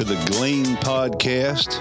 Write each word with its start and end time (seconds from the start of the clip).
to 0.00 0.04
the 0.06 0.30
Glean 0.30 0.64
Podcast. 0.76 1.78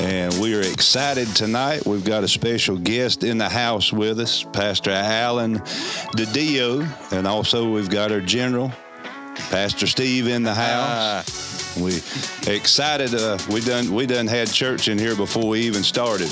And 0.00 0.34
we 0.40 0.56
are 0.56 0.60
excited 0.60 1.28
tonight. 1.36 1.86
We've 1.86 2.04
got 2.04 2.24
a 2.24 2.28
special 2.28 2.76
guest 2.76 3.22
in 3.22 3.38
the 3.38 3.48
house 3.48 3.92
with 3.92 4.18
us, 4.18 4.42
Pastor 4.42 4.90
Alan 4.90 5.60
DiDio, 6.16 7.12
and 7.12 7.28
also 7.28 7.70
we've 7.70 7.88
got 7.88 8.10
our 8.10 8.20
general, 8.20 8.72
Pastor 9.50 9.86
Steve, 9.86 10.26
in 10.26 10.42
the 10.42 10.52
house. 10.52 11.76
We 11.76 11.98
excited. 12.52 13.14
Uh, 13.14 13.38
we 13.48 13.60
done 13.60 13.94
we 13.94 14.06
done 14.06 14.26
had 14.26 14.48
church 14.48 14.88
in 14.88 14.98
here 14.98 15.14
before 15.14 15.46
we 15.46 15.60
even 15.60 15.84
started. 15.84 16.30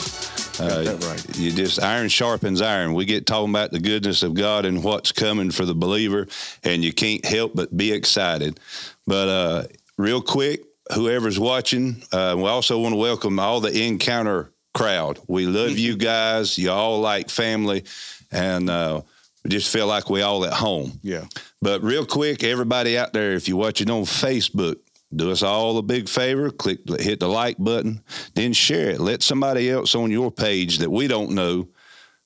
Uh, 0.58 0.96
right. 1.06 1.38
You 1.38 1.52
just 1.52 1.80
iron 1.80 2.08
sharpens 2.08 2.60
iron. 2.60 2.94
We 2.94 3.04
get 3.04 3.26
talking 3.26 3.50
about 3.50 3.70
the 3.70 3.78
goodness 3.78 4.24
of 4.24 4.34
God 4.34 4.66
and 4.66 4.82
what's 4.82 5.12
coming 5.12 5.52
for 5.52 5.66
the 5.66 5.74
believer, 5.74 6.26
and 6.64 6.82
you 6.82 6.92
can't 6.92 7.24
help 7.24 7.54
but 7.54 7.76
be 7.76 7.92
excited. 7.92 8.58
But 9.06 9.28
uh, 9.28 9.64
real 9.96 10.20
quick, 10.20 10.64
whoever's 10.94 11.38
watching, 11.38 12.02
uh, 12.12 12.34
we 12.36 12.44
also 12.44 12.78
want 12.78 12.92
to 12.92 12.96
welcome 12.96 13.38
all 13.38 13.60
the 13.60 13.84
encounter 13.84 14.52
crowd. 14.74 15.18
We 15.26 15.46
love 15.46 15.78
you 15.78 15.96
guys. 15.96 16.58
You 16.58 16.70
all 16.70 17.00
like 17.00 17.30
family, 17.30 17.84
and 18.30 18.70
uh, 18.70 19.02
we 19.44 19.50
just 19.50 19.72
feel 19.72 19.86
like 19.86 20.10
we 20.10 20.22
all 20.22 20.44
at 20.44 20.52
home. 20.52 20.98
Yeah. 21.02 21.24
But 21.60 21.82
real 21.82 22.06
quick, 22.06 22.42
everybody 22.44 22.98
out 22.98 23.12
there, 23.12 23.32
if 23.32 23.48
you're 23.48 23.58
watching 23.58 23.90
on 23.90 24.02
Facebook, 24.02 24.76
do 25.14 25.30
us 25.30 25.42
all 25.42 25.78
a 25.78 25.82
big 25.82 26.08
favor. 26.08 26.50
Click, 26.50 26.80
hit 27.00 27.20
the 27.20 27.28
like 27.28 27.58
button, 27.58 28.02
then 28.34 28.52
share 28.52 28.90
it. 28.90 29.00
Let 29.00 29.22
somebody 29.22 29.70
else 29.70 29.94
on 29.94 30.10
your 30.10 30.30
page 30.30 30.78
that 30.78 30.90
we 30.90 31.06
don't 31.06 31.32
know 31.32 31.68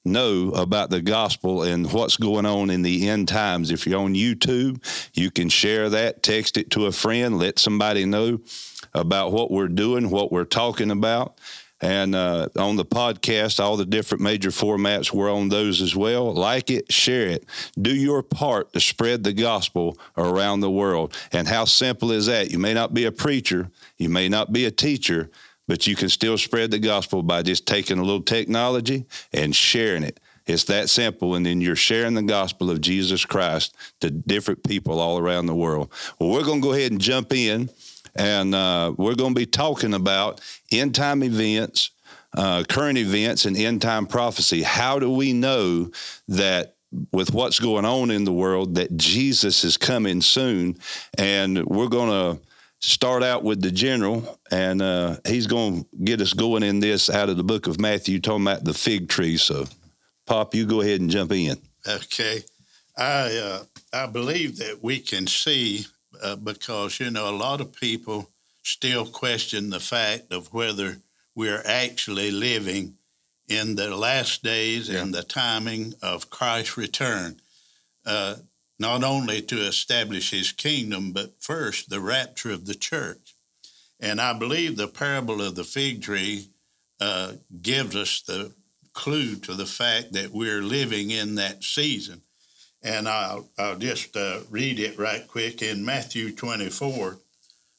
know 0.07 0.51
about 0.51 0.91
the 0.91 1.03
gospel 1.03 1.62
and 1.62 1.93
what's 1.93 2.17
going 2.17 2.47
on 2.47 2.71
in 2.71 2.83
the 2.83 3.09
end 3.09 3.29
times. 3.29 3.71
If 3.71 3.87
you're 3.87 4.01
on 4.01 4.15
YouTube, 4.15 4.83
you 5.15 5.31
can 5.31 5.49
share 5.49 5.91
that, 5.91 6.23
text 6.23 6.57
it 6.57 6.71
to 6.71 6.87
a 6.87 6.93
friend, 6.93 7.39
let 7.39 7.59
somebody 7.59 8.05
know 8.05 8.41
about 8.95 9.33
what 9.33 9.51
we're 9.51 9.69
doing, 9.69 10.11
what 10.11 10.33
we're 10.33 10.45
talking 10.45 10.91
about. 10.91 11.39
And 11.81 12.15
uh, 12.15 12.49
on 12.57 12.77
the 12.77 12.87
podcast, 12.87 13.61
all 13.61 13.77
the 13.77 13.84
different 13.84 14.23
major 14.23 14.49
formats, 14.49 15.12
we're 15.12 15.33
on 15.33 15.51
those 15.51 15.83
as 15.83 15.95
well. 15.95 16.33
Like 16.33 16.71
it, 16.71 16.91
share 16.91 17.27
it. 17.27 17.45
Do 17.81 17.95
your 17.95 18.23
part 18.23 18.73
to 18.73 18.81
spread 18.81 19.25
the 19.25 19.34
gospel 19.34 19.99
around 20.17 20.61
the 20.61 20.71
world. 20.71 21.15
And 21.33 21.47
how 21.47 21.67
simple 21.67 22.12
is 22.12 22.27
that? 22.27 22.51
You 22.51 22.59
may 22.59 22.73
not 22.73 22.95
be 22.95 23.05
a 23.05 23.12
preacher, 23.12 23.71
you 23.99 24.09
may 24.09 24.29
not 24.29 24.53
be 24.53 24.65
a 24.65 24.71
teacher, 24.71 25.31
but 25.69 25.86
you 25.86 25.97
can 25.97 26.09
still 26.09 26.39
spread 26.39 26.70
the 26.70 26.78
gospel 26.78 27.22
by 27.22 27.42
just 27.42 27.67
taking 27.67 27.98
a 27.98 28.03
little 28.03 28.22
technology 28.22 29.06
and 29.33 29.55
sharing 29.55 30.03
it. 30.03 30.21
It's 30.47 30.65
that 30.65 30.88
simple. 30.88 31.34
And 31.34 31.44
then 31.44 31.60
you're 31.60 31.75
sharing 31.75 32.15
the 32.15 32.22
gospel 32.22 32.71
of 32.71 32.81
Jesus 32.81 33.25
Christ 33.25 33.75
to 34.00 34.10
different 34.10 34.62
people 34.62 35.00
all 35.00 35.19
around 35.19 35.47
the 35.47 35.54
world. 35.54 35.93
Well, 36.19 36.31
we're 36.31 36.44
going 36.44 36.60
to 36.60 36.66
go 36.66 36.72
ahead 36.72 36.93
and 36.93 37.00
jump 37.00 37.32
in 37.32 37.69
and 38.16 38.54
uh, 38.54 38.94
we're 38.97 39.15
going 39.15 39.34
to 39.34 39.38
be 39.38 39.47
talking 39.47 39.94
about 39.94 40.41
end 40.72 40.94
time 40.94 41.22
events, 41.22 41.91
uh, 42.37 42.65
current 42.69 42.98
events, 42.98 43.44
and 43.44 43.56
end 43.56 43.83
time 43.83 44.06
prophecy. 44.06 44.62
How 44.62 44.98
do 44.98 45.10
we 45.10 45.33
know 45.33 45.91
that 46.28 46.77
with 47.12 47.34
what's 47.34 47.59
going 47.60 47.84
on 47.84 48.10
in 48.10 48.25
the 48.25 48.33
world 48.33 48.77
that 48.77 48.97
Jesus 48.97 49.65
is 49.65 49.77
coming 49.77 50.22
soon? 50.22 50.78
And 51.19 51.65
we're 51.66 51.88
going 51.88 52.10
to 52.10 52.46
start 52.81 53.22
out 53.22 53.42
with 53.42 53.60
the 53.62 53.70
general, 53.70 54.38
and 54.50 54.82
uh, 54.82 55.16
he's 55.26 55.47
going 55.47 55.84
to 55.84 55.88
get 56.04 56.20
us 56.20 56.32
going 56.32 56.62
in 56.62 56.81
this 56.81 57.09
out 57.10 57.28
of 57.28 57.37
the 57.37 57.44
book 57.44 57.66
of 57.66 57.81
Matthew, 57.81 58.20
talking 58.20 58.47
about 58.47 58.64
the 58.64 58.75
fig 58.75 59.09
tree. 59.09 59.37
So, 59.37 59.66
Pop, 60.26 60.54
you 60.54 60.66
go 60.66 60.81
ahead 60.81 61.00
and 61.00 61.10
jump 61.10 61.32
in. 61.32 61.56
Okay, 61.88 62.42
I 62.97 63.36
uh, 63.36 63.62
I 63.92 64.06
believe 64.06 64.59
that 64.59 64.82
we 64.82 64.98
can 64.98 65.26
see 65.26 65.86
uh, 66.22 66.36
because 66.36 67.00
you 67.00 67.10
know 67.10 67.28
a 67.31 67.36
lot 67.36 67.60
of 67.60 67.72
people 67.72 68.31
still 68.62 69.06
question 69.06 69.70
the 69.70 69.81
fact 69.81 70.32
of 70.32 70.53
whether 70.53 70.97
we're 71.34 71.62
actually 71.65 72.31
living 72.31 72.94
in 73.48 73.76
the 73.76 73.94
last 73.97 74.42
days 74.42 74.88
Yeah. 74.88 75.03
and 75.03 75.15
the 75.15 75.22
timing 75.22 75.94
of 76.03 76.31
Christ's 76.31 76.76
return. 76.76 77.41
Not 78.78 79.03
only 79.03 79.41
to 79.42 79.56
establish 79.60 80.31
his 80.31 80.53
kingdom, 80.53 81.12
but 81.12 81.42
first 81.42 81.88
the 81.88 82.00
rapture 82.00 82.50
of 82.50 82.66
the 82.66 82.75
church. 82.75 83.34
And 83.98 84.20
I 84.20 84.38
believe 84.38 84.76
the 84.76 84.88
parable 84.88 85.41
of 85.41 85.54
the 85.54 85.64
fig 85.64 86.03
tree 86.03 86.48
uh, 87.00 87.32
gives 87.62 87.97
us 87.97 88.20
the 88.22 88.53
clue 88.92 89.36
to 89.36 89.54
the 89.54 89.66
fact 89.66 90.12
that 90.12 90.32
we're 90.32 90.62
living 90.62 91.10
in 91.10 91.36
that 91.36 91.62
season. 91.62 92.22
And 92.82 93.09
I'll, 93.09 93.48
I'll 93.59 93.76
just 93.76 94.16
uh, 94.16 94.41
read 94.50 94.78
it 94.78 94.98
right 94.98 95.26
quick 95.26 95.62
in 95.62 95.84
Matthew 95.84 96.32
24, 96.32 97.19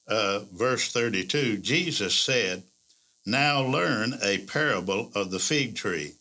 uh, 0.07 0.39
verse 0.53 0.91
32. 0.91 1.57
Jesus 1.57 2.15
said, 2.15 2.63
Now 3.25 3.61
learn 3.61 4.15
a 4.21 4.39
parable 4.39 5.11
of 5.15 5.31
the 5.31 5.39
fig 5.39 5.75
tree. 5.75 6.13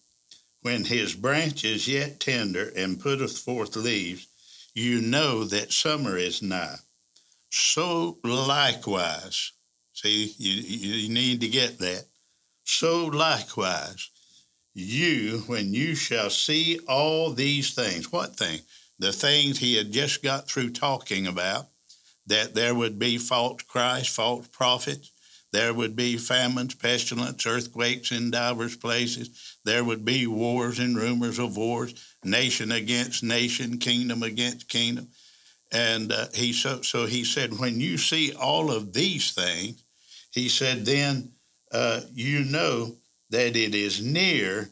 When 0.63 0.85
his 0.85 1.15
branch 1.15 1.65
is 1.65 1.87
yet 1.87 2.21
tender 2.21 2.73
and 2.77 3.01
putteth 3.01 3.39
forth 3.39 3.77
leaves, 3.77 4.27
you 4.77 5.01
know 5.01 5.43
that 5.45 5.73
summer 5.73 6.19
is 6.19 6.43
nigh. 6.43 6.77
So 7.49 8.19
likewise, 8.23 9.53
see, 9.95 10.35
you, 10.37 10.53
you 10.53 11.09
need 11.09 11.41
to 11.41 11.49
get 11.49 11.79
that. 11.79 12.05
So 12.65 13.07
likewise, 13.07 14.11
you, 14.75 15.45
when 15.47 15.73
you 15.73 15.95
shall 15.95 16.29
see 16.29 16.79
all 16.87 17.33
these 17.33 17.75
things, 17.75 18.13
what 18.13 18.37
thing? 18.37 18.61
The 18.99 19.13
things 19.13 19.59
he 19.59 19.77
had 19.77 19.93
just 19.93 20.23
got 20.23 20.47
through 20.47 20.71
talking 20.71 21.27
about, 21.27 21.69
that 22.27 22.55
there 22.55 22.75
would 22.75 22.99
be 22.99 23.17
false 23.17 23.63
Christ, 23.63 24.11
false 24.11 24.47
prophets, 24.49 25.11
there 25.53 25.73
would 25.73 25.97
be 25.97 26.19
famines, 26.19 26.75
pestilence, 26.75 27.47
earthquakes 27.47 28.11
in 28.13 28.31
divers 28.31 28.77
places, 28.77 29.57
there 29.65 29.85
would 29.85 30.05
be 30.05 30.27
wars 30.27 30.79
and 30.79 30.99
rumors 30.99 31.39
of 31.39 31.57
wars, 31.57 31.95
nation 32.27 32.73
against 32.73 33.23
nation, 33.23 33.79
kingdom 33.79 34.23
against 34.23 34.69
kingdom. 34.69 35.09
And 35.73 36.13
uh, 36.13 36.27
he 36.35 36.53
so, 36.53 36.83
so 36.83 37.07
he 37.07 37.25
said, 37.25 37.59
when 37.59 37.81
you 37.81 37.99
see 37.99 38.33
all 38.35 38.71
of 38.71 38.93
these 38.93 39.33
things, 39.33 39.83
he 40.31 40.49
said, 40.49 40.85
then 40.85 41.33
uh, 41.73 42.03
you 42.13 42.45
know 42.45 42.97
that 43.31 43.57
it 43.57 43.75
is 43.75 44.03
near, 44.03 44.71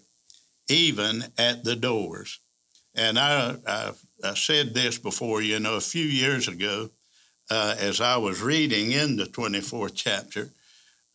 even 0.69 1.25
at 1.39 1.65
the 1.65 1.77
doors. 1.77 2.39
And 2.95 3.19
I, 3.19 3.57
I, 3.67 3.93
I 4.23 4.35
said 4.35 4.73
this 4.73 4.99
before, 4.99 5.43
you 5.43 5.59
know, 5.59 5.75
a 5.75 5.81
few 5.81 6.05
years 6.05 6.47
ago, 6.47 6.91
uh, 7.51 7.75
as 7.79 8.01
I 8.01 8.17
was 8.17 8.41
reading 8.41 8.93
in 8.93 9.17
the 9.17 9.25
24th 9.25 9.93
chapter, 9.95 10.51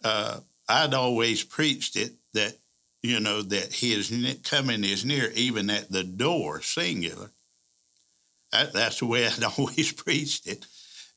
uh, 0.03 0.39
I'd 0.67 0.93
always 0.93 1.43
preached 1.43 1.95
it 1.95 2.11
that, 2.33 2.53
you 3.01 3.19
know, 3.19 3.41
that 3.41 3.73
his 3.73 4.11
coming 4.43 4.83
is 4.83 5.05
near, 5.05 5.31
even 5.31 5.69
at 5.69 5.91
the 5.91 6.03
door, 6.03 6.61
singular. 6.61 7.31
That, 8.51 8.73
that's 8.73 8.99
the 8.99 9.05
way 9.05 9.25
I'd 9.27 9.43
always 9.43 9.91
preached 9.91 10.47
it. 10.47 10.65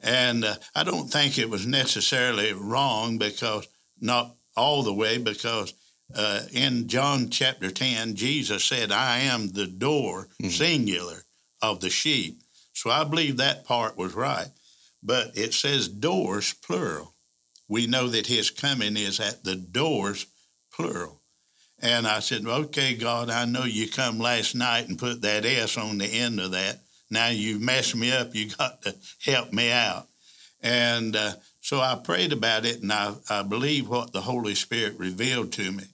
And 0.00 0.44
uh, 0.44 0.56
I 0.75 0.84
don't 0.84 1.08
think 1.08 1.38
it 1.38 1.50
was 1.50 1.67
necessarily 1.67 2.52
wrong 2.52 3.19
because, 3.19 3.69
not 4.00 4.34
all 4.56 4.82
the 4.82 4.93
way, 4.93 5.19
because 5.19 5.75
uh, 6.14 6.43
in 6.52 6.88
John 6.88 7.31
chapter 7.31 7.70
10, 7.70 8.17
Jesus 8.17 8.64
said, 8.64 8.93
I 8.93 9.20
am 9.20 9.49
the 9.49 9.67
door, 9.67 10.28
singular, 10.49 11.25
of 11.61 11.81
the 11.81 11.90
sheep. 11.90 12.43
So 12.75 12.90
I 12.90 13.05
believe 13.05 13.37
that 13.37 13.64
part 13.64 13.96
was 13.96 14.14
right. 14.14 14.49
But 15.02 15.37
it 15.37 15.55
says 15.55 15.88
doors, 15.88 16.52
plural. 16.52 17.14
We 17.69 17.87
know 17.87 18.08
that 18.08 18.26
his 18.26 18.50
coming 18.50 18.96
is 18.96 19.20
at 19.20 19.44
the 19.44 19.56
doors, 19.56 20.26
plural. 20.73 21.22
And 21.82 22.06
I 22.06 22.20
said, 22.20 22.46
okay, 22.46 22.94
God, 22.94 23.29
I 23.29 23.44
know 23.44 23.64
you 23.64 23.88
come 23.88 24.19
last 24.19 24.55
night 24.55 24.88
and 24.88 24.99
put 24.99 25.23
that 25.23 25.44
S 25.44 25.76
on 25.76 25.99
the 25.99 26.06
end 26.06 26.40
of 26.40 26.52
that. 26.52 26.79
Now 27.11 27.29
you've 27.29 27.61
messed 27.61 27.96
me 27.96 28.12
up. 28.12 28.34
You 28.34 28.50
got 28.50 28.82
to 28.82 28.94
help 29.25 29.52
me 29.52 29.70
out. 29.70 30.06
And 30.62 31.17
uh, 31.17 31.32
so 31.61 31.81
I 31.81 31.96
prayed 31.96 32.32
about 32.32 32.64
it, 32.64 32.82
and 32.82 32.93
I, 32.93 33.14
I 33.29 33.43
believe 33.43 33.88
what 33.88 34.12
the 34.12 34.20
Holy 34.20 34.55
Spirit 34.55 34.99
revealed 34.99 35.52
to 35.52 35.73
me 35.73 35.84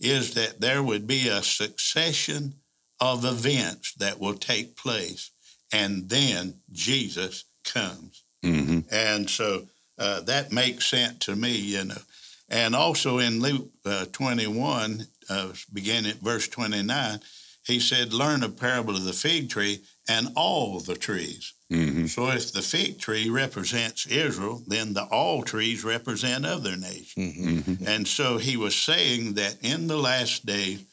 is 0.00 0.34
that 0.34 0.60
there 0.60 0.82
would 0.82 1.06
be 1.06 1.28
a 1.28 1.42
succession 1.42 2.54
of 3.00 3.24
events 3.24 3.94
that 3.94 4.18
will 4.18 4.34
take 4.34 4.76
place, 4.76 5.30
and 5.72 6.08
then 6.08 6.54
Jesus 6.72 7.44
comes. 7.64 8.22
Mm-hmm. 8.44 8.80
And 8.90 9.30
so 9.30 9.62
uh, 9.98 10.20
that 10.22 10.52
makes 10.52 10.86
sense 10.86 11.18
to 11.26 11.36
me, 11.36 11.56
you 11.56 11.84
know. 11.84 12.02
And 12.48 12.76
also 12.76 13.18
in 13.18 13.40
Luke 13.40 13.68
uh, 13.84 14.06
21, 14.12 15.06
uh, 15.28 15.52
beginning 15.72 16.10
at 16.10 16.18
verse 16.18 16.48
29, 16.48 17.20
he 17.64 17.80
said, 17.80 18.12
Learn 18.12 18.42
a 18.42 18.48
parable 18.48 18.94
of 18.94 19.04
the 19.04 19.12
fig 19.12 19.50
tree 19.50 19.80
and 20.08 20.28
all 20.36 20.78
the 20.80 20.94
trees. 20.94 21.52
Mm-hmm. 21.72 22.06
So 22.06 22.28
if 22.28 22.52
the 22.52 22.62
fig 22.62 23.00
tree 23.00 23.28
represents 23.28 24.06
Israel, 24.06 24.62
then 24.68 24.94
the 24.94 25.04
all 25.04 25.42
trees 25.42 25.82
represent 25.82 26.46
other 26.46 26.76
nations. 26.76 27.36
Mm-hmm. 27.36 27.88
And 27.88 28.06
so 28.06 28.38
he 28.38 28.56
was 28.56 28.76
saying 28.76 29.34
that 29.34 29.56
in 29.62 29.88
the 29.88 29.96
last 29.96 30.46
days, 30.46 30.84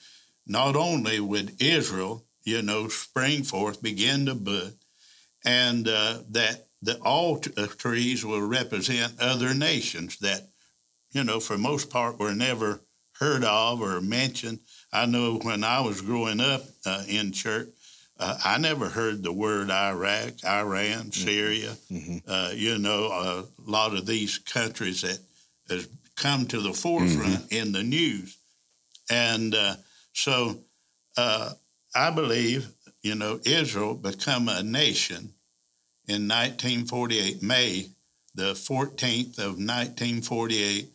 not 0.47 0.75
only 0.75 1.19
would 1.19 1.61
Israel, 1.61 2.25
you 2.43 2.61
know, 2.61 2.87
spring 2.87 3.43
forth, 3.43 3.83
begin 3.83 4.25
to 4.25 4.35
bud, 4.35 4.73
and 5.45 5.87
uh, 5.87 6.19
that 6.31 6.67
the 6.81 6.97
all 6.99 7.37
t- 7.37 7.51
uh, 7.55 7.67
trees 7.67 8.25
will 8.25 8.41
represent 8.41 9.13
other 9.19 9.53
nations 9.53 10.17
that, 10.19 10.49
you 11.11 11.23
know, 11.23 11.39
for 11.39 11.57
most 11.57 11.89
part 11.89 12.19
were 12.19 12.33
never 12.33 12.81
heard 13.23 13.43
of 13.43 13.81
or 13.81 14.01
mentioned. 14.01 14.59
I 14.91 15.05
know 15.05 15.39
when 15.41 15.63
I 15.63 15.81
was 15.81 16.01
growing 16.01 16.39
up 16.39 16.61
uh, 16.85 17.03
in 17.07 17.31
church, 17.31 17.69
uh, 18.19 18.37
I 18.43 18.57
never 18.57 18.89
heard 18.89 19.23
the 19.23 19.33
word 19.33 19.71
Iraq, 19.71 20.43
Iran, 20.45 21.11
Syria. 21.11 21.75
Mm-hmm. 21.91 22.17
Uh, 22.27 22.51
you 22.53 22.77
know, 22.77 23.05
a 23.05 23.45
lot 23.69 23.95
of 23.95 24.05
these 24.05 24.37
countries 24.37 25.01
that 25.01 25.19
has 25.69 25.87
come 26.15 26.45
to 26.47 26.59
the 26.59 26.73
forefront 26.73 27.49
mm-hmm. 27.49 27.55
in 27.55 27.71
the 27.71 27.83
news, 27.83 28.37
and 29.09 29.55
uh, 29.55 29.75
so 30.13 30.59
uh, 31.17 31.51
I 31.95 32.11
believe 32.11 32.67
you 33.01 33.15
know 33.15 33.39
Israel 33.45 33.95
become 33.95 34.47
a 34.47 34.61
nation 34.61 35.33
in 36.07 36.27
1948, 36.27 37.41
May 37.41 37.87
the 38.35 38.53
14th 38.53 39.37
of 39.37 39.57
1948. 39.57 40.89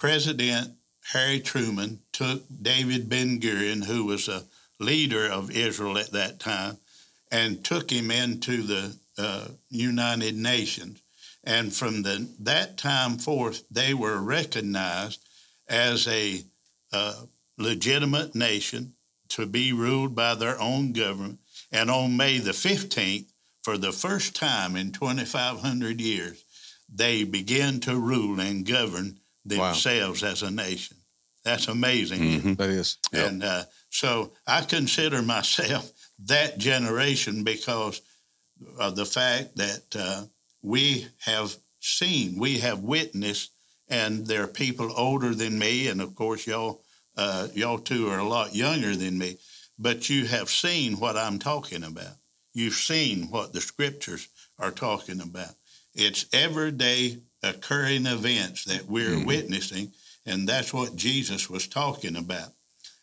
President 0.00 0.72
Harry 1.12 1.40
Truman 1.40 2.00
took 2.10 2.42
David 2.62 3.10
Ben 3.10 3.38
Gurion, 3.38 3.84
who 3.84 4.06
was 4.06 4.28
a 4.28 4.44
leader 4.78 5.30
of 5.30 5.50
Israel 5.50 5.98
at 5.98 6.12
that 6.12 6.40
time, 6.40 6.78
and 7.30 7.62
took 7.62 7.92
him 7.92 8.10
into 8.10 8.62
the 8.62 8.96
uh, 9.18 9.48
United 9.68 10.34
Nations. 10.34 11.02
And 11.44 11.70
from 11.70 12.02
the, 12.02 12.26
that 12.38 12.78
time 12.78 13.18
forth, 13.18 13.64
they 13.70 13.92
were 13.92 14.22
recognized 14.22 15.20
as 15.68 16.08
a 16.08 16.44
uh, 16.94 17.24
legitimate 17.58 18.34
nation 18.34 18.94
to 19.28 19.44
be 19.44 19.74
ruled 19.74 20.14
by 20.14 20.34
their 20.34 20.58
own 20.58 20.94
government. 20.94 21.40
And 21.70 21.90
on 21.90 22.16
May 22.16 22.38
the 22.38 22.52
15th, 22.52 23.26
for 23.62 23.76
the 23.76 23.92
first 23.92 24.34
time 24.34 24.76
in 24.76 24.92
2,500 24.92 26.00
years, 26.00 26.42
they 26.88 27.22
began 27.22 27.80
to 27.80 28.00
rule 28.00 28.40
and 28.40 28.66
govern 28.66 29.19
themselves 29.44 30.22
wow. 30.22 30.28
as 30.28 30.42
a 30.42 30.50
nation. 30.50 30.96
That's 31.44 31.68
amazing. 31.68 32.20
Mm-hmm. 32.20 32.54
That 32.54 32.70
is. 32.70 32.98
And 33.12 33.42
uh, 33.42 33.64
so 33.88 34.32
I 34.46 34.62
consider 34.62 35.22
myself 35.22 35.90
that 36.26 36.58
generation 36.58 37.44
because 37.44 38.02
of 38.78 38.96
the 38.96 39.06
fact 39.06 39.56
that 39.56 39.82
uh, 39.98 40.24
we 40.62 41.06
have 41.20 41.54
seen, 41.80 42.38
we 42.38 42.58
have 42.58 42.80
witnessed, 42.80 43.52
and 43.88 44.26
there 44.26 44.44
are 44.44 44.48
people 44.48 44.92
older 44.96 45.34
than 45.34 45.58
me, 45.58 45.88
and 45.88 46.00
of 46.00 46.14
course 46.14 46.46
y'all, 46.46 46.82
uh, 47.16 47.48
y'all 47.54 47.78
two 47.78 48.08
are 48.08 48.18
a 48.18 48.28
lot 48.28 48.54
younger 48.54 48.94
than 48.94 49.18
me, 49.18 49.38
but 49.78 50.10
you 50.10 50.26
have 50.26 50.50
seen 50.50 51.00
what 51.00 51.16
I'm 51.16 51.38
talking 51.38 51.82
about. 51.82 52.16
You've 52.52 52.74
seen 52.74 53.30
what 53.30 53.52
the 53.52 53.60
scriptures 53.60 54.28
are 54.58 54.70
talking 54.70 55.20
about. 55.20 55.54
It's 55.94 56.26
everyday 56.32 57.18
occurring 57.42 58.06
events 58.06 58.64
that 58.64 58.86
we're 58.86 59.10
mm-hmm. 59.10 59.26
witnessing, 59.26 59.92
and 60.26 60.48
that's 60.48 60.72
what 60.72 60.96
Jesus 60.96 61.48
was 61.48 61.66
talking 61.66 62.16
about. 62.16 62.52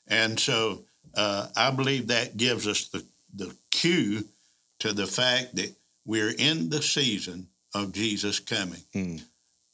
And 0.08 0.40
so 0.40 0.84
uh, 1.16 1.48
I 1.56 1.72
believe 1.72 2.08
that 2.08 2.38
gives 2.38 2.68
us 2.68 2.88
the, 2.88 3.04
the 3.36 3.56
cue 3.72 4.24
to 4.80 4.94
the 4.94 5.08
fact 5.08 5.56
that 5.56 5.76
we're 6.06 6.34
in 6.38 6.70
the 6.70 6.82
season 6.82 7.48
of 7.74 7.92
Jesus 7.92 8.40
coming. 8.40 8.82
Mm. 8.94 9.24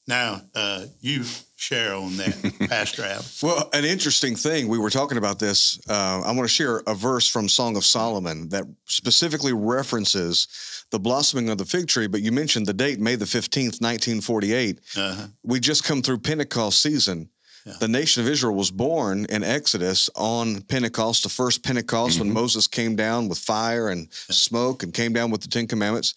Now, 0.07 0.41
uh, 0.53 0.85
you 0.99 1.23
share 1.55 1.93
on 1.95 2.17
that, 2.17 2.67
Pastor 2.69 3.03
Al. 3.03 3.23
Well, 3.41 3.69
an 3.73 3.85
interesting 3.85 4.35
thing, 4.35 4.67
we 4.67 4.77
were 4.77 4.89
talking 4.89 5.17
about 5.17 5.39
this. 5.39 5.79
Uh, 5.89 6.21
I 6.25 6.31
want 6.31 6.41
to 6.41 6.47
share 6.47 6.81
a 6.87 6.93
verse 6.93 7.27
from 7.27 7.47
Song 7.47 7.77
of 7.77 7.85
Solomon 7.85 8.49
that 8.49 8.65
specifically 8.85 9.53
references 9.53 10.85
the 10.91 10.99
blossoming 10.99 11.49
of 11.49 11.57
the 11.57 11.65
fig 11.65 11.87
tree, 11.87 12.07
but 12.07 12.21
you 12.21 12.31
mentioned 12.31 12.65
the 12.65 12.73
date, 12.73 12.99
May 12.99 13.15
the 13.15 13.25
15th, 13.25 13.81
1948. 13.81 14.79
Uh-huh. 14.95 15.27
We 15.43 15.59
just 15.59 15.85
come 15.85 16.01
through 16.01 16.19
Pentecost 16.19 16.81
season. 16.81 17.29
Yeah. 17.65 17.73
The 17.79 17.87
nation 17.87 18.21
of 18.21 18.29
Israel 18.29 18.55
was 18.55 18.71
born 18.71 19.25
in 19.29 19.41
Exodus 19.41 20.09
on 20.15 20.61
Pentecost, 20.63 21.23
the 21.23 21.29
first 21.29 21.63
Pentecost 21.63 22.17
mm-hmm. 22.17 22.27
when 22.27 22.33
Moses 22.33 22.67
came 22.67 22.97
down 22.97 23.29
with 23.29 23.39
fire 23.39 23.87
and 23.87 24.01
yeah. 24.01 24.33
smoke 24.35 24.83
and 24.83 24.93
came 24.93 25.13
down 25.13 25.31
with 25.31 25.41
the 25.41 25.47
Ten 25.47 25.65
Commandments. 25.65 26.13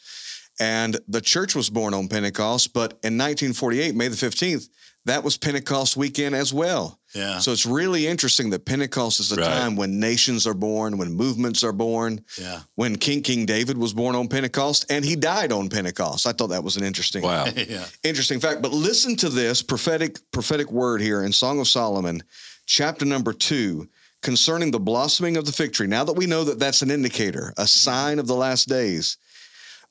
And 0.58 0.98
the 1.08 1.20
church 1.20 1.54
was 1.54 1.68
born 1.68 1.94
on 1.94 2.08
Pentecost, 2.08 2.72
but 2.72 2.92
in 3.02 3.18
1948, 3.18 3.94
May 3.94 4.08
the 4.08 4.16
15th, 4.16 4.68
that 5.06 5.22
was 5.22 5.36
Pentecost 5.36 5.96
weekend 5.96 6.34
as 6.34 6.52
well. 6.52 6.98
Yeah. 7.14 7.38
So 7.38 7.52
it's 7.52 7.64
really 7.64 8.06
interesting 8.06 8.50
that 8.50 8.64
Pentecost 8.64 9.20
is 9.20 9.32
a 9.32 9.36
right. 9.36 9.46
time 9.46 9.76
when 9.76 10.00
nations 10.00 10.46
are 10.46 10.54
born, 10.54 10.98
when 10.98 11.12
movements 11.12 11.62
are 11.62 11.72
born. 11.72 12.24
Yeah. 12.38 12.60
When 12.74 12.96
King 12.96 13.22
King 13.22 13.46
David 13.46 13.78
was 13.78 13.94
born 13.94 14.16
on 14.16 14.26
Pentecost 14.28 14.90
and 14.90 15.04
he 15.04 15.14
died 15.14 15.52
on 15.52 15.68
Pentecost. 15.68 16.26
I 16.26 16.32
thought 16.32 16.48
that 16.48 16.64
was 16.64 16.76
an 16.76 16.84
interesting 16.84 17.22
wow. 17.22 17.46
yeah. 17.56 17.86
interesting 18.02 18.40
fact. 18.40 18.62
But 18.62 18.72
listen 18.72 19.14
to 19.16 19.28
this 19.28 19.62
prophetic 19.62 20.18
prophetic 20.32 20.72
word 20.72 21.00
here 21.00 21.22
in 21.22 21.32
Song 21.32 21.60
of 21.60 21.68
Solomon, 21.68 22.22
chapter 22.66 23.04
number 23.04 23.32
2 23.32 23.88
concerning 24.22 24.72
the 24.72 24.80
blossoming 24.80 25.36
of 25.36 25.44
the 25.44 25.52
fig 25.52 25.72
tree. 25.72 25.86
Now 25.86 26.02
that 26.02 26.14
we 26.14 26.26
know 26.26 26.42
that 26.42 26.58
that's 26.58 26.82
an 26.82 26.90
indicator, 26.90 27.54
a 27.56 27.66
sign 27.66 28.18
of 28.18 28.26
the 28.26 28.34
last 28.34 28.68
days, 28.68 29.18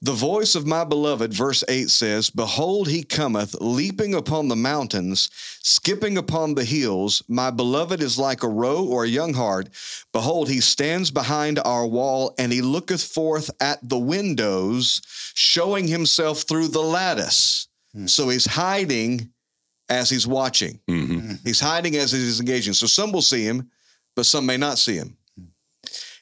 the 0.05 0.11
voice 0.11 0.53
of 0.53 0.67
my 0.67 0.83
beloved, 0.83 1.33
verse 1.33 1.63
8 1.67 1.89
says, 1.89 2.29
Behold, 2.29 2.87
he 2.87 3.03
cometh, 3.03 3.55
leaping 3.59 4.13
upon 4.13 4.47
the 4.47 4.55
mountains, 4.55 5.31
skipping 5.63 6.15
upon 6.15 6.53
the 6.53 6.63
hills. 6.63 7.23
My 7.27 7.49
beloved 7.49 8.03
is 8.03 8.19
like 8.19 8.43
a 8.43 8.47
roe 8.47 8.85
or 8.85 9.03
a 9.03 9.09
young 9.09 9.33
hart. 9.33 9.69
Behold, 10.13 10.47
he 10.47 10.61
stands 10.61 11.09
behind 11.09 11.57
our 11.65 11.87
wall, 11.87 12.35
and 12.37 12.53
he 12.53 12.61
looketh 12.61 13.03
forth 13.03 13.49
at 13.59 13.79
the 13.81 13.97
windows, 13.97 15.01
showing 15.33 15.87
himself 15.87 16.43
through 16.43 16.67
the 16.67 16.83
lattice. 16.83 17.67
Hmm. 17.93 18.05
So 18.05 18.29
he's 18.29 18.45
hiding 18.45 19.31
as 19.89 20.11
he's 20.11 20.27
watching. 20.27 20.79
Mm-hmm. 20.87 21.33
He's 21.43 21.59
hiding 21.59 21.95
as 21.95 22.11
he's 22.11 22.39
engaging. 22.39 22.73
So 22.73 22.85
some 22.85 23.11
will 23.11 23.23
see 23.23 23.43
him, 23.43 23.71
but 24.15 24.27
some 24.27 24.45
may 24.45 24.57
not 24.57 24.77
see 24.77 24.97
him. 24.97 25.17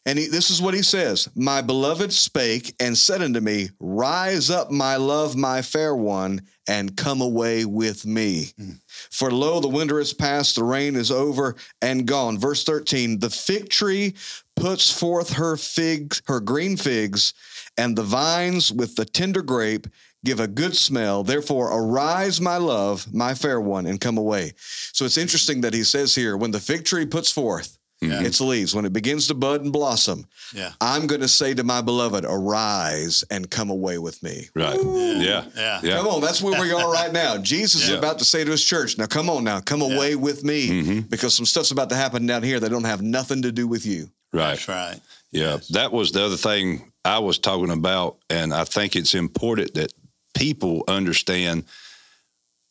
And 0.06 0.20
he, 0.20 0.28
this 0.28 0.50
is 0.50 0.62
what 0.62 0.74
he 0.74 0.82
says 0.82 1.30
My 1.36 1.62
beloved 1.62 2.12
spake 2.12 2.76
and 2.80 2.98
said 2.98 3.22
unto 3.22 3.40
me, 3.40 3.70
Rise 3.80 4.50
up, 4.50 4.70
my 4.70 4.98
love, 4.98 5.36
my 5.36 5.62
fair 5.62 5.96
one, 5.96 6.42
and 6.68 6.96
come 6.98 7.22
away 7.22 7.66
with 7.66 8.06
me. 8.06 8.52
Mm. 8.60 8.80
For 9.12 9.32
lo, 9.32 9.60
the 9.60 9.70
winter 9.70 10.00
is 10.00 10.14
past, 10.14 10.56
the 10.56 10.64
rain 10.64 10.96
is 10.96 11.12
over 11.12 11.56
and 11.82 12.06
gone. 12.06 12.38
Verse 12.38 12.64
13 12.64 13.20
The 13.20 13.30
fig 13.30 13.70
tree 13.70 14.16
puts 14.56 14.92
forth 14.92 15.34
her 15.34 15.56
figs, 15.58 16.22
her 16.28 16.40
green 16.40 16.78
figs, 16.78 17.34
and 17.78 17.96
the 17.96 18.04
vines 18.04 18.72
with 18.72 18.96
the 18.96 19.06
tender 19.06 19.42
grape 19.42 19.88
give 20.26 20.40
a 20.40 20.48
good 20.48 20.76
smell. 20.76 21.24
Therefore, 21.24 21.70
arise, 21.72 22.40
my 22.40 22.58
love, 22.58 23.14
my 23.14 23.34
fair 23.34 23.60
one, 23.60 23.86
and 23.86 24.00
come 24.00 24.18
away. 24.18 24.54
So 24.58 25.06
it's 25.06 25.18
interesting 25.18 25.62
that 25.62 25.74
he 25.74 25.84
says 25.84 26.16
here, 26.16 26.38
when 26.38 26.52
the 26.52 26.60
fig 26.60 26.86
tree 26.86 27.06
puts 27.06 27.32
forth, 27.32 27.78
yeah. 28.10 28.22
its 28.22 28.42
leaves, 28.42 28.76
when 28.76 28.86
it 28.86 28.94
begins 28.94 29.28
to 29.28 29.34
bud 29.34 29.62
and 29.62 29.72
blossom, 29.72 30.26
yeah. 30.54 30.72
I'm 30.82 31.08
going 31.08 31.22
to 31.22 31.28
say 31.28 31.54
to 31.54 31.64
my 31.64 31.82
beloved, 31.82 32.26
arise 32.28 33.24
and 33.30 33.50
come 33.50 33.70
away 33.70 33.98
with 33.98 34.22
me. 34.24 34.50
Right. 34.56 34.80
Yeah. 34.82 35.46
yeah. 35.56 35.80
yeah. 35.84 35.98
Come 35.98 36.08
on. 36.08 36.22
That's 36.22 36.42
where 36.42 36.60
we 36.62 36.72
are 36.72 36.92
right 36.92 37.12
now. 37.12 37.38
Jesus 37.42 37.88
is 37.88 37.96
about 37.96 38.20
to 38.20 38.26
say 38.26 38.44
to 38.44 38.52
his 38.52 38.64
church, 38.64 38.98
now 38.98 39.06
come 39.06 39.30
on 39.30 39.44
now, 39.44 39.60
come 39.60 39.82
away 39.82 40.16
with 40.16 40.44
me 40.44 40.70
mm-hmm. 40.70 41.00
because 41.02 41.34
some 41.34 41.46
stuff's 41.46 41.72
about 41.72 41.90
to 41.90 41.96
happen 41.96 42.26
down 42.26 42.44
here 42.44 42.60
that 42.60 42.70
don't 42.70 42.84
have 42.84 43.02
nothing 43.02 43.42
to 43.44 43.52
do 43.52 43.68
with 43.68 43.86
you. 43.86 44.10
Right. 44.32 44.52
That's 44.52 44.68
right. 44.68 45.00
Yeah. 45.32 45.56
Yes. 45.56 45.68
That 45.70 45.92
was 45.92 46.12
the 46.12 46.24
other 46.24 46.38
thing 46.38 46.92
I 47.06 47.20
was 47.20 47.40
talking 47.40 47.72
about. 47.72 48.18
And 48.30 48.54
I 48.54 48.64
think 48.64 48.96
it's 48.96 49.16
important 49.16 49.74
that 49.76 49.94
people 50.34 50.84
understand 50.88 51.66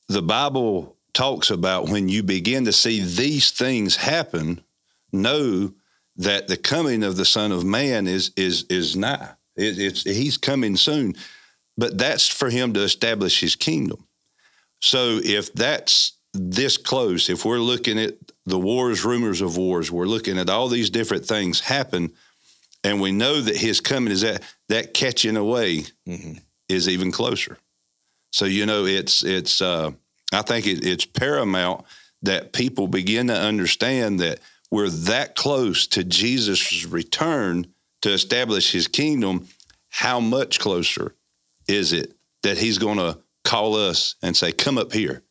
the 0.08 0.22
Bible 0.22 0.96
talks 1.12 1.50
about 1.50 1.88
when 1.88 2.08
you 2.08 2.22
begin 2.22 2.64
to 2.64 2.72
see 2.72 3.00
these 3.00 3.50
things 3.50 3.96
happen, 3.96 4.62
know 5.12 5.72
that 6.16 6.48
the 6.48 6.56
coming 6.56 7.02
of 7.02 7.16
the 7.16 7.24
Son 7.24 7.52
of 7.52 7.64
Man 7.64 8.06
is 8.06 8.32
is 8.36 8.64
is 8.68 8.96
nigh. 8.96 9.30
It, 9.56 9.78
it's 9.78 10.02
he's 10.02 10.36
coming 10.36 10.76
soon, 10.76 11.14
but 11.76 11.98
that's 11.98 12.28
for 12.28 12.50
him 12.50 12.72
to 12.74 12.80
establish 12.80 13.40
his 13.40 13.56
kingdom. 13.56 14.06
So 14.80 15.20
if 15.22 15.52
that's 15.52 16.12
this 16.34 16.76
close, 16.76 17.28
if 17.28 17.44
we're 17.44 17.58
looking 17.58 17.98
at 17.98 18.14
the 18.46 18.58
wars, 18.58 19.04
rumors 19.04 19.40
of 19.40 19.56
wars, 19.56 19.90
we're 19.90 20.06
looking 20.06 20.38
at 20.38 20.50
all 20.50 20.68
these 20.68 20.90
different 20.90 21.24
things 21.24 21.60
happen, 21.60 22.12
and 22.82 23.00
we 23.00 23.12
know 23.12 23.40
that 23.40 23.56
his 23.56 23.80
coming 23.80 24.12
is 24.12 24.22
that 24.22 24.42
that 24.68 24.94
catching 24.94 25.36
away 25.36 25.84
mm-hmm. 26.06 26.34
is 26.68 26.88
even 26.88 27.12
closer. 27.12 27.58
So 28.32 28.44
you 28.44 28.66
know, 28.66 28.84
it's 28.84 29.22
it's. 29.22 29.60
Uh, 29.60 29.92
I 30.34 30.40
think 30.40 30.66
it, 30.66 30.84
it's 30.84 31.04
paramount 31.04 31.84
that 32.22 32.52
people 32.52 32.88
begin 32.88 33.26
to 33.26 33.34
understand 33.34 34.20
that 34.20 34.40
we're 34.72 34.88
that 34.88 35.36
close 35.36 35.86
to 35.88 36.02
Jesus' 36.02 36.84
return 36.86 37.66
to 38.00 38.10
establish 38.10 38.72
his 38.72 38.88
kingdom, 38.88 39.46
how 39.90 40.18
much 40.18 40.58
closer 40.58 41.14
is 41.68 41.92
it 41.92 42.14
that 42.42 42.56
he's 42.58 42.78
going 42.78 42.96
to 42.98 43.18
call 43.44 43.76
us 43.76 44.16
and 44.22 44.36
say, 44.36 44.50
Come 44.50 44.78
up 44.78 44.92
here? 44.92 45.22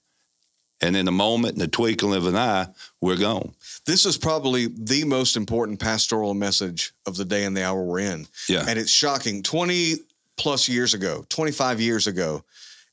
And 0.80 0.96
in 0.96 1.08
a 1.08 1.12
moment, 1.12 1.54
in 1.54 1.60
the 1.60 1.68
twinkling 1.68 2.16
of 2.16 2.26
an 2.28 2.36
eye, 2.36 2.68
we're 3.02 3.18
gone. 3.18 3.54
This 3.86 4.06
is 4.06 4.18
probably 4.18 4.68
the 4.68 5.04
most 5.04 5.36
important 5.36 5.80
pastoral 5.80 6.34
message 6.34 6.94
of 7.06 7.18
the 7.18 7.26
day 7.26 7.44
and 7.46 7.56
the 7.58 7.64
hour 7.64 7.84
we're 7.84 8.00
in. 8.00 8.28
Yeah. 8.48 8.66
And 8.68 8.80
it's 8.80 8.92
shocking. 8.92 9.44
20 9.44 9.96
plus 10.38 10.68
years 10.70 10.94
ago, 10.96 11.24
25 11.30 11.82
years 11.82 12.08
ago, 12.08 12.44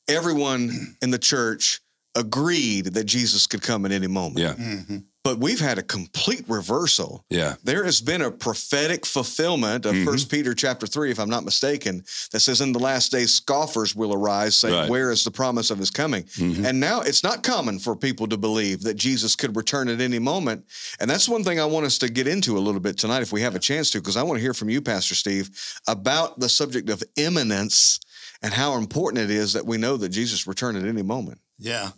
everyone 0.07 0.97
in 1.02 1.11
the 1.11 1.19
church 1.19 1.81
agreed 2.14 2.87
that 2.87 3.05
Jesus 3.05 3.47
could 3.47 3.62
come 3.62 3.87
at 3.87 3.93
any 3.93 4.07
moment. 4.07 4.38
Yeah. 4.38 4.55
Mhm. 4.55 5.05
But 5.29 5.41
we've 5.41 5.61
had 5.61 5.77
a 5.79 5.83
complete 5.83 6.43
reversal. 6.49 7.23
Yeah. 7.29 7.57
There 7.63 7.85
has 7.85 8.01
been 8.01 8.23
a 8.23 8.31
prophetic 8.31 9.05
fulfillment 9.05 9.85
of 9.85 9.95
Mhm. 9.95 10.07
First 10.07 10.31
Peter 10.31 10.55
chapter 10.55 10.87
three, 10.87 11.11
if 11.11 11.21
I'm 11.21 11.29
not 11.29 11.45
mistaken, 11.45 12.03
that 12.33 12.41
says, 12.41 12.63
"In 12.63 12.73
the 12.73 12.79
last 12.79 13.13
days, 13.13 13.35
scoffers 13.35 13.95
will 13.95 14.15
arise, 14.15 14.57
saying, 14.57 14.75
Right. 14.75 14.89
Where 14.89 15.11
is 15.11 15.25
the 15.25 15.31
promise 15.31 15.71
of 15.71 15.79
His 15.79 15.91
coming?" 15.91 16.25
Mhm. 16.39 16.65
And 16.65 16.81
now 16.81 17.03
it's 17.03 17.23
not 17.23 17.43
common 17.43 17.79
for 17.79 17.95
people 17.95 18.27
to 18.29 18.39
believe 18.39 18.81
that 18.85 18.95
Jesus 18.95 19.37
could 19.37 19.55
return 19.55 19.91
at 19.91 20.01
any 20.01 20.19
moment. 20.19 20.65
And 20.99 21.11
that's 21.11 21.29
one 21.29 21.45
thing 21.45 21.61
I 21.61 21.67
want 21.67 21.85
us 21.85 21.99
to 21.99 22.09
get 22.09 22.27
into 22.27 22.57
a 22.57 22.61
little 22.67 22.81
bit 22.81 22.97
tonight, 22.97 23.21
if 23.21 23.31
we 23.31 23.43
have 23.43 23.55
a 23.55 23.59
chance 23.59 23.91
to, 23.91 23.99
because 24.01 24.17
I 24.17 24.23
want 24.23 24.39
to 24.39 24.43
hear 24.43 24.55
from 24.55 24.71
you, 24.71 24.81
Pastor 24.81 25.15
Steve, 25.15 25.51
about 25.87 26.41
the 26.41 26.49
subject 26.49 26.89
of 26.89 27.03
imminence 27.17 28.01
and 28.41 28.55
how 28.55 28.79
important 28.79 29.25
it 29.25 29.31
is 29.31 29.53
that 29.53 29.67
we 29.67 29.77
know 29.77 29.99
that 29.99 30.09
Jesus 30.09 30.47
returned 30.47 30.79
at 30.79 30.87
any 30.87 31.03
moment. 31.03 31.39
Yeah. 31.59 31.91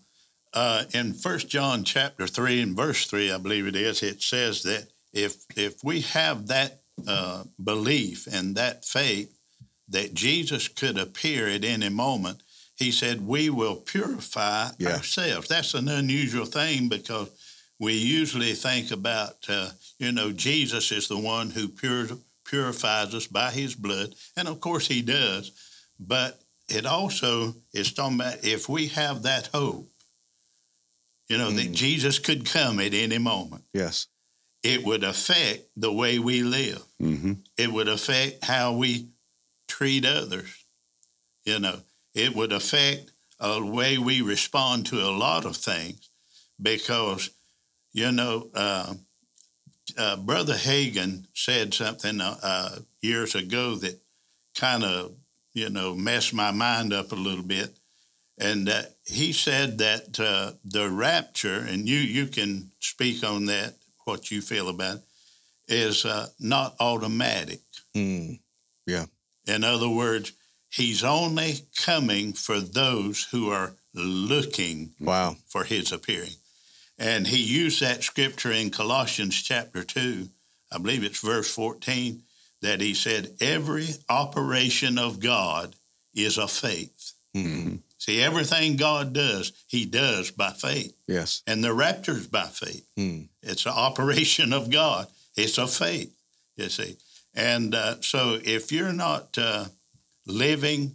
Uh, 0.53 0.85
in 0.95 1.13
First 1.15 1.49
John 1.49 1.85
chapter 1.85 2.27
three 2.27 2.61
and 2.61 2.77
verse 2.77 3.07
three, 3.07 3.31
I 3.33 3.39
believe 3.39 3.67
it 3.67 3.77
is, 3.77 4.03
it 4.03 4.21
says 4.23 4.63
that 4.65 4.89
if 5.13 5.37
if 5.57 5.83
we 5.85 6.01
have 6.03 6.49
that 6.49 6.81
uh, 7.07 7.45
belief 7.63 8.27
and 8.27 8.57
that 8.57 8.85
faith 8.85 9.33
that 9.89 10.15
Jesus 10.15 10.69
could 10.69 10.99
appear 10.99 11.49
at 11.49 11.65
any 11.65 11.89
moment, 11.89 12.43
he 12.77 12.91
said 12.91 13.27
we 13.27 13.49
will 13.51 13.77
purify 13.77 14.71
Yeah. 14.79 14.97
ourselves. 14.97 15.49
That's 15.49 15.75
an 15.75 15.89
unusual 15.89 16.47
thing 16.47 16.89
because 16.89 17.29
we 17.79 17.95
usually 17.95 18.53
think 18.55 18.91
about 18.91 19.37
uh, 19.49 19.71
you 19.99 20.11
know 20.13 20.33
Jesus 20.33 20.91
is 20.91 21.07
the 21.09 21.19
one 21.19 21.51
who 21.51 21.69
pur- 21.69 22.19
purifies 22.45 23.15
us 23.15 23.27
by 23.29 23.51
His 23.53 23.77
blood, 23.77 24.15
and 24.37 24.49
of 24.49 24.61
course 24.61 24.89
He 24.89 25.03
does. 25.03 25.53
But 26.01 26.41
it 26.69 26.87
also 26.87 27.55
is 27.73 27.93
talking 27.93 28.17
about 28.21 28.45
if 28.45 28.69
we 28.69 28.89
have 28.89 29.23
that 29.23 29.49
hope, 29.55 29.89
you 31.31 31.39
know, 31.39 31.51
that 31.53 31.69
Mm. 31.71 31.75
Jesus 31.75 32.19
could 32.19 32.45
come 32.45 32.81
at 32.81 32.93
any 32.93 33.19
moment, 33.19 33.65
Yes. 33.73 34.09
it 34.65 34.83
would 34.85 35.05
affect 35.05 35.71
the 35.77 35.93
way 35.93 36.19
we 36.19 36.43
live. 36.43 36.83
Mm-hmm. 37.01 37.35
It 37.57 37.73
would 37.73 37.89
affect 37.89 38.45
how 38.45 38.73
we 38.73 39.07
treat 39.69 40.05
others. 40.05 40.51
You 41.45 41.61
know, 41.61 41.81
it 42.15 42.35
would 42.35 42.53
affect 42.53 43.13
a 43.39 43.65
way 43.65 43.97
we 43.97 44.21
respond 44.23 44.87
to 44.87 45.01
a 45.09 45.13
lot 45.17 45.45
of 45.47 45.57
things 45.57 46.11
because, 46.61 47.31
you 47.93 48.11
know, 48.13 48.51
uh, 48.55 48.95
uh, 49.97 50.17
Brother 50.17 50.55
Hagin 50.55 51.27
said 51.33 51.73
something 51.75 52.21
uh, 52.21 52.81
years 53.01 53.35
ago 53.37 53.77
that 53.77 54.01
kind 54.57 54.83
of, 54.85 55.15
you 55.55 55.71
know, 55.71 55.95
messed 55.95 56.35
my 56.35 56.51
mind 56.51 56.93
up 56.93 57.13
a 57.13 57.17
little 57.17 57.45
bit. 57.45 57.77
And 58.41 58.69
uh, 58.71 58.83
he 59.05 59.33
said 59.33 59.79
that 59.79 60.19
uh, 60.19 60.53
the 60.65 60.89
rapture, 60.89 61.59
and 61.59 61.87
you, 61.87 61.99
you 61.99 62.27
can 62.27 62.71
speak 62.81 63.23
on 63.23 63.47
that, 63.47 63.75
what 64.07 64.31
you 64.31 64.41
feel 64.41 64.69
about 64.71 64.97
it, 64.97 65.03
is 65.69 66.05
uh, 66.05 66.29
not 66.41 66.75
automatic. 66.81 67.61
Mm. 67.95 68.41
In 69.47 69.63
other 69.65 69.89
words, 69.89 70.33
he's 70.71 71.05
only 71.05 71.55
coming 71.77 72.33
for 72.33 72.61
those 72.61 73.25
who 73.31 73.51
are 73.51 73.73
looking 73.95 74.95
Wow. 74.99 75.37
for 75.47 75.65
his 75.65 75.93
appearing. 75.93 76.33
And 76.99 77.27
he 77.27 77.43
used 77.43 77.81
that 77.81 78.03
scripture 78.05 78.53
in 78.53 78.71
Colossians 78.71 79.41
chapter 79.41 79.85
2, 79.85 80.29
I 80.73 80.79
believe 80.79 81.05
it's 81.05 81.21
verse 81.21 81.53
14, 81.53 82.23
that 82.63 82.81
he 82.81 82.95
said, 82.95 83.37
Every 83.41 83.89
operation 84.09 84.99
of 84.99 85.21
God 85.21 85.75
is 86.15 86.39
of 86.39 86.51
faith. 86.51 87.13
Mm. 87.35 87.81
See, 88.01 88.23
everything 88.23 88.77
God 88.77 89.13
does, 89.13 89.53
he 89.67 89.85
does 89.85 90.31
by 90.31 90.53
faith. 90.53 90.97
Yes. 91.07 91.43
And 91.47 91.63
the 91.63 91.75
rapture's 91.75 92.27
by 92.27 92.47
faith. 92.47 92.87
Mm. 92.99 93.29
It's 93.43 93.67
an 93.67 93.73
operation 93.77 94.55
of 94.55 94.71
God. 94.71 95.07
It's 95.37 95.59
a 95.59 95.67
faith, 95.67 96.11
you 96.57 96.71
see. 96.71 96.97
And 97.35 97.75
uh, 97.75 98.01
so 98.01 98.39
if 98.43 98.73
you're 98.73 98.95
not 98.95 99.37
uh, 99.37 99.67
living, 100.27 100.95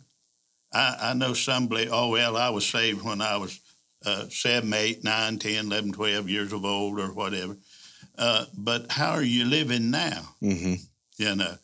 I, 0.73 0.97
I 0.99 1.13
know 1.13 1.33
somebody, 1.35 1.87
oh, 1.91 2.09
well, 2.09 2.35
I 2.35 2.49
was 2.49 2.65
saved 2.65 3.03
when 3.03 3.21
I 3.21 3.37
was 3.37 3.59
uh, 4.03 4.25
7, 4.27 4.73
8, 4.73 5.03
9, 5.03 5.37
10, 5.37 5.65
11, 5.67 5.91
12 5.91 6.27
years 6.27 6.53
of 6.53 6.65
old 6.65 6.99
or 6.99 7.13
whatever. 7.13 7.55
Uh, 8.17 8.45
but 8.57 8.91
how 8.91 9.11
are 9.11 9.23
you 9.23 9.45
living 9.45 9.91
now? 9.91 10.23
hmm 10.39 10.73
You 11.17 11.35
know, 11.35 11.55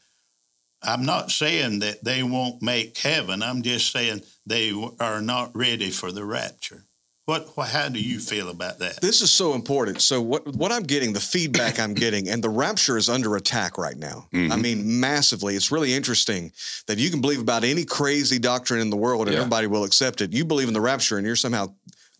I'm 0.83 1.05
not 1.05 1.31
saying 1.31 1.79
that 1.79 2.03
they 2.03 2.23
won't 2.23 2.61
make 2.61 2.97
heaven. 2.97 3.43
I'm 3.43 3.61
just 3.61 3.91
saying 3.91 4.21
they 4.45 4.73
are 4.99 5.21
not 5.21 5.55
ready 5.55 5.91
for 5.91 6.11
the 6.11 6.25
rapture. 6.25 6.85
What, 7.25 7.55
what 7.55 7.69
how 7.69 7.87
do 7.87 7.99
you 8.01 8.19
feel 8.19 8.49
about 8.49 8.79
that? 8.79 8.99
This 8.99 9.21
is 9.21 9.31
so 9.31 9.53
important. 9.53 10.01
So 10.01 10.19
what 10.21 10.45
what 10.55 10.71
I'm 10.71 10.83
getting, 10.83 11.13
the 11.13 11.19
feedback 11.19 11.79
I'm 11.79 11.93
getting, 11.93 12.27
and 12.29 12.43
the 12.43 12.49
rapture 12.49 12.97
is 12.97 13.09
under 13.09 13.35
attack 13.35 13.77
right 13.77 13.95
now. 13.95 14.27
I 14.33 14.37
Mhm. 14.37 14.61
mean, 14.61 14.99
massively. 14.99 15.55
It's 15.55 15.71
really 15.71 15.93
interesting 15.93 16.51
that 16.87 16.97
you 16.97 17.11
can 17.11 17.21
believe 17.21 17.39
about 17.39 17.63
any 17.63 17.85
crazy 17.85 18.39
doctrine 18.39 18.81
in 18.81 18.89
the 18.89 18.97
world 18.97 19.27
and 19.27 19.33
Yeah. 19.35 19.41
everybody 19.41 19.67
will 19.67 19.83
accept 19.83 20.19
it. 20.21 20.33
You 20.33 20.43
believe 20.45 20.67
in 20.67 20.73
the 20.73 20.81
rapture 20.81 21.17
and 21.19 21.25
you're 21.27 21.35
somehow 21.35 21.67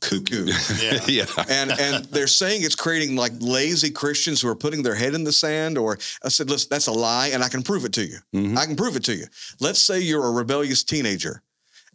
cuckoo. 0.02 0.46
Yeah. 0.82 1.00
yeah. 1.08 1.26
and 1.50 1.72
and 1.72 2.06
they're 2.06 2.28
saying 2.28 2.64
it's 2.64 2.76
creating 2.76 3.16
like 3.16 3.32
lazy 3.40 3.90
Christians 3.92 4.42
who 4.42 4.48
are 4.50 4.56
putting 4.56 4.84
their 4.84 4.96
head 4.96 5.14
in 5.14 5.24
the 5.24 5.32
sand. 5.32 5.78
Or 5.78 5.98
I 6.24 6.30
said, 6.30 6.50
listen, 6.50 6.68
that's 6.70 6.88
a 6.88 6.92
lie, 6.92 7.28
and 7.34 7.44
I 7.44 7.50
can 7.50 7.64
prove 7.64 7.86
it 7.86 7.94
to 7.94 8.04
you. 8.06 8.18
Mhm. 8.36 8.58
I 8.58 8.66
can 8.66 8.76
prove 8.76 8.96
it 8.96 9.04
to 9.06 9.16
you. 9.16 9.26
Let's 9.60 9.80
say 9.80 10.00
you're 10.02 10.26
a 10.26 10.32
rebellious 10.32 10.84
teenager, 10.84 11.42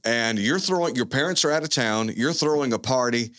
and 0.05 0.39
you're 0.39 0.59
throwing. 0.61 0.95
Your 0.97 1.07
parents 1.07 1.45
are 1.45 1.51
out 1.53 1.63
of 1.63 1.69
town. 1.71 2.13
You're 2.17 2.33
throwing 2.33 2.73
a 2.73 2.79
party. 2.79 3.33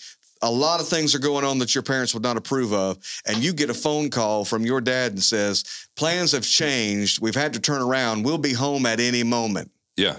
A 0.44 0.52
lot 0.52 0.80
of 0.80 0.88
things 0.88 1.16
are 1.16 1.20
going 1.20 1.44
on 1.44 1.58
that 1.60 1.74
your 1.74 1.82
parents 1.82 2.14
would 2.14 2.22
not 2.22 2.38
approve 2.38 2.72
of, 2.72 3.00
and 3.26 3.38
you 3.44 3.54
get 3.54 3.72
a 3.72 3.74
phone 3.74 4.10
call 4.12 4.46
from 4.46 4.64
your 4.66 4.82
dad 4.82 5.14
and 5.14 5.24
says, 5.24 5.64
"Plans 5.96 6.32
have 6.34 6.44
changed. 6.46 7.20
We've 7.20 7.34
had 7.34 7.54
to 7.54 7.60
turn 7.60 7.82
around. 7.82 8.24
We'll 8.24 8.38
be 8.38 8.54
home 8.54 8.86
at 8.86 9.00
any 9.00 9.24
moment." 9.24 9.72
Yeah. 9.98 10.18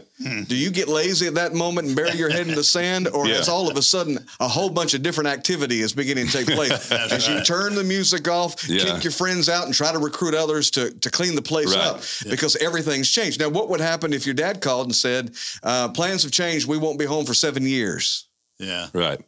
Do 0.49 0.57
you 0.57 0.71
get 0.73 0.89
lazy 0.89 1.29
at 1.29 1.35
that 1.37 1.55
moment 1.55 1.87
and 1.87 1.95
bury 1.97 2.11
your 2.19 2.31
head 2.31 2.49
in 2.49 2.57
the 2.57 2.65
sand, 2.65 3.07
or 3.07 3.27
Yeah. 3.29 3.37
has 3.37 3.49
all 3.49 3.71
of 3.71 3.77
a 3.77 3.83
sudden 3.83 4.19
a 4.41 4.49
whole 4.49 4.69
bunch 4.71 4.93
of 4.95 5.03
different 5.03 5.29
activity 5.29 5.81
is 5.83 5.93
beginning 5.93 6.27
to 6.27 6.33
take 6.33 6.47
place? 6.57 6.91
as 6.91 7.29
you 7.29 7.41
turn 7.45 7.77
the 7.77 7.85
music 7.85 8.27
off, 8.27 8.69
Yeah. 8.69 8.85
kick 8.97 9.05
your 9.05 9.13
friends 9.13 9.49
out, 9.49 9.67
and 9.67 9.73
try 9.75 9.93
to 9.93 9.99
recruit 10.01 10.35
others 10.35 10.73
to, 10.73 10.91
to 10.91 11.11
clean 11.11 11.37
the 11.37 11.43
place 11.43 11.73
Right. 11.77 11.87
up 11.87 12.01
because 12.29 12.57
everything's 12.57 13.09
changed. 13.09 13.39
Now, 13.39 13.51
what 13.51 13.69
would 13.71 13.81
happen 13.81 14.13
if 14.13 14.27
your 14.27 14.35
dad 14.35 14.61
called 14.61 14.87
and 14.89 14.95
said, 14.97 15.31
uh, 15.63 15.89
"Plans 15.91 16.25
have 16.25 16.33
changed. 16.33 16.67
We 16.67 16.77
won't 16.79 16.99
be 16.99 17.05
home 17.05 17.25
for 17.25 17.35
seven 17.35 17.63
years"? 17.65 18.25
Yeah. 18.59 18.89
Right. 18.93 19.21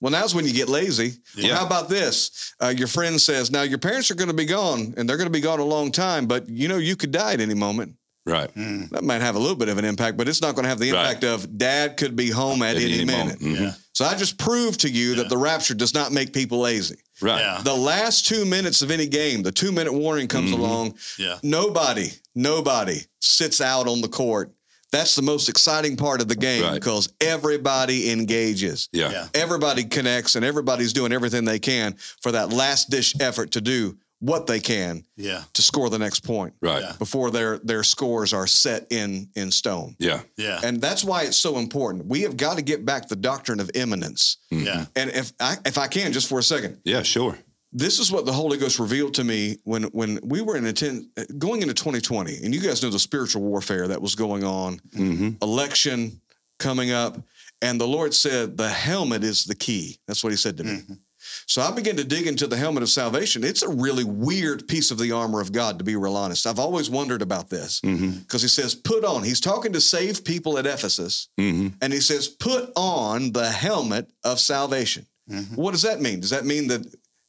Well, 0.00 0.12
now's 0.12 0.34
when 0.34 0.46
you 0.46 0.54
get 0.54 0.70
lazy. 0.70 1.12
Well, 1.36 1.46
Yeah. 1.46 1.56
how 1.56 1.66
about 1.66 1.90
this? 1.90 2.54
Uh, 2.58 2.68
your 2.74 2.88
friend 2.88 3.20
says, 3.20 3.50
"Now 3.50 3.62
your 3.62 3.78
parents 3.78 4.10
are 4.10 4.14
going 4.14 4.28
to 4.28 4.34
be 4.34 4.46
gone, 4.46 4.94
and 4.96 5.06
they're 5.06 5.18
going 5.18 5.28
to 5.28 5.38
be 5.38 5.40
gone 5.40 5.60
a 5.60 5.64
long 5.64 5.92
time, 5.92 6.24
but 6.26 6.48
you 6.48 6.68
know 6.68 6.78
you 6.78 6.96
could 6.96 7.10
die 7.12 7.34
at 7.34 7.40
any 7.42 7.52
moment." 7.54 7.96
Right. 8.26 8.52
Mm. 8.54 8.88
That 8.90 9.04
might 9.04 9.20
have 9.20 9.34
a 9.36 9.38
little 9.38 9.56
bit 9.56 9.68
of 9.68 9.76
an 9.76 9.84
impact, 9.84 10.16
but 10.16 10.28
it's 10.28 10.40
not 10.40 10.54
going 10.54 10.62
to 10.62 10.68
have 10.70 10.78
the 10.78 10.92
Right. 10.92 11.00
impact 11.08 11.24
of 11.24 11.58
dad 11.58 11.96
could 11.98 12.16
be 12.16 12.30
home 12.30 12.62
at, 12.62 12.76
any, 12.76 13.04
minute. 13.04 13.40
moment. 13.40 13.40
Mhm. 13.40 13.60
Yeah. 13.60 13.74
So 13.92 14.04
I 14.06 14.14
just 14.14 14.38
proved 14.38 14.80
to 14.80 14.90
you 14.90 15.16
that 15.16 15.28
the 15.28 15.36
rapture 15.36 15.74
does 15.74 15.92
not 15.92 16.10
make 16.10 16.32
people 16.32 16.60
lazy. 16.60 16.96
Right. 17.20 17.40
Yeah. 17.40 17.60
The 17.62 17.74
last 17.74 18.26
two 18.26 18.44
minutes 18.46 18.80
of 18.82 18.90
any 18.90 19.06
game, 19.06 19.42
the 19.42 19.52
two 19.52 19.72
minute 19.72 19.92
warning 19.92 20.26
comes 20.26 20.50
Mhm. 20.52 20.58
along. 20.58 20.94
Yeah. 21.18 21.38
Nobody, 21.42 22.12
nobody 22.34 23.02
sits 23.20 23.60
out 23.60 23.86
on 23.86 24.00
the 24.00 24.08
court. 24.08 24.52
That's 24.90 25.16
the 25.16 25.22
most 25.22 25.48
exciting 25.48 25.96
part 25.96 26.20
of 26.20 26.28
the 26.28 26.36
game 26.36 26.62
Right. 26.62 26.74
because 26.74 27.08
everybody 27.20 28.10
engages. 28.10 28.88
Yeah. 28.92 29.10
Yeah. 29.10 29.28
Everybody 29.34 29.84
connects 29.84 30.34
and 30.36 30.44
everybody's 30.44 30.92
doing 30.92 31.12
everything 31.12 31.44
they 31.44 31.58
can 31.58 31.96
for 32.22 32.32
that 32.32 32.52
last 32.52 32.90
dish 32.90 33.14
effort 33.20 33.50
to 33.52 33.60
do 33.60 33.96
what 34.20 34.46
they 34.46 34.60
can 34.60 35.04
Yeah. 35.16 35.42
to 35.52 35.62
score 35.62 35.90
the 35.90 35.98
next 35.98 36.20
point 36.20 36.54
Right. 36.62 36.82
Yeah. 36.82 36.92
before 36.98 37.30
their 37.30 37.58
their 37.58 37.82
scores 37.82 38.32
are 38.32 38.46
set 38.46 38.86
in 38.90 39.28
in 39.34 39.50
stone. 39.50 39.96
Yeah. 39.98 40.22
Yeah. 40.36 40.60
And 40.64 40.80
that's 40.80 41.04
why 41.04 41.22
it's 41.24 41.36
so 41.36 41.58
important. 41.58 42.06
We 42.06 42.22
have 42.22 42.36
got 42.36 42.56
to 42.56 42.62
get 42.62 42.84
back 42.84 43.08
the 43.08 43.16
doctrine 43.16 43.60
of 43.60 43.70
imminence. 43.74 44.38
Yeah. 44.50 44.86
And 44.96 45.10
if 45.10 45.32
I 45.40 45.56
if 45.66 45.76
I 45.78 45.88
can, 45.88 46.12
just 46.12 46.28
for 46.28 46.38
a 46.38 46.42
second, 46.42 46.78
Yeah. 46.84 47.02
Sure. 47.02 47.36
this 47.72 47.98
is 47.98 48.10
what 48.10 48.24
the 48.24 48.32
Holy 48.32 48.56
Ghost 48.56 48.78
revealed 48.78 49.14
to 49.14 49.24
me 49.24 49.58
when 49.64 49.82
when 49.84 50.20
we 50.22 50.40
were 50.40 50.56
in 50.56 50.64
attend, 50.66 51.06
going 51.38 51.60
into 51.60 51.74
2020, 51.74 52.36
and 52.44 52.54
you 52.54 52.60
guys 52.60 52.82
know 52.82 52.90
the 52.90 52.98
spiritual 53.00 53.42
warfare 53.42 53.88
that 53.88 54.00
was 54.00 54.14
going 54.14 54.44
on, 54.44 54.80
Mm-hmm. 54.96 55.30
election 55.42 56.20
coming 56.58 56.92
up, 56.92 57.20
and 57.60 57.80
the 57.80 57.86
Lord 57.88 58.14
said 58.14 58.56
the 58.56 58.68
helmet 58.70 59.24
is 59.24 59.44
the 59.44 59.54
key. 59.56 59.98
That's 60.06 60.22
what 60.22 60.32
He 60.32 60.36
said 60.38 60.56
to 60.58 60.64
me. 60.64 60.76
Mhm. 60.76 60.98
So 61.46 61.62
I 61.62 61.70
began 61.70 61.96
to 61.96 62.04
dig 62.04 62.26
into 62.26 62.46
the 62.46 62.56
helmet 62.56 62.82
of 62.82 62.88
salvation. 62.88 63.44
It's 63.44 63.62
a 63.62 63.68
really 63.68 64.04
weird 64.04 64.66
piece 64.68 64.90
of 64.90 64.98
the 64.98 65.12
armor 65.12 65.40
of 65.40 65.52
God, 65.52 65.78
to 65.78 65.84
be 65.84 65.96
real 65.96 66.16
honest. 66.16 66.46
I've 66.46 66.58
always 66.58 66.88
wondered 66.90 67.22
about 67.22 67.50
this 67.50 67.80
Mm-hmm. 67.80 68.18
because 68.20 68.42
He 68.42 68.48
says, 68.48 68.74
"Put 68.74 69.04
on." 69.04 69.22
He's 69.22 69.40
talking 69.40 69.72
to 69.72 69.80
saved 69.80 70.24
people 70.24 70.58
at 70.58 70.66
Ephesus. 70.66 71.28
Mm-hmm. 71.38 71.68
And 71.82 71.92
he 71.92 72.00
says, 72.00 72.28
put 72.28 72.70
on 72.76 73.32
the 73.32 73.48
helmet 73.50 74.10
of 74.24 74.40
salvation. 74.40 75.06
Mhm. 75.30 75.56
What 75.56 75.72
does 75.72 75.82
that 75.82 76.00
mean? 76.00 76.20
Does 76.20 76.30
that 76.30 76.44
mean 76.44 76.68
that 76.68 76.86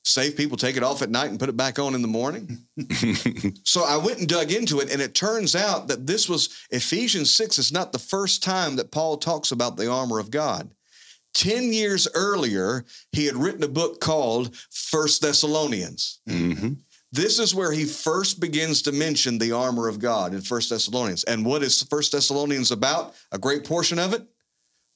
save 0.07 0.37
people, 0.37 0.55
take 0.55 0.77
it 0.77 0.83
off 0.83 1.01
at 1.01 1.09
night 1.09 1.31
and 1.31 1.39
put 1.39 1.49
it 1.49 1.57
back 1.57 1.79
on 1.79 1.95
in 1.95 2.01
the 2.03 2.07
morning. 2.07 2.59
so 3.63 3.83
I 3.83 3.97
went 3.97 4.19
and 4.19 4.27
dug 4.27 4.51
into 4.51 4.79
it, 4.79 4.91
and 4.93 5.01
it 5.01 5.15
turns 5.15 5.55
out 5.55 5.87
that 5.87 6.05
this 6.05 6.29
was 6.29 6.49
Ephesians 6.69 7.33
6 7.33 7.57
is 7.57 7.71
not 7.71 7.91
the 7.91 7.97
first 7.99 8.43
time 8.43 8.75
that 8.75 8.91
Paul 8.91 9.17
talks 9.17 9.51
about 9.51 9.77
the 9.77 9.89
armor 9.89 10.19
of 10.19 10.29
God. 10.29 10.69
10 11.35 11.71
years 11.73 12.07
earlier, 12.15 12.83
he 13.11 13.25
had 13.25 13.35
written 13.35 13.63
a 13.63 13.67
book 13.67 13.99
called 14.01 14.55
First 14.71 15.21
Thessalonians. 15.21 16.19
hmm 16.27 16.73
This 17.11 17.39
is 17.39 17.53
where 17.53 17.71
he 17.71 17.85
first 17.85 18.39
begins 18.39 18.81
to 18.83 18.91
mention 18.91 19.37
the 19.37 19.51
armor 19.51 19.87
of 19.87 19.99
God 19.99 20.33
in 20.33 20.41
First 20.41 20.69
Thessalonians. 20.69 21.23
And 21.25 21.45
what 21.45 21.61
is 21.63 21.83
First 21.83 22.11
Thessalonians 22.11 22.71
about? 22.71 23.13
A 23.31 23.37
great 23.37 23.63
portion 23.63 23.99
of 23.99 24.13
it? 24.13 24.23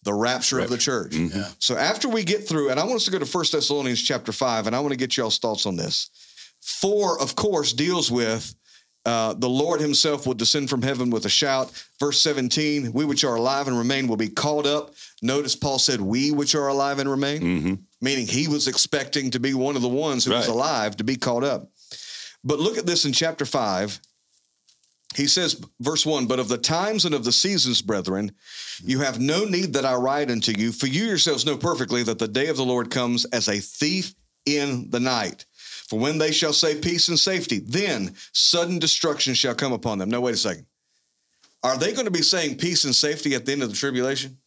The 0.04 0.14
rapture 0.14 0.60
of 0.60 0.70
the 0.70 0.78
church. 0.78 1.12
Mhm. 1.12 1.36
Yeah. 1.36 1.50
So 1.60 1.76
after 1.78 2.08
we 2.10 2.24
get 2.24 2.48
through, 2.48 2.70
and 2.72 2.80
I 2.80 2.84
want 2.84 2.96
us 2.96 3.06
to 3.06 3.12
go 3.12 3.20
to 3.20 3.26
First 3.26 3.52
Thessalonians 3.52 4.02
chapter 4.02 4.32
5, 4.32 4.66
and 4.68 4.76
I 4.76 4.80
want 4.80 4.92
to 4.92 4.98
get 4.98 5.16
y'all's 5.18 5.38
thoughts 5.40 5.66
on 5.66 5.76
this. 5.76 6.10
Four, 6.62 7.22
of 7.22 7.36
course, 7.36 7.74
deals 7.74 8.10
with 8.12 8.54
uh, 9.10 9.34
the 9.34 9.50
Lord 9.50 9.82
himself 9.82 10.28
will 10.28 10.36
descend 10.36 10.70
from 10.70 10.84
heaven 10.84 11.10
with 11.10 11.26
a 11.26 11.30
shout. 11.30 11.72
Verse 12.00 12.22
17, 12.22 12.94
we 12.94 13.06
which 13.06 13.24
are 13.24 13.36
alive 13.36 13.68
and 13.68 13.76
remain 13.76 14.08
will 14.08 14.18
be 14.18 14.30
called 14.30 14.68
up. 14.68 14.94
Notice 15.24 15.56
Paul 15.56 15.80
said, 15.80 16.00
we 16.00 16.30
which 16.30 16.54
are 16.54 16.68
alive 16.68 17.00
and 17.00 17.10
remain, 17.10 17.42
hmm 17.42 17.74
meaning 18.02 18.26
he 18.26 18.48
was 18.48 18.70
expecting 18.70 19.30
to 19.30 19.42
be 19.42 19.54
one 19.54 19.76
of 19.76 19.82
the 19.82 19.90
ones 19.90 20.24
who 20.24 20.32
was 20.32 20.48
alive 20.48 20.96
to 20.96 21.04
be 21.04 21.18
called 21.18 21.44
up. 21.44 21.70
But 22.46 22.60
look 22.60 22.78
at 22.78 22.86
this 22.86 23.04
in 23.04 23.12
chapter 23.12 23.44
5. 23.44 24.00
He 25.16 25.28
says, 25.28 25.62
verse 25.82 26.06
1 26.06 26.26
But 26.26 26.40
of 26.40 26.48
the 26.48 26.58
times 26.58 27.04
and 27.04 27.14
of 27.14 27.26
the 27.26 27.34
seasons, 27.34 27.82
brethren, 27.82 28.32
you 28.82 29.00
have 29.00 29.20
no 29.20 29.44
need 29.44 29.74
that 29.74 29.84
I 29.84 29.96
write 29.96 30.32
unto 30.32 30.54
you, 30.58 30.72
for 30.72 30.88
you 30.88 31.04
yourselves 31.04 31.46
know 31.46 31.58
perfectly 31.58 32.04
that 32.04 32.20
the 32.20 32.28
day 32.28 32.48
of 32.48 32.56
the 32.56 32.64
Lord 32.64 32.90
comes 32.90 33.26
as 33.26 33.50
a 33.50 33.60
thief 33.60 34.14
in 34.46 34.90
the 34.92 35.02
night. 35.02 35.46
For 35.90 35.98
when 35.98 36.20
they 36.20 36.32
shall 36.32 36.54
say 36.54 36.80
peace 36.80 37.08
and 37.08 37.18
safety, 37.18 37.60
then 37.60 38.14
sudden 38.32 38.78
destruction 38.78 39.34
shall 39.34 39.56
come 39.56 39.74
upon 39.74 39.98
them. 39.98 40.10
No, 40.10 40.22
wait 40.22 40.36
a 40.36 40.38
second. 40.38 40.68
Are 41.64 41.78
they 41.78 41.94
going 41.94 42.06
to 42.06 42.12
be 42.12 42.22
saying 42.22 42.58
peace 42.58 42.86
and 42.86 42.96
safety 42.96 43.34
at 43.34 43.46
the 43.46 43.54
end 43.54 43.64
of 43.64 43.70
the 43.70 43.76
tribulation? 43.76 44.38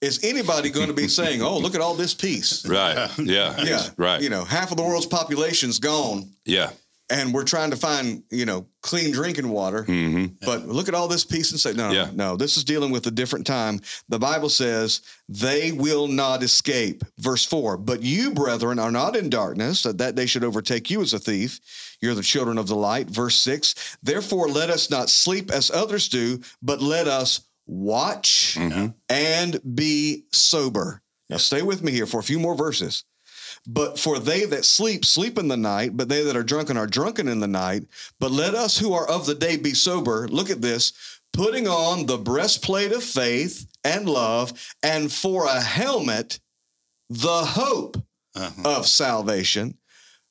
Is 0.00 0.22
anybody 0.24 0.70
going 0.70 0.88
to 0.88 0.92
be 0.92 1.06
saying, 1.20 1.42
oh, 1.42 1.58
look 1.58 1.76
at 1.76 1.80
all 1.80 1.94
this 1.94 2.12
peace? 2.12 2.66
Right. 2.66 3.08
Yeah. 3.18 3.54
Yeah. 3.62 3.82
Right. 3.96 4.20
You 4.20 4.30
know, 4.30 4.44
half 4.44 4.72
of 4.72 4.76
the 4.76 4.82
world's 4.82 5.06
population's 5.06 5.78
gone 5.78 6.28
yeah. 6.44 6.70
And 7.10 7.34
we're 7.34 7.44
trying 7.44 7.70
to 7.70 7.76
find, 7.76 8.22
you 8.30 8.46
know, 8.46 8.66
clean 8.82 9.12
drinking 9.12 9.48
water. 9.48 9.82
hmm 9.84 10.26
But 10.44 10.66
look 10.66 10.88
at 10.88 10.94
all 10.94 11.06
this 11.08 11.24
peace 11.24 11.50
and 11.50 11.60
say, 11.60 11.72
no, 11.74 11.90
Yeah. 11.90 12.06
no, 12.06 12.30
no, 12.30 12.36
this 12.36 12.56
is 12.56 12.64
dealing 12.64 12.90
with 12.90 13.06
a 13.06 13.10
different 13.10 13.46
time. 13.46 13.80
The 14.08 14.18
Bible 14.18 14.48
says 14.48 15.02
they 15.28 15.72
will 15.72 16.06
not 16.08 16.42
escape. 16.42 17.04
Verse 17.18 17.44
four, 17.44 17.76
but 17.76 18.02
you, 18.02 18.32
brethren, 18.32 18.78
are 18.78 18.90
not 18.90 19.16
in 19.16 19.28
darkness, 19.30 19.82
that 19.82 19.98
that 19.98 20.14
day 20.14 20.26
should 20.26 20.44
overtake 20.44 20.90
you 20.90 21.02
as 21.02 21.12
a 21.12 21.18
thief. 21.18 21.60
You're 22.00 22.14
the 22.14 22.22
children 22.22 22.58
of 22.58 22.68
the 22.68 22.76
light. 22.76 23.08
Verse 23.10 23.36
six, 23.36 23.74
therefore 24.02 24.48
let 24.48 24.70
us 24.70 24.90
not 24.90 25.10
sleep 25.10 25.50
as 25.50 25.70
others 25.70 26.08
do, 26.08 26.40
but 26.62 26.80
let 26.82 27.06
us 27.08 27.40
watch 27.66 28.56
Mhm. 28.58 28.94
and 29.08 29.60
be 29.74 30.24
sober. 30.32 31.02
Now 31.30 31.38
stay 31.38 31.62
with 31.62 31.82
me 31.82 31.92
here 31.92 32.06
for 32.06 32.20
a 32.20 32.22
few 32.22 32.38
more 32.38 32.54
verses. 32.54 33.04
But 33.66 33.98
for 33.98 34.18
they 34.18 34.44
that 34.44 34.64
sleep, 34.64 35.04
sleep 35.04 35.38
in 35.38 35.48
the 35.48 35.56
night, 35.56 35.96
but 35.96 36.08
they 36.08 36.22
that 36.22 36.36
are 36.36 36.42
drunken 36.42 36.76
are 36.76 36.86
drunken 36.86 37.28
in 37.28 37.40
the 37.40 37.48
night. 37.48 37.84
But 38.20 38.30
let 38.30 38.54
us 38.54 38.78
who 38.78 38.92
are 38.92 39.08
of 39.08 39.26
the 39.26 39.34
day 39.34 39.56
be 39.56 39.72
sober. 39.74 40.28
Look 40.28 40.50
at 40.50 40.60
this 40.62 40.92
putting 41.32 41.66
on 41.66 42.06
the 42.06 42.18
breastplate 42.18 42.92
of 42.92 43.02
faith 43.02 43.66
and 43.82 44.08
love, 44.08 44.52
and 44.82 45.12
for 45.12 45.46
a 45.46 45.60
helmet, 45.60 46.38
the 47.10 47.44
hope 47.44 47.96
Uh-huh. 48.36 48.62
of 48.78 48.86
salvation. 48.86 49.76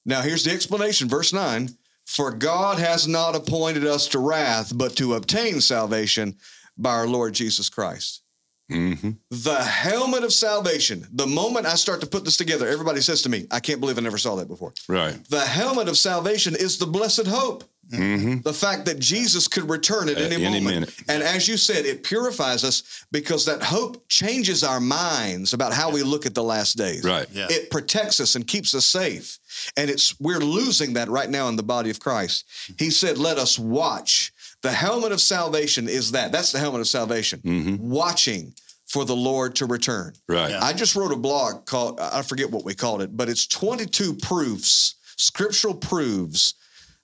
Now, 0.05 0.21
here's 0.21 0.43
the 0.43 0.51
explanation, 0.51 1.07
verse 1.07 1.31
9 1.33 1.69
For 2.05 2.31
God 2.31 2.79
has 2.79 3.07
not 3.07 3.35
appointed 3.35 3.85
us 3.85 4.07
to 4.09 4.19
wrath, 4.19 4.71
but 4.75 4.95
to 4.97 5.13
obtain 5.15 5.61
salvation 5.61 6.35
by 6.77 6.91
our 6.91 7.07
Lord 7.07 7.33
Jesus 7.33 7.69
Christ 7.69 8.22
hmm 8.69 9.11
the 9.29 9.55
helmet 9.63 10.23
of 10.23 10.31
salvation. 10.31 11.05
The 11.11 11.27
moment 11.27 11.65
I 11.65 11.75
start 11.75 11.99
to 12.01 12.07
put 12.07 12.23
this 12.23 12.37
together, 12.37 12.67
everybody 12.67 13.01
says 13.01 13.21
to 13.23 13.29
me, 13.29 13.45
I 13.51 13.59
can't 13.59 13.79
believe 13.79 13.97
I 13.97 14.01
never 14.01 14.17
saw 14.17 14.35
that 14.35 14.47
before. 14.47 14.73
Right. 14.87 15.17
The 15.29 15.41
helmet 15.41 15.87
of 15.89 15.97
salvation 15.97 16.55
is 16.55 16.77
the 16.77 16.85
blessed 16.85 17.27
hope. 17.27 17.63
hmm 17.91 18.37
The 18.41 18.53
fact 18.53 18.85
that 18.85 18.99
Jesus 18.99 19.47
could 19.47 19.69
return 19.69 20.07
at 20.07 20.17
At 20.17 20.31
any, 20.31 20.45
any 20.45 20.59
moment. 20.61 20.65
minute. 20.81 20.93
And 21.09 21.21
as 21.23 21.47
you 21.47 21.57
said, 21.57 21.85
it 21.85 22.03
purifies 22.03 22.63
us 22.63 23.05
because 23.11 23.43
that 23.45 23.61
hope 23.61 24.07
changes 24.07 24.63
our 24.63 24.79
minds 24.79 25.53
about 25.53 25.73
how 25.73 25.91
we 25.91 26.01
look 26.03 26.25
at 26.25 26.33
the 26.35 26.43
last 26.43 26.77
days. 26.77 27.03
Right. 27.03 27.27
Yeah. 27.33 27.47
It 27.49 27.69
protects 27.69 28.19
us 28.19 28.35
and 28.35 28.47
keeps 28.47 28.73
us 28.73 28.85
safe. 28.85 29.39
And 29.77 29.89
it's 29.89 30.17
we're 30.19 30.39
losing 30.39 30.93
that 30.93 31.09
right 31.09 31.29
now 31.29 31.49
in 31.49 31.55
the 31.57 31.63
body 31.63 31.89
of 31.89 31.99
Christ. 31.99 32.45
He 32.77 32.89
said, 32.91 33.17
"Let 33.17 33.37
us 33.37 33.59
watch." 33.59 34.31
The 34.63 34.71
helmet 34.71 35.11
of 35.11 35.21
salvation 35.21 35.87
is 35.87 36.11
that. 36.11 36.31
That's 36.31 36.51
the 36.51 36.59
helmet 36.59 36.81
of 36.81 36.87
salvation. 36.87 37.41
Mhm. 37.41 37.79
Watching 37.79 38.53
for 38.87 39.05
the 39.05 39.15
Lord 39.15 39.55
to 39.57 39.65
return. 39.65 40.13
Right. 40.27 40.51
Yeah. 40.51 40.63
I 40.63 40.71
just 40.73 40.95
wrote 40.95 41.11
a 41.11 41.17
blog 41.17 41.65
called 41.65 41.99
I 41.99 42.21
forget 42.21 42.49
what 42.49 42.63
we 42.63 42.73
called 42.73 43.01
it, 43.01 43.15
but 43.15 43.27
it's 43.29 43.45
22 43.47 44.13
proofs, 44.15 44.95
scriptural 45.17 45.73
proofs 45.75 46.53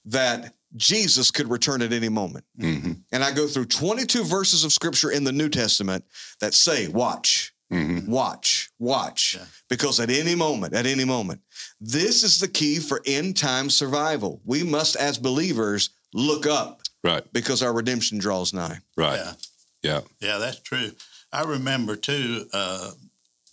that 0.06 0.54
Jesus 0.76 1.32
could 1.32 1.50
return 1.50 1.82
at 1.82 1.92
any 1.92 2.10
moment. 2.10 2.46
hmm 2.60 2.94
And 3.12 3.24
I 3.24 3.32
go 3.32 3.48
through 3.48 3.66
22 3.66 4.24
verses 4.24 4.64
of 4.64 4.72
scripture 4.72 5.12
in 5.12 5.24
the 5.24 5.32
New 5.32 5.50
Testament 5.50 6.06
that 6.42 6.54
say, 6.54 6.88
watch, 6.88 7.54
hmm 7.72 8.06
watch, 8.10 8.70
watch, 8.80 9.36
Yeah. 9.38 9.46
because 9.68 10.00
at 10.00 10.10
any 10.10 10.36
moment, 10.36 10.74
at 10.76 10.86
any 10.86 11.06
moment, 11.06 11.42
this 11.82 12.24
is 12.24 12.40
the 12.40 12.48
key 12.48 12.80
for 12.80 13.02
end 13.06 13.36
time 13.36 13.70
survival. 13.70 14.42
We 14.46 14.64
must, 14.64 14.96
as 14.96 15.18
believers, 15.18 15.90
look 16.14 16.46
up 16.46 16.82
Right. 17.04 17.24
because 17.32 17.64
our 17.64 17.74
redemption 17.74 18.18
draws 18.18 18.54
nigh. 18.54 18.80
Right. 18.98 19.18
Yeah. 19.18 19.34
Yeah. 19.82 20.02
Yeah, 20.20 20.38
that's 20.38 20.60
true. 20.60 20.92
I 21.32 21.44
remember 21.44 21.96
too. 21.96 22.46
Uh, 22.54 22.92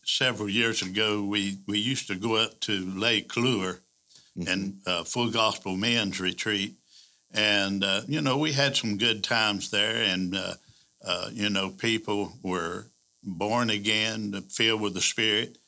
several 0.07 0.49
years 0.49 0.83
ago, 0.83 1.23
we 1.23 1.59
we 1.67 1.79
used 1.79 2.07
to 2.09 2.15
go 2.15 2.37
up 2.37 2.59
to 2.61 2.73
Lake 2.73 3.37
Lure 3.37 3.81
and 4.47 4.79
uh, 4.87 5.05
Full 5.05 5.31
Gospel 5.31 5.77
Men's 5.77 6.21
Retreat, 6.21 6.75
and 7.33 7.85
uh, 7.85 8.03
you 8.07 8.21
know 8.21 8.39
we 8.39 8.53
had 8.53 8.77
some 8.77 8.97
good 8.97 9.23
times 9.23 9.71
there, 9.71 10.03
and 10.03 10.35
uh, 10.35 10.55
uh, 11.05 11.29
you 11.33 11.51
know 11.51 11.71
people 11.71 12.33
were 12.43 12.87
born 13.23 13.71
again, 13.71 14.33
filled 14.49 14.81
with 14.81 14.95
the 14.95 15.01
Spirit, 15.01 15.59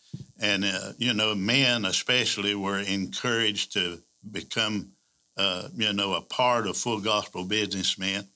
and 0.40 0.64
uh, 0.64 0.92
you 0.98 1.12
know 1.12 1.34
men 1.34 1.84
especially 1.84 2.54
were 2.54 2.78
encouraged 2.78 3.72
to 3.72 3.98
become 4.30 4.92
uh, 5.38 5.68
you 5.74 5.92
know 5.92 6.14
a 6.14 6.20
part 6.20 6.66
of 6.66 6.76
Full 6.76 7.00
Gospel 7.00 7.44
businessmen 7.44 8.28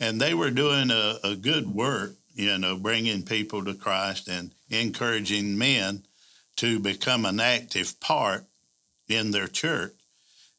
and 0.00 0.18
they 0.18 0.32
were 0.32 0.50
doing 0.50 0.90
a, 0.90 1.18
a 1.22 1.36
good 1.36 1.72
work, 1.72 2.14
you 2.34 2.56
know, 2.58 2.76
bringing 2.76 3.22
people 3.22 3.64
to 3.64 3.74
Christ 3.74 4.28
and 4.28 4.50
encouraging 4.70 5.58
men 5.58 6.04
to 6.56 6.80
become 6.80 7.26
an 7.26 7.38
active 7.38 8.00
part 8.00 8.46
in 9.08 9.30
their 9.30 9.46
church. 9.46 9.92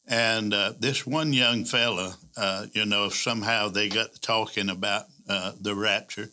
And 0.06 0.54
uh, 0.54 0.74
this 0.78 1.06
one 1.06 1.32
young 1.32 1.64
fella, 1.64 2.14
uh, 2.36 2.66
you 2.72 2.86
know, 2.86 3.08
somehow 3.08 3.68
they 3.68 3.88
got 3.88 4.20
talking 4.20 4.68
about 4.68 5.06
uh, 5.28 5.52
the 5.60 5.74
rapture, 5.74 6.28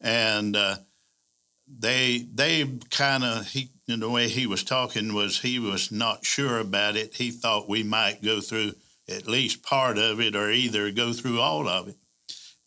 and 0.00 0.56
uh, 0.56 0.76
they 1.66 2.26
they 2.34 2.68
kind 2.90 3.24
of 3.24 3.46
he 3.46 3.70
know, 3.86 3.96
the 3.96 4.10
way 4.10 4.28
he 4.28 4.46
was 4.46 4.64
talking 4.64 5.14
was 5.14 5.40
he 5.40 5.58
was 5.58 5.92
not 5.92 6.24
sure 6.24 6.58
about 6.58 6.96
it. 6.96 7.14
He 7.14 7.30
thought 7.30 7.68
we 7.68 7.84
might 7.84 8.22
go 8.22 8.40
through 8.40 8.72
at 9.08 9.26
least 9.26 9.62
part 9.62 9.98
of 9.98 10.20
it, 10.20 10.34
or 10.34 10.50
either 10.50 10.90
go 10.90 11.12
through 11.12 11.40
all 11.40 11.68
of 11.68 11.88
it. 11.88 11.96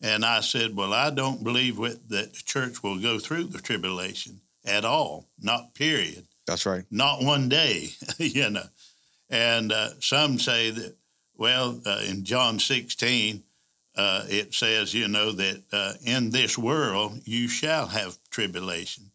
And 0.00 0.24
I 0.24 0.40
said, 0.40 0.76
Well, 0.76 0.92
I 0.92 1.10
don't 1.10 1.42
believe 1.42 1.78
with, 1.78 2.08
that 2.08 2.34
the 2.34 2.42
church 2.42 2.82
will 2.82 3.00
go 3.00 3.18
through 3.18 3.44
the 3.44 3.58
tribulation 3.60 4.40
at 4.64 4.84
all, 4.84 5.26
not 5.40 5.74
period, 5.74 6.26
That's 6.46 6.66
right. 6.66 6.84
not 6.90 7.22
one 7.22 7.48
day, 7.48 7.90
you 8.18 8.50
know. 8.50 8.66
And 9.30 9.72
uh, 9.72 9.90
some 10.00 10.38
say 10.38 10.70
that, 10.70 10.96
well, 11.36 11.80
uh, 11.86 12.00
in 12.08 12.24
John 12.24 12.58
16, 12.58 13.42
uh, 13.96 14.24
it 14.28 14.54
says, 14.54 14.94
you 14.94 15.08
know, 15.08 15.32
that 15.32 15.62
uh, 15.72 15.92
in 16.04 16.30
this 16.30 16.56
world 16.56 17.20
you 17.24 17.48
shall 17.48 17.88
have 17.88 18.18
tribulation, 18.30 19.10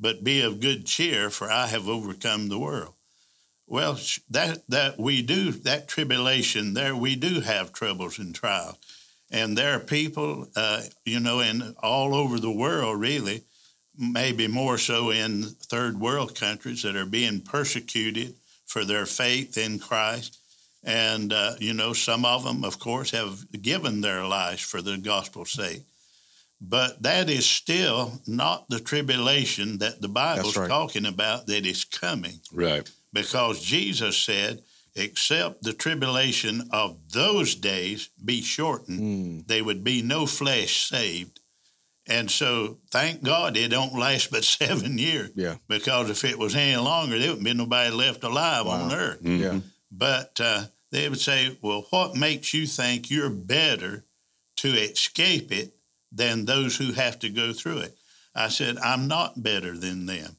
but 0.00 0.24
be 0.24 0.40
of 0.40 0.60
good 0.60 0.86
cheer, 0.86 1.30
for 1.30 1.50
I 1.50 1.66
have 1.66 1.88
overcome 1.88 2.48
the 2.48 2.58
world. 2.58 2.94
Well, 3.66 3.98
that 4.30 4.68
that 4.68 4.98
we 4.98 5.22
do 5.22 5.50
that 5.50 5.88
tribulation 5.88 6.74
there, 6.74 6.94
we 6.94 7.16
do 7.16 7.40
have 7.40 7.72
troubles 7.72 8.18
and 8.18 8.34
trials, 8.34 8.76
and 9.30 9.56
there 9.56 9.74
are 9.74 9.80
people, 9.80 10.48
uh, 10.56 10.82
you 11.04 11.20
know, 11.20 11.40
in 11.40 11.74
all 11.82 12.14
over 12.14 12.38
the 12.38 12.50
world, 12.50 13.00
really, 13.00 13.42
maybe 13.96 14.46
more 14.46 14.78
so 14.78 15.10
in 15.10 15.44
third 15.44 15.98
world 15.98 16.34
countries 16.34 16.82
that 16.82 16.96
are 16.96 17.06
being 17.06 17.40
persecuted 17.40 18.34
for 18.66 18.84
their 18.84 19.06
faith 19.06 19.56
in 19.56 19.78
Christ, 19.78 20.38
and 20.84 21.32
uh, 21.32 21.54
you 21.58 21.72
know, 21.72 21.92
some 21.92 22.24
of 22.24 22.44
them, 22.44 22.64
of 22.64 22.78
course, 22.78 23.10
have 23.12 23.50
given 23.62 24.00
their 24.00 24.26
lives 24.26 24.62
for 24.62 24.82
the 24.82 24.98
gospel's 24.98 25.52
sake. 25.52 25.82
But 26.60 27.02
that 27.02 27.28
is 27.28 27.48
still 27.48 28.20
not 28.26 28.68
the 28.68 28.78
tribulation 28.78 29.78
that 29.78 30.00
the 30.00 30.08
Bible's 30.08 30.56
right. 30.56 30.68
talking 30.68 31.06
about 31.06 31.46
that 31.46 31.66
is 31.66 31.84
coming 31.84 32.38
Right. 32.52 32.88
Because 33.12 33.62
Jesus 33.62 34.16
said, 34.16 34.62
except 34.94 35.62
the 35.62 35.72
tribulation 35.72 36.68
of 36.72 36.96
those 37.12 37.54
days 37.54 38.10
be 38.24 38.42
shortened, 38.42 39.00
Mm. 39.00 39.46
there 39.46 39.64
would 39.64 39.82
be 39.84 40.02
no 40.02 40.26
flesh 40.26 40.88
saved. 40.88 41.40
And 42.06 42.30
so, 42.30 42.78
thank 42.90 43.22
God 43.22 43.56
it 43.56 43.68
don't 43.68 43.94
last 43.98 44.30
but 44.30 44.44
seven 44.58 44.98
years. 44.98 45.30
Yeah. 45.34 45.56
Because 45.68 46.10
if 46.10 46.24
it 46.24 46.38
was 46.38 46.54
any 46.56 46.76
longer, 46.76 47.18
there 47.18 47.28
wouldn't 47.28 47.44
be 47.44 47.54
nobody 47.54 47.90
left 47.94 48.24
alive 48.24 48.66
on 48.66 48.88
Wow. 48.88 48.94
earth. 48.96 49.18
Yeah. 49.22 49.60
But 49.90 50.40
uh, 50.40 50.64
they 50.90 51.08
would 51.08 51.20
say, 51.20 51.56
well, 51.62 51.86
what 51.90 52.16
makes 52.16 52.52
you 52.52 52.66
think 52.66 53.10
you're 53.10 53.30
better 53.30 54.04
to 54.56 54.68
escape 54.68 55.52
it 55.52 55.74
than 56.10 56.44
those 56.44 56.76
who 56.76 56.92
have 56.92 57.18
to 57.20 57.28
go 57.30 57.52
through 57.52 57.78
it? 57.78 57.96
I 58.34 58.48
said, 58.48 58.78
I'm 58.78 59.06
not 59.08 59.42
better 59.42 59.76
than 59.76 60.06
them, 60.06 60.36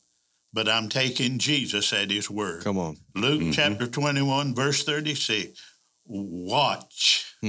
but 0.53 0.69
I'm 0.69 0.87
taking 0.89 1.39
Jesus 1.39 1.91
at 1.93 2.11
his 2.11 2.29
word. 2.29 2.63
Come 2.63 2.77
on. 2.77 2.97
Luke 3.15 3.53
chapter 3.53 3.87
21, 3.87 4.53
verse 4.55 4.83
36. 4.83 5.59
Watch 6.05 7.33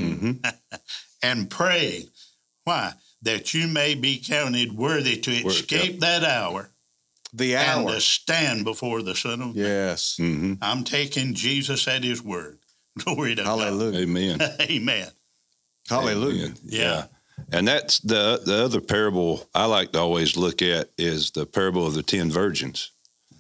and 1.22 1.50
pray. 1.50 2.06
Why? 2.64 2.92
That 3.22 3.54
you 3.54 3.68
may 3.68 3.94
be 3.94 4.18
counted 4.24 4.72
worthy 4.72 5.16
to 5.18 5.30
Word, 5.44 5.46
escape 5.52 6.00
that 6.00 6.24
hour 6.24 6.70
The 7.32 7.56
and 7.56 7.80
hour. 7.86 7.92
to 7.94 8.00
stand 8.00 8.64
before 8.64 9.02
the 9.02 9.14
Son 9.14 9.40
of 9.40 9.54
Man. 9.54 9.56
Yes. 9.56 10.16
hmm 10.18 10.54
I'm 10.62 10.84
taking 10.84 11.34
Jesus 11.34 11.88
at 11.88 12.04
his 12.04 12.22
word. 12.22 12.58
Glory 12.98 13.34
to 13.34 13.44
Hallelujah. 13.44 14.00
Amen. 14.00 14.38
God. 14.38 14.56
Amen. 14.70 15.08
Hallelujah. 15.88 16.44
Amen. 16.44 16.58
Yeah. 16.64 17.04
And 17.52 17.66
that's 17.68 17.98
the 18.00 18.40
the 18.44 18.64
other 18.64 18.80
parable 18.80 19.48
I 19.54 19.66
like 19.66 19.92
to 19.92 20.00
always 20.00 20.36
look 20.36 20.62
at 20.62 20.90
is 20.96 21.32
the 21.32 21.44
parable 21.46 21.86
of 21.86 21.94
the 21.94 22.02
ten 22.02 22.30
virgins. 22.30 22.90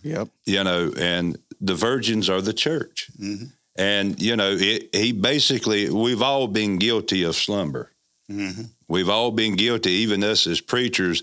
Yep. 0.04 0.28
You 0.44 0.62
know, 0.62 0.92
and 0.96 1.36
the 1.60 1.74
virgins 1.74 2.28
are 2.28 2.40
the 2.40 2.52
church. 2.52 3.08
Mhm. 3.18 3.50
And 3.76 4.22
you 4.22 4.36
know, 4.36 4.52
it, 4.58 4.94
he 4.94 5.10
basically 5.12 5.90
we've 5.90 6.22
all 6.22 6.46
been 6.46 6.78
guilty 6.78 7.24
of 7.24 7.34
slumber. 7.34 7.90
Mhm. 8.30 8.68
We've 8.86 9.08
all 9.08 9.30
been 9.32 9.56
guilty, 9.56 9.90
even 9.92 10.22
us 10.22 10.46
as 10.46 10.60
preachers. 10.60 11.22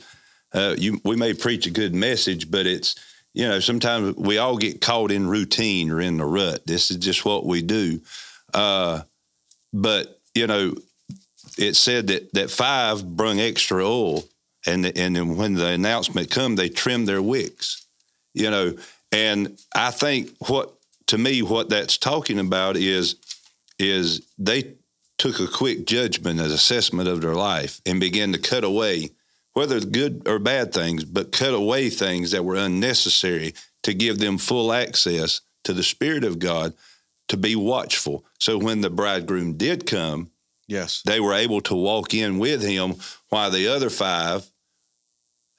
Uh, 0.54 0.76
you, 0.78 1.00
we 1.06 1.16
may 1.16 1.34
preach 1.34 1.66
a 1.68 1.72
good 1.72 1.94
message, 1.96 2.52
but 2.52 2.66
it's 2.66 2.96
you 3.34 3.48
know 3.48 3.60
sometimes 3.62 4.18
we 4.18 4.38
all 4.40 4.58
get 4.58 4.82
caught 4.82 5.12
in 5.12 5.28
routine 5.28 5.90
or 5.92 6.02
in 6.02 6.18
the 6.18 6.26
rut. 6.26 6.66
This 6.68 6.92
is 6.92 6.98
just 6.98 7.24
what 7.24 7.46
we 7.46 7.62
do. 7.62 8.02
Uh, 8.54 9.02
but 9.72 10.20
you 10.36 10.48
know, 10.48 10.76
it 11.58 11.76
said 11.76 12.08
that 12.08 12.34
that 12.34 12.50
five 12.52 13.16
brung 13.16 13.40
extra 13.40 13.86
oil, 13.88 14.26
and 14.66 14.86
and 14.86 15.16
then 15.16 15.38
when 15.38 15.54
the 15.54 15.68
announcement 15.68 16.30
come, 16.32 16.56
they 16.56 16.68
trimmed 16.68 17.08
their 17.08 17.22
wicks. 17.22 17.81
You 18.34 18.50
know, 18.50 18.74
and 19.12 19.60
I 19.76 19.92
think 19.92 20.32
what 20.48 20.74
to 21.08 21.18
me 21.18 21.42
what 21.42 21.70
that's 21.70 21.98
talking 21.98 22.40
about 22.40 22.78
is 22.78 23.16
is 23.80 24.22
they 24.38 24.76
took 25.18 25.40
a 25.40 25.48
quick 25.48 25.86
judgment, 25.86 26.40
an 26.40 26.52
assessment 26.52 27.08
of 27.10 27.22
their 27.22 27.36
life, 27.36 27.82
and 27.86 28.00
began 28.00 28.32
to 28.34 28.40
cut 28.40 28.64
away, 28.64 29.10
whether 29.54 29.80
good 29.80 30.24
or 30.28 30.40
bad 30.40 30.74
things, 30.74 31.04
but 31.04 31.32
cut 31.32 31.54
away 31.54 31.90
things 31.90 32.32
that 32.32 32.46
were 32.46 32.56
unnecessary 32.56 33.54
to 33.84 33.94
give 33.94 34.20
them 34.20 34.38
full 34.38 34.72
access 34.72 35.42
to 35.64 35.74
the 35.74 35.84
Spirit 35.84 36.24
of 36.24 36.40
God 36.40 36.74
to 37.28 37.38
be 37.38 37.56
watchful. 37.56 38.26
So 38.40 38.58
when 38.58 38.82
the 38.82 38.90
bridegroom 38.90 39.58
did 39.58 39.86
come, 39.86 40.32
Yes. 40.68 41.02
they 41.06 41.20
were 41.20 41.34
able 41.34 41.62
to 41.62 41.76
walk 41.76 42.14
in 42.14 42.38
with 42.40 42.62
him 42.62 42.96
while 43.30 43.52
the 43.52 43.68
other 43.68 43.90
five 43.90 44.51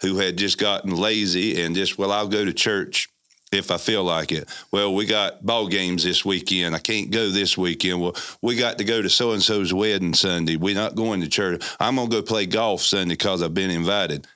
who 0.02 0.18
had 0.18 0.36
just 0.36 0.58
gotten 0.58 0.94
lazy 0.94 1.62
and 1.62 1.74
just 1.74 1.96
well 1.98 2.12
i'll 2.12 2.28
go 2.28 2.44
to 2.44 2.52
church 2.52 3.08
if 3.52 3.70
i 3.70 3.76
feel 3.76 4.02
like 4.02 4.32
it. 4.32 4.48
Well 4.72 4.94
we 4.94 5.04
got 5.06 5.44
ball 5.44 5.68
games 5.68 6.04
this 6.04 6.24
weekend. 6.24 6.74
I 6.74 6.78
can't 6.78 7.10
go 7.10 7.28
this 7.28 7.56
weekend. 7.58 8.00
Well 8.00 8.16
we 8.40 8.56
got 8.56 8.78
to 8.78 8.84
go 8.84 9.02
to 9.02 9.10
so 9.10 9.32
and 9.32 9.42
so's 9.42 9.74
wedding 9.74 10.14
sunday. 10.14 10.56
We're 10.56 10.74
not 10.74 10.94
going 10.94 11.20
to 11.20 11.28
church. 11.28 11.62
I'm 11.78 11.96
going 11.96 12.08
to 12.10 12.16
go 12.16 12.22
play 12.22 12.46
golf 12.46 12.80
sunday 12.82 13.12
because 13.14 13.42
i've 13.42 13.52
been 13.54 13.70
invited. 13.70 14.26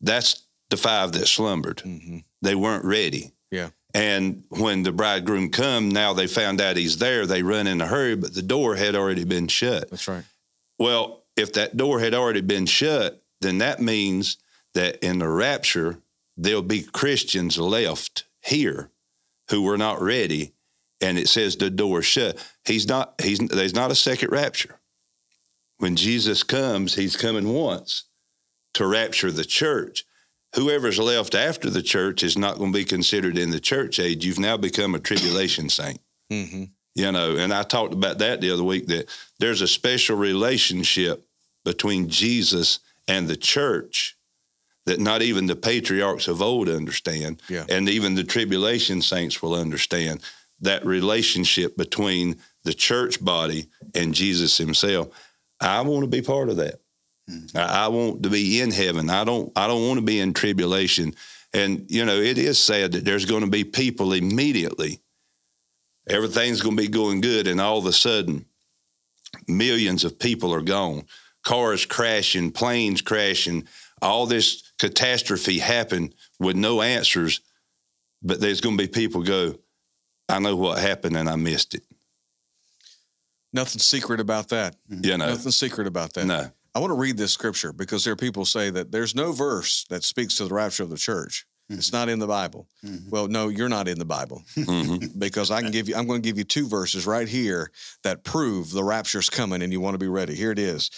That's 0.00 0.44
the 0.70 0.76
five 0.76 1.12
that 1.12 1.26
slumbered. 1.26 1.80
Hmm 1.80 2.18
they 2.42 2.54
weren't 2.54 2.84
ready. 2.84 3.32
Yeah. 3.50 3.70
and 3.94 4.44
when 4.50 4.82
the 4.82 4.92
bridegroom 4.92 5.50
come 5.50 5.88
now 5.88 6.12
they 6.12 6.26
found 6.26 6.60
out 6.60 6.76
he's 6.76 6.98
there. 6.98 7.26
They 7.26 7.42
run 7.42 7.66
in 7.66 7.80
a 7.80 7.86
hurry 7.86 8.14
but 8.14 8.34
the 8.34 8.42
door 8.42 8.76
had 8.76 8.94
already 8.94 9.24
been 9.24 9.48
shut. 9.48 9.90
That's 9.90 10.06
right. 10.06 10.24
well, 10.78 11.24
if 11.36 11.52
that 11.54 11.76
door 11.76 11.98
had 12.00 12.14
already 12.14 12.40
been 12.42 12.66
shut, 12.66 13.22
then 13.40 13.58
that 13.58 13.80
means 13.80 14.38
that 14.76 15.04
in 15.04 15.18
the 15.18 15.28
rapture, 15.28 15.98
there'll 16.36 16.62
be 16.62 16.82
Christians 16.82 17.58
left 17.58 18.24
here 18.40 18.90
who 19.50 19.62
were 19.62 19.78
not 19.78 20.00
ready. 20.00 20.52
And 21.00 21.18
it 21.18 21.28
says 21.28 21.56
the 21.56 21.68
door 21.68 22.00
shut. 22.00 22.38
He's 22.64 22.88
not, 22.88 23.20
he's, 23.20 23.38
there's 23.38 23.74
not 23.74 23.90
a 23.90 23.94
second 23.96 24.30
rapture. 24.30 24.78
When 25.78 25.96
Jesus 25.96 26.42
comes, 26.42 26.94
he's 26.94 27.16
coming 27.16 27.52
once 27.52 28.04
to 28.74 28.86
rapture 28.86 29.30
the 29.30 29.44
church. 29.44 30.04
Whoever's 30.54 30.98
left 30.98 31.34
after 31.34 31.68
the 31.68 31.82
church 31.82 32.22
is 32.22 32.38
not 32.38 32.56
going 32.56 32.72
to 32.72 32.78
be 32.78 32.84
considered 32.84 33.36
in 33.36 33.50
the 33.50 33.60
church 33.60 33.98
age. 34.00 34.24
You've 34.24 34.38
now 34.38 34.56
become 34.56 34.94
a 34.94 35.00
tribulation 35.00 35.68
saint 35.68 36.00
hmm 36.30 36.64
you 36.94 37.12
know 37.12 37.36
and 37.36 37.52
i 37.52 37.62
talked 37.62 37.92
about 37.92 38.18
that 38.18 38.40
the 38.40 38.50
other 38.50 38.64
week 38.64 38.86
that 38.86 39.08
there's 39.38 39.60
a 39.60 39.68
special 39.68 40.16
relationship 40.16 41.24
between 41.64 42.08
jesus 42.08 42.80
and 43.06 43.28
the 43.28 43.36
church 43.36 44.15
that 44.86 45.00
not 45.00 45.20
even 45.20 45.46
the 45.46 45.56
patriarchs 45.56 46.28
of 46.28 46.40
old 46.40 46.68
understand 46.68 47.42
Yeah. 47.48 47.64
and 47.68 47.88
even 47.88 48.14
the 48.14 48.24
tribulation 48.24 49.02
saints 49.02 49.42
will 49.42 49.54
understand 49.54 50.22
that 50.60 50.86
relationship 50.86 51.76
between 51.76 52.36
the 52.64 52.72
church 52.72 53.22
body 53.22 53.66
and 53.94 54.14
jesus 54.14 54.56
himself. 54.56 55.08
I 55.60 55.80
want 55.82 56.02
to 56.04 56.08
be 56.08 56.22
part 56.22 56.48
of 56.48 56.56
that. 56.56 56.80
Hmm. 57.28 57.46
I, 57.54 57.84
I 57.84 57.88
want 57.88 58.22
to 58.22 58.30
be 58.30 58.60
in 58.60 58.70
heaven. 58.70 59.10
I 59.10 59.24
don't 59.24 59.52
i 59.56 59.66
don't 59.66 59.86
want 59.86 59.98
to 59.98 60.04
be 60.06 60.20
in 60.20 60.32
tribulation. 60.32 61.14
And 61.52 61.86
you 61.90 62.04
know 62.04 62.16
it 62.20 62.38
is 62.38 62.58
sad 62.58 62.92
that 62.92 63.04
there's 63.04 63.24
going 63.26 63.44
to 63.44 63.50
be 63.50 63.64
people 63.64 64.12
immediately 64.12 65.00
everything's 66.08 66.60
going 66.60 66.76
to 66.76 66.82
be 66.82 66.88
going 66.88 67.20
good 67.20 67.48
and 67.48 67.60
all 67.60 67.78
of 67.78 67.86
a 67.86 67.92
sudden 67.92 68.46
millions 69.48 70.04
of 70.04 70.18
people 70.18 70.54
are 70.54 70.62
gone. 70.62 71.04
Cars 71.42 71.84
crashing 71.86 72.50
planes 72.52 73.02
crashing 73.02 73.66
all 74.02 74.26
this 74.26 74.65
catastrophe 74.78 75.58
happened 75.58 76.14
with 76.38 76.56
no 76.56 76.82
answers 76.82 77.40
but 78.22 78.40
there's 78.40 78.60
going 78.60 78.76
to 78.76 78.82
be 78.84 78.88
people 78.88 79.22
go 79.22 79.54
i 80.28 80.38
know 80.38 80.54
what 80.56 80.78
happened 80.78 81.16
and 81.16 81.28
i 81.28 81.36
missed 81.36 81.74
it 81.74 81.82
Nothing 83.52 83.78
secret 83.78 84.20
about 84.20 84.48
that. 84.50 84.76
Mm-hmm. 84.90 85.04
you 85.06 85.16
know 85.18 85.28
Nothing 85.28 85.52
secret 85.52 85.86
about 85.86 86.12
that. 86.14 86.26
no 86.26 86.50
I 86.74 86.78
want 86.78 86.90
to 86.90 86.94
read 86.96 87.16
this 87.16 87.32
scripture 87.32 87.72
because 87.72 88.04
there 88.04 88.12
are 88.12 88.16
people 88.16 88.44
say 88.44 88.68
that 88.68 88.92
there's 88.92 89.14
no 89.14 89.32
verse 89.32 89.86
that 89.88 90.04
speaks 90.04 90.36
to 90.36 90.44
the 90.46 90.52
rapture 90.52 90.82
of 90.82 90.90
the 90.90 90.98
church. 90.98 91.46
Mm-hmm. 91.70 91.78
It's 91.78 91.90
not 91.90 92.10
in 92.10 92.18
the 92.18 92.26
Bible. 92.26 92.68
Mm-hmm. 92.84 93.08
Well, 93.08 93.28
no, 93.28 93.48
you're 93.48 93.70
not 93.70 93.88
in 93.88 93.98
the 93.98 94.04
Bible 94.04 94.42
Mhm. 94.56 95.18
because 95.18 95.50
I 95.50 95.62
can 95.62 95.70
give 95.70 95.88
you. 95.88 95.96
I'm 95.96 96.06
going 96.06 96.20
to 96.20 96.28
give 96.28 96.36
you 96.36 96.44
two 96.44 96.68
verses 96.68 97.06
right 97.06 97.26
here 97.26 97.70
that 98.02 98.24
prove 98.24 98.70
the 98.72 98.84
rapture's 98.84 99.30
coming, 99.30 99.62
and 99.62 99.72
you 99.72 99.80
want 99.80 99.94
to 99.94 99.98
be 99.98 100.06
ready. 100.08 100.34
Here 100.34 100.50
it 100.50 100.58
is. 100.58 100.90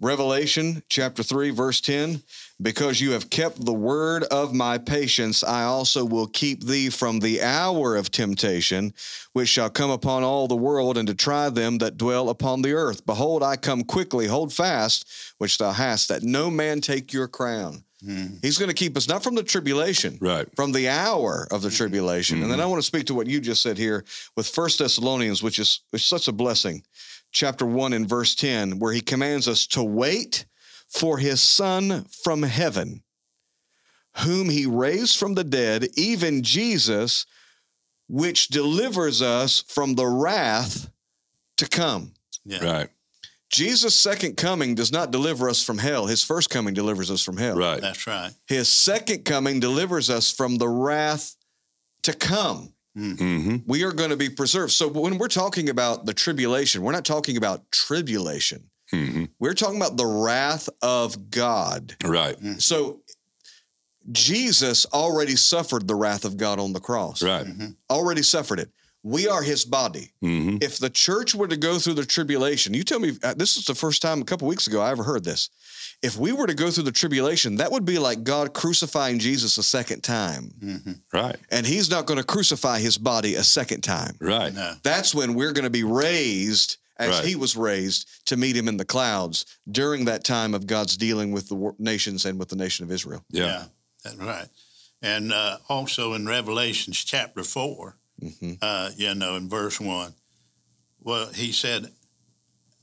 Revelation 0.00 0.82
chapter 0.88 1.22
3, 1.22 1.50
verse 1.50 1.80
10 1.80 2.22
Because 2.60 3.00
you 3.00 3.12
have 3.12 3.30
kept 3.30 3.64
the 3.64 3.72
word 3.72 4.24
of 4.24 4.52
my 4.52 4.76
patience, 4.76 5.44
I 5.44 5.64
also 5.64 6.04
will 6.04 6.26
keep 6.26 6.64
thee 6.64 6.90
from 6.90 7.20
the 7.20 7.42
hour 7.42 7.94
of 7.94 8.10
temptation, 8.10 8.92
which 9.34 9.48
shall 9.48 9.70
come 9.70 9.90
upon 9.90 10.24
all 10.24 10.48
the 10.48 10.56
world, 10.56 10.98
and 10.98 11.06
to 11.08 11.14
try 11.14 11.48
them 11.48 11.78
that 11.78 11.96
dwell 11.96 12.28
upon 12.28 12.62
the 12.62 12.72
earth. 12.72 13.06
Behold, 13.06 13.42
I 13.42 13.56
come 13.56 13.84
quickly, 13.84 14.26
hold 14.26 14.52
fast, 14.52 15.08
which 15.38 15.58
thou 15.58 15.70
hast, 15.70 16.08
that 16.08 16.24
no 16.24 16.50
man 16.50 16.80
take 16.80 17.12
your 17.12 17.28
crown. 17.28 17.84
Hmm. 18.04 18.36
He's 18.42 18.58
going 18.58 18.68
to 18.68 18.74
keep 18.74 18.96
us 18.96 19.08
not 19.08 19.22
from 19.22 19.34
the 19.34 19.42
tribulation, 19.42 20.18
right 20.20 20.46
from 20.56 20.72
the 20.72 20.88
hour 20.88 21.46
of 21.50 21.62
the 21.62 21.70
tribulation. 21.70 22.42
And 22.42 22.50
then 22.50 22.58
hmm. 22.58 22.64
I 22.64 22.66
want 22.66 22.82
to 22.82 22.86
speak 22.86 23.06
to 23.06 23.14
what 23.14 23.28
you 23.28 23.40
just 23.40 23.62
said 23.62 23.78
here 23.78 24.04
with 24.36 24.46
First 24.46 24.80
Thessalonians, 24.80 25.42
which 25.42 25.58
is, 25.58 25.80
which 25.90 26.02
is 26.02 26.08
such 26.08 26.28
a 26.28 26.32
blessing. 26.32 26.82
Chapter 27.34 27.66
1 27.66 27.92
and 27.92 28.08
verse 28.08 28.34
10, 28.34 28.78
where 28.78 28.92
he 28.92 29.00
commands 29.00 29.46
us 29.48 29.66
to 29.68 29.82
wait 29.82 30.46
for 30.88 31.18
his 31.18 31.42
son 31.42 32.04
from 32.22 32.42
heaven, 32.42 33.02
whom 34.18 34.48
he 34.48 34.64
raised 34.64 35.18
from 35.18 35.34
the 35.34 35.44
dead, 35.44 35.88
even 35.96 36.42
Jesus, 36.42 37.26
which 38.08 38.48
delivers 38.48 39.20
us 39.20 39.64
from 39.68 39.96
the 39.96 40.06
wrath 40.06 40.88
to 41.58 41.68
come. 41.68 42.12
Yeah. 42.44 42.64
right 42.64 42.88
Jesus' 43.50 43.94
second 43.94 44.36
coming 44.36 44.74
does 44.74 44.90
not 44.90 45.12
deliver 45.12 45.48
us 45.48 45.62
from 45.62 45.78
hell. 45.78 46.06
His 46.06 46.24
first 46.24 46.50
coming 46.50 46.74
delivers 46.74 47.08
us 47.08 47.22
from 47.22 47.36
hell. 47.36 47.56
right 47.56 47.80
That's 47.80 48.06
right. 48.06 48.32
His 48.48 48.66
second 48.66 49.24
coming 49.24 49.60
delivers 49.60 50.10
us 50.10 50.32
from 50.32 50.56
the 50.56 50.68
wrath 50.68 51.36
to 52.02 52.12
come. 52.12 52.73
Hmm 52.94 53.56
We 53.66 53.82
are 53.84 53.92
going 53.92 54.10
to 54.10 54.16
be 54.16 54.30
preserved. 54.30 54.72
So 54.72 54.88
when 54.88 55.18
we're 55.18 55.28
talking 55.28 55.68
about 55.68 56.06
the 56.06 56.14
tribulation, 56.14 56.82
we're 56.82 56.92
not 56.92 57.04
talking 57.04 57.36
about 57.36 57.70
tribulation. 57.72 58.70
hmm 58.90 59.24
We're 59.38 59.54
talking 59.54 59.76
about 59.76 59.96
the 59.96 60.06
wrath 60.06 60.68
of 60.82 61.30
God. 61.30 61.96
right 62.04 62.36
So 62.58 63.00
Jesus 64.12 64.84
already 64.92 65.36
suffered 65.36 65.88
the 65.88 65.94
wrath 65.94 66.24
of 66.24 66.36
God 66.36 66.58
on 66.60 66.72
the 66.72 66.80
cross. 66.80 67.22
right 67.22 67.46
Already 67.90 68.22
suffered 68.22 68.60
it. 68.60 68.70
We 69.02 69.28
are 69.28 69.42
his 69.42 69.64
body. 69.64 70.12
hmm 70.20 70.58
If 70.60 70.78
the 70.78 70.90
church 70.90 71.34
were 71.34 71.48
to 71.48 71.56
go 71.56 71.78
through 71.78 71.94
the 71.94 72.06
tribulation, 72.06 72.74
you 72.74 72.84
tell 72.84 73.00
me, 73.00 73.12
uh, 73.22 73.34
this 73.34 73.56
is 73.56 73.64
the 73.66 73.74
first 73.74 74.00
time 74.02 74.20
a 74.22 74.24
couple 74.24 74.46
weeks 74.48 74.66
ago 74.66 74.80
I 74.80 74.90
ever 74.90 75.02
heard 75.02 75.24
this. 75.24 75.50
If 76.04 76.16
we 76.18 76.32
were 76.32 76.46
to 76.46 76.54
go 76.54 76.70
through 76.70 76.84
the 76.84 76.92
tribulation, 76.92 77.56
that 77.56 77.72
would 77.72 77.84
be 77.86 77.98
like 77.98 78.24
God 78.24 78.52
crucifying 78.52 79.18
Jesus 79.18 79.56
a 79.56 79.62
second 79.62 80.02
time. 80.02 80.52
Mhm. 80.62 81.00
Right. 81.12 81.36
And 81.50 81.66
he's 81.66 81.88
not 81.88 82.04
going 82.06 82.18
to 82.18 82.24
crucify 82.24 82.78
his 82.80 82.98
body 82.98 83.36
a 83.36 83.42
second 83.42 83.80
time. 83.82 84.16
Right. 84.20 84.52
No. 84.52 84.76
That's 84.82 85.14
when 85.14 85.34
we're 85.34 85.52
going 85.52 85.64
to 85.64 85.70
be 85.70 85.82
raised 85.82 86.76
as 86.98 87.08
Right. 87.08 87.24
he 87.24 87.36
was 87.36 87.56
raised 87.56 88.06
to 88.26 88.36
meet 88.36 88.54
him 88.54 88.68
in 88.68 88.76
the 88.76 88.84
clouds 88.84 89.46
during 89.70 90.04
that 90.04 90.24
time 90.24 90.52
of 90.54 90.66
God's 90.66 90.96
dealing 90.96 91.32
with 91.32 91.48
the 91.48 91.74
nations 91.78 92.24
and 92.26 92.38
with 92.38 92.50
the 92.50 92.56
nation 92.56 92.84
of 92.84 92.92
Israel. 92.92 93.24
Yeah. 93.30 93.64
that's 94.04 94.16
right. 94.16 94.48
And 95.00 95.32
uh, 95.32 95.56
also 95.70 96.12
in 96.12 96.26
Revelations 96.26 97.02
chapter 97.02 97.42
4, 97.42 97.96
Mhm. 98.22 98.58
uh, 98.60 98.90
you 98.96 99.14
know, 99.14 99.36
in 99.36 99.48
verse 99.48 99.80
1, 99.80 100.14
well, 101.00 101.32
he 101.32 101.50
said, 101.52 101.90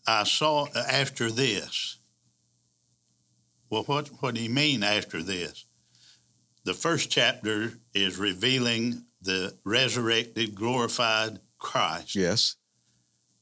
I 0.07 0.23
saw 0.23 0.65
after 0.73 1.29
this. 1.31 1.97
Well, 3.71 3.83
what, 3.83 4.09
what 4.19 4.35
do 4.35 4.41
you 4.41 4.49
mean 4.49 4.83
after 4.83 5.23
this? 5.23 5.65
The 6.65 6.73
first 6.73 7.09
chapter 7.09 7.71
is 7.93 8.17
revealing 8.17 9.05
the 9.21 9.55
resurrected, 9.63 10.53
glorified 10.55 11.39
Christ. 11.57 12.15
Yes. 12.15 12.57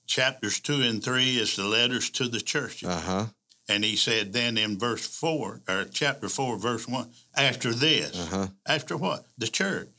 Chapters 0.05 0.59
2 0.59 0.81
and 0.83 1.03
3 1.03 1.37
is 1.37 1.55
the 1.55 1.65
letters 1.65 2.09
to 2.11 2.27
the 2.27 2.39
churches. 2.39 2.87
Uh 2.87 3.01
huh. 3.01 3.25
And 3.67 3.83
he 3.83 3.95
said 3.95 4.31
then 4.33 4.57
in 4.57 4.77
verse 4.77 5.05
4, 5.05 5.61
or 5.67 5.85
chapter 5.91 6.29
4, 6.29 6.57
verse 6.57 6.87
1, 6.87 7.09
after 7.35 7.73
this, 7.73 8.17
Uh 8.17 8.25
huh. 8.37 8.47
after 8.67 8.95
what? 8.97 9.25
The 9.37 9.47
church. 9.47 9.89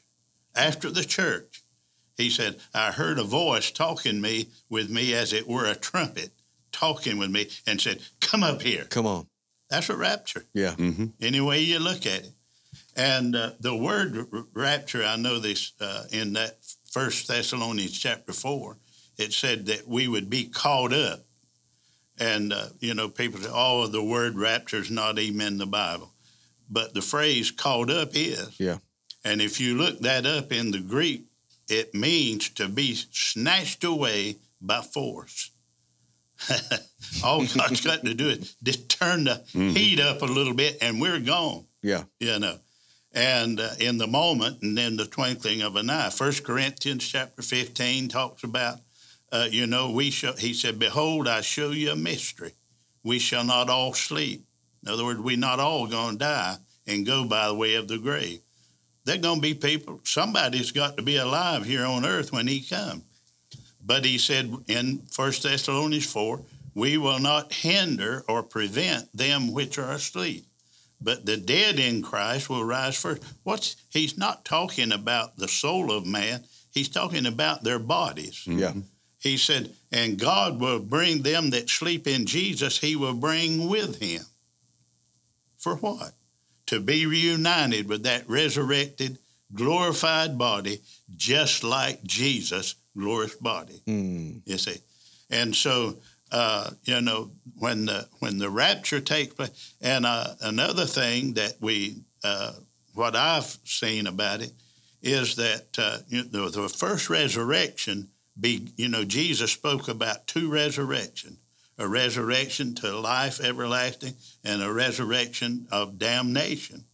After 0.54 0.90
the 0.90 1.04
church. 1.04 1.62
He 2.16 2.30
said, 2.30 2.56
I 2.74 2.92
heard 2.92 3.18
a 3.18 3.24
voice 3.24 3.70
talking 3.70 4.20
me 4.20 4.48
with 4.68 4.90
me 4.90 5.12
as 5.14 5.32
it 5.32 5.48
were 5.48 5.66
a 5.66 5.74
trumpet, 5.74 6.30
talking 6.70 7.18
with 7.18 7.30
me, 7.30 7.48
and 7.66 7.80
said, 7.80 8.00
Come 8.20 8.42
up 8.42 8.62
here. 8.62 8.84
Come 8.84 9.06
on. 9.06 9.26
That's 9.70 9.88
a 9.88 9.96
rapture, 9.96 10.44
Yeah. 10.52 10.74
hmm 10.74 11.06
any 11.20 11.40
way 11.40 11.60
you 11.60 11.78
look 11.78 12.06
at 12.06 12.24
it. 12.24 12.32
And 12.96 13.36
uh, 13.36 13.52
the 13.60 13.74
word 13.74 14.26
r- 14.32 14.44
rapture, 14.52 15.04
I 15.04 15.16
know 15.16 15.38
this 15.38 15.72
uh, 15.80 16.04
in 16.12 16.32
that 16.34 16.58
First 16.90 17.28
Thessalonians 17.28 17.98
chapter 17.98 18.32
4, 18.32 18.76
it 19.18 19.32
said 19.32 19.66
that 19.66 19.86
we 19.86 20.08
would 20.08 20.28
be 20.28 20.44
caught 20.46 20.92
up. 20.92 21.20
And, 22.18 22.52
uh, 22.52 22.66
you 22.80 22.94
know, 22.94 23.08
people 23.08 23.40
say, 23.40 23.48
oh, 23.52 23.86
the 23.86 24.02
word 24.02 24.36
rapture 24.36 24.78
is 24.78 24.90
not 24.90 25.18
even 25.18 25.40
in 25.40 25.58
the 25.58 25.66
Bible. 25.66 26.12
But 26.68 26.94
the 26.94 27.00
phrase 27.02 27.50
caught 27.50 27.90
up 27.90 28.10
is. 28.14 28.58
Yeah. 28.58 28.78
And 29.24 29.40
if 29.40 29.60
you 29.60 29.76
look 29.76 30.00
that 30.00 30.26
up 30.26 30.52
in 30.52 30.70
the 30.72 30.80
Greek, 30.80 31.24
it 31.68 31.94
means 31.94 32.50
to 32.50 32.68
be 32.68 32.94
snatched 33.12 33.84
away 33.84 34.36
by 34.60 34.80
force. 34.82 35.50
All 37.24 37.44
God's 37.46 37.80
got 37.80 38.04
to 38.04 38.14
do 38.14 38.28
is 38.28 38.54
just 38.62 38.88
turn 38.88 39.24
the 39.24 39.42
Mhm. 39.52 39.76
heat 39.76 40.00
up 40.00 40.22
a 40.22 40.26
little 40.26 40.54
bit 40.54 40.78
and 40.80 41.00
we're 41.00 41.20
gone, 41.20 41.64
Yeah. 41.82 42.04
you 42.18 42.38
know. 42.38 42.58
And 43.12 43.58
uh, 43.58 43.70
in 43.80 43.98
the 43.98 44.06
moment 44.06 44.62
and 44.62 44.78
in 44.78 44.96
the 44.96 45.06
twinkling 45.06 45.62
of 45.62 45.76
an 45.76 45.90
eye. 45.90 46.10
First 46.10 46.44
Corinthians 46.44 47.04
chapter 47.06 47.42
15 47.42 48.08
talks 48.08 48.44
about, 48.44 48.78
uh, 49.32 49.48
you 49.50 49.66
know, 49.66 49.90
we 49.90 50.10
shall, 50.10 50.36
he 50.36 50.54
said, 50.54 50.78
Behold, 50.78 51.26
I 51.28 51.40
show 51.40 51.70
you 51.72 51.90
a 51.92 51.96
mystery. 51.96 52.52
We 53.02 53.18
shall 53.18 53.44
not 53.44 53.68
all 53.68 53.94
sleep. 53.94 54.44
In 54.84 54.92
other 54.92 55.04
words, 55.04 55.20
we're 55.20 55.36
not 55.36 55.58
all 55.60 55.86
going 55.88 56.12
to 56.12 56.18
die 56.18 56.56
and 56.86 57.04
go 57.04 57.24
by 57.24 57.48
the 57.48 57.54
way 57.54 57.74
of 57.74 57.88
the 57.88 57.98
grave. 57.98 58.40
They're 59.04 59.18
going 59.18 59.36
to 59.36 59.42
be 59.42 59.54
people, 59.54 60.00
somebody's 60.04 60.70
got 60.70 60.96
to 60.96 61.02
be 61.02 61.16
alive 61.16 61.64
here 61.64 61.84
on 61.84 62.04
earth 62.06 62.32
when 62.32 62.46
he 62.46 62.60
comes. 62.60 63.02
But 63.84 64.04
he 64.04 64.18
said 64.18 64.52
in 64.68 65.02
1 65.14 65.32
Thessalonians 65.42 66.10
4, 66.12 66.40
we 66.74 66.98
will 66.98 67.18
not 67.18 67.52
hinder 67.52 68.24
or 68.28 68.42
prevent 68.42 69.14
them 69.16 69.52
which 69.52 69.78
are 69.78 69.92
asleep. 69.92 70.46
But 71.00 71.24
the 71.24 71.36
dead 71.36 71.78
in 71.78 72.02
Christ 72.02 72.50
will 72.50 72.64
rise 72.64 72.96
first. 72.96 73.22
What's 73.42 73.76
he's 73.88 74.18
not 74.18 74.44
talking 74.44 74.92
about 74.92 75.36
the 75.36 75.48
soul 75.48 75.90
of 75.90 76.06
man, 76.06 76.44
he's 76.72 76.88
talking 76.88 77.26
about 77.26 77.64
their 77.64 77.78
bodies. 77.78 78.44
Mm-hmm. 78.46 78.58
Yeah. 78.58 78.72
He 79.18 79.36
said, 79.36 79.70
and 79.92 80.18
God 80.18 80.60
will 80.60 80.78
bring 80.78 81.22
them 81.22 81.50
that 81.50 81.68
sleep 81.68 82.06
in 82.06 82.26
Jesus, 82.26 82.78
he 82.78 82.96
will 82.96 83.14
bring 83.14 83.68
with 83.68 84.00
him. 84.00 84.22
For 85.58 85.76
what? 85.76 86.12
To 86.66 86.80
be 86.80 87.04
reunited 87.04 87.88
with 87.88 88.04
that 88.04 88.28
resurrected, 88.28 89.18
glorified 89.54 90.38
body, 90.38 90.80
just 91.16 91.64
like 91.64 92.02
Jesus' 92.04 92.74
glorious 92.96 93.34
body. 93.34 93.82
Mm. 93.86 94.42
You 94.44 94.58
see, 94.58 94.76
and 95.30 95.54
so 95.54 95.96
uh, 96.32 96.70
you 96.84 97.00
know 97.00 97.30
when 97.58 97.86
the 97.86 98.08
when 98.18 98.38
the 98.38 98.50
rapture 98.50 99.00
takes 99.00 99.34
place, 99.34 99.74
and 99.80 100.06
uh, 100.06 100.34
another 100.42 100.86
thing 100.86 101.34
that 101.34 101.54
we 101.60 102.02
uh, 102.24 102.52
what 102.94 103.16
I've 103.16 103.58
seen 103.64 104.06
about 104.06 104.42
it 104.42 104.52
is 105.02 105.36
that 105.36 105.78
uh, 105.78 105.98
you 106.08 106.24
know, 106.24 106.48
the, 106.48 106.62
the 106.62 106.68
first 106.68 107.10
resurrection. 107.10 108.08
Be 108.38 108.68
you 108.76 108.88
know 108.88 109.04
Jesus 109.04 109.52
spoke 109.52 109.88
about 109.88 110.26
two 110.26 110.50
resurrections: 110.50 111.36
a 111.78 111.86
resurrection 111.86 112.74
to 112.76 112.96
life 112.98 113.40
everlasting 113.40 114.14
and 114.44 114.62
a 114.62 114.72
resurrection 114.72 115.66
of 115.70 115.98
damnation. 115.98 116.84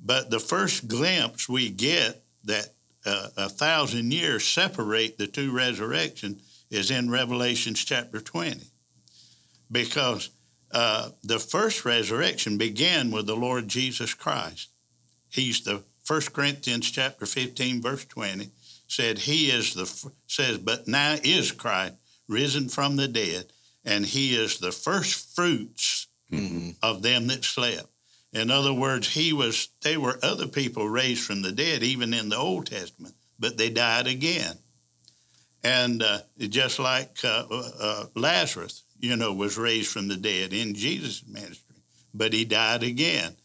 But 0.00 0.30
the 0.30 0.40
first 0.40 0.88
glimpse 0.88 1.48
we 1.48 1.70
get 1.70 2.24
that 2.44 2.68
uh, 3.04 3.28
a 3.36 3.48
thousand 3.48 4.12
years 4.12 4.44
separate 4.44 5.18
the 5.18 5.26
two 5.26 5.50
resurrections 5.52 6.42
is 6.70 6.90
in 6.90 7.10
Revelations 7.10 7.84
chapter 7.84 8.20
20. 8.20 8.60
Because 9.70 10.30
uh, 10.70 11.10
the 11.22 11.38
first 11.38 11.84
resurrection 11.84 12.58
began 12.58 13.10
with 13.10 13.26
the 13.26 13.36
Lord 13.36 13.68
Jesus 13.68 14.14
Christ. 14.14 14.68
He's 15.28 15.62
the 15.62 15.82
1 16.06 16.20
Corinthians 16.32 16.90
chapter 16.90 17.26
15, 17.26 17.80
verse 17.82 18.04
20 18.06 18.50
said, 18.88 19.18
He 19.18 19.50
is 19.50 19.74
the, 19.74 20.10
says, 20.26 20.58
but 20.58 20.86
now 20.86 21.16
is 21.22 21.50
Christ 21.52 21.94
risen 22.28 22.68
from 22.68 22.96
the 22.96 23.08
dead, 23.08 23.46
and 23.84 24.04
He 24.04 24.34
is 24.34 24.58
the 24.58 24.72
first 24.72 25.34
fruits 25.34 26.06
Mhm. 26.30 26.76
of 26.82 27.02
them 27.02 27.26
that 27.26 27.44
slept. 27.44 27.88
In 28.32 28.50
other 28.50 28.72
words, 28.72 29.08
he 29.08 29.32
was. 29.32 29.68
They 29.82 29.96
were 29.96 30.18
other 30.22 30.46
people 30.46 30.88
raised 30.88 31.24
from 31.24 31.42
the 31.42 31.52
dead, 31.52 31.82
even 31.82 32.14
in 32.14 32.28
the 32.30 32.36
Old 32.38 32.66
Testament, 32.66 33.14
but 33.38 33.58
they 33.58 33.68
died 33.68 34.06
again. 34.06 34.56
And 35.62 36.02
uh, 36.02 36.20
just 36.38 36.78
like 36.78 37.18
uh, 37.24 37.44
uh, 37.50 38.06
Lazarus, 38.16 38.84
you 38.98 39.16
know, 39.16 39.32
was 39.32 39.58
raised 39.58 39.90
from 39.92 40.08
the 40.08 40.16
dead 40.16 40.52
in 40.52 40.74
Jesus' 40.74 41.22
ministry, 41.26 41.76
but 42.14 42.32
he 42.32 42.44
died 42.44 42.82
again. 42.82 43.36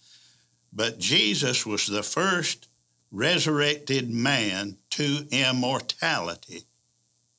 But 0.73 0.99
Jesus 0.99 1.65
was 1.65 1.85
the 1.87 2.03
first 2.03 2.67
resurrected 3.11 4.09
man 4.09 4.77
to 4.91 5.27
immortality, 5.31 6.63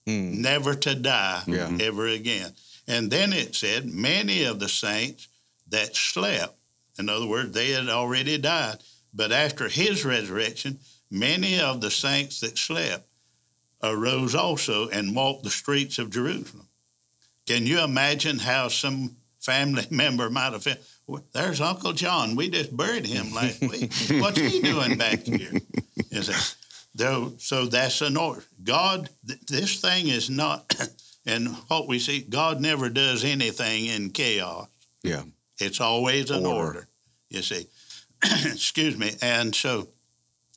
Mm. 0.06 0.38
never 0.38 0.74
to 0.74 0.94
die 0.94 1.42
Yeah. 1.46 1.76
ever 1.80 2.06
again. 2.06 2.54
And 2.86 3.10
then 3.10 3.34
it 3.34 3.54
said, 3.54 3.84
many 3.86 4.44
of 4.44 4.58
the 4.58 4.68
saints 4.68 5.28
that 5.68 5.94
slept, 5.94 6.57
in 6.98 7.08
other 7.08 7.26
words, 7.26 7.52
they 7.52 7.70
had 7.70 7.88
already 7.88 8.38
died, 8.38 8.78
but 9.14 9.32
after 9.32 9.68
his 9.68 10.04
resurrection, 10.04 10.78
many 11.10 11.60
of 11.60 11.80
the 11.80 11.90
saints 11.90 12.40
that 12.40 12.58
slept 12.58 13.06
arose 13.82 14.34
also 14.34 14.88
and 14.88 15.14
walked 15.14 15.44
the 15.44 15.50
streets 15.50 15.98
of 15.98 16.10
Jerusalem. 16.10 16.68
Can 17.46 17.66
you 17.66 17.82
imagine 17.82 18.38
how 18.38 18.68
some 18.68 19.16
family 19.40 19.86
member 19.90 20.28
might 20.28 20.52
have 20.52 20.64
felt? 20.64 20.78
"Well, 21.06 21.24
There's 21.32 21.60
Uncle 21.60 21.92
John. 21.92 22.36
We 22.36 22.50
just 22.50 22.76
buried 22.76 23.06
him 23.06 23.32
last 23.32 23.60
week. 23.60 23.92
What's 24.20 24.38
he 24.38 24.60
doing 24.60 24.98
back 24.98 25.20
here? 25.22 25.52
See, 26.12 26.54
though, 26.94 27.32
so 27.38 27.66
that's 27.66 28.00
an 28.02 28.16
order. 28.16 28.44
God, 28.62 29.08
this 29.46 29.80
thing 29.80 30.08
is 30.08 30.28
not, 30.28 30.74
and 31.26 31.48
what 31.68 31.88
we 31.88 31.98
see, 32.00 32.20
God 32.20 32.60
never 32.60 32.90
does 32.90 33.24
anything 33.24 33.86
in 33.86 34.10
chaos. 34.10 34.66
Yeah. 35.02 35.22
It's 35.58 35.80
always 35.80 36.30
an 36.30 36.46
Order. 36.46 36.66
order, 36.66 36.88
you 37.30 37.42
see. 37.42 37.66
Excuse 38.24 38.96
me. 38.96 39.12
And 39.22 39.54
so 39.54 39.88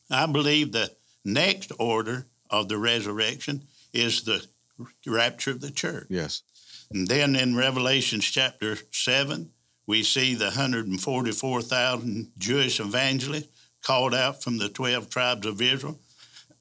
I 0.09 0.25
believe 0.25 0.71
the 0.71 0.91
next 1.23 1.71
order 1.79 2.27
of 2.49 2.67
the 2.67 2.77
resurrection 2.77 3.63
is 3.93 4.23
the 4.23 4.45
rapture 5.05 5.51
of 5.51 5.61
the 5.61 5.71
church. 5.71 6.07
Yes. 6.09 6.43
And 6.91 7.07
then 7.07 7.35
in 7.35 7.55
Revelations 7.55 8.25
chapter 8.25 8.77
7, 8.91 9.51
we 9.87 10.03
see 10.03 10.35
the 10.35 10.45
144,000 10.45 12.31
Jewish 12.37 12.79
evangelists 12.79 13.47
called 13.81 14.13
out 14.13 14.43
from 14.43 14.57
the 14.57 14.69
12 14.69 15.09
tribes 15.09 15.47
of 15.47 15.61
Israel. 15.61 15.99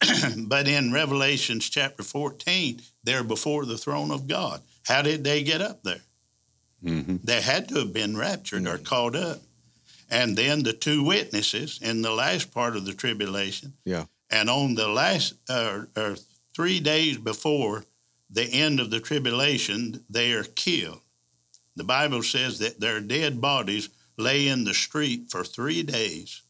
but 0.38 0.66
in 0.66 0.92
Revelations 0.92 1.68
chapter 1.68 2.02
14, 2.02 2.80
they're 3.04 3.24
before 3.24 3.66
the 3.66 3.78
throne 3.78 4.10
of 4.10 4.26
God. 4.26 4.62
How 4.86 5.02
did 5.02 5.24
they 5.24 5.42
get 5.42 5.60
up 5.60 5.82
there? 5.82 6.00
Hmm 6.82 7.16
They 7.22 7.40
had 7.40 7.68
to 7.68 7.76
have 7.76 7.92
been 7.92 8.16
raptured 8.16 8.66
or 8.66 8.78
caught 8.78 9.16
up. 9.16 9.40
And 10.10 10.36
then 10.36 10.64
the 10.64 10.72
two 10.72 11.04
witnesses 11.04 11.78
in 11.80 12.02
the 12.02 12.10
last 12.10 12.52
part 12.52 12.76
of 12.76 12.84
the 12.84 12.94
tribulation. 12.94 13.74
Yeah. 13.84 14.06
And 14.28 14.50
on 14.50 14.74
the 14.74 14.88
last, 14.88 15.34
uh, 15.48 15.82
or 15.96 16.16
three 16.54 16.80
days 16.80 17.16
before 17.16 17.84
the 18.28 18.44
end 18.44 18.80
of 18.80 18.90
the 18.90 19.00
tribulation, 19.00 20.04
they 20.10 20.32
are 20.32 20.44
killed. 20.44 21.00
The 21.76 21.84
Bible 21.84 22.22
says 22.22 22.58
that 22.58 22.80
their 22.80 23.00
dead 23.00 23.40
bodies 23.40 23.88
lay 24.16 24.48
in 24.48 24.64
the 24.64 24.74
street 24.74 25.30
for 25.30 25.44
three 25.44 25.82
days. 25.82 26.42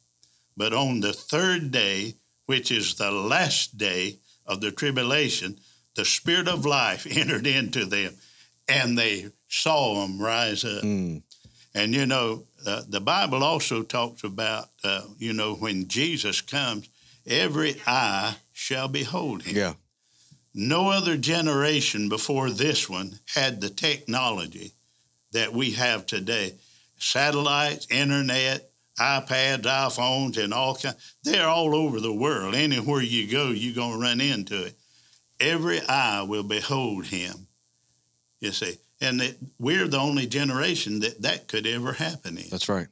But 0.56 0.72
on 0.72 1.00
the 1.00 1.12
third 1.12 1.70
day, 1.70 2.14
which 2.46 2.70
is 2.70 2.94
the 2.94 3.10
last 3.10 3.78
day 3.78 4.18
of 4.46 4.60
the 4.60 4.72
tribulation, 4.72 5.58
the 5.94 6.04
Spirit 6.04 6.48
of 6.48 6.66
life 6.66 7.06
entered 7.10 7.46
into 7.46 7.84
them 7.84 8.14
and 8.68 8.96
they 8.96 9.26
saw 9.50 10.00
them 10.00 10.20
rise 10.20 10.64
up. 10.64 10.82
Mm. 10.82 11.22
And 11.74 11.94
you 11.94 12.06
know, 12.06 12.44
uh, 12.66 12.82
the 12.88 13.00
Bible 13.00 13.44
also 13.44 13.82
talks 13.82 14.24
about, 14.24 14.68
uh, 14.82 15.02
you 15.18 15.32
know, 15.32 15.54
when 15.54 15.88
Jesus 15.88 16.40
comes, 16.40 16.88
every 17.26 17.76
eye 17.86 18.36
shall 18.52 18.88
behold 18.88 19.42
him. 19.42 19.56
Yeah. 19.56 19.74
No 20.54 20.90
other 20.90 21.16
generation 21.16 22.08
before 22.08 22.50
this 22.50 22.88
one 22.88 23.18
had 23.34 23.60
the 23.60 23.70
technology 23.70 24.72
that 25.32 25.52
we 25.52 25.72
have 25.72 26.06
today. 26.06 26.54
Satellites, 26.98 27.86
internet, 27.90 28.70
iPads, 28.98 29.62
iPhones, 29.62 30.42
and 30.42 30.52
all 30.52 30.74
kinds. 30.74 31.16
They're 31.22 31.46
all 31.46 31.74
over 31.74 32.00
the 32.00 32.12
world. 32.12 32.54
Anywhere 32.54 33.00
you 33.00 33.30
go, 33.30 33.48
you're 33.48 33.74
going 33.74 33.92
to 33.92 33.98
run 33.98 34.20
into 34.20 34.64
it. 34.64 34.74
Every 35.38 35.80
eye 35.88 36.22
will 36.22 36.42
behold 36.42 37.06
him. 37.06 37.46
You 38.40 38.50
see, 38.52 38.76
and 39.00 39.20
that 39.20 39.36
we're 39.58 39.88
the 39.88 39.98
only 39.98 40.26
generation 40.26 41.00
that 41.00 41.22
that 41.22 41.48
could 41.48 41.66
ever 41.66 41.92
happen 41.92 42.36
in. 42.38 42.48
That's 42.50 42.68
right. 42.68 42.88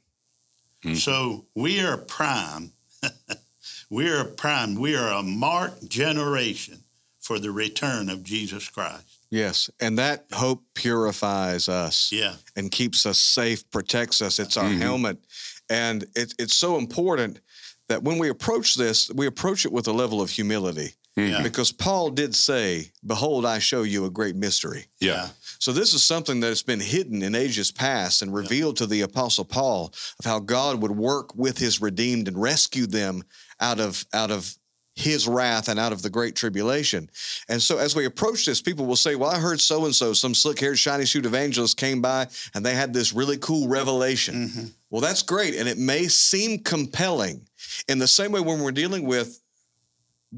So 0.95 1.45
we 1.55 1.81
are 1.81 1.97
prime. 1.97 2.71
we 3.89 4.09
are 4.09 4.23
prime. 4.23 4.75
We 4.75 4.95
are 4.95 5.11
a 5.19 5.23
marked 5.23 5.89
generation 5.89 6.79
for 7.19 7.37
the 7.37 7.51
return 7.51 8.09
of 8.09 8.23
Jesus 8.23 8.69
Christ. 8.69 9.03
Yes. 9.29 9.69
And 9.79 9.97
that 9.99 10.25
hope 10.31 10.63
purifies 10.73 11.67
us 11.67 12.11
Yeah. 12.11 12.35
and 12.55 12.71
keeps 12.71 13.05
us 13.05 13.19
safe, 13.19 13.69
protects 13.71 14.21
us. 14.21 14.39
It's 14.39 14.57
our 14.57 14.69
Mhm. 14.69 14.79
helmet. 14.81 15.17
And 15.69 16.03
it, 16.15 16.33
it's 16.39 16.55
so 16.55 16.77
important 16.77 17.39
that 17.89 18.01
when 18.03 18.17
we 18.17 18.29
approach 18.29 18.75
this, 18.75 19.09
we 19.09 19.27
approach 19.27 19.65
it 19.65 19.71
with 19.71 19.87
a 19.87 19.91
level 19.93 20.21
of 20.21 20.29
humility. 20.31 20.93
Yeah. 21.27 21.41
Because 21.43 21.71
Paul 21.71 22.09
did 22.11 22.35
say, 22.35 22.91
Behold, 23.05 23.45
I 23.45 23.59
show 23.59 23.83
you 23.83 24.05
a 24.05 24.09
great 24.09 24.35
mystery. 24.35 24.85
Yeah. 24.99 25.29
So 25.59 25.73
this 25.73 25.93
is 25.93 26.05
something 26.05 26.39
that's 26.39 26.63
been 26.63 26.79
hidden 26.79 27.21
in 27.21 27.35
ages 27.35 27.71
past 27.71 28.21
and 28.21 28.33
revealed 28.33 28.77
to 28.77 28.85
the 28.85 29.01
apostle 29.01 29.43
Paul 29.45 29.93
of 30.19 30.25
how 30.25 30.39
God 30.39 30.81
would 30.81 30.91
work 30.91 31.35
with 31.35 31.57
his 31.57 31.81
redeemed 31.81 32.27
and 32.27 32.41
rescue 32.41 32.85
them 32.87 33.23
out 33.59 33.79
of 33.79 34.05
out 34.13 34.31
of 34.31 34.55
his 34.95 35.27
wrath 35.27 35.69
and 35.69 35.79
out 35.79 35.93
of 35.93 36.01
the 36.01 36.09
great 36.09 36.35
tribulation. 36.35 37.09
And 37.47 37.61
so 37.61 37.77
as 37.77 37.95
we 37.95 38.03
approach 38.05 38.45
this, 38.45 38.61
people 38.61 38.85
will 38.85 38.95
say, 38.97 39.15
Well, 39.15 39.29
I 39.29 39.39
heard 39.39 39.61
so 39.61 39.85
and 39.85 39.95
so, 39.95 40.13
some 40.13 40.35
slick 40.35 40.59
haired, 40.59 40.77
shiny 40.79 41.05
suit 41.05 41.25
evangelist 41.25 41.77
came 41.77 42.01
by 42.01 42.27
and 42.53 42.65
they 42.65 42.75
had 42.75 42.93
this 42.93 43.13
really 43.13 43.37
cool 43.37 43.67
revelation. 43.67 44.49
Mhm. 44.49 44.71
Well, 44.89 45.01
that's 45.01 45.21
great. 45.21 45.55
And 45.55 45.69
it 45.69 45.77
may 45.77 46.07
seem 46.07 46.59
compelling 46.59 47.47
in 47.87 47.99
the 47.99 48.07
same 48.07 48.31
way 48.31 48.41
when 48.41 48.59
we're 48.59 48.71
dealing 48.71 49.05
with 49.05 49.39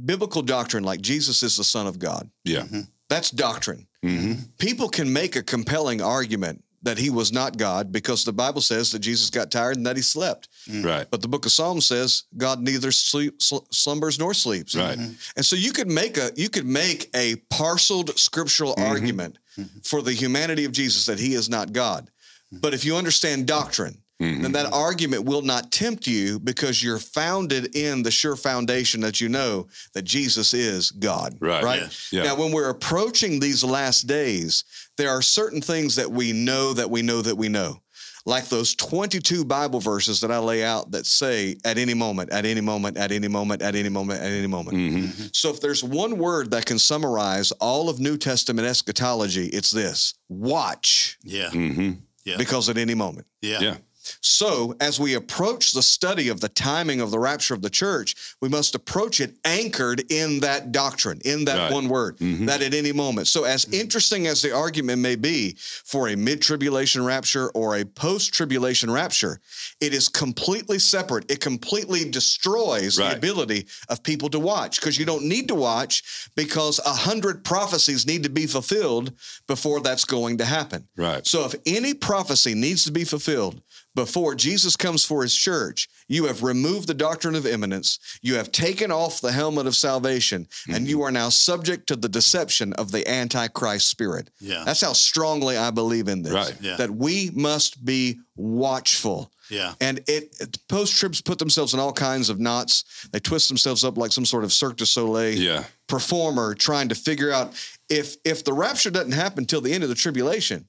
biblical 0.05 0.41
doctrine 0.41 0.83
like 0.83 1.01
Jesus 1.01 1.43
is 1.43 1.57
the 1.57 1.63
Son 1.63 1.87
of 1.87 1.99
God. 1.99 2.29
Yeah. 2.43 2.61
Mm-hmm. 2.61 2.81
That's 3.09 3.31
doctrine 3.31 3.87
hmm 4.03 4.33
people 4.57 4.89
can 4.89 5.11
make 5.11 5.35
a 5.35 5.43
compelling 5.43 6.01
argument 6.01 6.63
that 6.83 6.97
he 6.97 7.09
was 7.09 7.31
not 7.31 7.57
God 7.57 7.91
because 7.91 8.23
the 8.23 8.33
Bible 8.33 8.61
says 8.61 8.91
that 8.91 8.99
Jesus 8.99 9.29
got 9.29 9.51
tired 9.51 9.77
and 9.77 9.85
that 9.85 9.95
he 9.95 10.01
slept. 10.01 10.49
Mm-hmm. 10.67 10.85
Right. 10.85 11.07
But 11.11 11.21
the 11.21 11.27
book 11.27 11.45
of 11.45 11.51
Psalms 11.51 11.85
says 11.85 12.23
God 12.37 12.61
neither 12.61 12.91
sleep, 12.91 13.39
sl- 13.41 13.67
slumbers 13.69 14.17
nor 14.17 14.33
sleeps. 14.33 14.75
Right. 14.75 14.97
Mm-hmm. 14.97 15.13
And 15.35 15.45
so 15.45 15.55
you 15.55 15.73
could 15.73 15.87
make 15.87 16.17
a 16.17 16.31
you 16.35 16.49
could 16.49 16.65
make 16.65 17.09
a 17.15 17.35
parceled 17.49 18.17
scriptural 18.17 18.73
argument 18.77 19.37
for 19.83 20.01
the 20.01 20.13
humanity 20.13 20.65
of 20.65 20.71
Jesus 20.71 21.05
that 21.05 21.19
he 21.19 21.35
is 21.35 21.49
not 21.49 21.73
God. 21.73 22.09
But 22.51 22.73
if 22.73 22.83
you 22.83 22.95
understand 22.95 23.45
doctrine, 23.45 24.00
Mhm. 24.21 24.41
then 24.43 24.51
that 24.51 24.71
argument 24.71 25.25
will 25.25 25.41
not 25.41 25.71
tempt 25.71 26.05
you 26.07 26.39
because 26.39 26.83
you're 26.83 26.99
founded 26.99 27.75
in 27.75 28.03
the 28.03 28.11
sure 28.11 28.35
foundation 28.35 29.01
that 29.01 29.19
you 29.19 29.29
know 29.29 29.67
that 29.93 30.03
Jesus 30.03 30.53
is 30.53 30.91
God. 30.91 31.35
Right. 31.39 31.63
Right. 31.63 31.81
Yes. 31.81 32.07
Yeah. 32.11 32.23
Now, 32.23 32.35
when 32.35 32.51
we're 32.51 32.69
approaching 32.69 33.39
these 33.39 33.63
last 33.63 34.05
days, 34.07 34.63
there 34.97 35.09
are 35.09 35.21
certain 35.21 35.61
things 35.61 35.95
that 35.95 36.11
we 36.11 36.33
know 36.33 36.73
that 36.73 36.89
we 36.89 37.01
know 37.01 37.21
that 37.21 37.35
we 37.35 37.49
know. 37.49 37.81
Like 38.23 38.49
those 38.49 38.75
22 38.75 39.43
Bible 39.45 39.79
verses 39.79 40.21
that 40.21 40.29
I 40.31 40.37
lay 40.37 40.63
out 40.63 40.91
that 40.91 41.07
say 41.07 41.55
at 41.65 41.79
any 41.79 41.95
moment, 41.95 42.29
at 42.31 42.45
any 42.45 42.61
moment, 42.61 42.95
at 42.97 43.11
any 43.11 43.27
moment, 43.27 43.63
at 43.63 43.73
any 43.73 43.89
moment, 43.89 44.21
at 44.21 44.31
any 44.31 44.45
moment. 44.45 44.77
hmm 44.77 45.25
So 45.33 45.49
if 45.49 45.59
there's 45.59 45.83
one 45.83 46.19
word 46.19 46.51
that 46.51 46.67
can 46.67 46.77
summarize 46.77 47.51
all 47.53 47.89
of 47.89 47.99
New 47.99 48.17
Testament 48.17 48.67
eschatology, 48.67 49.47
it's 49.47 49.71
this 49.71 50.13
watch, 50.29 51.17
Yeah. 51.23 51.49
hmm 51.49 51.93
Yeah. 52.23 52.37
because 52.37 52.69
at 52.69 52.77
any 52.77 52.93
moment. 52.93 53.25
Yeah. 53.41 53.59
Yeah. 53.59 53.77
So, 54.21 54.75
as 54.79 54.99
we 54.99 55.13
approach 55.13 55.71
the 55.73 55.83
study 55.83 56.29
of 56.29 56.39
the 56.39 56.49
timing 56.49 57.01
of 57.01 57.11
the 57.11 57.19
rapture 57.19 57.53
of 57.53 57.61
the 57.61 57.69
church, 57.69 58.15
we 58.41 58.49
must 58.49 58.75
approach 58.75 59.19
it 59.21 59.35
anchored 59.45 60.03
in 60.11 60.39
that 60.41 60.71
doctrine, 60.71 61.21
in 61.23 61.45
that 61.45 61.57
Right. 61.57 61.71
one 61.71 61.89
word, 61.89 62.17
Mhm. 62.17 62.47
that 62.47 62.61
at 62.61 62.73
any 62.73 62.91
moment. 62.91 63.27
So, 63.27 63.43
as 63.43 63.65
interesting 63.71 64.27
as 64.27 64.41
the 64.41 64.51
argument 64.51 65.01
may 65.01 65.15
be 65.15 65.55
for 65.59 66.09
a 66.09 66.15
mid 66.15 66.41
tribulation 66.41 67.03
rapture 67.03 67.49
or 67.49 67.75
a 67.77 67.85
post 67.85 68.33
tribulation 68.33 68.89
rapture, 68.89 69.39
it 69.79 69.93
is 69.93 70.07
completely 70.07 70.79
separate. 70.79 71.29
It 71.29 71.39
completely 71.39 72.09
destroys 72.09 72.95
the 72.95 73.15
ability 73.15 73.67
of 73.89 74.03
people 74.03 74.29
to 74.29 74.39
watch 74.39 74.79
because 74.79 74.97
you 74.97 75.05
don't 75.05 75.25
need 75.25 75.47
to 75.47 75.55
watch 75.55 76.03
because 76.35 76.79
a 76.85 76.93
hundred 76.93 77.43
prophecies 77.43 78.05
need 78.05 78.23
to 78.23 78.29
be 78.29 78.47
fulfilled 78.47 79.11
before 79.47 79.79
that's 79.81 80.05
going 80.05 80.37
to 80.39 80.45
happen. 80.45 80.87
Right. 80.95 81.25
So 81.25 81.45
if 81.45 81.55
any 81.65 81.93
prophecy 81.93 82.53
needs 82.55 82.83
to 82.85 82.91
be 82.91 83.03
fulfilled 83.03 83.61
before 83.95 84.35
Jesus 84.35 84.75
comes 84.75 85.03
for 85.03 85.21
his 85.21 85.35
church, 85.35 85.89
you 86.07 86.25
have 86.25 86.43
removed 86.43 86.87
the 86.87 86.93
doctrine 86.93 87.35
of 87.35 87.45
imminence, 87.45 87.99
you 88.21 88.35
have 88.35 88.51
taken 88.51 88.91
off 88.91 89.21
the 89.21 89.31
helmet 89.31 89.67
of 89.67 89.75
salvation, 89.75 90.47
and 90.69 90.87
you 90.87 90.97
mm-hmm. 90.97 91.05
are 91.05 91.11
now 91.11 91.29
subject 91.29 91.87
to 91.87 91.95
the 91.95 92.09
deception 92.09 92.73
of 92.73 92.91
the 92.91 93.07
antichrist 93.07 93.89
spirit. 93.89 94.29
Yeah. 94.39 94.63
That's 94.65 94.81
how 94.81 94.93
strongly 94.93 95.57
I 95.57 95.71
believe 95.71 96.07
in 96.07 96.21
this. 96.21 96.33
Right. 96.33 96.55
Yeah. 96.61 96.77
That 96.77 96.91
we 96.91 97.31
must 97.33 97.83
be 97.83 98.19
watchful. 98.35 99.31
Yeah. 99.49 99.73
And 99.81 100.01
it, 100.07 100.57
post 100.69 100.95
tribs 100.95 101.21
put 101.21 101.37
themselves 101.37 101.73
in 101.73 101.79
all 101.79 101.91
kinds 101.91 102.29
of 102.29 102.39
knots. 102.39 103.07
They 103.11 103.19
twist 103.19 103.49
themselves 103.49 103.83
up 103.83 103.97
like 103.97 104.13
some 104.13 104.25
sort 104.25 104.45
of 104.45 104.53
Cirque 104.53 104.77
du 104.77 104.85
Soleil 104.85 105.37
Yeah. 105.37 105.65
performer 105.87 106.55
trying 106.55 106.89
to 106.89 106.95
figure 106.95 107.31
out 107.31 107.53
if 107.89 108.15
if 108.23 108.45
the 108.45 108.53
rapture 108.53 108.89
doesn't 108.89 109.11
happen 109.11 109.45
till 109.45 109.59
the 109.59 109.73
end 109.73 109.83
of 109.83 109.89
the 109.89 109.95
tribulation, 109.95 110.67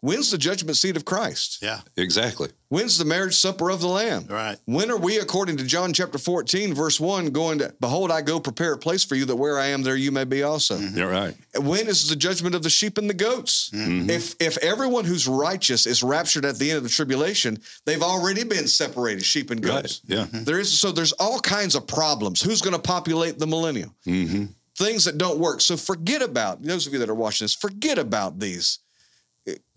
when's 0.00 0.30
the 0.30 0.38
judgment 0.38 0.76
seat 0.76 0.96
of 0.96 1.04
Christ? 1.04 1.58
Yeah. 1.62 1.80
Exactly. 1.96 2.48
When's 2.68 2.98
the 2.98 3.04
marriage 3.04 3.34
supper 3.34 3.68
of 3.70 3.80
the 3.80 3.88
Lamb? 3.88 4.26
Right. 4.28 4.56
When 4.64 4.90
are 4.92 4.96
we, 4.96 5.18
according 5.18 5.56
to 5.56 5.64
John 5.64 5.92
chapter 5.92 6.18
14, 6.18 6.72
verse 6.72 7.00
1, 7.00 7.30
going 7.30 7.58
to, 7.58 7.74
Behold, 7.80 8.12
I 8.12 8.20
go 8.22 8.38
prepare 8.38 8.74
a 8.74 8.78
place 8.78 9.02
for 9.04 9.16
you 9.16 9.24
that 9.24 9.34
where 9.36 9.58
I 9.58 9.66
am, 9.66 9.82
there 9.82 9.96
you 9.96 10.12
may 10.12 10.22
be 10.24 10.42
also? 10.44 10.76
Mm-hmm. 10.78 10.96
You're 10.98 11.10
right. 11.10 11.34
When 11.58 11.88
is 11.88 12.08
the 12.08 12.14
judgment 12.16 12.54
of 12.54 12.62
the 12.62 12.70
sheep 12.70 12.96
and 12.96 13.10
the 13.10 13.14
goats? 13.14 13.70
Mm-hmm. 13.74 14.08
If 14.10 14.34
if 14.40 14.56
everyone 14.58 15.04
who's 15.04 15.26
righteous 15.26 15.84
is 15.86 16.02
raptured 16.02 16.44
at 16.44 16.58
the 16.58 16.70
end 16.70 16.76
of 16.78 16.84
the 16.84 16.88
tribulation, 16.90 17.58
they've 17.86 18.02
already 18.02 18.44
been 18.44 18.68
separated, 18.68 19.24
sheep 19.24 19.50
and 19.50 19.64
Right. 19.64 19.82
goats. 19.82 20.00
Yeah. 20.06 20.18
Mm-hmm. 20.26 20.44
There 20.44 20.60
is 20.60 20.78
so 20.78 20.92
there's 20.92 21.12
all 21.12 21.40
kinds 21.40 21.74
of 21.74 21.86
problems. 21.88 22.40
Who's 22.40 22.62
going 22.62 22.76
to 22.76 22.82
populate 22.82 23.38
the 23.38 23.46
millennium? 23.46 23.94
hmm 24.04 24.44
Things 24.76 25.04
that 25.04 25.18
don't 25.18 25.38
work. 25.38 25.60
So 25.60 25.76
forget 25.76 26.22
about 26.22 26.62
those 26.62 26.86
of 26.86 26.92
you 26.94 27.00
that 27.00 27.10
are 27.10 27.14
watching 27.14 27.44
this. 27.44 27.54
Forget 27.54 27.98
about 27.98 28.38
these 28.38 28.78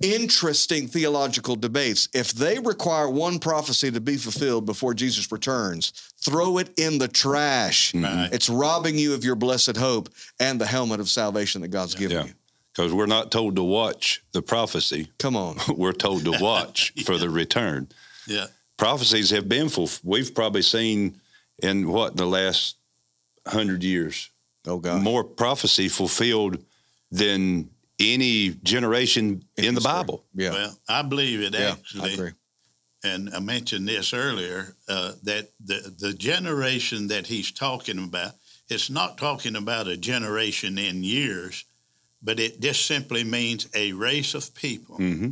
interesting 0.02 0.88
theological 0.88 1.56
debates. 1.56 2.10
If 2.14 2.32
they 2.34 2.60
require 2.60 3.10
one 3.10 3.40
prophecy 3.40 3.92
to 3.92 4.02
be 4.02 4.18
fulfilled 4.18 4.66
before 4.66 4.94
Jesus 4.94 5.32
returns, 5.32 5.92
throw 6.24 6.58
it 6.58 6.70
in 6.78 6.98
the 6.98 7.08
trash. 7.08 7.94
Right. 7.94 8.30
It's 8.32 8.50
robbing 8.50 8.98
you 8.98 9.14
of 9.14 9.24
your 9.24 9.36
blessed 9.36 9.78
hope 9.78 10.10
and 10.40 10.60
the 10.60 10.66
helmet 10.68 11.00
of 11.00 11.10
salvation 11.10 11.62
that 11.62 11.70
God's 11.70 11.96
given 11.96 12.18
Yeah. 12.18 12.26
you. 12.26 12.34
Because 12.76 12.92
we're 12.92 13.06
not 13.06 13.32
told 13.32 13.56
to 13.58 13.64
watch 13.64 14.24
the 14.32 14.42
prophecy. 14.42 15.10
Come 15.20 15.36
on. 15.36 15.58
We're 15.78 15.94
told 15.94 16.26
to 16.26 16.32
watch 16.42 16.92
for 17.06 17.20
the 17.20 17.30
return. 17.30 17.88
Yeah. 18.28 18.48
Prophecies 18.78 19.30
have 19.30 19.48
been 19.48 19.70
full. 19.70 19.90
We've 20.04 20.34
probably 20.34 20.64
seen 20.64 21.22
in 21.62 21.88
what 21.88 22.18
the 22.18 22.26
last 22.26 22.78
hundred 23.48 23.84
years 23.84 24.32
Oh 24.66 24.80
God. 24.80 25.04
more 25.04 25.24
prophecy 25.24 25.88
fulfilled 25.88 26.64
than 27.12 27.70
any 28.04 28.50
generation 28.64 29.44
in 29.56 29.76
the 29.76 29.82
history. 29.82 29.84
Bible. 29.84 30.26
Yeah. 30.34 30.52
Well, 30.52 30.78
I 30.88 31.02
believe 31.04 31.42
it 31.42 31.54
yeah. 31.54 31.68
I 31.68 31.72
actually. 31.72 32.14
agree. 32.14 32.32
and 33.04 33.30
I 33.34 33.40
mentioned 33.40 33.88
this 33.88 34.14
earlier 34.14 34.76
uh, 34.88 35.14
that 35.24 35.50
the 35.64 35.94
the 36.00 36.14
generation 36.14 37.08
that 37.08 37.28
he's 37.28 37.52
talking 37.52 38.00
about, 38.04 38.32
it's 38.68 38.90
not 38.90 39.18
talking 39.18 39.56
about 39.56 39.88
a 39.88 39.98
generation 39.98 40.78
in 40.78 41.04
years, 41.04 41.66
but 42.22 42.40
it 42.40 42.60
just 42.60 42.86
simply 42.86 43.24
means 43.24 43.68
a 43.74 43.94
race 43.94 44.34
of 44.36 44.54
people, 44.54 44.98
hmm 44.98 45.32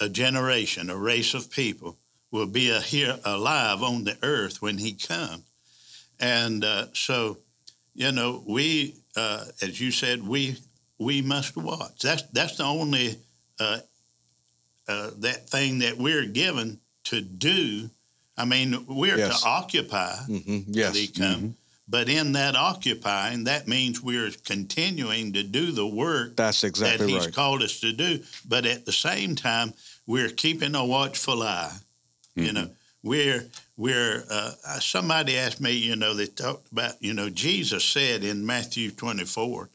a 0.00 0.08
generation, 0.08 0.90
a 0.90 0.96
race 0.96 1.34
of 1.34 1.50
people 1.50 1.96
will 2.30 2.46
be 2.46 2.70
a, 2.70 2.80
here 2.80 3.18
alive 3.24 3.82
on 3.82 4.04
the 4.04 4.16
earth 4.22 4.62
when 4.62 4.78
he 4.78 4.92
comes, 4.92 5.42
and 6.20 6.64
uh, 6.64 6.86
so. 6.92 7.38
you 7.94 8.12
know, 8.12 8.44
we, 8.46 8.94
uh, 9.16 9.44
as 9.60 9.80
you 9.80 9.90
said, 9.90 10.22
we 10.22 10.56
we 10.98 11.22
must 11.22 11.56
watch. 11.56 12.00
That's 12.02 12.22
that's 12.32 12.56
the 12.56 12.64
only 12.64 13.16
uh, 13.60 13.78
uh, 14.88 15.10
that 15.18 15.48
thing 15.48 15.80
that 15.80 15.96
we're 15.98 16.26
given 16.26 16.80
to 17.04 17.20
do. 17.20 17.90
I 18.36 18.44
mean, 18.44 18.86
we're 18.86 19.18
Yes. 19.18 19.42
to 19.42 19.48
occupy 19.48 20.16
hmm 20.16 20.60
Yes. 20.68 20.94
he 20.96 21.08
come, 21.08 21.56
but 21.88 22.08
in 22.08 22.32
that 22.32 22.54
occupying, 22.54 23.44
that 23.44 23.66
means 23.66 24.00
we're 24.00 24.30
continuing 24.44 25.32
to 25.32 25.42
do 25.42 25.72
the 25.72 25.86
work 25.86 26.36
That's 26.36 26.62
exactly 26.64 27.06
that 27.06 27.12
he's 27.12 27.24
right. 27.26 27.34
called 27.34 27.62
us 27.62 27.80
to 27.80 27.92
do. 27.92 28.22
But 28.46 28.64
at 28.66 28.84
the 28.86 28.92
same 28.92 29.34
time, 29.34 29.74
we're 30.06 30.30
keeping 30.30 30.74
a 30.74 30.84
watchful 30.84 31.42
eye. 31.42 31.72
Mm-hmm. 32.36 32.42
You 32.46 32.52
know, 32.52 32.70
we're 33.02 33.46
we're. 33.76 34.24
Uh, 34.30 34.52
uh, 34.66 34.80
somebody 34.80 35.36
asked 35.36 35.60
me. 35.60 35.72
You 35.72 35.96
know, 35.96 36.14
they 36.14 36.26
talked 36.26 36.70
about. 36.72 36.94
You 37.02 37.14
know, 37.14 37.28
Jesus 37.30 37.84
said 37.84 38.22
in 38.24 38.46
Matthew 38.46 38.90
twenty 38.92 39.24
four. 39.24 39.68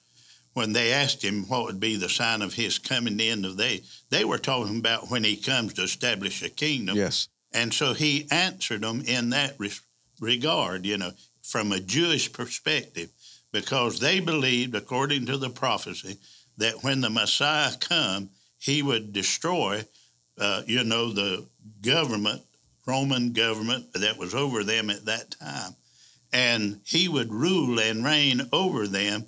When 0.53 0.73
they 0.73 0.93
asked 0.93 1.23
him 1.23 1.43
what 1.47 1.65
would 1.65 1.79
be 1.79 1.95
the 1.95 2.09
sign 2.09 2.41
of 2.41 2.53
his 2.53 2.77
coming 2.77 3.17
the 3.17 3.29
end 3.29 3.45
of 3.45 3.57
the 3.57 3.63
day, 3.63 3.81
they 4.09 4.23
were 4.23 4.37
talking 4.37 4.77
about 4.77 5.09
when 5.09 5.23
he 5.23 5.35
comes 5.35 5.73
to 5.73 5.83
establish 5.83 6.43
a 6.43 6.49
kingdom. 6.49 6.95
Yes. 6.95 7.27
And 7.53 7.73
so 7.73 7.93
he 7.93 8.27
answered 8.31 8.81
them 8.81 9.01
in 9.07 9.31
that 9.31 9.55
res- 9.57 9.81
regard, 10.19 10.85
you 10.85 10.97
know, 10.97 11.11
from 11.41 11.71
a 11.71 11.79
Jewish 11.79 12.31
perspective, 12.31 13.09
because 13.51 13.99
they 13.99 14.19
believed, 14.19 14.75
according 14.75 15.25
to 15.27 15.37
the 15.37 15.49
prophecy, 15.49 16.17
that 16.57 16.83
when 16.83 17.01
the 17.01 17.09
Messiah 17.09 17.71
come, 17.79 18.29
he 18.57 18.81
would 18.81 19.11
destroy, 19.13 19.83
uh, 20.39 20.61
you 20.65 20.83
know, 20.83 21.11
the 21.11 21.45
government, 21.81 22.41
Roman 22.85 23.33
government 23.33 23.93
that 23.93 24.17
was 24.17 24.33
over 24.33 24.63
them 24.63 24.89
at 24.89 25.05
that 25.05 25.31
time. 25.31 25.75
And 26.31 26.79
he 26.85 27.07
would 27.07 27.31
rule 27.31 27.79
and 27.79 28.03
reign 28.03 28.41
over 28.51 28.87
them. 28.87 29.25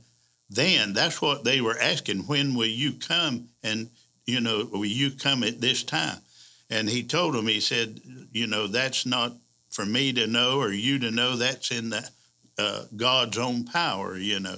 Then 0.50 0.94
that's 0.94 1.22
what 1.22 1.44
they 1.44 1.62
were 1.62 1.78
asking. 1.80 2.28
When 2.28 2.56
will 2.56 2.66
you 2.68 2.94
come? 2.94 3.50
And, 3.64 3.90
you 4.26 4.40
know, 4.42 4.68
will 4.72 4.86
you 4.86 5.12
come 5.12 5.44
at 5.44 5.62
this 5.62 5.84
time? 5.84 6.20
And 6.70 6.90
he 6.90 7.04
told 7.04 7.34
them, 7.34 7.48
he 7.48 7.60
said, 7.60 8.00
you 8.32 8.48
know, 8.48 8.68
that's 8.68 9.06
not 9.06 9.34
for 9.70 9.86
me 9.86 10.14
to 10.14 10.28
know 10.28 10.60
or 10.60 10.72
you 10.72 11.00
to 11.00 11.12
know. 11.12 11.36
That's 11.36 11.72
in 11.72 11.90
the, 11.90 12.10
uh, 12.58 12.84
God's 12.96 13.38
own 13.38 13.66
power, 13.66 14.18
you 14.18 14.40
know. 14.40 14.58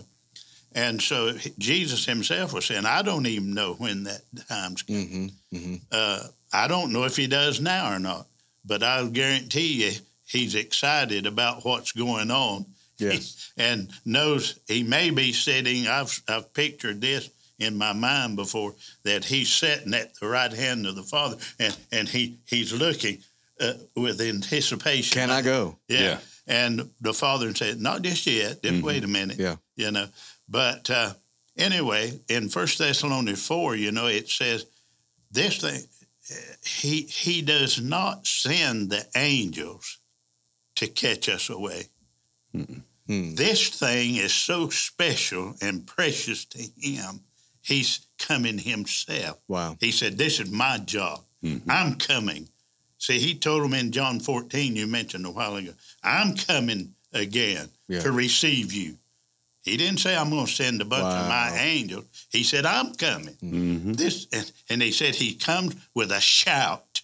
And 0.74 1.02
so 1.02 1.34
Jesus 1.58 2.06
himself 2.06 2.54
was 2.54 2.66
saying, 2.66 2.86
I 2.86 3.02
don't 3.02 3.26
even 3.26 3.54
know 3.54 3.74
when 3.74 4.04
that 4.04 4.22
time's 4.48 4.84
coming. 4.84 5.32
hmm 5.52 5.58
hmm 5.58 5.76
Uh, 5.92 6.24
I 6.54 6.68
don't 6.68 6.94
know 6.94 7.04
if 7.04 7.16
he 7.16 7.28
does 7.28 7.60
now 7.60 7.94
or 7.94 8.00
not, 8.00 8.28
but 8.64 8.84
I'll 8.84 9.10
guarantee 9.10 9.86
you 9.86 9.92
he's 10.26 10.56
excited 10.56 11.26
about 11.26 11.66
what's 11.66 11.92
going 11.94 12.30
on. 12.32 12.66
Yes. 12.98 13.52
and 13.58 13.90
knows 14.06 14.60
he 14.68 14.84
may 14.84 15.10
be 15.10 15.34
sitting. 15.34 15.88
I've 15.88 16.22
I've 16.28 16.54
pictured 16.54 17.02
this 17.02 17.30
in 17.60 17.78
my 17.78 17.94
mind 17.94 18.36
before 18.36 18.76
that 19.04 19.26
he's 19.26 19.52
sitting 19.52 19.94
at 19.94 20.14
the 20.20 20.28
right 20.28 20.54
hand 20.54 20.86
of 20.86 20.96
the 20.96 21.04
Father, 21.04 21.38
and 21.60 21.76
and 21.92 22.08
he 22.10 22.38
he's 22.46 22.74
looking 22.74 23.20
uh, 23.60 23.74
with 23.96 24.22
anticipation. 24.22 25.20
Can 25.20 25.30
I 25.32 25.42
go? 25.42 25.78
Yeah. 25.88 26.00
Yeah. 26.00 26.18
And 26.50 26.90
the 27.02 27.14
father 27.14 27.54
said, 27.54 27.82
"Not 27.82 28.04
just 28.04 28.26
yet. 28.26 28.64
Just 28.64 28.82
wait 28.84 29.04
a 29.04 29.08
minute." 29.08 29.38
Yeah. 29.38 29.58
You 29.76 29.92
know, 29.92 30.08
but 30.48 30.90
uh, 30.90 31.14
anyway, 31.58 32.20
in 32.30 32.48
First 32.50 32.78
Thessalonians 32.78 33.46
four, 33.46 33.76
you 33.76 33.92
know, 33.92 34.08
it 34.08 34.30
says 34.30 34.66
this 35.30 35.58
thing. 35.58 35.82
uh, 36.32 36.36
He 36.66 37.02
he 37.02 37.42
does 37.42 37.82
not 37.82 38.26
send 38.26 38.92
the 38.92 39.06
angels 39.16 40.00
to 40.76 40.88
catch 40.88 41.28
us 41.28 41.50
away. 41.50 41.88
Hmm. 42.54 43.36
This 43.36 43.70
thing 43.70 44.16
is 44.18 44.34
so 44.34 44.70
special 44.70 45.56
and 45.62 45.86
precious 45.88 46.44
to 46.46 46.62
him. 46.78 47.22
He's 47.62 48.06
coming 48.20 48.58
himself. 48.58 49.40
Wow. 49.48 49.78
He 49.80 49.92
said, 49.92 50.18
This 50.18 50.40
is 50.40 50.50
my 50.52 50.78
job. 50.80 51.24
I'm 51.70 51.96
coming. 51.96 52.50
See, 52.98 53.20
he 53.20 53.36
told 53.36 53.64
him 53.64 53.74
in 53.74 53.92
John 53.94 54.20
14, 54.20 54.76
you 54.76 54.88
mentioned 54.88 55.26
a 55.26 55.30
while 55.32 55.56
ago, 55.56 55.72
I'm 56.04 56.36
coming 56.36 56.94
again 57.14 57.70
Yeah. 57.88 58.02
to 58.02 58.12
receive 58.12 58.74
you. 58.74 58.98
He 59.62 59.78
didn't 59.78 60.00
say, 60.00 60.16
I'm 60.18 60.30
going 60.30 60.46
to 60.46 60.52
send 60.52 60.82
a 60.82 60.86
bunch 60.86 61.04
of 61.04 61.28
my 61.30 61.56
angels. 61.58 62.06
He 62.32 62.44
said, 62.44 62.66
I'm 62.66 62.94
coming. 62.96 63.36
Mm-hmm. 63.36 63.94
This, 63.94 64.28
and, 64.34 64.52
and 64.70 64.82
he 64.82 64.92
said, 64.92 65.16
He 65.16 65.36
comes 65.36 65.76
with 65.94 66.12
a 66.12 66.20
shout 66.22 67.02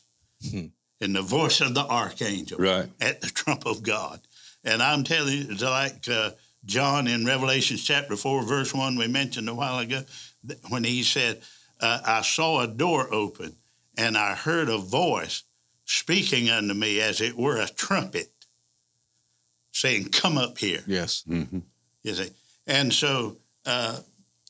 Hmm. 0.49 0.65
in 0.99 1.13
the 1.13 1.21
voice 1.21 1.61
of 1.61 1.73
the 1.73 1.85
archangel 1.85 2.57
Right. 2.59 2.89
at 2.99 3.21
the 3.21 3.27
trump 3.27 3.65
of 3.65 3.81
God. 3.83 4.19
And 4.63 4.81
I'm 4.81 5.03
telling 5.03 5.33
you, 5.33 5.45
it's 5.49 5.61
like 5.61 6.07
uh, 6.09 6.31
John 6.65 7.07
in 7.07 7.25
Revelation 7.25 7.77
chapter 7.77 8.15
4, 8.15 8.43
verse 8.43 8.73
1, 8.73 8.95
we 8.95 9.07
mentioned 9.07 9.49
a 9.49 9.55
while 9.55 9.79
ago, 9.79 10.03
when 10.69 10.83
he 10.83 11.03
said, 11.03 11.41
uh, 11.81 11.99
I 12.05 12.21
saw 12.21 12.61
a 12.61 12.67
door 12.67 13.13
open 13.13 13.55
and 13.97 14.17
I 14.17 14.35
heard 14.35 14.69
a 14.69 14.77
voice 14.77 15.43
speaking 15.85 16.49
unto 16.49 16.73
me 16.73 17.01
as 17.01 17.21
it 17.21 17.37
were 17.37 17.57
a 17.57 17.67
trumpet 17.67 18.31
saying, 19.73 20.09
Come 20.09 20.37
up 20.37 20.57
here. 20.57 20.81
Yes. 20.87 21.23
Mm-hmm. 21.27 21.59
You 22.03 22.13
see, 22.13 22.29
and 22.67 22.93
so 22.93 23.37
uh, 23.65 23.99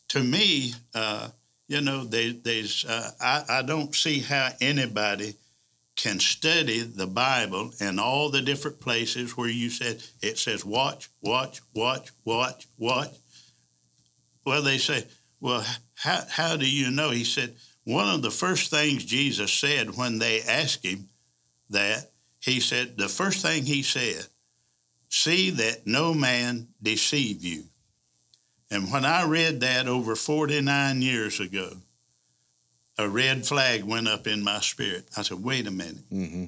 to 0.09 0.19
me, 0.19 0.73
uh, 0.93 1.29
you 1.67 1.81
know, 1.81 2.03
there, 2.03 2.33
there's 2.33 2.85
uh, 2.85 3.11
I, 3.19 3.43
I 3.49 3.61
don't 3.63 3.95
see 3.95 4.19
how 4.19 4.49
anybody 4.61 5.35
can 5.95 6.19
study 6.19 6.81
the 6.81 7.07
Bible 7.07 7.71
and 7.79 7.99
all 7.99 8.29
the 8.29 8.41
different 8.41 8.79
places 8.79 9.37
where 9.37 9.49
you 9.49 9.69
said 9.69 10.03
it 10.21 10.37
says 10.37 10.65
watch, 10.65 11.09
watch, 11.21 11.61
watch, 11.73 12.09
watch, 12.25 12.67
watch. 12.77 13.11
Well, 14.45 14.61
they 14.61 14.77
say, 14.77 15.05
well, 15.39 15.65
how 15.95 16.21
how 16.29 16.57
do 16.57 16.69
you 16.69 16.91
know? 16.91 17.11
He 17.11 17.23
said 17.23 17.55
one 17.83 18.09
of 18.09 18.21
the 18.21 18.31
first 18.31 18.71
things 18.71 19.05
Jesus 19.05 19.51
said 19.51 19.95
when 19.95 20.19
they 20.19 20.41
asked 20.41 20.85
him 20.85 21.09
that 21.69 22.11
he 22.39 22.59
said 22.59 22.97
the 22.97 23.09
first 23.09 23.41
thing 23.41 23.63
he 23.63 23.83
said 23.83 24.25
see 25.09 25.51
that 25.51 25.85
no 25.85 26.13
man 26.13 26.67
deceive 26.81 27.43
you. 27.43 27.63
And 28.71 28.91
when 28.91 29.05
I 29.05 29.25
read 29.25 29.61
that 29.61 29.87
over 29.87 30.15
49 30.15 31.03
years 31.03 31.39
ago, 31.39 31.69
a 32.97 33.09
red 33.09 33.45
flag 33.45 33.83
went 33.83 34.07
up 34.07 34.27
in 34.27 34.43
my 34.43 34.59
spirit. 34.59 35.07
I 35.17 35.23
said, 35.23 35.43
wait 35.43 35.67
a 35.67 35.71
minute. 35.71 36.03
hmm 36.09 36.45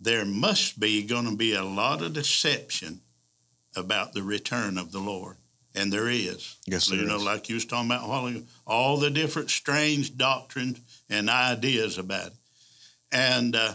There 0.00 0.24
must 0.24 0.80
be 0.80 1.02
going 1.04 1.28
to 1.28 1.36
be 1.36 1.54
a 1.54 1.64
lot 1.64 2.02
of 2.02 2.12
deception 2.14 3.00
about 3.76 4.12
the 4.12 4.22
return 4.22 4.78
of 4.78 4.92
the 4.92 4.98
Lord. 5.00 5.36
And 5.74 5.90
there 5.90 6.08
is. 6.08 6.56
Yes, 6.66 6.86
there 6.88 6.98
you 6.98 7.06
know, 7.06 7.16
is. 7.16 7.24
like 7.24 7.48
you 7.48 7.54
was 7.54 7.64
talking 7.64 7.90
about 7.90 8.04
a 8.04 8.08
while 8.08 8.26
ago, 8.26 8.42
all 8.66 8.98
the 8.98 9.10
different 9.10 9.48
strange 9.50 10.16
doctrines 10.16 10.80
and 11.08 11.30
ideas 11.30 11.96
about 11.96 12.26
it. 12.28 12.32
And, 13.10 13.56
uh, 13.56 13.74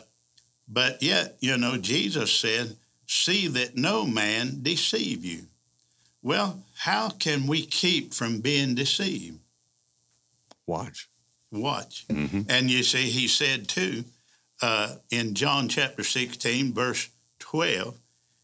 but 0.68 1.02
yet, 1.02 1.38
you 1.40 1.58
know, 1.58 1.78
Jesus 1.78 2.32
said, 2.32 2.76
see 3.08 3.48
that 3.48 3.76
no 3.76 4.06
man 4.06 4.60
deceive 4.62 5.26
you. 5.26 5.44
Well, 6.22 6.64
how 6.76 7.10
can 7.10 7.48
we 7.48 7.66
keep 7.66 8.14
from 8.14 8.42
being 8.42 8.76
deceived? 8.76 9.40
Watch. 10.68 11.10
Watch. 11.52 12.06
Mm-hmm. 12.08 12.42
And 12.50 12.70
you 12.70 12.84
see, 12.84 13.10
he 13.10 13.28
said 13.28 13.68
too, 13.68 14.04
uh, 14.62 14.96
in 15.12 15.34
John 15.34 15.70
chapter 15.70 16.04
16, 16.04 16.74
verse 16.74 17.10
12, 17.40 17.98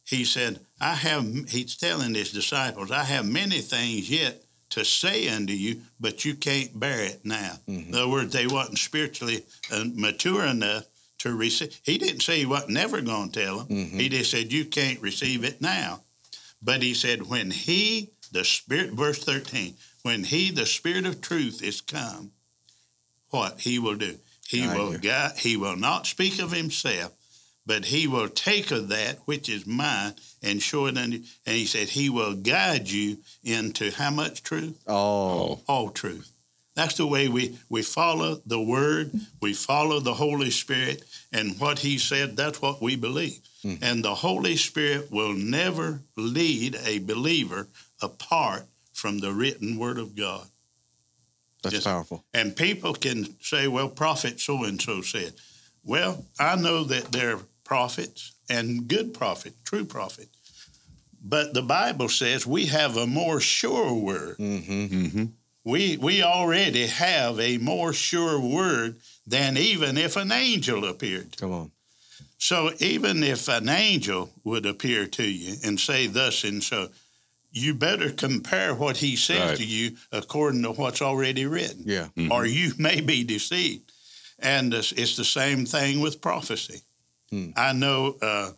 he 0.06 0.26
said, 0.26 0.60
I 0.80 0.94
have, 0.96 1.50
he's 1.50 1.78
telling 1.78 2.14
his 2.14 2.32
disciples, 2.32 2.92
I 2.92 3.04
have 3.04 3.26
many 3.26 3.60
things 3.60 4.10
yet 4.10 4.44
to 4.72 4.84
say 4.84 5.30
unto 5.30 5.54
you, 5.54 5.82
but 6.00 6.26
you 6.26 6.36
can't 6.36 6.78
bear 6.80 7.04
it 7.04 7.22
now. 7.24 7.54
In 7.88 7.96
other 7.96 8.08
words, 8.10 8.34
they 8.34 8.48
wasn't 8.48 8.80
spiritually 8.80 9.44
uh, 9.72 9.86
mature 9.94 10.44
enough 10.46 10.86
to 11.20 11.36
receive. 11.36 11.80
He 11.84 11.98
didn't 11.98 12.22
say 12.22 12.40
he 12.40 12.46
wasn't 12.46 12.72
never 12.72 13.02
going 13.02 13.32
to 13.32 13.40
tell 13.40 13.60
them. 13.60 13.78
He 14.00 14.10
just 14.10 14.32
said, 14.32 14.52
you 14.52 14.66
can't 14.66 15.00
receive 15.02 15.44
it 15.44 15.62
now. 15.62 16.02
But 16.62 16.82
he 16.82 16.94
said, 16.94 17.28
when 17.28 17.52
he, 17.52 18.10
the 18.32 18.44
Spirit, 18.44 18.92
verse 18.92 19.24
13, 19.24 19.76
when 20.02 20.24
he, 20.24 20.50
the 20.52 20.66
Spirit 20.66 21.06
of 21.06 21.22
truth, 21.22 21.62
is 21.62 21.82
come, 21.82 22.32
what 23.34 23.60
he 23.60 23.80
will 23.80 23.96
do? 23.96 24.16
He 24.48 24.64
I 24.64 24.78
will 24.78 24.92
hear. 24.92 25.00
guide, 25.00 25.38
he 25.38 25.58
will 25.58 25.76
not 25.76 26.06
speak 26.06 26.40
of 26.40 26.52
himself, 26.52 27.12
but 27.66 27.86
he 27.86 28.08
will 28.08 28.30
take 28.30 28.72
of 28.72 28.90
that 28.90 29.18
which 29.26 29.50
is 29.50 29.66
mine 29.66 30.14
and 30.44 30.62
show 30.62 30.86
it 30.86 30.98
unto 30.98 31.18
you. 31.18 31.24
And 31.46 31.56
he 31.56 31.66
said, 31.66 31.90
He 31.90 32.10
will 32.10 32.36
guide 32.36 32.90
you 32.90 33.18
into 33.44 33.92
how 33.92 34.12
much 34.12 34.44
truth? 34.44 34.80
Oh. 34.88 35.62
All 35.68 35.90
truth. 35.90 36.30
That's 36.76 36.96
the 36.96 37.08
way 37.08 37.28
we, 37.28 37.58
we 37.70 37.84
follow 37.84 38.42
the 38.46 38.62
word, 38.62 39.12
we 39.42 39.54
follow 39.54 40.00
the 40.00 40.14
Holy 40.14 40.50
Spirit, 40.50 41.04
and 41.32 41.60
what 41.60 41.80
he 41.80 42.00
said, 42.00 42.36
that's 42.36 42.62
what 42.62 42.82
we 42.82 42.96
believe. 42.96 43.40
Hmm. 43.62 43.76
And 43.82 44.04
the 44.04 44.16
Holy 44.16 44.56
Spirit 44.56 45.12
will 45.12 45.34
never 45.34 46.02
lead 46.18 46.78
a 46.84 47.00
believer 47.00 47.68
apart 48.02 48.66
from 48.92 49.20
the 49.20 49.32
written 49.32 49.78
word 49.78 50.00
of 50.00 50.16
God. 50.16 50.48
That's 51.64 51.76
Yes. 51.76 51.84
powerful. 51.86 52.24
And 52.34 52.56
people 52.56 52.94
can 52.94 53.36
say, 53.42 53.68
well, 53.68 53.90
prophet 53.90 54.40
so 54.40 54.64
and 54.64 54.80
so 54.82 55.02
said. 55.02 55.34
Well, 55.84 56.26
I 56.40 56.56
know 56.56 56.84
that 56.86 57.12
they're 57.12 57.40
prophets 57.64 58.34
and 58.50 58.88
good 58.88 59.14
prophet, 59.14 59.54
true 59.66 59.86
prophet. 59.86 60.28
but 61.26 61.54
the 61.54 61.62
Bible 61.62 62.10
says 62.10 62.46
we 62.46 62.66
have 62.66 62.98
a 62.98 63.08
more 63.08 63.40
sure 63.40 63.94
word. 63.94 64.38
Mm-hmm. 64.38 64.96
Mm-hmm. 64.96 65.26
We 65.64 65.96
we 65.96 66.22
already 66.22 66.88
have 66.88 67.40
a 67.40 67.58
more 67.60 67.94
sure 67.94 68.38
word 68.42 68.98
than 69.26 69.56
even 69.58 69.98
if 69.98 70.18
an 70.18 70.34
angel 70.34 70.84
appeared. 70.86 71.38
Come 71.38 71.54
on. 71.54 71.72
So 72.38 72.72
even 72.80 73.24
if 73.24 73.48
an 73.48 73.70
angel 73.70 74.32
would 74.44 74.66
appear 74.66 75.08
to 75.08 75.24
you 75.24 75.56
and 75.64 75.80
say 75.80 76.08
thus 76.08 76.44
and 76.44 76.62
so, 76.62 76.90
you 77.54 77.74
better 77.76 78.12
compare 78.12 78.74
what 78.74 78.98
he 78.98 79.16
says 79.16 79.50
Right. 79.52 79.58
to 79.58 79.66
you 79.66 79.96
according 80.12 80.64
to 80.64 80.72
what's 80.72 81.02
already 81.02 81.46
written, 81.46 81.84
Yeah. 81.86 82.08
or 82.32 82.46
you 82.46 82.74
may 82.78 83.00
be 83.00 83.24
deceived. 83.24 83.92
And 84.40 84.74
it's, 84.74 84.92
it's 84.92 85.16
the 85.16 85.24
same 85.24 85.66
thing 85.66 86.02
with 86.02 86.20
prophecy. 86.20 86.82
Hmm. 87.30 87.52
I 87.56 87.72
know, 87.74 88.18
uh, 88.22 88.52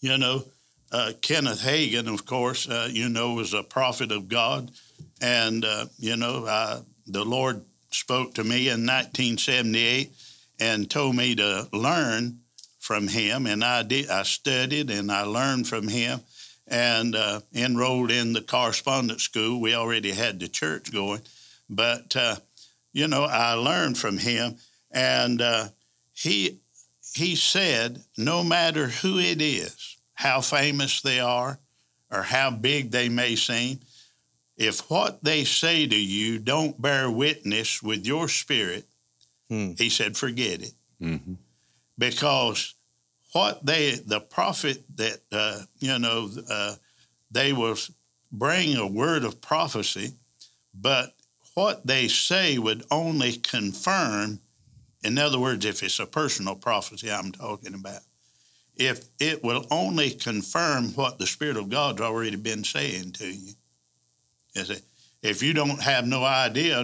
you 0.00 0.16
know, 0.18 0.44
uh, 0.90 1.12
Kenneth 1.20 1.60
Hagin, 1.62 2.08
of 2.12 2.24
course, 2.26 2.68
uh, 2.68 2.88
you 2.90 3.08
know, 3.10 3.34
was 3.34 3.52
a 3.54 3.62
prophet 3.62 4.10
of 4.10 4.26
God, 4.28 4.70
and 5.20 5.64
uh, 5.64 5.86
you 5.98 6.16
know, 6.16 6.46
uh, 6.46 6.80
the 7.06 7.24
Lord 7.24 7.62
spoke 7.90 8.34
to 8.34 8.42
me 8.44 8.68
in 8.68 8.86
1978 8.86 10.10
and 10.58 10.90
told 10.90 11.14
me 11.16 11.34
to 11.36 11.68
learn 11.72 12.40
from 12.78 13.06
him, 13.08 13.46
and 13.46 13.62
I 13.62 13.82
did. 13.82 14.08
I 14.10 14.22
studied 14.24 14.90
and 14.90 15.12
I 15.12 15.22
learned 15.22 15.68
from 15.68 15.86
him, 15.86 16.20
and 16.70 17.14
uh, 17.16 17.40
enrolled 17.54 18.10
in 18.10 18.32
the 18.32 18.40
correspondence 18.42 19.22
school. 19.24 19.60
We 19.60 19.74
already 19.74 20.12
had 20.12 20.38
the 20.40 20.48
church 20.48 20.92
going, 20.92 21.20
but 21.68 22.14
uh, 22.16 22.36
you 22.92 23.08
know, 23.08 23.24
I 23.24 23.54
learned 23.54 23.98
from 23.98 24.18
him, 24.18 24.56
and 24.90 25.42
uh, 25.42 25.68
he 26.12 26.60
he 27.14 27.34
said, 27.36 28.02
no 28.16 28.44
matter 28.44 28.86
who 28.86 29.18
it 29.18 29.42
is, 29.42 29.96
how 30.14 30.40
famous 30.40 31.00
they 31.02 31.18
are, 31.20 31.58
or 32.10 32.22
how 32.22 32.50
big 32.50 32.90
they 32.92 33.08
may 33.08 33.34
seem, 33.34 33.80
if 34.56 34.88
what 34.90 35.22
they 35.24 35.42
say 35.44 35.86
to 35.86 35.96
you 35.96 36.38
don't 36.38 36.80
bear 36.80 37.10
witness 37.10 37.82
with 37.82 38.06
your 38.06 38.28
spirit, 38.28 38.86
Hmm. 39.48 39.72
he 39.76 39.90
said, 39.90 40.16
forget 40.16 40.62
it 40.62 40.72
Mm-hmm. 41.02 41.34
because 41.98 42.74
what 43.32 43.64
they 43.64 43.92
the 43.94 44.20
prophet 44.20 44.84
that 44.96 45.20
uh, 45.32 45.60
you 45.78 45.98
know 45.98 46.30
uh, 46.48 46.74
they 47.30 47.52
will 47.52 47.76
bring 48.32 48.76
a 48.76 48.86
word 48.86 49.24
of 49.24 49.40
prophecy, 49.40 50.12
but 50.74 51.14
what 51.54 51.86
they 51.86 52.08
say 52.08 52.58
would 52.58 52.84
only 52.90 53.32
confirm. 53.32 54.40
In 55.02 55.18
other 55.18 55.38
words, 55.38 55.64
if 55.64 55.82
it's 55.82 55.98
a 55.98 56.06
personal 56.06 56.54
prophecy, 56.54 57.10
I'm 57.10 57.32
talking 57.32 57.74
about. 57.74 58.00
If 58.76 59.04
it 59.18 59.42
will 59.42 59.66
only 59.70 60.10
confirm 60.10 60.90
what 60.94 61.18
the 61.18 61.26
Spirit 61.26 61.56
of 61.56 61.68
God's 61.68 62.00
already 62.00 62.36
been 62.36 62.64
saying 62.64 63.12
to 63.12 63.26
you. 63.26 63.52
You 64.54 64.64
see, 64.64 64.78
if 65.22 65.42
you 65.42 65.52
don't 65.52 65.82
have 65.82 66.06
no 66.06 66.24
idea, 66.24 66.82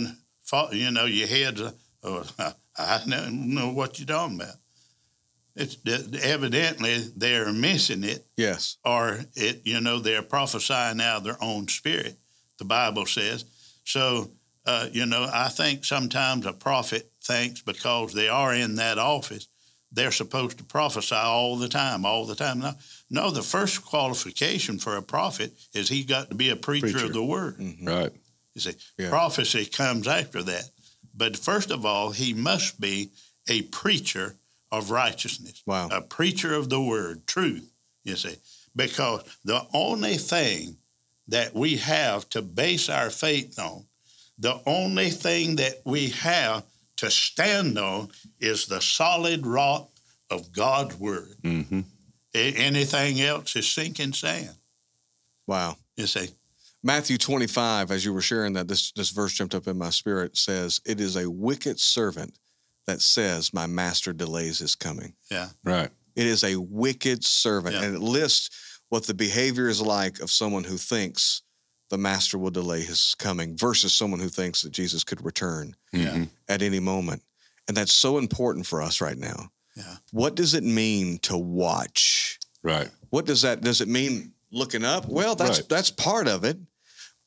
you 0.73 0.91
know, 0.91 1.07
your 1.07 1.27
head's, 1.27 1.63
oh, 2.03 2.25
I 2.79 3.01
don't 3.07 3.55
know 3.55 3.71
what 3.71 3.99
you're 3.99 4.07
talking 4.07 4.37
about. 4.37 4.57
It's 5.57 5.77
evidently 6.23 6.99
they're 7.17 7.51
missing 7.53 8.05
it, 8.05 8.27
Yes. 8.37 8.77
or 8.85 9.21
it, 9.35 9.63
you 9.65 9.81
know, 9.81 9.99
they're 9.99 10.23
prophesying 10.23 11.01
out 11.01 11.19
of 11.19 11.25
their 11.25 11.43
own 11.43 11.67
spirit. 11.69 12.19
The 12.59 12.67
Bible 12.67 13.07
says. 13.07 13.45
So, 13.85 14.31
uh, 14.67 14.89
you 14.93 15.07
know, 15.07 15.29
I 15.33 15.49
think 15.49 15.85
sometimes 15.85 16.45
a 16.47 16.53
prophet 16.53 17.11
thinks 17.25 17.63
because 17.63 18.13
they 18.13 18.29
are 18.29 18.55
in 18.55 18.75
that 18.77 18.99
office, 18.99 19.49
they're 19.93 20.11
supposed 20.13 20.59
to 20.59 20.65
prophesy 20.65 21.15
all 21.15 21.57
the 21.57 21.69
time, 21.69 22.05
all 22.05 22.27
the 22.27 22.35
time. 22.35 22.59
No, 22.59 22.73
no 23.09 23.31
the 23.31 23.43
first 23.43 23.83
qualification 23.85 24.79
for 24.79 24.97
a 24.97 25.03
prophet 25.03 25.53
is 25.73 25.89
he's 25.89 26.05
got 26.07 26.29
to 26.29 26.35
be 26.35 26.51
a 26.51 26.57
preacher, 26.57 26.89
Preacher. 26.93 27.07
of 27.07 27.13
the 27.15 27.23
word. 27.25 27.59
Mhm. 27.59 27.87
Right. 27.87 28.13
You 28.55 28.61
see, 28.61 28.75
Yeah. 28.99 29.09
prophecy 29.09 29.65
comes 29.65 30.07
after 30.07 30.43
that. 30.43 30.69
But 31.15 31.37
first 31.37 31.71
of 31.71 31.87
all, 31.87 32.11
he 32.11 32.35
must 32.35 32.79
be 32.81 33.11
a 33.49 33.63
preacher 33.63 34.37
of 34.77 34.91
righteousness, 34.91 35.63
Wow. 35.67 35.89
a 35.91 36.01
preacher 36.03 36.55
of 36.55 36.69
the 36.69 36.81
word, 36.81 37.27
truth, 37.27 37.71
you 38.05 38.17
see, 38.17 38.37
because 38.75 39.23
the 39.45 39.67
only 39.73 40.17
thing 40.17 40.77
that 41.29 41.55
we 41.55 41.77
have 41.79 42.29
to 42.31 42.43
base 42.43 42.89
our 42.89 43.11
faith 43.11 43.59
on, 43.59 43.87
the 44.39 44.61
only 44.67 45.11
thing 45.11 45.57
that 45.57 45.81
we 45.85 46.09
have 46.11 46.65
to 46.97 47.11
stand 47.11 47.79
on 47.79 48.09
is 48.41 48.67
the 48.67 48.81
solid 48.81 49.47
rock 49.47 49.91
of 50.31 50.53
God's 50.53 50.95
word. 50.97 51.37
Mm-hmm. 51.43 51.81
A- 52.35 52.53
Anything 52.55 53.21
else 53.21 53.57
is 53.57 53.69
sinking 53.69 54.13
sand, 54.13 54.57
Wow. 55.47 55.77
you 55.97 56.07
see. 56.07 56.29
Matthew 56.83 57.19
25, 57.19 57.91
as 57.91 58.05
you 58.05 58.13
were 58.13 58.21
sharing 58.21 58.53
that, 58.53 58.69
this, 58.69 58.93
this 58.93 59.11
verse 59.11 59.33
jumped 59.33 59.55
up 59.55 59.67
in 59.67 59.77
my 59.79 59.91
spirit, 59.91 60.37
says, 60.37 60.81
It 60.87 61.01
is 61.01 61.17
a 61.17 61.29
wicked 61.29 61.81
servant 61.81 62.39
that 62.87 63.01
says, 63.03 63.53
My 63.53 63.67
master 63.67 64.13
delays 64.13 64.59
his 64.59 64.75
coming. 64.75 65.15
Yeah. 65.31 65.49
Right. 65.65 65.91
It 66.15 66.27
is 66.27 66.45
a 66.45 66.57
wicked 66.57 67.25
servant. 67.25 67.75
Yeah. 67.75 67.83
And 67.85 67.95
it 67.97 68.01
lists 68.01 68.81
what 68.89 69.05
the 69.07 69.15
behavior 69.15 69.69
is 69.69 69.81
like 69.83 70.21
of 70.21 70.31
someone 70.31 70.65
who 70.65 70.77
thinks 70.77 71.43
the 71.91 71.99
master 71.99 72.39
will 72.39 72.51
delay 72.51 72.83
his 72.83 73.15
coming 73.19 73.57
versus 73.57 73.93
someone 73.93 74.21
who 74.21 74.29
thinks 74.29 74.63
that 74.63 74.71
Jesus 74.73 75.05
could 75.05 75.25
return 75.25 75.75
Yeah. 75.93 76.15
Mhm. 76.15 76.29
at 76.49 76.63
any 76.63 76.81
moment. 76.81 77.23
And 77.69 77.77
that's 77.77 77.93
so 77.93 78.19
important 78.19 78.67
for 78.67 78.81
us 78.83 79.01
right 79.01 79.19
now. 79.19 79.51
Yeah. 79.77 79.97
What 80.13 80.35
does 80.37 80.55
it 80.55 80.65
mean 80.65 81.19
to 81.21 81.37
watch? 81.37 82.39
Right. 82.63 82.89
What 83.11 83.27
does 83.27 83.43
that 83.43 83.61
does 83.61 83.81
it 83.81 83.89
mean 83.89 84.33
looking 84.51 84.85
up? 84.85 85.07
Well, 85.07 85.35
that's 85.37 85.59
Right. 85.61 85.69
that's 85.69 85.91
part 85.91 86.29
of 86.29 86.45
it. 86.45 86.59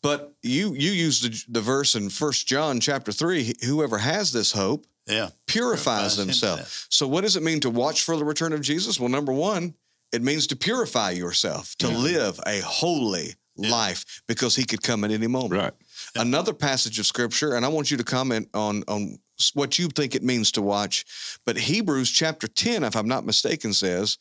But 0.01 0.33
you 0.41 0.73
you 0.75 0.91
use 0.91 1.21
the, 1.21 1.43
the 1.49 1.61
verse 1.61 1.95
in 1.95 2.09
First 2.09 2.47
John 2.47 2.79
chapter 2.79 3.11
3, 3.11 3.53
whoever 3.65 3.97
has 3.97 4.31
this 4.31 4.51
hope 4.53 4.87
Yeah. 5.09 5.29
purifies 5.47 6.15
Purifies 6.15 6.15
himself. 6.17 6.59
himself. 6.59 6.87
So 6.89 7.07
what 7.07 7.21
does 7.21 7.35
it 7.35 7.43
mean 7.43 7.59
to 7.61 7.69
watch 7.69 8.03
for 8.03 8.15
the 8.15 8.23
return 8.25 8.53
of 8.53 8.61
Jesus? 8.61 8.99
Well, 8.99 9.09
number 9.09 9.33
1, 9.33 9.73
it 10.11 10.21
means 10.21 10.47
to 10.47 10.55
purify 10.55 11.11
yourself, 11.11 11.75
to 11.79 11.87
Yeah. 11.89 11.97
live 11.97 12.39
a 12.45 12.59
holy 12.61 13.35
Yeah. 13.57 13.71
life 13.71 14.21
because 14.27 14.55
he 14.55 14.63
could 14.63 14.81
come 14.83 15.03
at 15.03 15.11
any 15.11 15.27
moment. 15.27 15.61
Right. 15.61 15.73
Another 16.15 16.53
passage 16.53 16.97
of 16.99 17.05
scripture, 17.05 17.55
and 17.55 17.65
I 17.65 17.69
want 17.69 17.91
you 17.91 17.97
to 17.97 18.03
comment 18.03 18.49
on 18.53 18.83
on 18.87 19.19
what 19.53 19.79
you 19.79 19.87
think 19.87 20.15
it 20.15 20.23
means 20.23 20.51
to 20.53 20.61
watch. 20.61 21.05
But 21.45 21.57
Hebrews 21.57 22.09
chapter 22.11 22.47
10, 22.47 22.83
if 22.83 22.95
I'm 22.95 23.07
not 23.07 23.25
mistaken, 23.25 23.73
says, 23.73 24.17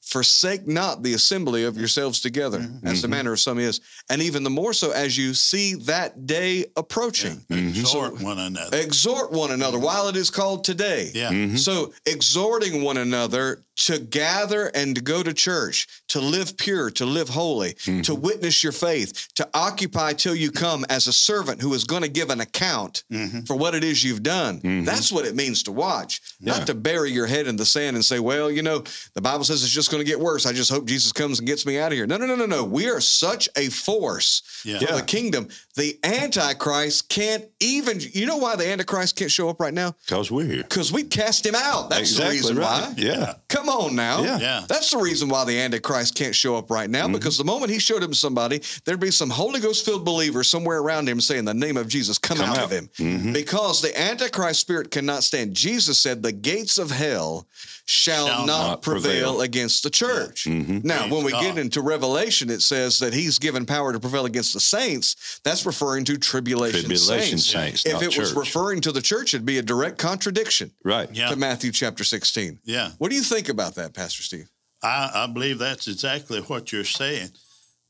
Forsake 0.00 0.66
not 0.66 1.02
the 1.02 1.12
assembly 1.12 1.64
of 1.64 1.76
yourselves 1.76 2.20
together, 2.20 2.60
mm-hmm. 2.60 2.86
as 2.86 3.02
the 3.02 3.06
mm-hmm. 3.06 3.16
manner 3.16 3.32
of 3.32 3.40
some 3.40 3.58
is, 3.58 3.80
and 4.08 4.22
even 4.22 4.42
the 4.42 4.50
more 4.50 4.72
so 4.72 4.90
as 4.90 5.18
you 5.18 5.34
see 5.34 5.74
that 5.74 6.26
day 6.26 6.64
approaching. 6.76 7.44
Mm-hmm. 7.50 7.80
Exhort 7.80 8.20
one 8.22 8.38
another. 8.38 8.76
Exhort 8.76 9.32
one 9.32 9.50
another 9.50 9.78
while 9.78 10.08
it 10.08 10.16
is 10.16 10.30
called 10.30 10.64
today. 10.64 11.10
Yeah. 11.14 11.30
Mhm. 11.30 11.58
So, 11.58 11.92
exhorting 12.06 12.82
one 12.82 12.96
another 12.96 13.64
to 13.86 13.98
gather 13.98 14.66
and 14.74 14.96
to 14.96 15.00
go 15.00 15.22
to 15.22 15.32
church, 15.32 15.86
to 16.08 16.20
live 16.20 16.56
pure, 16.56 16.90
to 16.90 17.04
live 17.06 17.28
holy, 17.28 17.74
to 18.02 18.14
witness 18.14 18.62
your 18.62 18.72
faith, 18.72 19.28
to 19.34 19.48
occupy 19.54 20.12
till 20.12 20.34
you 20.34 20.50
come 20.50 20.84
as 20.88 21.06
a 21.06 21.12
servant 21.12 21.62
who 21.62 21.72
is 21.74 21.84
going 21.84 22.02
to 22.02 22.08
give 22.08 22.30
an 22.30 22.40
account 22.40 23.04
Mhm. 23.12 23.46
for 23.46 23.54
what 23.56 23.74
it 23.74 23.84
is 23.84 24.02
you've 24.02 24.22
done. 24.22 24.60
That's 24.84 25.12
what 25.12 25.24
it 25.26 25.34
means 25.36 25.62
to 25.64 25.72
watch, 25.72 26.20
Yeah. 26.40 26.56
not 26.58 26.66
to 26.66 26.74
bury 26.74 27.12
your 27.12 27.26
head 27.26 27.46
in 27.46 27.56
the 27.56 27.64
sand 27.66 27.94
and 27.96 28.04
say, 28.04 28.18
well, 28.18 28.50
you 28.50 28.62
know, 28.62 28.82
the 29.14 29.20
Bible 29.20 29.44
says 29.44 29.62
it's 29.62 29.72
just 29.72 29.90
going 29.90 30.00
to 30.04 30.08
get 30.10 30.18
worse. 30.18 30.44
I 30.44 30.52
just 30.52 30.70
hope 30.70 30.86
Jesus 30.86 31.12
comes 31.12 31.38
and 31.38 31.46
gets 31.46 31.64
me 31.64 31.78
out 31.78 31.92
of 31.92 31.96
here. 31.96 32.06
No, 32.06 32.16
no, 32.16 32.26
no, 32.26 32.34
no, 32.34 32.46
no. 32.46 32.64
We 32.64 32.88
are 32.88 33.00
such 33.00 33.48
a 33.56 33.68
force 33.68 34.42
Yeah. 34.64 34.80
for 34.80 34.94
the 34.96 35.02
kingdom. 35.02 35.48
The 35.76 35.98
Antichrist 36.02 37.08
can't 37.08 37.44
even, 37.60 38.00
you 38.12 38.26
know 38.26 38.36
why 38.36 38.56
the 38.56 38.66
Antichrist 38.68 39.16
can't 39.16 39.30
show 39.30 39.48
up 39.48 39.60
right 39.60 39.74
now? 39.74 39.94
Because 40.04 40.30
we're 40.30 40.46
here. 40.46 40.62
Because 40.64 40.92
we 40.92 41.04
cast 41.04 41.46
him 41.46 41.54
out. 41.54 41.90
That's 41.90 42.10
exactly 42.10 42.36
the 42.38 42.42
reason 42.42 42.56
right. 42.58 42.82
why. 42.88 42.94
Yeah. 42.96 43.34
Come 43.48 43.67
on 43.68 43.94
now. 43.94 44.22
Yeah. 44.22 44.38
Yeah. 44.38 44.64
That's 44.68 44.90
the 44.90 44.98
reason 44.98 45.28
why 45.28 45.44
the 45.44 45.58
Antichrist 45.60 46.14
can't 46.14 46.34
show 46.34 46.56
up 46.56 46.70
right 46.70 46.88
now, 46.90 47.06
because 47.08 47.38
the 47.38 47.44
moment 47.44 47.70
he 47.70 47.78
showed 47.78 48.02
him 48.02 48.14
somebody, 48.14 48.60
there'd 48.84 48.98
be 49.00 49.10
some 49.10 49.30
Holy 49.30 49.60
Ghost 49.60 49.84
filled 49.84 50.04
believer 50.04 50.42
somewhere 50.42 50.78
around 50.78 51.08
him 51.08 51.20
saying, 51.20 51.44
The 51.44 51.54
name 51.54 51.76
of 51.76 51.88
Jesus, 51.88 52.18
come, 52.18 52.38
Come 52.38 52.50
out, 52.50 52.58
out. 52.58 52.64
of 52.64 52.70
him. 52.70 52.88
Mhm. 52.98 53.32
Because 53.32 53.80
the 53.82 53.98
Antichrist 54.00 54.60
spirit 54.60 54.90
cannot 54.90 55.22
stand. 55.24 55.54
Jesus 55.54 55.98
said, 55.98 56.22
The 56.22 56.32
gates 56.32 56.78
of 56.78 56.90
hell 56.90 57.46
shall, 57.90 58.26
Shall 58.26 58.46
not, 58.46 58.66
not 58.68 58.82
prevail, 58.82 59.02
prevail. 59.02 59.40
against 59.40 59.82
the 59.82 59.88
church. 59.88 60.44
Mhm. 60.44 60.84
Now, 60.84 60.98
Praise 60.98 61.10
when 61.12 61.24
we 61.24 61.30
God. 61.32 61.40
get 61.40 61.56
into 61.58 61.80
Revelation, 61.80 62.50
it 62.50 62.60
says 62.60 62.98
that 62.98 63.14
he's 63.14 63.38
given 63.38 63.64
power 63.64 63.94
to 63.94 63.98
prevail 63.98 64.26
against 64.26 64.52
the 64.52 64.60
saints. 64.60 65.40
That's 65.42 65.64
referring 65.64 66.04
to 66.04 66.18
tribulation, 66.18 66.80
Tribulation 66.80 67.38
saints. 67.38 67.82
saints, 67.82 67.86
If 67.86 67.94
not 67.94 68.02
it 68.02 68.18
was 68.18 68.34
referring 68.34 68.82
to 68.82 68.92
the 68.92 69.00
church, 69.00 69.32
it'd 69.32 69.46
be 69.46 69.56
a 69.56 69.62
direct 69.62 69.96
contradiction 69.96 70.70
Right. 70.84 71.08
Yeah. 71.14 71.30
to 71.30 71.36
Matthew 71.36 71.72
chapter 71.72 72.04
16. 72.04 72.58
Yeah. 72.62 72.90
What 72.98 73.08
do 73.08 73.16
you 73.16 73.22
think 73.22 73.48
about 73.48 73.76
that, 73.76 73.94
Pastor 73.94 74.22
Steve? 74.22 74.48
I, 74.82 75.10
I 75.14 75.26
believe 75.26 75.58
that's 75.58 75.88
exactly 75.88 76.40
what 76.42 76.70
you're 76.72 76.84
saying. 76.84 77.30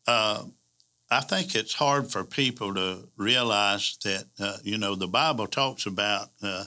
Uh, 0.06 0.44
I 1.10 1.20
think 1.22 1.56
it's 1.56 1.74
hard 1.74 2.08
for 2.12 2.22
people 2.22 2.72
to 2.74 3.08
realize 3.16 3.98
that 4.04 4.26
uh, 4.38 4.58
you 4.62 4.78
know 4.78 4.94
the 4.94 5.08
Bible 5.08 5.48
talks 5.48 5.86
about 5.86 6.28
uh, 6.40 6.66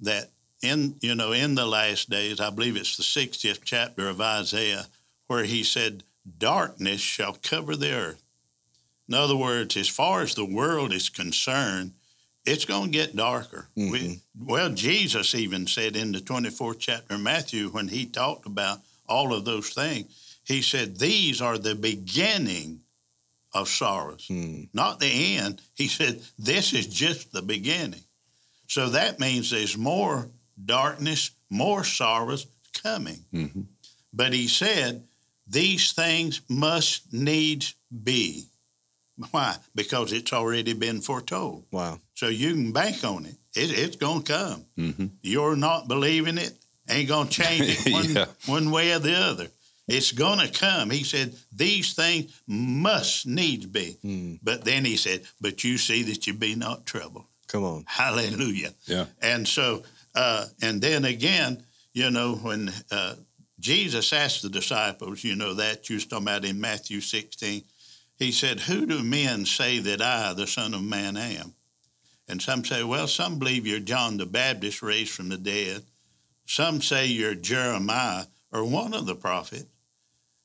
that 0.00 0.30
in 0.64 0.96
you 1.00 1.14
know 1.14 1.32
in 1.32 1.54
the 1.54 1.66
last 1.66 2.10
days. 2.10 2.40
I 2.40 2.50
believe 2.50 2.76
it's 2.76 2.96
the 2.96 3.02
60th 3.02 3.60
chapter 3.64 4.08
of 4.08 4.20
Isaiah 4.20 4.86
where 5.26 5.44
he 5.44 5.62
said 5.62 6.04
darkness 6.38 7.00
shall 7.00 7.34
cover 7.42 7.76
the 7.76 7.92
earth. 7.92 8.22
In 9.08 9.14
other 9.14 9.36
words, 9.36 9.76
as 9.76 9.88
far 9.88 10.22
as 10.22 10.34
the 10.34 10.44
world 10.44 10.92
is 10.92 11.08
concerned, 11.08 11.92
it's 12.46 12.64
going 12.64 12.86
to 12.92 12.98
get 12.98 13.16
darker. 13.16 13.68
Mhm. 13.76 13.90
We, 13.90 14.20
well, 14.38 14.70
Jesus 14.70 15.34
even 15.34 15.66
said 15.66 15.96
in 15.96 16.12
the 16.12 16.20
24th 16.20 16.78
chapter 16.78 17.14
of 17.14 17.20
Matthew, 17.20 17.68
when 17.68 17.88
he 17.88 18.06
talked 18.06 18.46
about 18.46 18.80
all 19.06 19.34
of 19.34 19.44
those 19.44 19.70
things, 19.70 20.06
he 20.44 20.62
said, 20.62 20.98
These 20.98 21.40
are 21.40 21.58
the 21.58 21.74
beginning 21.74 22.80
of 23.52 23.68
sorrows, 23.68 24.26
Hmm. 24.26 24.64
not 24.72 25.00
the 25.00 25.36
end. 25.36 25.62
He 25.74 25.88
said, 25.88 26.22
This 26.38 26.72
is 26.72 26.86
just 26.86 27.32
the 27.32 27.42
beginning. 27.42 28.04
So 28.68 28.88
that 28.90 29.20
means 29.20 29.50
there's 29.50 29.76
more 29.76 30.30
darkness, 30.62 31.30
more 31.50 31.84
sorrows 31.84 32.46
coming. 32.82 33.24
Mhm. 33.32 33.66
But 34.12 34.32
he 34.32 34.48
said, 34.48 35.04
These 35.46 35.92
things 35.92 36.40
must 36.48 37.12
needs 37.12 37.74
be. 38.02 38.46
Why? 39.30 39.56
Because 39.74 40.10
it's 40.12 40.32
already 40.32 40.72
been 40.72 41.00
foretold. 41.02 41.66
Wow. 41.70 42.00
So 42.14 42.28
you 42.28 42.52
can 42.54 42.72
bank 42.72 43.04
on 43.04 43.26
it. 43.26 43.36
it 43.54 43.70
it's 43.78 43.96
going 43.96 44.22
to 44.22 44.32
come. 44.32 44.64
Mhm. 44.78 45.10
You're 45.22 45.54
not 45.56 45.86
believing 45.86 46.38
it, 46.38 46.56
ain't 46.88 47.08
going 47.08 47.28
to 47.28 47.42
change 47.42 47.62
it 47.86 47.92
one, 47.92 48.12
Yeah. 48.14 48.26
one 48.46 48.70
way 48.70 48.92
or 48.92 48.98
the 49.00 49.14
other. 49.16 49.48
It's 49.86 50.12
going 50.12 50.38
to 50.38 50.48
come. 50.48 50.88
He 50.90 51.04
said, 51.04 51.36
These 51.52 51.92
things 51.92 52.32
must 52.46 53.26
needs 53.26 53.66
be. 53.66 53.98
Hmm. 54.00 54.36
But 54.42 54.64
then 54.64 54.84
he 54.86 54.96
said, 54.96 55.22
But 55.42 55.62
you 55.62 55.76
see 55.76 56.02
that 56.04 56.26
you 56.26 56.32
be 56.32 56.54
not 56.54 56.86
troubled. 56.86 57.26
Come 57.48 57.64
on. 57.64 57.84
Hallelujah. 57.86 58.72
Yeah. 58.86 59.06
And 59.20 59.46
so, 59.46 59.84
uh, 60.14 60.46
and 60.62 60.80
then 60.80 61.04
again, 61.04 61.64
you 61.92 62.10
know, 62.10 62.34
when 62.36 62.72
uh, 62.90 63.14
Jesus 63.60 64.12
asked 64.12 64.42
the 64.42 64.48
disciples, 64.48 65.22
you 65.24 65.36
know, 65.36 65.54
that 65.54 65.88
you 65.88 65.96
was 65.96 66.06
talking 66.06 66.26
about 66.26 66.44
in 66.44 66.60
Matthew 66.60 67.00
16, 67.00 67.62
he 68.16 68.32
said, 68.32 68.60
Who 68.60 68.86
do 68.86 69.02
men 69.02 69.44
say 69.46 69.78
that 69.78 70.02
I, 70.02 70.32
the 70.34 70.46
Son 70.46 70.74
of 70.74 70.82
Man, 70.82 71.16
am? 71.16 71.54
And 72.28 72.40
some 72.40 72.64
say, 72.64 72.82
Well, 72.84 73.06
some 73.06 73.38
believe 73.38 73.66
you're 73.66 73.80
John 73.80 74.16
the 74.16 74.26
Baptist 74.26 74.82
raised 74.82 75.12
from 75.12 75.28
the 75.28 75.36
dead. 75.38 75.82
Some 76.46 76.80
say 76.82 77.06
you're 77.06 77.34
Jeremiah 77.34 78.26
or 78.52 78.64
one 78.64 78.94
of 78.94 79.06
the 79.06 79.14
prophets. 79.14 79.66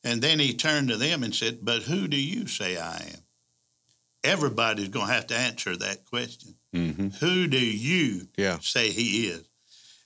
And 0.04 0.22
then 0.22 0.40
he 0.40 0.54
turned 0.54 0.90
to 0.90 0.98
them 0.98 1.24
and 1.24 1.36
said, 1.36 1.60
But 1.64 1.84
who 1.84 2.08
do 2.08 2.20
you 2.20 2.48
say 2.48 2.78
I 2.78 2.98
am? 2.98 3.24
Everybody's 4.24 4.90
going 4.90 5.08
to 5.08 5.14
have 5.14 5.28
to 5.28 5.38
answer 5.38 5.76
that 5.78 6.06
question. 6.06 6.56
hmm 6.74 7.10
Who 7.20 7.48
do 7.48 7.60
you 7.60 8.28
Yeah. 8.38 8.60
say 8.62 8.90
he 8.92 9.28
is? 9.28 9.44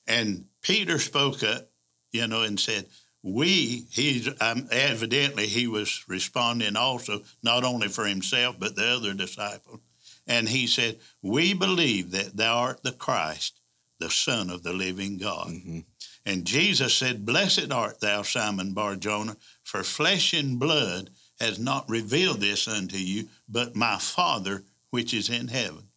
And 0.08 0.46
Peter 0.62 1.00
spoke 1.00 1.44
up, 1.44 1.70
you 2.12 2.28
know, 2.28 2.44
and 2.44 2.60
said, 2.60 2.88
We, 3.22 3.86
he's 3.92 4.30
um, 4.42 4.68
evidently 4.72 5.48
he 5.48 5.68
was 5.68 6.04
responding 6.08 6.76
also, 6.76 7.22
not 7.42 7.64
only 7.64 7.88
for 7.88 8.06
himself, 8.06 8.58
but 8.60 8.76
the 8.76 8.88
other 8.88 9.14
disciples. 9.14 9.80
And 10.28 10.48
he 10.48 10.68
said, 10.68 11.00
We 11.22 11.54
believe 11.54 12.12
that 12.12 12.36
thou 12.36 12.58
art 12.58 12.84
the 12.84 12.92
Christ, 12.92 13.60
the 14.00 14.10
Son 14.10 14.50
of 14.50 14.64
the 14.64 14.74
living 14.74 15.18
God. 15.18 15.48
hmm 15.48 15.80
And 16.26 16.46
Jesus 16.46 16.96
said, 16.96 17.26
Blessed 17.26 17.72
art 17.72 18.00
thou, 18.00 18.22
Simon 18.22 18.74
Barjona, 18.74 19.38
for 19.64 19.84
flesh 19.84 20.34
and 20.34 20.60
blood 20.60 21.10
has 21.40 21.60
not 21.60 21.90
revealed 21.90 22.40
this 22.40 22.68
unto 22.68 22.98
you, 22.98 23.28
but 23.50 23.76
my 23.76 23.98
Father 23.98 24.64
which 24.92 25.14
is 25.14 25.30
in 25.30 25.48
heaven. 25.48 25.90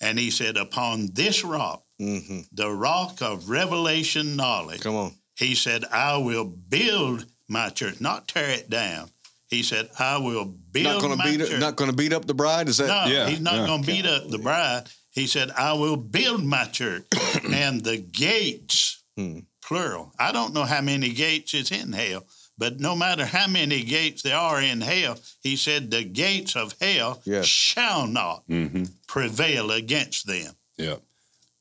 And 0.00 0.18
he 0.18 0.30
said, 0.30 0.56
Upon 0.56 1.10
this 1.12 1.44
rock, 1.44 1.84
hmm 2.02 2.40
the 2.52 2.70
rock 2.70 3.20
of 3.22 3.48
revelation 3.48 4.36
knowledge, 4.36 4.80
Come 4.80 4.94
on. 4.96 5.12
he 5.36 5.54
said, 5.54 5.84
I 5.92 6.16
will 6.18 6.44
build 6.44 7.26
my 7.48 7.68
church, 7.70 8.00
not 8.00 8.28
tear 8.28 8.50
it 8.50 8.68
down. 8.70 9.10
He 9.48 9.62
said, 9.62 9.90
I 9.98 10.16
will 10.18 10.46
build 10.46 10.86
Not 10.86 11.00
going 11.02 11.12
to 11.12 11.18
my 11.18 11.24
beat 11.36 11.46
church. 11.46 11.60
not 11.60 11.76
going 11.76 11.90
to 11.90 11.96
beat 11.96 12.12
up 12.14 12.24
the 12.24 12.34
bride. 12.34 12.68
Is 12.68 12.78
that? 12.78 12.88
No, 12.88 13.12
Yeah, 13.12 13.28
he's 13.28 13.40
not 13.40 13.54
yeah. 13.56 13.66
going 13.66 13.82
to 13.82 13.86
beat 13.86 14.06
up 14.06 14.28
the 14.30 14.38
bride. 14.38 14.84
He 15.10 15.26
said, 15.26 15.50
I 15.50 15.74
will 15.74 15.96
build 15.98 16.42
my 16.42 16.64
church 16.64 17.04
and 17.44 17.82
the 17.84 17.98
gates, 17.98 19.02
Hmm. 19.16 19.40
plural. 19.62 20.12
I 20.18 20.32
don't 20.32 20.54
know 20.54 20.64
how 20.64 20.80
many 20.80 21.10
gates 21.12 21.52
is 21.52 21.70
in 21.70 21.92
hell, 21.92 22.24
but 22.56 22.80
no 22.80 22.96
matter 22.96 23.26
how 23.26 23.46
many 23.46 23.82
gates 23.82 24.22
there 24.22 24.38
are 24.38 24.60
in 24.62 24.80
hell, 24.80 25.18
he 25.42 25.56
said, 25.56 25.90
the 25.90 26.02
gates 26.04 26.56
of 26.56 26.74
hell 26.80 27.20
Yes. 27.26 27.44
shall 27.46 28.06
not 28.06 28.44
hmm 28.48 28.84
prevail 29.06 29.70
against 29.70 30.26
them. 30.26 30.54
Yeah. 30.78 30.96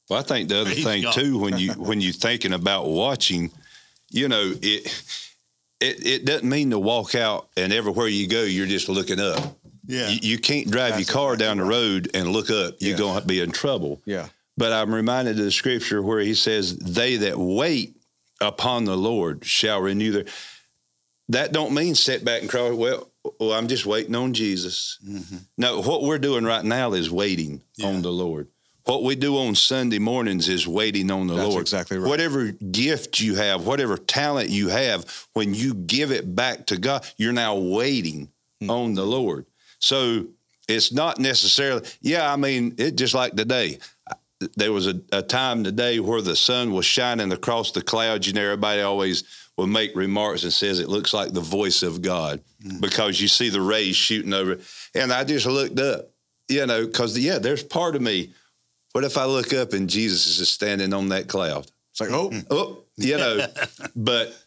Well, 0.09 0.19
I 0.19 0.23
think 0.23 0.49
the 0.49 0.61
other 0.61 0.71
Praise 0.71 0.83
thing 0.83 1.03
God. 1.03 1.13
too, 1.13 1.37
when 1.37 1.57
you 1.57 1.71
when 1.77 2.01
you're 2.01 2.13
thinking 2.13 2.53
about 2.53 2.87
watching, 2.87 3.51
you 4.09 4.27
know, 4.27 4.53
it 4.61 5.03
it 5.79 6.05
it 6.05 6.25
doesn't 6.25 6.47
mean 6.49 6.69
to 6.71 6.79
walk 6.79 7.15
out 7.15 7.49
and 7.57 7.71
everywhere 7.73 8.07
you 8.07 8.27
go, 8.27 8.43
you're 8.43 8.67
just 8.67 8.89
looking 8.89 9.19
up. 9.19 9.57
Yeah. 9.87 10.09
You, 10.09 10.19
you 10.21 10.37
can't 10.37 10.69
drive 10.69 10.93
That's 10.95 11.07
your 11.07 11.13
car 11.13 11.33
exactly 11.33 11.47
down 11.47 11.57
the 11.57 11.63
right. 11.63 11.69
road 11.71 12.11
and 12.13 12.29
look 12.29 12.49
up. 12.51 12.75
You're 12.79 12.91
Yes. 12.91 12.99
going 12.99 13.19
to 13.21 13.27
be 13.27 13.39
in 13.39 13.51
trouble. 13.51 14.01
Yeah. 14.05 14.27
But 14.57 14.73
I'm 14.73 14.93
reminded 14.93 15.39
of 15.39 15.45
the 15.45 15.51
scripture 15.51 16.01
where 16.01 16.19
he 16.19 16.33
says, 16.35 16.77
"They 16.77 17.15
that 17.17 17.37
wait 17.37 17.95
upon 18.39 18.85
the 18.85 18.95
Lord 18.97 19.43
shall 19.45 19.81
renew 19.81 20.11
their." 20.11 20.25
That 21.29 21.51
don't 21.53 21.73
mean 21.73 21.95
sit 21.95 22.23
back 22.25 22.41
and 22.41 22.49
cry. 22.49 22.69
Well, 22.71 23.07
well 23.39 23.53
I'm 23.53 23.67
just 23.67 23.85
waiting 23.85 24.13
on 24.15 24.33
Jesus. 24.33 24.99
Mhm. 25.07 25.45
No, 25.57 25.81
what 25.81 26.03
we're 26.03 26.19
doing 26.19 26.43
right 26.43 26.63
now 26.63 26.93
is 26.93 27.09
waiting 27.09 27.61
Yeah. 27.77 27.87
on 27.87 28.01
the 28.01 28.11
Lord. 28.11 28.47
What 28.91 29.03
we 29.03 29.15
do 29.15 29.37
on 29.37 29.55
Sunday 29.55 29.99
mornings 29.99 30.49
is 30.49 30.67
waiting 30.67 31.11
on 31.11 31.27
the 31.27 31.35
That's 31.35 31.47
Lord. 31.47 31.61
exactly 31.61 31.97
right. 31.97 32.09
Whatever 32.09 32.47
gift 32.51 33.21
you 33.21 33.35
have, 33.35 33.65
whatever 33.65 33.95
talent 33.95 34.49
you 34.49 34.67
have, 34.67 35.27
when 35.31 35.53
you 35.53 35.73
give 35.75 36.11
it 36.11 36.35
back 36.35 36.65
to 36.65 36.77
God, 36.77 37.05
you're 37.15 37.31
now 37.31 37.55
waiting 37.55 38.27
Hmm. 38.59 38.69
on 38.69 38.93
the 38.93 39.05
Lord. 39.05 39.45
So 39.79 40.25
it's 40.67 40.91
not 40.91 41.19
necessarily, 41.19 41.87
yeah, 42.01 42.33
I 42.33 42.35
mean, 42.35 42.75
it 42.77 42.97
just 42.97 43.13
like 43.13 43.33
today. 43.33 43.79
There 44.57 44.73
was 44.73 44.87
a, 44.87 44.99
a 45.13 45.21
time 45.21 45.63
today 45.63 46.01
where 46.01 46.21
the 46.21 46.35
sun 46.35 46.73
was 46.73 46.85
shining 46.85 47.31
across 47.31 47.71
the 47.71 47.81
clouds, 47.81 48.27
and 48.27 48.37
everybody 48.37 48.81
always 48.81 49.23
will 49.55 49.67
make 49.67 49.95
remarks 49.95 50.43
and 50.43 50.51
says 50.51 50.81
it 50.81 50.89
looks 50.89 51.13
like 51.13 51.31
the 51.31 51.39
voice 51.39 51.81
of 51.81 52.01
God 52.01 52.41
because 52.81 53.21
you 53.21 53.29
see 53.29 53.47
the 53.47 53.61
rays 53.61 53.95
shooting 53.95 54.33
over. 54.33 54.51
it. 54.53 54.61
And 54.95 55.13
I 55.13 55.23
just 55.23 55.45
looked 55.45 55.79
up, 55.79 56.09
you 56.49 56.65
know, 56.65 56.85
because 56.85 57.17
yeah, 57.17 57.39
there's 57.39 57.63
part 57.63 57.95
of 57.95 58.01
me. 58.01 58.33
What 58.93 59.03
if 59.03 59.17
I 59.17 59.25
look 59.25 59.53
up 59.53 59.73
and 59.73 59.89
Jesus 59.89 60.25
is 60.27 60.37
just 60.37 60.53
standing 60.53 60.93
on 60.93 61.09
that 61.09 61.27
cloud? 61.27 61.69
It's 61.91 62.01
like, 62.01 62.11
oh, 62.11 62.29
hmm. 62.29 62.39
Oh, 62.49 62.83
you 62.97 63.17
know, 63.17 63.45
but 63.95 64.37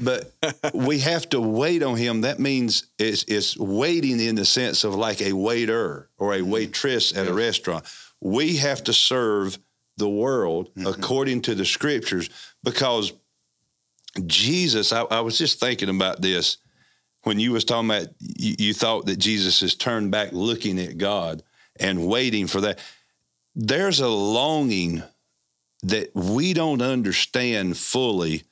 but 0.00 0.32
we 0.74 0.98
have 1.00 1.28
to 1.30 1.40
wait 1.40 1.82
on 1.82 1.96
him. 1.96 2.22
That 2.22 2.40
means 2.40 2.86
it's 2.98 3.24
it's 3.24 3.56
waiting 3.56 4.20
in 4.20 4.34
the 4.34 4.44
sense 4.44 4.84
of 4.84 4.94
like 4.94 5.20
a 5.20 5.32
waiter 5.32 6.08
or 6.18 6.34
a 6.34 6.40
hmm. 6.40 6.50
waitress 6.50 7.16
at 7.16 7.28
a 7.28 7.32
restaurant. 7.32 7.84
We 8.20 8.56
have 8.56 8.84
to 8.84 8.92
serve 8.92 9.58
the 9.96 10.08
world 10.08 10.70
hmm. 10.74 10.86
according 10.86 11.42
to 11.42 11.54
the 11.54 11.64
scriptures 11.64 12.30
because 12.62 13.12
Jesus. 14.26 14.92
I, 14.92 15.02
I 15.02 15.20
was 15.20 15.38
just 15.38 15.60
thinking 15.60 15.88
about 15.88 16.20
this 16.20 16.58
when 17.22 17.38
you 17.38 17.52
was 17.52 17.64
talking 17.64 17.90
about 17.90 18.08
you, 18.18 18.54
you 18.58 18.74
thought 18.74 19.06
that 19.06 19.18
Jesus 19.18 19.62
is 19.62 19.74
turned 19.74 20.10
back 20.10 20.32
looking 20.32 20.78
at 20.78 20.98
God 20.98 21.42
and 21.78 22.06
waiting 22.06 22.46
for 22.46 22.60
that. 22.62 22.78
There's 23.54 24.00
a 24.00 24.08
longing 24.08 25.02
that 25.82 26.14
we 26.14 26.52
don't 26.54 26.80
understand 26.82 27.76
fully 27.76 28.44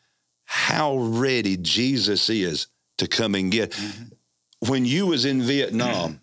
how 0.45 0.97
ready 0.99 1.57
Jesus 1.57 2.29
is 2.29 2.67
to 2.99 3.07
come 3.07 3.35
and 3.35 3.51
get. 3.53 3.71
Mm-hmm. 3.73 4.69
When 4.69 4.85
you 4.85 5.07
was 5.07 5.25
in 5.25 5.43
Vietnam 5.43 6.21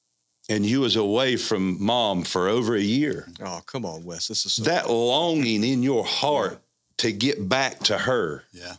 and 0.48 0.64
you 0.64 0.80
was 0.80 0.96
away 0.96 1.36
from 1.36 1.82
mom 1.82 2.22
for 2.22 2.48
over 2.48 2.76
a 2.76 2.80
year, 2.80 3.26
oh, 3.42 3.62
come 3.66 3.84
on, 3.84 4.04
Wes. 4.04 4.28
This 4.28 4.46
is 4.46 4.54
so 4.54 4.62
that 4.64 4.88
longing 4.90 5.64
in 5.64 5.82
your 5.82 6.04
heart 6.04 6.60
to 6.98 7.10
get 7.12 7.48
back 7.48 7.78
to 7.84 7.96
her 7.96 8.44
Yeah. 8.52 8.74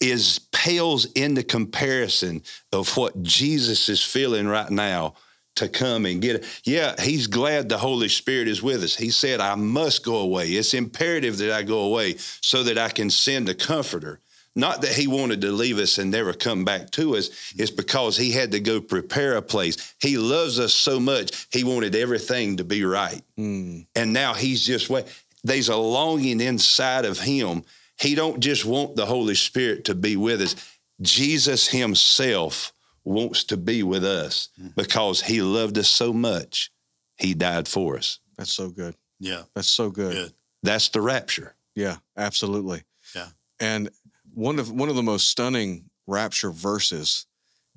is 0.00 0.38
pales 0.52 1.06
into 1.12 1.42
comparison 1.42 2.42
of 2.72 2.96
what 2.96 3.22
Jesus 3.22 3.88
is 3.88 4.02
feeling 4.02 4.46
right 4.46 4.70
now 4.70 5.14
to 5.56 5.68
come 5.68 6.06
and 6.06 6.22
get 6.22 6.36
it. 6.36 6.60
Yeah, 6.64 6.94
he's 7.00 7.26
glad 7.26 7.68
the 7.68 7.78
Holy 7.78 8.08
Spirit 8.08 8.48
is 8.48 8.62
with 8.62 8.82
us. 8.82 8.96
He 8.96 9.10
said, 9.10 9.40
I 9.40 9.54
must 9.54 10.04
go 10.04 10.16
away. 10.16 10.48
It's 10.48 10.74
imperative 10.74 11.38
that 11.38 11.52
I 11.52 11.62
go 11.62 11.80
away 11.80 12.16
so 12.18 12.62
that 12.64 12.78
I 12.78 12.88
can 12.88 13.10
send 13.10 13.48
a 13.48 13.54
comforter. 13.54 14.20
Not 14.54 14.82
that 14.82 14.92
he 14.92 15.06
wanted 15.06 15.40
to 15.42 15.52
leave 15.52 15.78
us 15.78 15.96
and 15.96 16.10
never 16.10 16.34
come 16.34 16.64
back 16.64 16.90
to 16.92 17.16
us. 17.16 17.30
It's 17.56 17.70
because 17.70 18.16
he 18.16 18.30
had 18.32 18.52
to 18.52 18.60
go 18.60 18.80
prepare 18.82 19.36
a 19.36 19.42
place. 19.42 19.94
He 19.98 20.18
loves 20.18 20.60
us 20.60 20.74
so 20.74 21.00
much, 21.00 21.46
he 21.50 21.64
wanted 21.64 21.94
everything 21.94 22.58
to 22.58 22.64
be 22.64 22.84
right. 22.84 23.22
Mm, 23.38 23.86
And 23.94 24.12
now 24.12 24.34
he's 24.34 24.64
just 24.64 24.90
wait. 24.90 25.06
There's 25.44 25.70
a 25.70 25.76
longing 25.76 26.40
inside 26.40 27.04
of 27.04 27.18
him. 27.18 27.64
He 27.98 28.14
don't 28.14 28.40
just 28.40 28.64
want 28.64 28.94
the 28.94 29.06
Holy 29.06 29.34
Spirit 29.34 29.86
to 29.86 29.94
be 29.94 30.16
with 30.16 30.42
us. 30.42 30.54
Jesus 31.00 31.66
himself 31.68 32.71
wants 33.04 33.44
to 33.44 33.56
be 33.56 33.82
with 33.82 34.04
us 34.04 34.48
mm-hmm. 34.58 34.70
because 34.76 35.22
he 35.22 35.42
loved 35.42 35.78
us 35.78 35.88
so 35.88 36.12
much. 36.12 36.70
He 37.16 37.34
died 37.34 37.68
for 37.68 37.96
us. 37.96 38.20
that's 38.36 38.52
so 38.52 38.68
good. 38.68 38.94
Yeah. 39.18 39.42
That's 39.54 39.70
so 39.70 39.90
good. 39.90 40.12
Good. 40.12 40.32
That's 40.62 40.88
the 40.88 41.00
rapture. 41.00 41.54
Yeah, 41.74 41.96
absolutely. 42.16 42.82
Yeah. 43.14 43.28
And 43.60 43.90
one 44.34 44.58
of 44.58 44.70
one 44.70 44.88
of 44.88 44.96
the 44.96 45.02
most 45.02 45.28
stunning 45.28 45.90
rapture 46.06 46.50
verses 46.50 47.26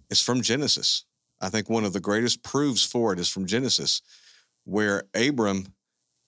is 0.10 0.22
from 0.22 0.42
Genesis. 0.42 1.06
I 1.42 1.50
think 1.50 1.70
one 1.70 1.86
of 1.86 1.94
the 1.94 2.00
greatest 2.00 2.44
proofs 2.44 2.84
for 2.84 3.14
it 3.14 3.20
is 3.20 3.30
from 3.30 3.46
Genesis, 3.46 4.02
where 4.64 5.04
Abram 5.14 5.74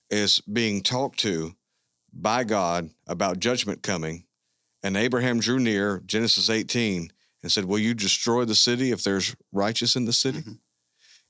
is 0.09 0.39
being 0.41 0.81
talked 0.81 1.19
to 1.19 1.55
by 2.13 2.43
God 2.43 2.89
about 3.07 3.39
judgment 3.39 3.83
coming. 3.83 4.23
And 4.83 4.95
Abraham 4.95 5.39
drew 5.39 5.59
near, 5.59 6.01
Genesis 6.05 6.49
18, 6.49 7.11
and 7.47 7.51
said, 7.53 7.63
Will 7.65 7.79
you 7.79 7.93
destroy 7.93 8.43
the 8.43 8.55
city 8.55 8.91
if 8.91 9.03
there's 9.05 9.33
righteous 9.53 9.95
in 9.95 10.03
the 10.03 10.11
city? 10.11 10.39
Mhm. 10.39 10.59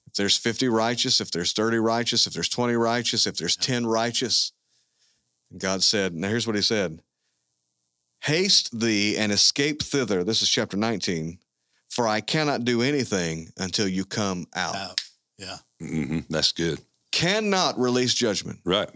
If 0.08 0.14
there's 0.14 0.36
50 0.36 0.68
righteous, 0.68 1.22
if 1.22 1.30
there's 1.30 1.52
30 1.54 1.78
righteous, 1.78 2.26
if 2.26 2.34
there's 2.34 2.50
20 2.50 2.74
righteous, 2.74 3.28
if 3.28 3.36
there's 3.38 3.56
10 3.56 3.86
righteous. 3.86 4.52
And 5.52 5.60
God 5.60 5.84
said, 5.84 6.16
Now 6.16 6.30
here's 6.30 6.48
what 6.48 6.56
he 6.56 6.62
said 6.64 7.02
Haste 8.22 8.80
thee 8.80 9.16
and 9.16 9.32
escape 9.32 9.84
thither. 9.84 10.24
This 10.24 10.42
is 10.42 10.50
chapter 10.50 10.76
19. 10.76 11.38
For 11.90 12.08
I 12.08 12.20
cannot 12.22 12.66
do 12.66 12.82
anything 12.82 13.52
until 13.58 13.88
you 13.88 14.06
come 14.06 14.48
out. 14.56 14.76
Out. 14.76 15.02
Yeah. 15.38 15.58
hmm 15.80 16.20
That's 16.30 16.52
good. 16.52 16.80
Cannot 17.12 17.78
release 17.80 18.14
judgment 18.16 18.60
Right. 18.66 18.90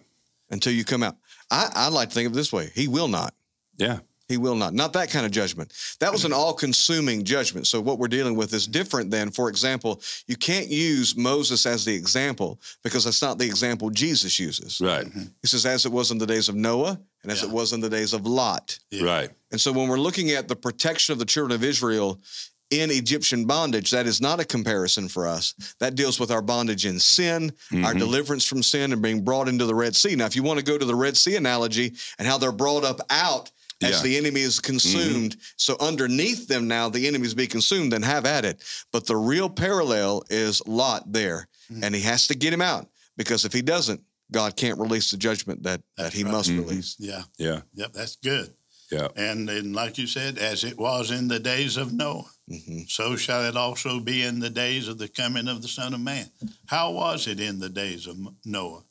until 0.49 0.73
you 0.73 0.83
come 0.83 1.03
out. 1.03 1.17
I, 1.51 1.69
I 1.73 1.87
like 1.89 2.09
to 2.09 2.15
think 2.15 2.25
of 2.27 2.33
it 2.33 2.35
this 2.35 2.51
way 2.51 2.71
He 2.73 2.87
will 2.87 3.07
not. 3.07 3.35
Yeah. 3.77 3.99
He 4.31 4.37
will 4.37 4.55
not. 4.55 4.73
Not 4.73 4.93
that 4.93 5.09
kind 5.11 5.25
of 5.25 5.31
judgment. 5.31 5.73
That 5.99 6.11
was 6.11 6.23
an 6.25 6.31
all 6.33 6.53
consuming 6.53 7.23
judgment. 7.25 7.67
So, 7.67 7.81
what 7.81 7.99
we're 7.99 8.07
dealing 8.07 8.35
with 8.35 8.53
is 8.53 8.65
different 8.65 9.11
than, 9.11 9.29
for 9.29 9.49
example, 9.49 10.01
you 10.27 10.37
can't 10.37 10.67
use 10.69 11.15
Moses 11.17 11.65
as 11.65 11.83
the 11.83 11.93
example 11.93 12.59
because 12.83 13.03
that's 13.03 13.21
not 13.21 13.37
the 13.37 13.45
example 13.45 13.89
Jesus 13.89 14.39
uses. 14.39 14.79
Right. 14.79 15.05
He 15.41 15.47
says, 15.47 15.65
as 15.65 15.85
it 15.85 15.91
was 15.91 16.11
in 16.11 16.17
the 16.17 16.25
days 16.27 16.47
of 16.49 16.55
Noah 16.55 16.99
and 17.23 17.31
as 17.31 17.41
Yeah. 17.41 17.49
it 17.49 17.53
was 17.53 17.73
in 17.73 17.81
the 17.81 17.89
days 17.89 18.13
of 18.13 18.25
Lot. 18.25 18.79
Yeah. 18.89 19.03
Right. 19.03 19.29
And 19.51 19.59
so, 19.59 19.71
when 19.73 19.89
we're 19.89 19.99
looking 19.99 20.31
at 20.31 20.47
the 20.47 20.55
protection 20.55 21.13
of 21.13 21.19
the 21.19 21.25
children 21.25 21.53
of 21.53 21.63
Israel 21.63 22.21
in 22.69 22.89
Egyptian 22.89 23.43
bondage, 23.43 23.91
that 23.91 24.07
is 24.07 24.21
not 24.21 24.39
a 24.39 24.45
comparison 24.45 25.09
for 25.09 25.27
us. 25.27 25.53
That 25.79 25.95
deals 25.95 26.21
with 26.21 26.31
our 26.31 26.41
bondage 26.41 26.85
in 26.85 26.99
sin, 27.01 27.51
our 27.83 27.93
Mhm. 27.93 27.99
deliverance 27.99 28.45
from 28.45 28.63
sin, 28.63 28.93
and 28.93 29.01
being 29.01 29.25
brought 29.25 29.49
into 29.49 29.65
the 29.65 29.75
Red 29.75 29.93
Sea. 29.93 30.15
Now, 30.15 30.25
if 30.25 30.37
you 30.37 30.43
want 30.43 30.57
to 30.59 30.63
go 30.63 30.77
to 30.77 30.85
the 30.85 30.95
Red 30.95 31.17
Sea 31.17 31.35
analogy 31.35 31.91
and 32.17 32.25
how 32.25 32.37
they're 32.37 32.53
brought 32.53 32.85
up 32.85 33.01
out 33.09 33.51
as 33.81 33.89
Yeah. 33.97 34.01
the 34.03 34.17
enemy 34.17 34.41
is 34.41 34.59
consumed, 34.59 35.37
so 35.57 35.75
underneath 35.79 36.47
them 36.47 36.67
now 36.67 36.89
the 36.89 37.07
enemies 37.07 37.33
be 37.33 37.47
consumed, 37.47 37.91
then 37.91 38.01
have 38.03 38.25
at 38.25 38.45
it. 38.45 38.61
But 38.91 39.05
the 39.05 39.17
real 39.17 39.49
parallel 39.49 40.23
is 40.29 40.61
Lot 40.65 41.11
there, 41.11 41.47
Mhm. 41.71 41.83
and 41.83 41.95
he 41.95 42.01
has 42.01 42.27
to 42.27 42.35
get 42.35 42.53
him 42.53 42.61
out 42.61 42.89
because 43.17 43.45
if 43.45 43.53
he 43.53 43.61
doesn't, 43.61 44.01
God 44.31 44.55
can't 44.55 44.79
release 44.79 45.11
the 45.11 45.17
judgment 45.17 45.63
that, 45.63 45.81
that 45.97 46.13
he 46.13 46.23
right. 46.23 46.31
must 46.31 46.49
Mhm. 46.49 46.59
release. 46.65 46.95
Yeah. 46.99 47.23
Yeah. 47.37 47.61
Yep. 47.75 47.93
That's 47.93 48.15
good. 48.17 48.53
Yeah. 48.91 49.07
And 49.15 49.47
then, 49.47 49.71
like 49.73 49.97
you 49.97 50.05
said, 50.07 50.37
as 50.37 50.63
it 50.65 50.77
was 50.77 51.11
in 51.11 51.27
the 51.29 51.39
days 51.39 51.77
of 51.77 51.93
Noah, 51.93 52.25
hmm 52.49 52.81
so 52.89 53.15
shall 53.15 53.45
it 53.45 53.55
also 53.55 53.99
be 54.01 54.21
in 54.23 54.39
the 54.39 54.49
days 54.49 54.87
of 54.89 54.97
the 54.97 55.07
coming 55.07 55.47
of 55.47 55.61
the 55.61 55.67
Son 55.69 55.93
of 55.93 56.01
Man. 56.01 56.29
How 56.65 56.91
was 56.91 57.27
it 57.27 57.39
in 57.39 57.59
the 57.59 57.69
days 57.69 58.05
of 58.07 58.17
Noah? 58.45 58.83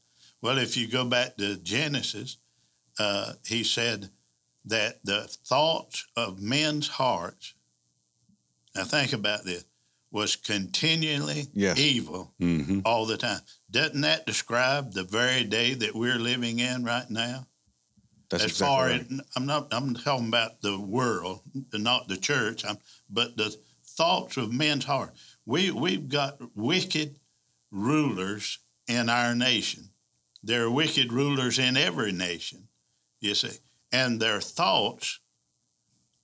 Well, 0.42 0.56
if 0.56 0.74
you 0.76 0.86
go 0.88 1.04
back 1.04 1.36
to 1.36 1.56
Genesis, 1.56 2.38
uh, 2.98 3.34
he 3.46 3.62
said 3.62 4.10
that 4.66 5.04
the 5.04 5.22
thoughts 5.46 6.06
of 6.16 6.40
men's 6.40 6.88
hearts, 6.88 7.54
now 8.74 8.84
think 8.84 9.12
about 9.12 9.44
this, 9.44 9.64
was 10.10 10.36
continually 10.36 11.46
Yes. 11.54 11.78
evil 11.78 12.34
hmm 12.38 12.80
all 12.84 13.06
the 13.06 13.16
time. 13.16 13.40
Doesn't 13.70 14.00
that 14.00 14.26
describe 14.26 14.92
the 14.92 15.04
very 15.04 15.44
day 15.44 15.74
that 15.74 15.94
we're 15.94 16.18
living 16.18 16.58
in 16.58 16.84
right 16.84 17.08
now? 17.10 17.46
That's 18.28 18.44
as 18.44 18.50
exactly 18.52 18.66
far 18.76 18.86
right. 18.86 19.00
as 19.00 19.20
I'm 19.36 19.46
not, 19.46 19.68
I'm 19.72 19.94
talking 19.94 20.28
about 20.28 20.62
the 20.62 20.78
world, 20.78 21.40
not 21.72 22.08
the 22.08 22.16
church. 22.16 22.64
I'm, 22.64 22.78
but 23.08 23.36
the 23.36 23.54
thoughts 23.84 24.36
of 24.36 24.52
men's 24.52 24.84
heart. 24.84 25.14
We 25.46 25.70
we've 25.70 26.08
got 26.08 26.38
wicked 26.54 27.18
rulers 27.70 28.58
in 28.86 29.08
our 29.08 29.34
nation. 29.34 29.90
There 30.42 30.64
are 30.64 30.70
wicked 30.70 31.12
rulers 31.12 31.58
in 31.58 31.76
every 31.76 32.12
nation. 32.12 32.68
You 33.20 33.34
see, 33.34 33.58
and 33.92 34.20
their 34.20 34.40
thoughts 34.40 35.20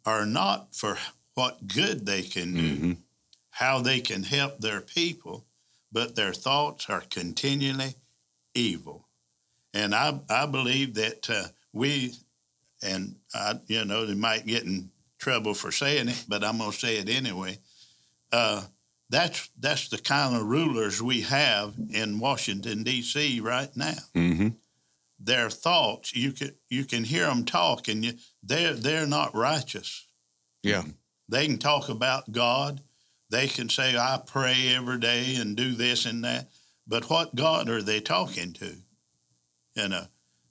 are 0.04 0.26
not 0.26 0.74
for 0.74 0.96
what 1.34 1.66
good 1.66 2.06
they 2.06 2.22
can 2.22 2.54
do, 2.54 2.74
hmm 2.76 2.92
how 3.56 3.80
they 3.80 4.00
can 4.00 4.22
help 4.22 4.58
their 4.58 4.82
people, 4.82 5.46
but 5.90 6.14
their 6.14 6.34
thoughts 6.34 6.90
are 6.90 7.00
continually 7.08 7.94
evil. 8.54 9.08
And 9.72 9.94
I, 9.94 10.20
I 10.28 10.44
believe 10.44 10.92
that 10.96 11.30
uh, 11.30 11.44
we, 11.72 12.12
and 12.82 13.16
I, 13.34 13.54
you 13.66 13.86
know, 13.86 14.04
they 14.04 14.14
might 14.14 14.44
get 14.46 14.64
in 14.64 14.90
trouble 15.18 15.54
for 15.54 15.72
saying 15.72 16.08
it, 16.08 16.24
but 16.28 16.44
I'm 16.44 16.58
going 16.58 16.70
to 16.70 16.76
say 16.76 16.98
it 16.98 17.08
anyway. 17.08 17.58
Uh, 18.30 18.64
that's 19.08 19.48
that's 19.58 19.88
the 19.88 19.98
kind 19.98 20.36
of 20.36 20.42
rulers 20.42 21.00
we 21.00 21.22
have 21.22 21.72
in 21.94 22.18
Washington 22.18 22.82
D.C. 22.82 23.40
right 23.40 23.74
now. 23.74 23.94
hmm 24.14 24.48
Their 25.18 25.48
thoughts, 25.50 26.14
you 26.14 26.32
can 26.32 26.52
you 26.68 26.84
can 26.84 27.04
hear 27.04 27.26
them 27.26 27.44
talk, 27.44 27.88
and 27.88 28.04
you, 28.04 28.12
they're 28.42 28.74
they're 28.74 29.06
not 29.06 29.34
righteous. 29.34 30.06
Yeah. 30.62 30.82
They 31.28 31.46
can 31.46 31.58
talk 31.58 31.88
about 31.88 32.32
God. 32.32 32.80
They 33.30 33.48
can 33.48 33.68
say, 33.68 33.96
I 33.96 34.20
pray 34.24 34.74
every 34.74 34.98
day 34.98 35.36
and 35.36 35.56
do 35.56 35.72
this 35.72 36.06
and 36.06 36.22
that. 36.24 36.48
But 36.86 37.10
what 37.10 37.34
God 37.34 37.68
are 37.68 37.82
they 37.82 38.00
talking 38.00 38.52
to? 38.54 38.76
You 39.74 39.88
know, 39.88 40.06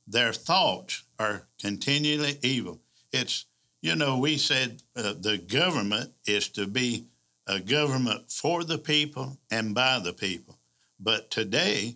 their 0.07 0.33
thoughts 0.33 1.03
are 1.17 1.47
continually 1.59 2.37
evil. 2.41 2.81
It's, 3.11 3.45
you 3.81 3.95
know, 3.95 4.17
we 4.17 4.37
said 4.37 4.81
uh, 4.95 5.13
the 5.19 5.37
government 5.37 6.11
is 6.25 6.49
to 6.49 6.67
be 6.67 7.05
a 7.47 7.59
government 7.59 8.31
for 8.31 8.63
the 8.63 8.77
people 8.77 9.37
and 9.49 9.73
by 9.73 9.99
the 9.99 10.13
people. 10.13 10.59
But 10.99 11.31
today, 11.31 11.95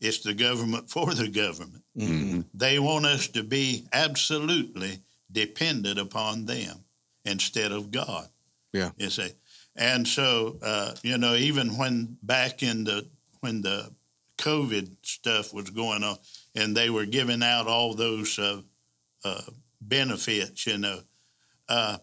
it's 0.00 0.20
the 0.20 0.34
government 0.34 0.90
for 0.90 1.14
the 1.14 1.28
government. 1.28 1.84
Mhm. 1.96 2.46
They 2.54 2.78
want 2.78 3.06
us 3.06 3.28
to 3.28 3.42
be 3.42 3.86
absolutely 3.92 5.00
dependent 5.30 5.98
upon 5.98 6.46
them 6.46 6.84
instead 7.24 7.72
of 7.72 7.90
God. 7.90 8.28
Yeah. 8.72 8.90
You 8.96 9.10
see, 9.10 9.30
and 9.76 10.06
so 10.06 10.58
uh, 10.62 10.94
you 11.02 11.18
know, 11.18 11.34
even 11.34 11.76
when 11.76 12.16
back 12.22 12.62
in 12.62 12.84
the 12.84 13.06
when 13.40 13.60
the 13.62 13.90
COVID 14.38 14.96
stuff 15.02 15.52
was 15.52 15.70
going 15.70 16.02
on, 16.02 16.16
and 16.54 16.76
they 16.76 16.88
were 16.90 17.04
giving 17.06 17.42
out 17.42 17.66
all 17.66 17.94
those 17.94 18.38
uh, 18.38 18.62
uh, 19.24 19.42
benefits, 19.82 20.66
you 20.66 20.78
know, 20.78 21.00
uh, 21.68 21.98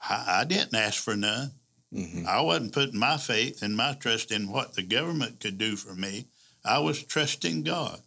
I, 0.00 0.40
I 0.40 0.44
didn't 0.44 0.74
ask 0.74 1.02
for 1.02 1.14
none. 1.16 1.52
Mhm. 1.94 2.26
I 2.26 2.40
wasn't 2.40 2.72
putting 2.72 2.98
my 2.98 3.16
faith 3.16 3.62
and 3.62 3.76
my 3.76 3.94
trust 3.94 4.32
in 4.32 4.50
what 4.50 4.74
the 4.74 4.82
government 4.82 5.40
could 5.40 5.56
do 5.58 5.76
for 5.76 5.94
me. 5.94 6.26
I 6.68 6.78
was 6.78 7.02
trusting 7.02 7.62
God. 7.62 8.00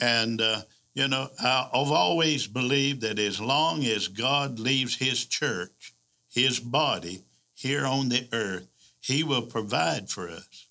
And, 0.00 0.40
uh, 0.40 0.62
you 0.94 1.08
know, 1.08 1.28
I've 1.42 1.68
always 1.72 2.46
believed 2.46 3.00
that 3.02 3.18
as 3.18 3.40
long 3.40 3.84
as 3.84 4.08
God 4.08 4.58
leaves 4.58 4.96
his 4.96 5.24
church, 5.24 5.94
his 6.28 6.60
body 6.60 7.22
here 7.54 7.86
on 7.86 8.08
the 8.08 8.28
earth, 8.32 8.68
he 9.00 9.24
will 9.24 9.46
provide 9.46 10.10
for 10.10 10.28
us. 10.28 10.68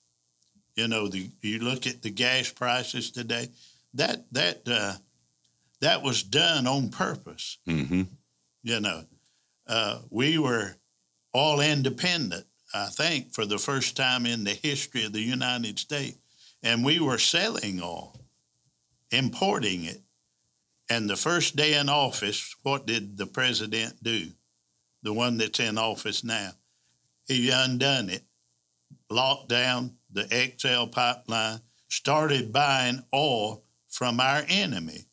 You 0.75 0.88
know, 0.88 1.07
the, 1.07 1.29
you 1.41 1.59
look 1.59 1.88
at 1.88 2.01
the 2.01 2.09
gas 2.09 2.51
prices 2.51 3.11
today, 3.11 3.49
that, 3.93 4.25
that, 4.31 4.61
uh, 4.67 4.93
that 5.81 6.03
was 6.03 6.23
done 6.23 6.67
on 6.67 6.89
purpose 6.89 7.57
hmm 7.65 8.03
you 8.65 8.79
know, 8.79 9.03
uh, 9.67 9.99
we 10.09 10.39
were 10.39 10.75
all 11.33 11.61
independent, 11.61 12.45
I 12.73 12.88
think, 12.88 13.31
for 13.31 13.45
the 13.45 13.59
first 13.59 13.95
time 13.95 14.25
in 14.25 14.43
the 14.43 14.55
history 14.55 15.05
of 15.05 15.13
the 15.13 15.21
United 15.21 15.77
States. 15.77 16.17
And 16.66 16.84
we 16.84 16.99
were 16.99 17.20
selling 17.20 17.80
oil, 17.82 18.20
importing 19.11 19.86
it. 19.86 20.01
And 20.89 21.07
the 21.07 21.16
first 21.16 21.55
day 21.55 21.80
in 21.80 21.89
office, 21.89 22.55
what 22.63 22.88
did 22.88 23.18
the 23.18 23.28
president 23.28 24.01
do? 24.03 24.30
The 25.03 25.13
one 25.13 25.38
that's 25.38 25.59
in 25.59 25.78
office 25.78 26.24
now. 26.24 26.51
He 27.28 27.51
undone 27.51 28.09
it, 28.09 28.24
locked 29.11 29.49
down 29.49 29.97
the 30.11 30.53
XL 30.57 30.88
pipeline, 30.88 31.59
started 31.88 32.51
buying 32.51 33.03
oil 33.13 33.63
from 33.88 34.20
our 34.20 34.43
enemy. 34.49 35.05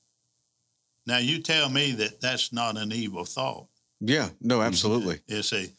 Now, 1.07 1.18
you 1.18 1.40
tell 1.40 1.68
me 1.68 1.92
that 1.92 2.20
that's 2.20 2.53
not 2.53 2.78
an 2.78 2.92
evil 2.92 3.24
thought. 3.24 3.66
Yeah. 4.00 4.30
No, 4.40 4.62
absolutely. 4.62 5.20
You 5.26 5.42
see, 5.42 5.72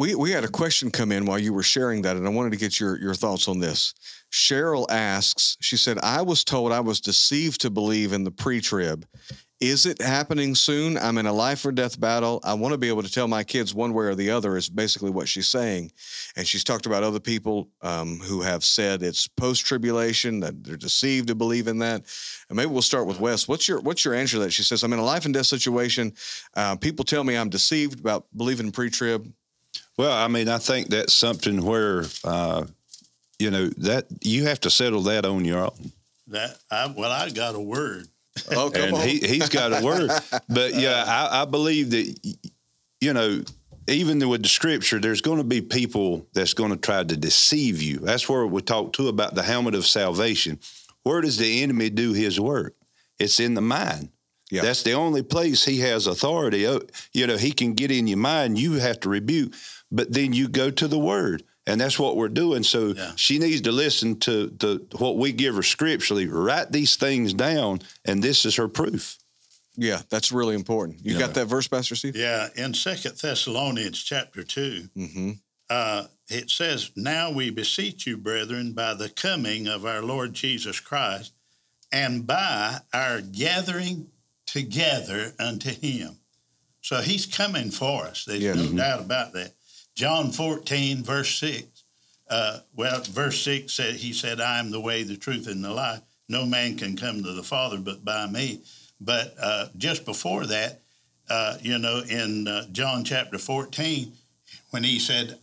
We 0.00 0.14
we 0.14 0.30
had 0.30 0.44
a 0.44 0.48
question 0.48 0.90
come 0.90 1.12
in 1.12 1.26
while 1.26 1.38
you 1.38 1.52
were 1.52 1.62
sharing 1.62 2.00
that, 2.02 2.16
and 2.16 2.26
I 2.26 2.30
wanted 2.30 2.52
to 2.52 2.56
get 2.56 2.80
your 2.80 2.98
your 2.98 3.12
thoughts 3.12 3.48
on 3.48 3.58
this. 3.58 3.92
Cheryl 4.32 4.86
asks, 4.90 5.58
she 5.60 5.76
said, 5.76 5.98
"I 6.02 6.22
was 6.22 6.42
told 6.42 6.72
I 6.72 6.80
was 6.80 7.02
deceived 7.02 7.60
to 7.60 7.68
believe 7.68 8.14
in 8.14 8.24
the 8.24 8.30
pre-trib. 8.30 9.04
Is 9.60 9.84
it 9.84 10.00
happening 10.00 10.54
soon? 10.54 10.96
I'm 10.96 11.18
in 11.18 11.26
a 11.26 11.34
life 11.34 11.66
or 11.66 11.70
death 11.70 12.00
battle. 12.00 12.40
I 12.44 12.54
want 12.54 12.72
to 12.72 12.78
be 12.78 12.88
able 12.88 13.02
to 13.02 13.12
tell 13.12 13.28
my 13.28 13.44
kids 13.44 13.74
one 13.74 13.92
way 13.92 14.06
or 14.06 14.14
the 14.14 14.30
other." 14.30 14.56
Is 14.56 14.70
basically 14.70 15.10
what 15.10 15.28
she's 15.28 15.48
saying, 15.48 15.92
and 16.34 16.48
she's 16.48 16.64
talked 16.64 16.86
about 16.86 17.02
other 17.02 17.20
people 17.20 17.68
um, 17.82 18.20
who 18.20 18.40
have 18.40 18.64
said 18.64 19.02
it's 19.02 19.28
post-tribulation 19.28 20.40
that 20.40 20.64
they're 20.64 20.78
deceived 20.78 21.28
to 21.28 21.34
believe 21.34 21.68
in 21.68 21.78
that. 21.80 22.06
And 22.48 22.56
maybe 22.56 22.70
we'll 22.70 22.80
start 22.80 23.06
with 23.06 23.20
Wes. 23.20 23.46
What's 23.46 23.68
your 23.68 23.80
what's 23.80 24.06
your 24.06 24.14
answer 24.14 24.38
to 24.38 24.44
that? 24.44 24.54
She 24.54 24.62
says, 24.62 24.82
"I'm 24.82 24.94
in 24.94 24.98
a 24.98 25.04
life 25.04 25.26
and 25.26 25.34
death 25.34 25.44
situation. 25.44 26.14
Uh, 26.56 26.76
people 26.76 27.04
tell 27.04 27.22
me 27.22 27.36
I'm 27.36 27.50
deceived 27.50 28.00
about 28.00 28.24
believing 28.34 28.68
in 28.68 28.72
pre-trib." 28.72 29.30
Well, 29.96 30.12
I 30.12 30.28
mean, 30.28 30.48
I 30.48 30.58
think 30.58 30.88
that's 30.88 31.12
something 31.12 31.62
where, 31.62 32.04
uh, 32.24 32.64
you 33.38 33.50
know, 33.50 33.68
that 33.78 34.06
you 34.22 34.44
have 34.44 34.60
to 34.60 34.70
settle 34.70 35.02
that 35.02 35.24
on 35.24 35.44
your 35.44 35.64
own. 35.64 35.92
That 36.28 36.56
I 36.70 36.92
well, 36.96 37.10
I 37.10 37.30
got 37.30 37.54
a 37.54 37.60
word. 37.60 38.06
Oh, 38.52 38.70
come 38.70 38.82
and 38.82 38.94
on. 38.94 39.06
he, 39.06 39.18
he's 39.18 39.48
got 39.48 39.72
a 39.72 39.84
word. 39.84 40.10
But 40.48 40.74
yeah, 40.74 41.04
I, 41.06 41.42
I 41.42 41.44
believe 41.44 41.90
that, 41.90 42.36
you 43.00 43.12
know, 43.12 43.42
even 43.88 44.26
with 44.28 44.42
the 44.42 44.48
scripture, 44.48 44.98
there's 45.00 45.20
going 45.20 45.38
to 45.38 45.44
be 45.44 45.60
people 45.60 46.26
that's 46.32 46.54
going 46.54 46.70
to 46.70 46.76
try 46.76 47.02
to 47.02 47.16
deceive 47.16 47.82
you. 47.82 47.98
That's 47.98 48.28
where 48.28 48.46
we 48.46 48.62
talk 48.62 48.92
too 48.92 49.08
about 49.08 49.34
the 49.34 49.42
helmet 49.42 49.74
of 49.74 49.86
salvation. 49.86 50.60
Where 51.02 51.20
does 51.20 51.38
the 51.38 51.62
enemy 51.62 51.90
do 51.90 52.12
his 52.12 52.38
work? 52.38 52.74
It's 53.18 53.40
in 53.40 53.54
the 53.54 53.60
mind. 53.60 54.10
Yeah. 54.50 54.62
That's 54.62 54.82
the 54.82 54.92
only 54.94 55.22
place 55.22 55.64
he 55.64 55.78
has 55.80 56.06
authority. 56.06 56.66
Oh, 56.66 56.80
You 57.12 57.26
know, 57.26 57.36
he 57.36 57.52
can 57.52 57.74
get 57.74 57.90
in 57.90 58.06
your 58.06 58.18
mind. 58.18 58.58
You 58.58 58.74
have 58.74 59.00
to 59.00 59.08
rebuke, 59.08 59.54
but 59.92 60.12
then 60.12 60.32
you 60.32 60.48
go 60.48 60.70
to 60.70 60.88
the 60.88 60.98
word. 60.98 61.44
And 61.66 61.80
that's 61.80 61.98
what 61.98 62.16
we're 62.16 62.28
doing. 62.28 62.64
So 62.64 62.94
Yeah. 62.96 63.12
she 63.16 63.38
needs 63.38 63.60
to 63.62 63.70
listen 63.72 64.18
to, 64.20 64.48
to 64.58 64.86
what 64.98 65.18
we 65.18 65.30
give 65.32 65.54
her 65.54 65.62
scripturally, 65.62 66.26
write 66.26 66.72
these 66.72 66.96
things 66.96 67.32
down, 67.32 67.82
and 68.04 68.22
this 68.22 68.44
is 68.44 68.56
her 68.56 68.68
proof. 68.68 69.16
yeah, 69.76 70.02
that's 70.10 70.30
really 70.32 70.54
important. 70.56 70.98
You 71.04 71.12
Yeah. 71.14 71.20
got 71.20 71.34
that 71.34 71.46
verse, 71.46 71.66
Pastor 71.68 71.94
Steve? 71.94 72.14
Yeah, 72.16 72.48
in 72.56 72.74
Second 72.74 73.16
Thessalonians 73.16 74.02
chapter 74.02 74.42
2 74.42 74.88
Mm-hmm. 74.96 75.30
uh, 75.70 76.06
it 76.28 76.50
says, 76.50 76.90
"Now 76.96 77.30
we 77.30 77.50
beseech 77.50 78.06
you, 78.06 78.16
brethren, 78.18 78.72
by 78.72 78.94
the 78.94 79.08
coming 79.08 79.68
of 79.68 79.86
our 79.86 80.02
Lord 80.02 80.34
Jesus 80.34 80.80
Christ, 80.80 81.32
and 81.92 82.26
by 82.26 82.80
our 82.92 83.20
gathering 83.20 84.08
together 84.52 85.34
unto 85.38 85.70
Him." 85.70 86.16
So 86.82 87.00
He's 87.00 87.26
coming 87.26 87.70
for 87.70 88.06
us. 88.06 88.24
There's 88.24 88.42
Yes. 88.42 88.56
no 88.56 88.64
Mhm. 88.64 88.76
doubt 88.76 89.00
about 89.00 89.32
that. 89.34 89.54
John 89.94 90.32
fourteen 90.32 91.02
verse 91.02 91.34
six. 91.34 91.66
Uh, 92.28 92.60
well, 92.74 93.02
verse 93.02 93.42
six 93.42 93.72
said, 93.74 93.96
"He 93.96 94.12
said, 94.12 94.40
I 94.40 94.58
am 94.60 94.70
the 94.70 94.80
way, 94.80 95.02
the 95.02 95.16
truth, 95.16 95.46
and 95.46 95.64
the 95.64 95.70
life. 95.72 96.00
No 96.28 96.46
man 96.46 96.78
can 96.78 96.96
come 96.96 97.22
to 97.24 97.32
the 97.32 97.42
Father 97.42 97.78
but 97.78 98.04
by 98.04 98.26
me." 98.26 98.60
But 99.00 99.34
uh, 99.38 99.68
just 99.76 100.04
before 100.04 100.46
that, 100.46 100.82
uh, 101.28 101.58
you 101.62 101.78
know, 101.78 102.00
in 102.00 102.46
uh, 102.46 102.66
John 102.72 103.04
chapter 103.04 103.38
14, 103.38 104.12
when 104.70 104.84
he 104.84 104.98
said, 104.98 105.38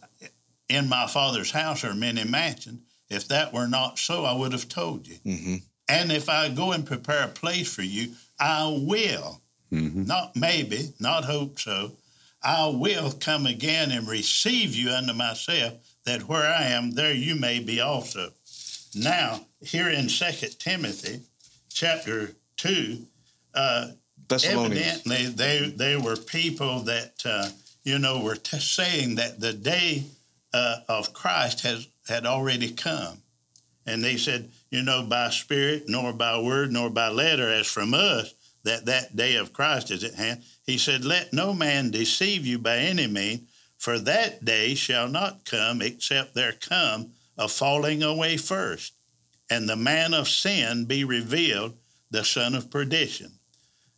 In 0.70 0.88
my 0.90 1.08
Father's 1.08 1.52
house 1.52 1.84
are 1.84 1.94
many 1.94 2.24
mansions, 2.26 2.82
if 3.10 3.28
that 3.30 3.54
were 3.54 3.68
not 3.68 3.98
so, 4.00 4.26
I 4.26 4.34
would 4.34 4.52
have 4.52 4.68
told 4.70 5.08
you. 5.08 5.16
Mm-hmm. 5.26 5.56
And 5.88 6.12
if 6.12 6.28
I 6.30 6.50
go 6.50 6.72
and 6.74 6.86
prepare 6.86 7.24
a 7.24 7.30
place 7.30 7.74
for 7.74 7.84
you, 7.84 8.16
I 8.40 8.68
will, 8.82 9.42
Mm-hmm. 9.70 10.06
not 10.06 10.34
maybe, 10.34 10.94
not 10.98 11.26
hope 11.26 11.60
so, 11.60 11.92
I 12.42 12.68
will 12.68 13.12
come 13.12 13.46
again 13.46 13.92
and 13.92 14.08
receive 14.08 14.74
you 14.74 14.92
unto 14.92 15.12
myself, 15.12 15.74
that 16.06 16.22
where 16.30 16.48
I 16.48 16.64
am, 16.68 16.92
there 16.92 17.14
you 17.14 17.36
may 17.36 17.60
be 17.60 17.82
also. 17.82 18.30
Now, 18.96 19.46
here 19.62 19.90
in 19.90 20.08
Second 20.08 20.58
Timothy 20.58 21.20
chapter 21.70 22.32
2, 22.56 23.06
uh, 23.56 23.88
evidently 24.32 25.26
they 25.26 25.74
they 25.76 25.98
were 25.98 26.16
people 26.16 26.80
that 26.82 27.22
uh, 27.26 27.50
you 27.84 28.00
know 28.00 28.22
were 28.22 28.36
t- 28.36 28.60
saying 28.60 29.16
that 29.16 29.40
the 29.42 29.52
day 29.54 30.06
uh, 30.54 30.78
of 30.88 31.12
Christ 31.12 31.62
has 31.62 31.88
had 32.08 32.26
already 32.26 32.72
come, 32.72 33.18
and 33.88 34.04
they 34.04 34.18
said, 34.18 34.52
you 34.70 34.84
know, 34.84 35.04
by 35.04 35.30
spirit, 35.30 35.86
nor 35.88 36.14
by 36.14 36.40
word, 36.40 36.72
nor 36.72 36.90
by 36.90 37.08
letter, 37.10 37.52
as 37.52 37.68
from 37.68 37.94
us, 37.94 38.34
that 38.64 38.86
that 38.86 39.16
day 39.16 39.38
of 39.38 39.54
Christ 39.54 39.90
is 39.90 40.04
at 40.04 40.16
hand. 40.16 40.44
He 40.66 40.78
said, 40.78 41.06
let 41.06 41.34
no 41.34 41.54
man 41.54 41.90
deceive 41.90 42.46
you 42.46 42.60
by 42.60 42.78
any 42.78 43.08
means, 43.08 43.50
for 43.78 43.98
that 44.00 44.44
day 44.44 44.76
shall 44.76 45.08
not 45.08 45.46
come 45.46 45.82
except 45.82 46.36
there 46.36 46.52
come 46.52 47.12
a 47.38 47.48
falling 47.48 48.04
away 48.04 48.38
first, 48.38 48.94
and 49.50 49.68
the 49.68 49.76
man 49.76 50.14
of 50.14 50.28
sin 50.28 50.86
be 50.86 51.04
revealed, 51.04 51.78
the 52.12 52.24
son 52.24 52.54
of 52.56 52.70
perdition 52.70 53.32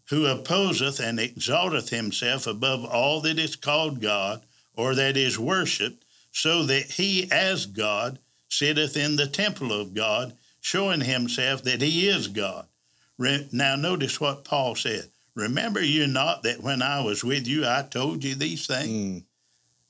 who 0.09 0.25
opposeth 0.25 0.99
and 0.99 1.19
exalteth 1.19 1.89
himself 1.89 2.47
above 2.47 2.83
all 2.83 3.21
that 3.21 3.37
is 3.37 3.55
called 3.55 4.01
God 4.01 4.41
or 4.75 4.95
that 4.95 5.15
is 5.15 5.37
worshipped, 5.37 6.03
so 6.31 6.63
that 6.63 6.83
he 6.83 7.29
as 7.31 7.65
God 7.65 8.17
sitteth 8.49 8.97
in 8.97 9.15
the 9.15 9.27
temple 9.27 9.71
of 9.71 9.93
God, 9.93 10.35
showing 10.59 11.01
himself 11.01 11.63
that 11.63 11.81
he 11.81 12.07
is 12.07 12.27
God. 12.27 12.67
Re- 13.17 13.47
now, 13.51 13.75
notice 13.75 14.19
what 14.19 14.43
Paul 14.43 14.75
said. 14.75 15.09
Remember 15.35 15.81
you 15.81 16.07
not 16.07 16.43
that 16.43 16.61
when 16.61 16.81
I 16.81 17.01
was 17.01 17.23
with 17.23 17.47
you, 17.47 17.65
I 17.65 17.83
told 17.89 18.23
you 18.23 18.35
these 18.35 18.67
things? 18.67 19.21
Mm. 19.21 19.23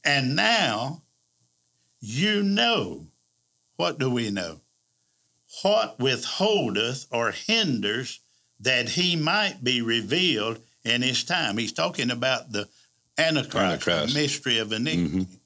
And 0.04 0.36
now 0.36 1.02
you 2.00 2.44
know. 2.44 3.08
What 3.78 3.98
do 3.98 4.10
we 4.10 4.30
know? 4.30 4.60
What 5.64 6.00
withholdeth 6.00 7.08
or 7.12 7.32
hinders 7.32 8.20
that 8.60 8.90
he 8.90 9.16
might 9.16 9.64
be 9.64 9.82
revealed 9.82 10.60
in 10.84 11.02
his 11.02 11.24
time. 11.24 11.58
He's 11.58 11.72
talking 11.72 12.12
about 12.12 12.52
the 12.52 12.68
Antichrist, 13.18 13.56
Antichrist. 13.56 14.14
the 14.14 14.20
mystery 14.22 14.58
of 14.60 14.72
iniquity. 14.74 15.26
Mhm. 15.26 15.39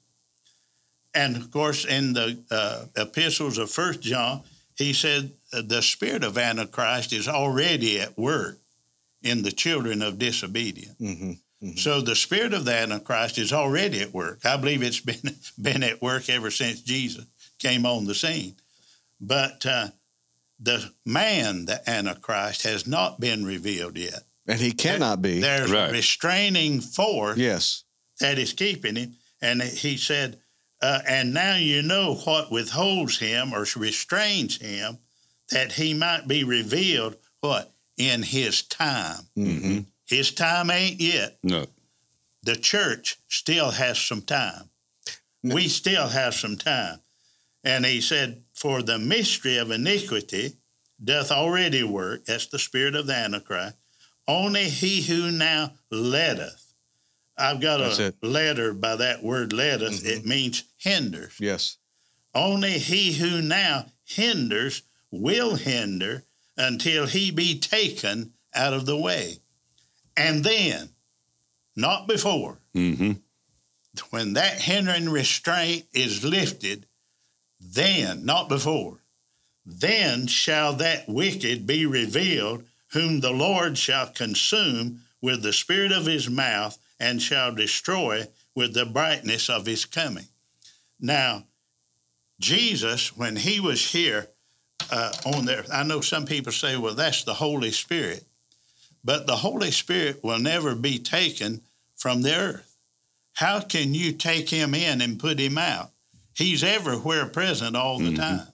And 1.14 1.36
of 1.36 1.50
course, 1.50 1.84
in 1.84 2.12
the 2.12 2.42
uh, 2.50 2.86
epistles 2.96 3.58
of 3.58 3.70
First 3.70 4.00
John, 4.02 4.42
he 4.76 4.92
said 4.92 5.32
uh, 5.52 5.62
the 5.64 5.82
spirit 5.82 6.24
of 6.24 6.36
Antichrist 6.38 7.12
is 7.12 7.28
already 7.28 8.00
at 8.00 8.18
work 8.18 8.58
in 9.22 9.42
the 9.42 9.52
children 9.52 10.02
of 10.02 10.18
disobedience. 10.18 10.96
Mm-hmm. 11.00 11.32
Mhm. 11.62 11.78
So 11.78 12.00
the 12.02 12.16
spirit 12.16 12.52
of 12.52 12.64
the 12.66 12.74
Antichrist 12.74 13.38
is 13.38 13.52
already 13.52 14.00
at 14.00 14.12
work. 14.12 14.44
I 14.44 14.56
believe 14.56 14.82
it's 14.82 15.00
been 15.10 15.36
been 15.60 15.82
at 15.82 16.02
work 16.02 16.28
ever 16.28 16.50
since 16.50 16.82
Jesus 16.82 17.24
came 17.58 17.86
on 17.86 18.04
the 18.06 18.14
scene. 18.14 18.56
But 19.20 19.64
uh, 19.64 19.88
the 20.58 20.92
man, 21.06 21.64
the 21.66 21.88
Antichrist, 21.88 22.64
has 22.64 22.86
not 22.86 23.20
been 23.20 23.44
revealed 23.46 23.96
yet. 23.96 24.24
And 24.46 24.60
he 24.60 24.72
cannot 24.72 25.22
be. 25.22 25.40
There's 25.40 25.70
Right. 25.70 25.88
a 25.88 25.92
restraining 25.92 26.80
force 26.82 27.38
Yes. 27.38 27.84
that 28.20 28.38
is 28.38 28.52
keeping 28.52 28.96
him. 28.96 29.14
And 29.40 29.62
he 29.62 29.96
said, 29.96 30.38
uh, 30.84 31.00
and 31.08 31.32
now 31.32 31.56
you 31.56 31.80
know 31.80 32.14
what 32.26 32.52
withholds 32.52 33.18
him 33.18 33.54
or 33.54 33.64
restrains 33.74 34.58
him, 34.58 34.98
that 35.50 35.72
he 35.72 35.94
might 35.94 36.28
be 36.28 36.44
revealed, 36.44 37.16
what? 37.40 37.72
In 37.96 38.22
his 38.22 38.60
time. 38.64 39.20
Mm-hmm. 39.34 39.78
His 40.04 40.32
time 40.32 40.70
ain't 40.70 41.00
yet. 41.00 41.38
No. 41.42 41.64
The 42.42 42.56
church 42.56 43.16
still 43.28 43.70
has 43.70 43.98
some 43.98 44.20
time. 44.20 44.68
No. 45.42 45.54
We 45.54 45.68
still 45.68 46.06
have 46.06 46.34
some 46.34 46.58
time. 46.58 46.98
And 47.64 47.86
he 47.86 48.02
said, 48.02 48.42
For 48.52 48.82
the 48.82 48.98
mystery 48.98 49.56
of 49.56 49.70
iniquity 49.70 50.52
doth 51.02 51.30
already 51.30 51.82
work. 51.82 52.26
That's 52.26 52.48
the 52.48 52.58
spirit 52.58 52.94
of 52.94 53.06
the 53.06 53.14
Antichrist. 53.14 53.76
Only 54.28 54.64
he 54.64 55.00
who 55.00 55.30
now 55.30 55.72
letteth. 55.90 56.63
I've 57.36 57.60
got 57.60 57.78
That's 57.78 57.98
a 57.98 58.06
it. 58.06 58.16
letter 58.22 58.72
by 58.72 58.96
that 58.96 59.22
word 59.22 59.52
letteth. 59.52 60.02
Mhm. 60.04 60.06
It 60.06 60.26
means 60.26 60.64
hinders. 60.76 61.34
Yes. 61.40 61.78
Only 62.34 62.78
he 62.78 63.12
who 63.14 63.42
now 63.42 63.86
hinders 64.04 64.82
will 65.10 65.56
hinder 65.56 66.24
until 66.56 67.06
he 67.06 67.30
be 67.30 67.58
taken 67.58 68.32
out 68.54 68.72
of 68.72 68.86
the 68.86 68.96
way. 68.96 69.38
And 70.16 70.44
then, 70.44 70.90
not 71.76 72.06
before, 72.06 72.60
Mm-hmm. 72.74 73.12
when 74.10 74.32
that 74.34 74.60
hindering 74.62 75.08
restraint 75.08 75.86
is 75.92 76.24
lifted, 76.24 76.86
then, 77.60 78.24
not 78.24 78.48
before, 78.48 79.00
then 79.66 80.26
shall 80.26 80.72
that 80.74 81.08
wicked 81.08 81.66
be 81.66 81.86
revealed, 81.86 82.64
whom 82.88 83.20
the 83.20 83.30
Lord 83.32 83.78
shall 83.78 84.08
consume 84.08 85.02
with 85.20 85.42
the 85.42 85.52
spirit 85.52 85.90
of 85.92 86.06
his 86.06 86.28
mouth 86.28 86.78
and 87.00 87.20
shall 87.20 87.52
destroy 87.54 88.26
with 88.54 88.74
the 88.74 88.86
brightness 88.86 89.48
of 89.50 89.66
his 89.66 89.84
coming. 89.84 90.26
Now, 91.00 91.44
Jesus, 92.40 93.16
when 93.16 93.36
he 93.36 93.60
was 93.60 93.90
here 93.92 94.28
uh, 94.90 95.12
on 95.26 95.44
there, 95.44 95.64
I 95.72 95.82
know 95.82 96.00
some 96.00 96.26
people 96.26 96.52
say, 96.52 96.76
well, 96.76 96.94
that's 96.94 97.24
the 97.24 97.34
Holy 97.34 97.70
Spirit. 97.70 98.24
But 99.04 99.26
the 99.26 99.36
Holy 99.36 99.70
Spirit 99.70 100.22
will 100.24 100.38
never 100.38 100.74
be 100.74 100.98
taken 100.98 101.60
from 101.96 102.22
the 102.22 102.34
earth. 102.34 102.76
How 103.34 103.60
can 103.60 103.94
you 103.94 104.12
take 104.12 104.48
him 104.48 104.74
in 104.74 105.00
and 105.00 105.18
put 105.18 105.38
him 105.38 105.58
out? 105.58 105.90
He's 106.36 106.64
everywhere 106.64 107.26
present 107.26 107.76
all 107.76 107.98
the 107.98 108.10
Mhm. 108.10 108.16
time. 108.16 108.48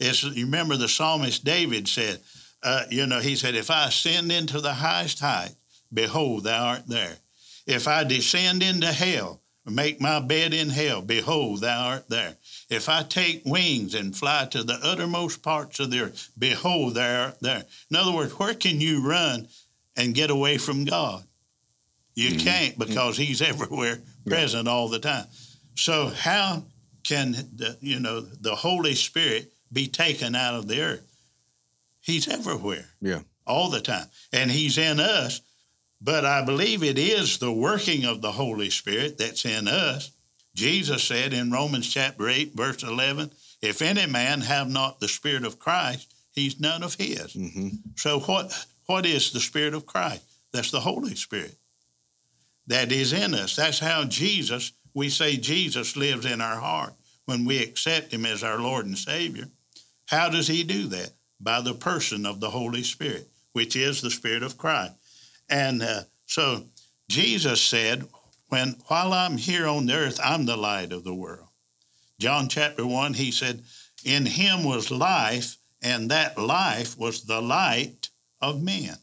It's, 0.00 0.22
you 0.22 0.44
remember 0.46 0.76
the 0.76 0.88
psalmist 0.88 1.44
David 1.44 1.88
said, 1.88 2.20
uh, 2.62 2.84
you 2.90 3.06
know, 3.06 3.20
he 3.20 3.36
said, 3.36 3.54
If 3.54 3.70
I 3.70 3.88
ascend 3.88 4.32
into 4.32 4.60
the 4.60 4.74
highest 4.74 5.20
height, 5.20 5.54
behold, 5.92 6.44
thou 6.44 6.64
art 6.66 6.86
there. 6.88 7.18
If 7.66 7.88
I 7.88 8.04
descend 8.04 8.62
into 8.62 8.92
hell, 8.92 9.40
make 9.66 10.00
my 10.00 10.20
bed 10.20 10.52
in 10.52 10.68
hell, 10.68 11.00
behold, 11.00 11.62
thou 11.62 11.86
art 11.86 12.08
there. 12.08 12.36
If 12.68 12.88
I 12.88 13.02
take 13.02 13.42
wings 13.46 13.94
and 13.94 14.14
fly 14.16 14.46
to 14.50 14.62
the 14.62 14.78
uttermost 14.82 15.42
parts 15.42 15.80
of 15.80 15.90
the 15.90 16.00
earth, 16.00 16.30
behold, 16.38 16.94
thou 16.94 17.24
art 17.26 17.40
there. 17.40 17.64
In 17.90 17.96
other 17.96 18.12
words, 18.12 18.32
where 18.38 18.54
can 18.54 18.80
you 18.80 19.06
run 19.06 19.48
and 19.96 20.14
get 20.14 20.30
away 20.30 20.58
from 20.58 20.84
God? 20.84 21.24
You 22.14 22.32
Mhm. 22.32 22.40
can't 22.40 22.78
because 22.78 23.16
He's 23.16 23.40
everywhere, 23.52 24.02
present 24.26 24.68
all 24.68 24.88
the 24.88 24.98
time. 24.98 25.26
So 25.74 26.08
how 26.08 26.64
can 27.02 27.32
the, 27.32 27.76
you 27.80 27.98
know 28.00 28.20
the 28.20 28.54
Holy 28.54 28.94
Spirit 28.94 29.52
be 29.72 29.88
taken 29.88 30.34
out 30.34 30.54
of 30.54 30.68
the 30.68 30.80
earth? 30.82 31.10
He's 32.00 32.28
everywhere. 32.28 32.86
Yeah. 33.00 33.20
All 33.46 33.70
the 33.70 33.80
time. 33.80 34.06
And 34.32 34.50
he's 34.50 34.78
in 34.78 35.00
us. 35.00 35.40
But 36.04 36.26
I 36.26 36.44
believe 36.44 36.82
it 36.82 36.98
is 36.98 37.38
the 37.38 37.50
working 37.50 38.04
of 38.04 38.20
the 38.20 38.32
Holy 38.32 38.68
Spirit 38.68 39.16
that's 39.16 39.46
in 39.46 39.66
us. 39.66 40.10
Jesus 40.54 41.02
said 41.02 41.32
in 41.32 41.50
Romans 41.50 41.88
chapter 41.90 42.28
8, 42.28 42.52
verse 42.54 42.82
11, 42.82 43.30
if 43.62 43.80
any 43.80 44.06
man 44.06 44.42
have 44.42 44.68
not 44.68 45.00
the 45.00 45.08
Spirit 45.08 45.46
of 45.46 45.58
Christ, 45.58 46.12
he's 46.32 46.60
none 46.60 46.82
of 46.82 46.94
his. 46.94 47.32
hmm 47.32 47.68
So 47.96 48.20
what 48.20 48.66
what 48.84 49.06
is 49.06 49.32
the 49.32 49.40
Spirit 49.40 49.72
of 49.72 49.86
Christ? 49.86 50.22
That's 50.52 50.70
the 50.70 50.80
Holy 50.80 51.14
Spirit 51.14 51.56
that 52.66 52.92
is 52.92 53.14
in 53.14 53.34
us. 53.34 53.56
That's 53.56 53.78
how 53.78 54.04
Jesus, 54.04 54.72
we 54.92 55.08
say 55.08 55.38
Jesus 55.38 55.96
lives 55.96 56.26
in 56.26 56.42
our 56.42 56.60
heart 56.60 56.92
when 57.24 57.46
we 57.46 57.62
accept 57.62 58.12
him 58.12 58.26
as 58.26 58.42
our 58.44 58.58
Lord 58.58 58.84
and 58.84 58.98
Savior. 58.98 59.48
How 60.06 60.28
does 60.28 60.48
he 60.48 60.64
do 60.64 60.86
that? 60.88 61.12
By 61.40 61.62
the 61.62 61.74
person 61.74 62.26
of 62.26 62.40
the 62.40 62.50
Holy 62.50 62.82
Spirit, 62.82 63.26
which 63.52 63.74
is 63.74 64.02
the 64.02 64.10
Spirit 64.10 64.42
of 64.42 64.58
Christ. 64.58 64.92
And 65.48 65.82
uh, 65.82 66.02
so 66.26 66.64
Jesus 67.08 67.62
said, 67.62 68.04
when 68.48 68.76
while 68.86 69.12
I'm 69.12 69.36
here 69.36 69.66
on 69.66 69.86
the 69.86 69.94
earth, 69.94 70.20
I'm 70.22 70.46
the 70.46 70.56
light 70.56 70.92
of 70.92 71.04
the 71.04 71.14
world. 71.14 71.48
John 72.20 72.48
chapter 72.48 72.86
1, 72.86 73.14
he 73.14 73.32
said, 73.32 73.62
In 74.04 74.26
him 74.26 74.64
was 74.64 74.90
life, 74.90 75.56
and 75.82 76.10
that 76.10 76.38
life 76.38 76.96
was 76.96 77.24
the 77.24 77.42
light 77.42 78.10
of 78.40 78.62
men. 78.62 78.96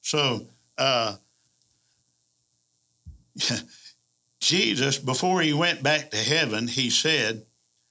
So, 0.00 0.46
uh, 0.78 1.16
Jesus, 4.40 4.98
before 4.98 5.40
he 5.40 5.52
went 5.52 5.82
back 5.82 6.12
to 6.12 6.16
heaven, 6.16 6.68
he 6.68 6.88
said, 6.90 7.44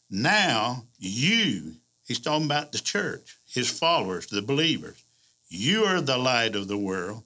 Now 0.10 0.86
you, 0.98 1.74
he's 2.08 2.20
talking 2.20 2.46
about 2.46 2.72
the 2.72 2.80
church, 2.80 3.38
his 3.46 3.70
followers, 3.70 4.28
the 4.28 4.42
believers, 4.42 5.04
you 5.50 5.84
are 5.84 6.00
the 6.00 6.18
light 6.18 6.56
of 6.56 6.70
the 6.70 6.78
world, 6.78 7.25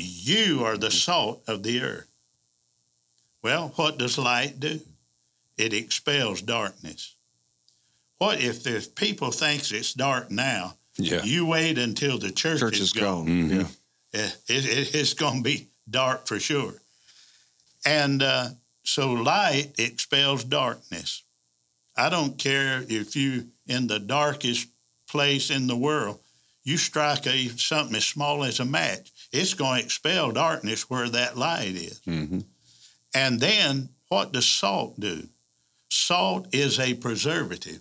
you 0.00 0.64
are 0.64 0.76
the 0.76 0.90
salt 0.90 1.42
of 1.46 1.62
the 1.62 1.80
earth. 1.82 2.06
Well, 3.42 3.72
what 3.76 3.98
does 3.98 4.18
light 4.18 4.60
do? 4.60 4.80
It 5.56 5.72
expels 5.72 6.42
darkness. 6.42 7.14
What 8.18 8.40
if 8.40 8.62
the 8.62 8.86
people 8.94 9.30
thinks 9.30 9.72
it's 9.72 9.94
dark 9.94 10.30
now? 10.30 10.76
Yeah. 10.96 11.22
You 11.22 11.46
wait 11.46 11.78
until 11.78 12.18
the 12.18 12.30
church, 12.30 12.60
Church 12.60 12.74
is 12.74 12.80
is 12.80 12.92
gone. 12.92 13.24
gone. 13.26 13.48
Mhm. 13.48 13.76
Yeah. 14.12 14.20
It, 14.22 14.38
it, 14.48 14.94
it's 14.94 15.14
going 15.14 15.38
to 15.38 15.42
be 15.42 15.68
dark 15.88 16.26
for 16.26 16.38
sure. 16.38 16.74
And 17.86 18.22
uh, 18.22 18.48
so 18.82 19.12
light 19.12 19.72
expels 19.78 20.44
darkness. 20.44 21.22
I 21.96 22.10
don't 22.10 22.36
care 22.36 22.84
if 22.88 23.16
you 23.16 23.46
in 23.66 23.86
the 23.86 23.98
darkest 23.98 24.68
place 25.08 25.50
in 25.50 25.66
the 25.66 25.76
world, 25.76 26.18
you 26.64 26.76
strike 26.76 27.26
a 27.26 27.48
something 27.48 27.96
as 27.96 28.04
small 28.06 28.44
as 28.44 28.60
a 28.60 28.64
match, 28.64 29.10
it's 29.32 29.54
going 29.54 29.80
to 29.80 29.84
expel 29.84 30.32
darkness 30.32 30.90
where 30.90 31.08
that 31.08 31.36
light 31.36 31.74
is. 31.74 32.00
hmm 32.04 32.40
And 33.14 33.40
then 33.40 33.90
what 34.08 34.32
does 34.32 34.46
salt 34.46 34.98
do? 34.98 35.28
Salt 35.88 36.48
is 36.52 36.78
a 36.78 36.94
preservative. 36.94 37.80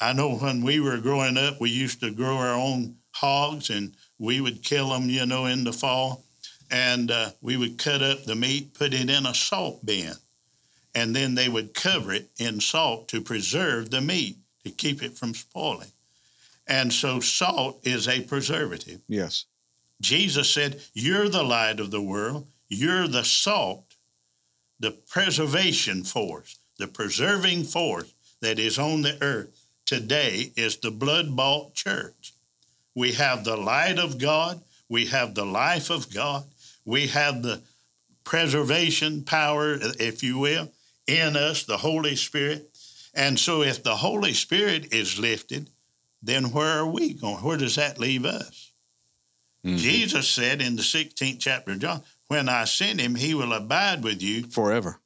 I 0.00 0.12
know 0.12 0.36
when 0.36 0.62
we 0.62 0.80
were 0.80 0.98
growing 0.98 1.38
up, 1.38 1.60
we 1.60 1.70
used 1.70 2.00
to 2.00 2.10
grow 2.10 2.36
our 2.36 2.54
own 2.54 2.96
hogs 3.12 3.70
and 3.70 3.94
we 4.18 4.40
would 4.40 4.62
kill 4.62 4.90
them, 4.90 5.08
you 5.08 5.26
know, 5.26 5.46
in 5.46 5.64
the 5.64 5.72
fall. 5.72 6.24
And 6.70 7.10
uh, 7.10 7.30
we 7.40 7.56
would 7.56 7.78
cut 7.78 8.02
up 8.02 8.24
the 8.24 8.34
meat, 8.34 8.74
put 8.74 8.92
it 8.92 9.08
in 9.08 9.26
a 9.26 9.34
salt 9.34 9.86
bin, 9.86 10.14
and 10.94 11.14
then 11.14 11.34
they 11.36 11.48
would 11.48 11.74
cover 11.74 12.12
it 12.12 12.28
in 12.38 12.60
salt 12.60 13.08
to 13.08 13.20
preserve 13.20 13.90
the 13.90 14.00
meat, 14.00 14.36
to 14.64 14.70
keep 14.70 15.02
it 15.02 15.16
from 15.16 15.32
spoiling. 15.32 15.92
And 16.66 16.92
so 16.92 17.20
salt 17.20 17.78
is 17.84 18.08
a 18.08 18.20
preservative. 18.22 19.00
Yes. 19.06 19.44
Jesus 20.00 20.50
said, 20.50 20.80
You're 20.92 21.28
the 21.28 21.42
light 21.42 21.80
of 21.80 21.90
the 21.90 22.02
world, 22.02 22.46
you're 22.68 23.08
the 23.08 23.24
salt, 23.24 23.96
the 24.78 24.90
preservation 24.90 26.04
force, 26.04 26.58
the 26.78 26.86
preserving 26.86 27.64
force 27.64 28.12
that 28.40 28.58
is 28.58 28.78
on 28.78 29.02
the 29.02 29.16
earth 29.22 29.66
today 29.86 30.52
is 30.56 30.76
the 30.76 30.90
blood 30.90 31.34
bought 31.34 31.74
church. 31.74 32.34
We 32.94 33.12
have 33.12 33.44
the 33.44 33.56
light 33.56 33.98
of 33.98 34.18
God, 34.18 34.60
we 34.88 35.06
have 35.06 35.34
the 35.34 35.46
life 35.46 35.90
of 35.90 36.12
God, 36.12 36.44
we 36.84 37.06
have 37.08 37.42
the 37.42 37.62
preservation 38.24 39.22
power, 39.22 39.78
if 40.00 40.22
you 40.22 40.38
will, 40.38 40.70
in 41.06 41.36
us, 41.36 41.64
the 41.64 41.76
Holy 41.76 42.16
Spirit. 42.16 42.68
And 43.14 43.38
so, 43.38 43.62
if 43.62 43.82
the 43.82 43.96
Holy 43.96 44.34
Spirit 44.34 44.92
is 44.92 45.18
lifted, 45.18 45.70
then 46.22 46.50
where 46.50 46.78
are 46.80 46.86
we 46.86 47.14
going? 47.14 47.42
Where 47.42 47.56
does 47.56 47.76
that 47.76 47.98
leave 47.98 48.24
us? 48.24 48.65
Mhm. 49.66 49.78
Jesus 49.78 50.28
said 50.28 50.62
in 50.62 50.76
the 50.76 50.82
16th 50.82 51.38
chapter 51.40 51.72
of 51.72 51.80
John, 51.80 52.02
When 52.28 52.48
I 52.48 52.64
send 52.64 53.00
him, 53.00 53.14
he 53.14 53.34
will 53.34 53.52
abide 53.52 54.02
with 54.02 54.22
you. 54.22 54.44
Forever. 54.46 54.98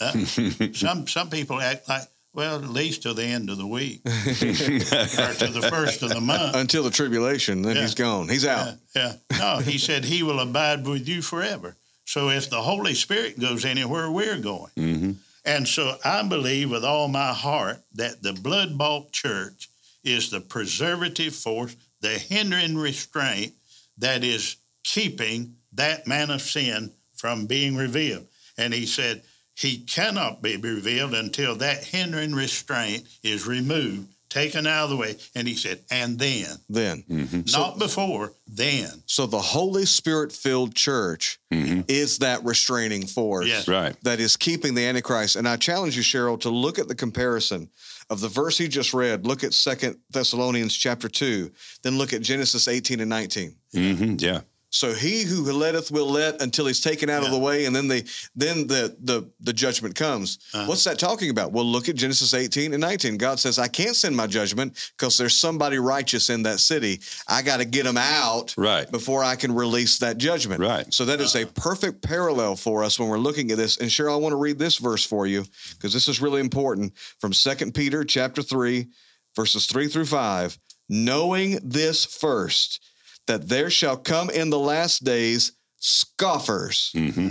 Uh, 0.00 0.12
some, 0.74 1.06
some 1.06 1.30
people 1.30 1.60
act 1.60 1.88
like, 1.88 2.02
well, 2.34 2.56
at 2.56 2.68
least 2.70 3.02
till 3.02 3.14
the 3.14 3.24
end 3.24 3.50
of 3.50 3.58
the 3.58 3.66
week 3.66 4.00
or 4.06 4.10
to 4.10 5.48
the 5.52 5.66
first 5.70 6.02
of 6.02 6.08
the 6.10 6.20
month. 6.20 6.56
Until 6.56 6.82
the 6.82 6.90
tribulation, 6.90 7.62
then 7.62 7.76
Yeah. 7.76 7.82
he's 7.82 7.94
gone. 7.94 8.28
He's 8.28 8.46
out. 8.46 8.74
Yeah, 8.96 9.12
yeah. 9.30 9.38
No, 9.38 9.56
he 9.58 9.78
said 9.86 10.04
he 10.04 10.22
will 10.22 10.40
abide 10.40 10.86
with 10.86 11.06
you 11.08 11.22
forever. 11.22 11.76
So 12.04 12.30
if 12.30 12.50
the 12.50 12.60
Holy 12.62 12.94
Spirit 12.94 13.38
goes 13.38 13.64
anywhere, 13.64 14.10
we're 14.10 14.38
going. 14.38 14.70
hmm 14.76 15.12
And 15.44 15.68
so 15.68 15.96
I 16.04 16.22
believe 16.26 16.70
with 16.70 16.84
all 16.84 17.08
my 17.08 17.32
heart 17.32 17.78
that 17.94 18.22
the 18.22 18.32
blood 18.32 18.76
bought 18.78 19.12
church 19.12 19.68
is 20.02 20.30
the 20.30 20.40
preservative 20.40 21.34
force, 21.34 21.76
the 22.00 22.18
hindering 22.18 22.76
restraint 22.76 23.52
that 23.98 24.24
is 24.24 24.56
keeping 24.84 25.56
that 25.74 26.06
man 26.06 26.30
of 26.30 26.42
sin 26.42 26.92
from 27.14 27.46
being 27.46 27.76
revealed. 27.76 28.26
And 28.58 28.74
he 28.74 28.86
said, 28.86 29.22
he 29.54 29.78
cannot 29.78 30.42
be 30.42 30.56
revealed 30.56 31.14
until 31.14 31.56
that 31.56 31.84
hindering 31.84 32.34
restraint 32.34 33.06
is 33.22 33.46
removed, 33.46 34.08
taken 34.28 34.66
out 34.66 34.84
of 34.84 34.90
the 34.90 34.96
way. 34.96 35.16
And 35.34 35.46
he 35.46 35.54
said, 35.54 35.80
and 35.90 36.18
then, 36.18 36.56
Then. 36.68 37.04
hmm 37.06 37.40
not 37.52 37.78
before, 37.78 38.32
then. 38.46 39.02
So 39.06 39.26
the 39.26 39.38
Holy 39.40 39.84
Spirit 39.86 40.32
filled 40.32 40.74
church 40.74 41.38
hmm 41.52 41.82
is 41.88 42.18
that 42.18 42.42
restraining 42.44 43.06
force 43.06 43.46
Yes. 43.46 43.68
Right. 43.68 43.94
that 44.02 44.20
is 44.20 44.36
keeping 44.36 44.74
the 44.74 44.86
Antichrist. 44.86 45.36
And 45.36 45.46
I 45.48 45.56
challenge 45.56 45.96
you, 45.96 46.02
Cheryl, 46.02 46.40
to 46.40 46.50
look 46.50 46.78
at 46.78 46.88
the 46.88 46.94
comparison 46.94 47.68
of 48.12 48.20
the 48.20 48.28
verse 48.28 48.58
he 48.58 48.68
just 48.68 48.92
read. 48.94 49.26
Look 49.26 49.42
at 49.42 49.54
Second 49.54 49.96
Thessalonians 50.10 50.76
chapter 50.76 51.08
2, 51.08 51.50
then 51.82 51.98
look 51.98 52.12
at 52.12 52.22
Genesis 52.22 52.68
18 52.68 53.00
and 53.00 53.10
19. 53.10 53.54
hmm 53.72 54.14
Yeah. 54.18 54.42
So 54.74 54.94
he 54.94 55.22
who 55.22 55.42
letteth 55.52 55.90
will 55.90 56.10
let 56.10 56.40
until 56.40 56.66
he's 56.66 56.80
taken 56.80 57.10
out 57.10 57.22
of 57.22 57.30
the 57.30 57.38
way, 57.38 57.66
and 57.66 57.76
then 57.76 57.88
the 57.88 58.02
then 58.34 58.66
the 58.66 58.96
the 59.02 59.30
the 59.40 59.52
judgment 59.52 59.94
comes. 59.94 60.38
Uh-huh. 60.54 60.64
What's 60.66 60.82
that 60.84 60.98
talking 60.98 61.28
about? 61.28 61.52
Well, 61.52 61.66
look 61.66 61.90
at 61.90 61.94
Genesis 61.94 62.32
18 62.32 62.72
and 62.72 62.80
19. 62.80 63.18
God 63.18 63.38
says, 63.38 63.58
I 63.58 63.68
can't 63.68 63.94
send 63.94 64.16
my 64.16 64.26
judgment 64.26 64.90
because 64.98 65.18
there's 65.18 65.36
somebody 65.36 65.78
righteous 65.78 66.30
in 66.30 66.42
that 66.44 66.58
city. 66.58 67.00
I 67.28 67.42
got 67.42 67.58
to 67.58 67.66
get 67.66 67.84
them 67.84 67.98
out 67.98 68.54
Right. 68.56 68.90
before 68.90 69.22
I 69.22 69.36
can 69.36 69.54
release 69.54 69.98
that 69.98 70.16
judgment. 70.16 70.60
Right. 70.60 70.92
So 70.92 71.04
that 71.04 71.20
is 71.20 71.36
a 71.36 71.44
perfect 71.44 72.02
parallel 72.02 72.56
for 72.56 72.82
us 72.82 72.98
when 72.98 73.10
we're 73.10 73.18
looking 73.18 73.50
at 73.50 73.58
this. 73.58 73.76
And 73.76 73.90
Cheryl, 73.90 74.14
I 74.14 74.16
want 74.16 74.32
to 74.32 74.36
read 74.38 74.58
this 74.58 74.78
verse 74.78 75.04
for 75.04 75.26
you 75.26 75.44
because 75.74 75.92
this 75.92 76.08
is 76.08 76.22
really 76.22 76.40
important 76.40 76.94
from 77.20 77.34
Second 77.34 77.74
Peter 77.74 78.04
chapter 78.04 78.40
3, 78.42 78.88
verses 79.36 79.66
3 79.66 79.86
through 79.88 80.06
5. 80.06 80.58
Knowing 80.88 81.58
this 81.62 82.04
first, 82.06 82.80
that 83.26 83.48
there 83.48 83.70
shall 83.70 83.96
come 83.96 84.30
in 84.30 84.50
the 84.50 84.58
last 84.58 85.04
days 85.04 85.52
scoffers, 85.78 86.90
hmm 86.94 87.28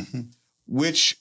which 0.67 1.17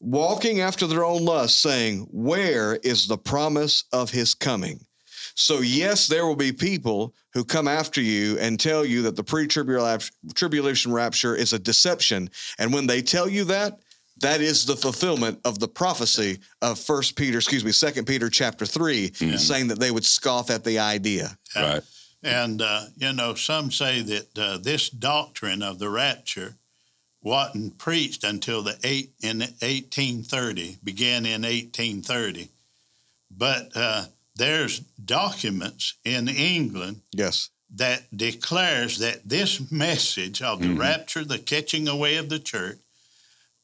walking 0.00 0.60
after 0.60 0.86
their 0.86 1.04
own 1.04 1.24
lust, 1.24 1.60
saying, 1.60 2.06
Where 2.10 2.76
is 2.76 3.06
the 3.06 3.18
promise 3.18 3.84
of 3.92 4.10
his 4.10 4.34
coming? 4.34 4.80
So, 5.34 5.60
yes, 5.60 6.06
there 6.06 6.26
will 6.26 6.36
be 6.36 6.52
people 6.52 7.14
who 7.32 7.44
come 7.44 7.66
after 7.66 8.00
you 8.00 8.38
and 8.38 8.58
tell 8.58 8.84
you 8.84 9.02
that 9.02 9.16
the 9.16 9.24
pre 9.24 9.46
tribulation 9.46 10.92
rapture 10.92 11.34
is 11.34 11.52
a 11.52 11.58
deception. 11.58 12.30
And 12.58 12.72
when 12.72 12.86
they 12.86 13.02
tell 13.02 13.28
you 13.28 13.44
that, 13.44 13.80
that 14.20 14.40
is 14.40 14.64
the 14.64 14.76
fulfillment 14.76 15.40
of 15.44 15.58
the 15.58 15.66
prophecy 15.66 16.38
of 16.62 16.78
First 16.78 17.16
Peter, 17.16 17.38
excuse 17.38 17.64
me, 17.64 17.72
Second 17.72 18.06
Peter 18.06 18.30
chapter 18.30 18.64
3, 18.64 19.12
saying 19.36 19.66
that 19.68 19.80
they 19.80 19.90
would 19.90 20.04
scoff 20.04 20.50
at 20.50 20.62
the 20.62 20.78
idea. 20.78 21.36
Right. 21.56 21.82
And, 22.24 22.62
uh, 22.62 22.86
you 22.96 23.12
know, 23.12 23.34
some 23.34 23.70
say 23.70 24.00
that 24.00 24.38
uh, 24.38 24.58
this 24.58 24.88
doctrine 24.88 25.62
of 25.62 25.78
the 25.78 25.90
rapture 25.90 26.54
wasn't 27.22 27.76
preached 27.78 28.24
until 28.24 28.62
the 28.62 28.78
eight 28.82 29.10
in 29.22 29.40
1830, 29.40 30.78
began 30.82 31.26
in 31.26 31.42
1830. 31.42 32.48
But 33.30 33.70
uh, 33.76 34.04
there's 34.36 34.80
documents 35.04 35.94
in 36.04 36.28
England 36.28 37.00
Yes. 37.12 37.50
that 37.76 38.04
declares 38.16 38.98
that 38.98 39.28
this 39.28 39.70
message 39.70 40.40
of 40.42 40.60
the 40.60 40.68
Mhm. 40.68 40.78
rapture, 40.78 41.24
the 41.24 41.38
catching 41.38 41.88
away 41.88 42.16
of 42.16 42.28
the 42.30 42.38
church, 42.38 42.78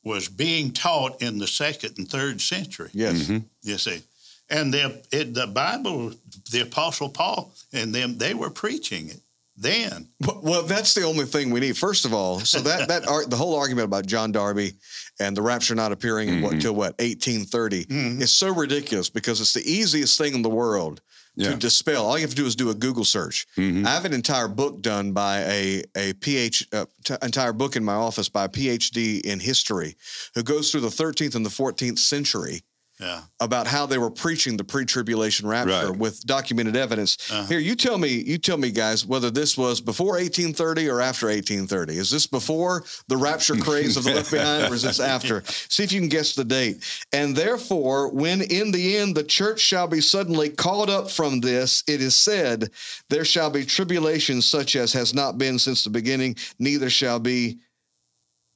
was 0.03 0.29
being 0.29 0.73
taught 0.73 1.21
in 1.21 1.39
the 1.39 1.47
second 1.47 1.99
and 1.99 2.11
third 2.11 2.41
century. 2.41 2.91
Yes. 2.95 3.29
You 3.63 3.77
see, 3.79 4.03
and 4.51 4.75
the 4.75 5.03
it, 5.13 5.35
the 5.35 5.47
Bible, 5.47 6.13
the 6.51 6.61
Apostle 6.61 7.09
Paul 7.09 7.53
and 7.73 7.95
them, 7.95 8.19
they 8.19 8.35
were 8.35 8.51
preaching 8.51 9.09
it 9.09 9.21
then. 9.57 10.09
Well, 10.27 10.41
well, 10.43 10.63
that's 10.63 10.95
the 10.95 11.03
only 11.05 11.27
thing 11.27 11.51
we 11.51 11.61
need. 11.61 11.77
First 11.77 12.05
of 12.05 12.15
all, 12.15 12.41
so 12.41 12.61
that 12.61 12.89
that 12.89 13.07
ar- 13.09 13.27
the 13.27 13.37
whole 13.37 13.57
argument 13.57 13.85
about 13.85 14.07
John 14.07 14.33
Darby 14.33 14.73
and 15.21 15.37
the 15.37 15.43
rapture 15.43 15.75
not 15.75 15.93
appearing 15.93 16.29
in 16.29 16.43
what 16.43 16.53
mm-hmm. 16.53 16.61
till 16.61 16.75
what 16.75 16.99
1830 16.99 17.85
mm-hmm. 17.85 18.23
is 18.23 18.33
so 18.33 18.53
ridiculous 18.53 19.11
because 19.11 19.41
it's 19.41 19.53
the 19.53 19.71
easiest 19.71 20.19
thing 20.19 20.35
in 20.35 20.43
the 20.43 20.49
world 20.49 21.03
Yeah. 21.37 21.51
to 21.51 21.57
dispel. 21.57 22.07
All 22.07 22.17
you 22.19 22.23
have 22.23 22.31
to 22.31 22.37
do 22.37 22.47
is 22.47 22.57
do 22.57 22.71
a 22.71 22.75
Google 22.75 23.05
search. 23.05 23.47
Mm-hmm. 23.57 23.87
I 23.87 23.91
have 23.91 24.07
an 24.07 24.15
entire 24.15 24.49
book 24.49 24.81
done 24.81 25.13
by 25.13 25.41
a 25.41 25.85
a 25.95 26.13
PH 26.15 26.69
uh, 26.73 26.87
t- 27.05 27.15
entire 27.23 27.53
book 27.53 27.77
in 27.77 27.85
my 27.85 27.95
office 27.95 28.31
by 28.31 28.45
a 28.45 28.49
PhD 28.49 29.21
in 29.21 29.41
history 29.41 29.97
who 30.35 30.43
goes 30.43 30.71
through 30.71 30.81
the 30.81 30.89
13th 30.89 31.35
and 31.35 31.45
the 31.45 31.51
14th 31.51 31.99
century 31.99 32.63
Yeah. 33.01 33.23
about 33.41 33.67
how 33.67 33.87
they 33.87 33.97
were 33.99 34.11
preaching 34.11 34.57
the 34.59 34.65
pre-tribulation 34.65 35.47
rapture 35.49 35.89
Right. 35.91 35.97
with 35.97 36.23
documented 36.27 36.77
evidence. 36.77 37.17
Uh-huh. 37.31 37.47
Here, 37.47 37.59
you 37.59 37.75
tell 37.75 37.97
me, 37.97 38.09
you 38.09 38.37
tell 38.37 38.59
me, 38.59 38.71
guys, 38.71 39.07
whether 39.07 39.31
this 39.31 39.57
was 39.57 39.81
before 39.81 40.19
1830 40.19 40.89
or 40.89 41.01
after 41.01 41.27
1830. 41.29 41.97
Is 41.97 42.11
this 42.11 42.27
before 42.27 42.85
the 43.09 43.17
rapture 43.17 43.57
craze 43.57 43.97
of 43.97 44.05
the 44.05 44.15
Left 44.15 44.31
Behind, 44.31 44.71
or 44.71 44.75
is 44.75 44.83
this 44.83 45.01
after? 45.01 45.43
See 45.69 45.83
if 45.83 45.93
you 45.93 46.01
can 46.01 46.09
guess 46.11 46.35
the 46.35 46.45
date. 46.45 46.85
And 47.13 47.35
therefore, 47.35 48.11
when 48.11 48.43
in 48.43 48.71
the 48.71 48.97
end 48.99 49.15
the 49.17 49.25
church 49.25 49.61
shall 49.61 49.87
be 49.87 50.01
suddenly 50.03 50.51
called 50.51 50.91
up 50.91 51.11
from 51.11 51.41
this, 51.41 51.83
it 51.87 52.03
is 52.03 52.15
said, 52.15 52.71
there 53.09 53.25
shall 53.25 53.49
be 53.51 53.65
tribulation 53.65 54.43
such 54.43 54.77
as 54.77 54.93
has 54.93 55.15
not 55.15 55.39
been 55.39 55.59
since 55.59 55.85
the 55.85 55.91
beginning, 55.91 56.37
neither 56.59 56.91
shall 56.91 57.19
be 57.19 57.59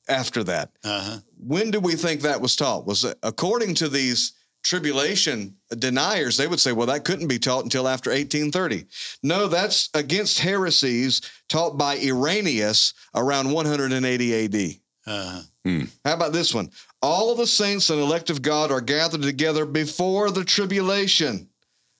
after 0.08 0.44
that 0.44 0.70
Uh-huh. 0.84 1.18
when 1.38 1.70
do 1.70 1.80
we 1.80 1.94
think 1.94 2.20
that 2.22 2.40
was 2.40 2.56
taught? 2.56 2.86
Was 2.86 3.04
it 3.04 3.18
according 3.22 3.74
to 3.76 3.88
these 3.88 4.32
tribulation 4.62 5.56
deniers? 5.78 6.36
They 6.36 6.46
would 6.46 6.60
say, 6.60 6.72
well, 6.72 6.86
that 6.88 7.04
couldn't 7.04 7.28
be 7.28 7.38
taught 7.38 7.64
until 7.64 7.86
after 7.88 8.10
1830. 8.10 8.86
No, 9.22 9.46
that's 9.46 9.88
against 9.94 10.38
heresies 10.40 11.20
taught 11.48 11.76
by 11.78 11.96
Irenaeus 11.98 12.94
around 13.14 13.50
180 13.52 14.44
AD. 14.44 14.80
Uh-huh. 15.06 15.40
How 16.04 16.14
about 16.14 16.32
this 16.32 16.52
one? 16.54 16.70
All 17.02 17.30
of 17.30 17.38
the 17.38 17.46
saints 17.46 17.90
and 17.90 18.00
elect 18.00 18.30
of 18.30 18.42
God 18.42 18.70
are 18.70 18.80
gathered 18.80 19.22
together 19.22 19.64
before 19.66 20.30
the 20.30 20.44
tribulation, 20.44 21.48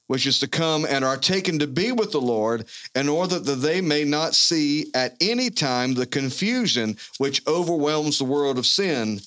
which 0.07 0.27
is 0.27 0.39
to 0.41 0.47
come, 0.49 0.85
and 0.85 1.05
are 1.05 1.17
taken 1.17 1.59
to 1.59 1.67
be 1.67 1.93
with 1.93 2.13
the 2.13 2.21
Lord, 2.21 2.67
in 2.95 3.09
order 3.09 3.39
that 3.39 3.55
they 3.57 3.81
may 3.81 4.05
not 4.05 4.35
see 4.35 4.87
at 4.95 5.17
any 5.21 5.51
time 5.51 5.95
the 5.95 6.07
confusion 6.07 6.97
which 7.19 7.47
overwhelms 7.47 8.19
the 8.19 8.25
world 8.25 8.59
of 8.59 8.67
sin. 8.67 9.21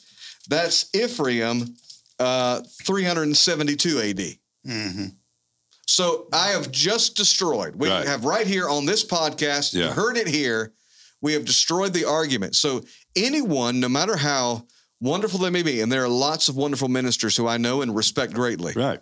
That's 0.47 0.89
Ephraim, 0.95 1.75
uh, 2.19 2.61
372 2.83 3.99
AD. 4.01 4.37
hmm 4.65 5.05
So 5.89 6.27
I 6.33 6.47
have 6.49 6.69
just 6.71 7.15
destroyed. 7.15 7.75
We 7.75 7.87
Right. 7.89 8.05
have 8.07 8.25
right 8.25 8.45
here 8.45 8.67
on 8.69 8.85
this 8.85 9.03
podcast, 9.05 9.73
you 9.73 9.81
Yeah. 9.81 9.93
heard 9.93 10.17
it 10.17 10.27
here. 10.27 10.73
We 11.21 11.33
have 11.33 11.45
destroyed 11.45 11.93
the 11.93 12.05
argument. 12.05 12.55
So 12.55 12.83
anyone, 13.15 13.79
no 13.79 13.89
matter 13.89 14.15
how 14.17 14.65
wonderful 15.01 15.39
they 15.39 15.49
may 15.49 15.63
be, 15.63 15.81
and 15.81 15.91
there 15.91 16.03
are 16.03 16.09
lots 16.09 16.49
of 16.49 16.55
wonderful 16.55 16.87
ministers 16.89 17.35
who 17.37 17.47
I 17.47 17.57
know 17.57 17.81
and 17.81 17.95
respect 17.95 18.33
greatly, 18.33 18.73
Right. 18.75 18.99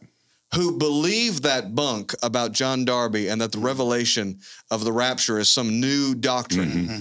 Who 0.55 0.77
believe 0.77 1.41
that 1.41 1.75
bunk 1.75 2.13
about 2.23 2.51
John 2.53 2.85
Darby 2.85 3.27
and 3.27 3.41
that 3.41 3.51
the 3.51 3.59
revelation 3.59 4.39
of 4.71 4.83
the 4.83 4.91
rapture 4.91 5.37
is 5.39 5.49
some 5.49 5.79
new 5.79 6.15
doctrine. 6.15 6.69
Mm-hmm. 6.69 6.91
Mm-hmm. 6.91 6.99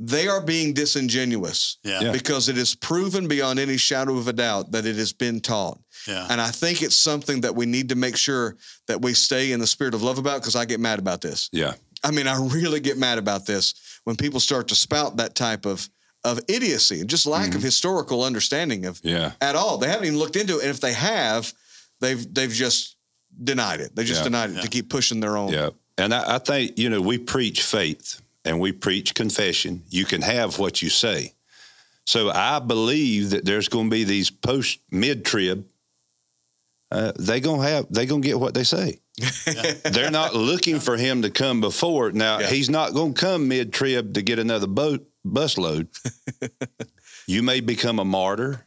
They 0.00 0.28
are 0.28 0.40
being 0.40 0.74
disingenuous 0.74 1.78
Yeah. 1.82 2.00
Yeah. 2.00 2.12
because 2.12 2.48
it 2.48 2.56
is 2.56 2.74
proven 2.74 3.26
beyond 3.26 3.58
any 3.58 3.76
shadow 3.76 4.16
of 4.16 4.28
a 4.28 4.32
doubt 4.32 4.70
that 4.72 4.86
it 4.86 4.96
has 4.96 5.12
been 5.12 5.40
taught. 5.40 5.80
Yeah. 6.06 6.26
And 6.30 6.40
I 6.40 6.48
think 6.50 6.82
it's 6.82 6.96
something 6.96 7.40
that 7.40 7.54
we 7.56 7.66
need 7.66 7.88
to 7.88 7.96
make 7.96 8.16
sure 8.16 8.56
that 8.86 9.02
we 9.02 9.14
stay 9.14 9.50
in 9.52 9.58
the 9.58 9.66
spirit 9.66 9.94
of 9.94 10.02
love 10.02 10.18
about 10.18 10.40
because 10.40 10.54
I 10.54 10.64
get 10.66 10.78
mad 10.78 10.98
about 11.00 11.20
this. 11.20 11.48
Yeah. 11.52 11.74
I 12.04 12.12
mean, 12.12 12.28
I 12.28 12.38
really 12.38 12.78
get 12.78 12.96
mad 12.96 13.18
about 13.18 13.44
this 13.46 14.00
when 14.04 14.14
people 14.14 14.38
start 14.40 14.68
to 14.68 14.74
spout 14.76 15.16
that 15.16 15.34
type 15.34 15.66
of 15.66 15.88
of 16.24 16.40
idiocy 16.48 17.00
and 17.00 17.08
just 17.08 17.26
lack 17.26 17.48
mm-hmm. 17.48 17.56
of 17.56 17.62
historical 17.62 18.24
understanding 18.24 18.86
of 18.86 19.00
Yeah. 19.04 19.32
at 19.40 19.54
all. 19.54 19.78
They 19.78 19.88
haven't 19.88 20.06
even 20.06 20.18
looked 20.18 20.34
into 20.36 20.58
it. 20.58 20.62
And 20.62 20.70
if 20.70 20.80
they 20.80 20.92
have, 20.92 21.52
they've 22.00 22.32
they've 22.34 22.52
just 22.52 22.96
denied 23.42 23.80
it. 23.80 23.94
They 23.94 24.04
just 24.04 24.20
Yeah. 24.20 24.24
denied 24.24 24.50
it 24.50 24.56
Yeah. 24.56 24.62
to 24.62 24.68
keep 24.68 24.88
pushing 24.90 25.20
their 25.20 25.36
own. 25.36 25.52
Yeah. 25.52 25.70
And 25.96 26.14
I, 26.14 26.36
I 26.36 26.38
think, 26.38 26.78
you 26.78 26.88
know, 26.90 27.00
we 27.00 27.18
preach 27.18 27.62
faith 27.62 28.20
and 28.44 28.60
we 28.60 28.72
preach 28.72 29.14
confession. 29.14 29.82
You 29.90 30.04
can 30.04 30.22
have 30.22 30.58
what 30.58 30.80
you 30.82 30.90
say. 30.90 31.34
So 32.06 32.30
I 32.30 32.58
believe 32.60 33.30
that 33.30 33.44
there's 33.44 33.68
going 33.68 33.90
to 33.90 33.94
be 33.94 34.04
these 34.04 34.30
post 34.30 34.78
mid 34.90 35.24
trib. 35.24 35.66
Uh, 36.90 37.12
they 37.18 37.38
gonna 37.40 37.62
have 37.68 37.86
they 37.90 38.06
gonna 38.06 38.22
get 38.22 38.40
what 38.40 38.54
they 38.54 38.64
say. 38.64 38.98
They're 39.92 40.10
not 40.10 40.34
looking 40.34 40.80
for 40.80 40.96
him 40.96 41.20
to 41.20 41.28
come 41.30 41.60
before. 41.60 42.12
Now 42.12 42.38
Yeah. 42.38 42.46
he's 42.46 42.70
not 42.70 42.94
gonna 42.94 43.12
come 43.12 43.46
mid 43.46 43.74
trib 43.74 44.14
to 44.14 44.22
get 44.22 44.38
another 44.38 44.66
boat 44.68 45.06
bus 45.22 45.58
load. 45.58 45.88
you 47.26 47.42
may 47.42 47.60
become 47.60 47.98
a 47.98 48.06
martyr. 48.06 48.64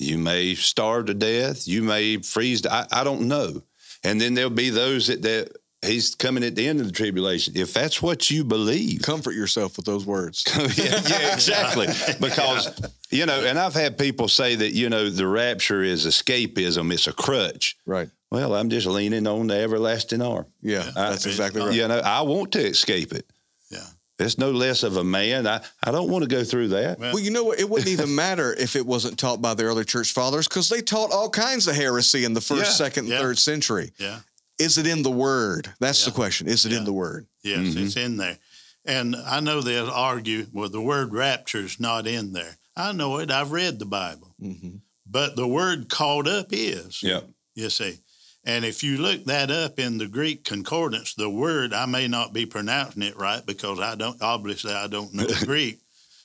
You 0.00 0.18
may 0.18 0.54
starve 0.54 1.06
to 1.06 1.14
death. 1.14 1.68
You 1.68 1.82
may 1.82 2.18
freeze. 2.18 2.62
To, 2.62 2.72
I, 2.72 2.86
I 2.90 3.04
don't 3.04 3.22
know. 3.22 3.62
And 4.02 4.20
then 4.20 4.34
there'll 4.34 4.50
be 4.50 4.70
those 4.70 5.08
that, 5.08 5.22
that 5.22 5.56
he's 5.82 6.14
coming 6.14 6.44
at 6.44 6.54
the 6.54 6.66
end 6.66 6.80
of 6.80 6.86
the 6.86 6.92
tribulation. 6.92 7.56
If 7.56 7.72
that's 7.72 8.00
what 8.02 8.30
you 8.30 8.44
believe, 8.44 9.02
Comfort 9.02 9.34
yourself 9.34 9.76
with 9.76 9.86
those 9.86 10.06
words. 10.06 10.44
yeah, 10.76 11.00
yeah, 11.06 11.34
exactly. 11.34 11.86
Because 12.20 12.70
you 13.10 13.26
know, 13.26 13.44
and 13.44 13.58
I've 13.58 13.74
had 13.74 13.98
people 13.98 14.28
say 14.28 14.54
that 14.54 14.72
you 14.72 14.88
know 14.88 15.08
the 15.10 15.26
rapture 15.26 15.82
is 15.82 16.06
escapism; 16.06 16.92
it's 16.92 17.06
a 17.06 17.12
crutch. 17.12 17.76
right. 17.86 18.08
Well, 18.30 18.54
I'm 18.54 18.70
just 18.70 18.86
leaning 18.86 19.26
on 19.26 19.48
the 19.48 19.56
everlasting 19.56 20.22
arm. 20.22 20.46
Yeah, 20.62 20.88
that's 20.94 21.26
exactly 21.26 21.62
right. 21.62 21.74
You 21.74 21.88
know, 21.88 21.98
I 21.98 22.22
want 22.22 22.52
to 22.52 22.60
escape 22.60 23.12
it. 23.12 23.26
Yeah. 23.70 23.84
It's 24.20 24.38
no 24.38 24.50
less 24.50 24.82
of 24.82 24.96
a 24.96 25.04
man. 25.04 25.46
I, 25.46 25.60
I 25.82 25.90
don't 25.90 26.10
want 26.10 26.22
to 26.24 26.28
go 26.28 26.44
through 26.44 26.68
that. 26.68 26.98
Well, 26.98 27.14
Well, 27.14 27.22
you 27.22 27.30
know 27.30 27.44
what? 27.44 27.58
It 27.60 27.68
wouldn't 27.68 27.88
even 27.90 28.14
matter 28.14 28.54
if 28.54 28.76
it 28.76 28.84
wasn't 28.86 29.18
taught 29.18 29.40
by 29.42 29.54
the 29.54 29.64
early 29.64 29.84
church 29.84 30.12
fathers 30.12 30.46
because 30.46 30.68
they 30.68 30.80
taught 30.82 31.10
all 31.12 31.30
kinds 31.30 31.66
of 31.66 31.74
heresy 31.74 32.24
in 32.24 32.34
the 32.34 32.40
first, 32.40 32.60
Yeah, 32.66 32.70
second, 32.86 33.04
and 33.04 33.12
yeah. 33.12 33.18
third 33.20 33.38
century. 33.38 33.92
yeah. 33.98 34.20
Is 34.58 34.76
it 34.76 34.86
in 34.86 35.02
the 35.02 35.10
word? 35.10 35.72
That's 35.80 36.04
the 36.04 36.10
question. 36.10 36.46
Is 36.46 36.66
it 36.66 36.72
in 36.74 36.84
the 36.84 36.92
word? 36.92 37.26
Yes, 37.42 37.60
Mm-hmm. 37.60 37.84
it's 37.86 37.96
in 37.96 38.18
there. 38.18 38.36
And 38.84 39.16
I 39.16 39.40
know 39.40 39.62
they'll 39.62 39.88
argue, 39.88 40.46
well, 40.52 40.68
the 40.68 40.80
word 40.82 41.12
rapture 41.14 41.60
is 41.60 41.80
not 41.80 42.06
in 42.06 42.32
there. 42.34 42.58
I 42.76 42.92
know 42.92 43.18
it. 43.18 43.30
I've 43.30 43.52
read 43.52 43.78
the 43.78 43.86
Bible. 43.86 44.34
Mm-hmm. 44.42 44.76
But 45.06 45.34
the 45.36 45.48
word 45.48 45.88
called 45.88 46.28
up 46.28 46.48
is. 46.50 47.02
Yeah. 47.02 47.20
You 47.54 47.70
see. 47.70 47.98
And 48.44 48.64
if 48.64 48.82
you 48.82 48.96
look 48.96 49.24
that 49.24 49.50
up 49.50 49.78
in 49.78 49.98
the 49.98 50.08
Greek 50.08 50.44
concordance, 50.44 51.14
the 51.14 51.28
word, 51.28 51.74
I 51.74 51.86
may 51.86 52.08
not 52.08 52.32
be 52.32 52.46
pronouncing 52.46 53.02
it 53.02 53.16
right 53.16 53.44
because 53.44 53.80
I 53.80 53.94
don't, 53.96 54.20
obviously, 54.22 54.72
I 54.72 54.86
don't 54.86 55.12
know 55.12 55.26
Greek. 55.44 55.80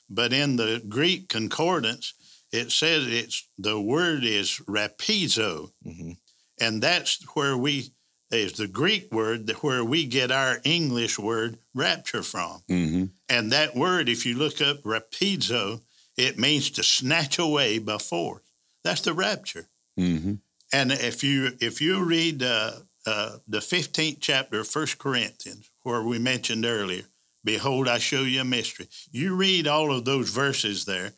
But 0.09 0.31
in 0.31 0.55
the 0.55 0.81
Greek 0.87 1.27
concordance, 1.27 2.13
it 2.51 2.71
says 2.71 3.05
it's, 3.07 3.47
the 3.57 3.79
word 3.79 4.23
is 4.23 4.61
rapizo. 4.67 5.71
Mhm. 5.85 6.17
And 6.59 6.81
that's 6.81 7.21
where 7.35 7.57
we, 7.57 7.91
is 8.31 8.53
the 8.53 8.67
Greek 8.67 9.11
word 9.11 9.47
that 9.47 9.61
where 9.63 9.83
we 9.83 10.05
get 10.05 10.31
our 10.31 10.59
English 10.63 11.19
word 11.19 11.57
rapture 11.73 12.23
from. 12.23 12.61
Mm-hmm. 12.69 13.05
And 13.29 13.51
that 13.51 13.75
word, 13.75 14.09
if 14.09 14.25
you 14.25 14.37
look 14.37 14.61
up 14.61 14.81
rapizo, 14.83 15.81
it 16.17 16.39
means 16.39 16.71
to 16.71 16.83
snatch 16.83 17.39
away 17.39 17.79
by 17.79 17.97
force. 17.97 18.41
That's 18.83 19.01
the 19.01 19.13
rapture. 19.13 19.67
Mm-hmm. 19.99 20.35
And 20.75 20.91
if 20.91 21.23
you 21.23 21.53
if 21.61 21.79
you 21.79 22.03
read 22.03 22.43
uh, 22.43 22.71
uh, 23.05 23.37
the 23.47 23.61
fifteenth 23.61 24.17
chapter 24.19 24.59
of 24.59 24.67
First 24.67 24.97
Corinthians, 24.97 25.71
where 25.83 26.03
we 26.03 26.19
mentioned 26.19 26.65
earlier, 26.65 27.05
"Behold, 27.45 27.87
I 27.87 27.97
show 27.97 28.23
you 28.23 28.41
a 28.41 28.43
mystery." 28.43 28.89
You 29.09 29.35
read 29.35 29.67
all 29.67 29.93
of 29.93 30.03
those 30.03 30.29
verses 30.31 30.83
there, 30.83 31.13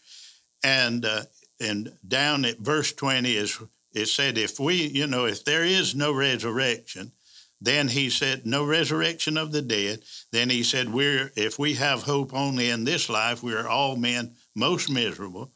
and 0.64 1.04
uh, 1.04 1.24
and 1.60 1.92
down 2.08 2.46
at 2.46 2.60
verse 2.60 2.94
twenty 2.94 3.36
is 3.36 3.58
it 3.94 4.10
said, 4.10 4.38
"If 4.38 4.60
we, 4.60 4.76
you 4.76 5.08
know, 5.08 5.26
if 5.26 5.44
there 5.44 5.66
is 5.66 5.96
no 5.96 6.12
resurrection." 6.12 7.14
Then 7.60 7.88
he 7.88 8.12
said, 8.12 8.46
"No 8.46 8.64
resurrection 8.64 9.38
of 9.38 9.52
the 9.52 9.64
dead." 9.64 10.04
Then 10.32 10.52
he 10.52 10.62
said, 10.62 10.94
"We're 10.94 11.32
if 11.36 11.58
we 11.58 11.74
have 11.74 12.04
hope 12.04 12.32
only 12.32 12.70
in 12.70 12.84
this 12.84 13.10
life, 13.10 13.42
we 13.42 13.56
are 13.56 13.68
all 13.68 13.96
men 13.96 14.36
most 14.54 14.88
miserable." 14.92 15.52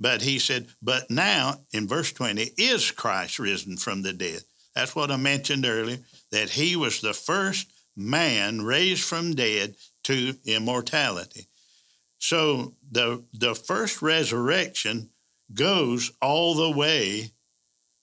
But 0.00 0.22
he 0.22 0.38
said, 0.38 0.68
But 0.80 1.10
now, 1.10 1.60
in 1.72 1.86
verse 1.86 2.12
20, 2.12 2.52
is 2.56 2.90
Christ 2.90 3.38
risen 3.38 3.76
from 3.76 4.02
the 4.02 4.14
dead? 4.14 4.40
That's 4.74 4.96
what 4.96 5.10
I 5.10 5.16
mentioned 5.16 5.66
earlier, 5.66 5.98
that 6.32 6.48
he 6.48 6.74
was 6.76 7.00
the 7.00 7.12
first 7.12 7.70
man 7.96 8.62
raised 8.62 9.04
from 9.04 9.34
dead 9.34 9.74
to 10.04 10.34
immortality. 10.46 11.48
So 12.18 12.74
the, 12.90 13.24
the 13.34 13.54
first 13.54 14.00
resurrection 14.00 15.10
goes 15.52 16.12
all 16.22 16.54
the 16.54 16.76
way 16.76 17.32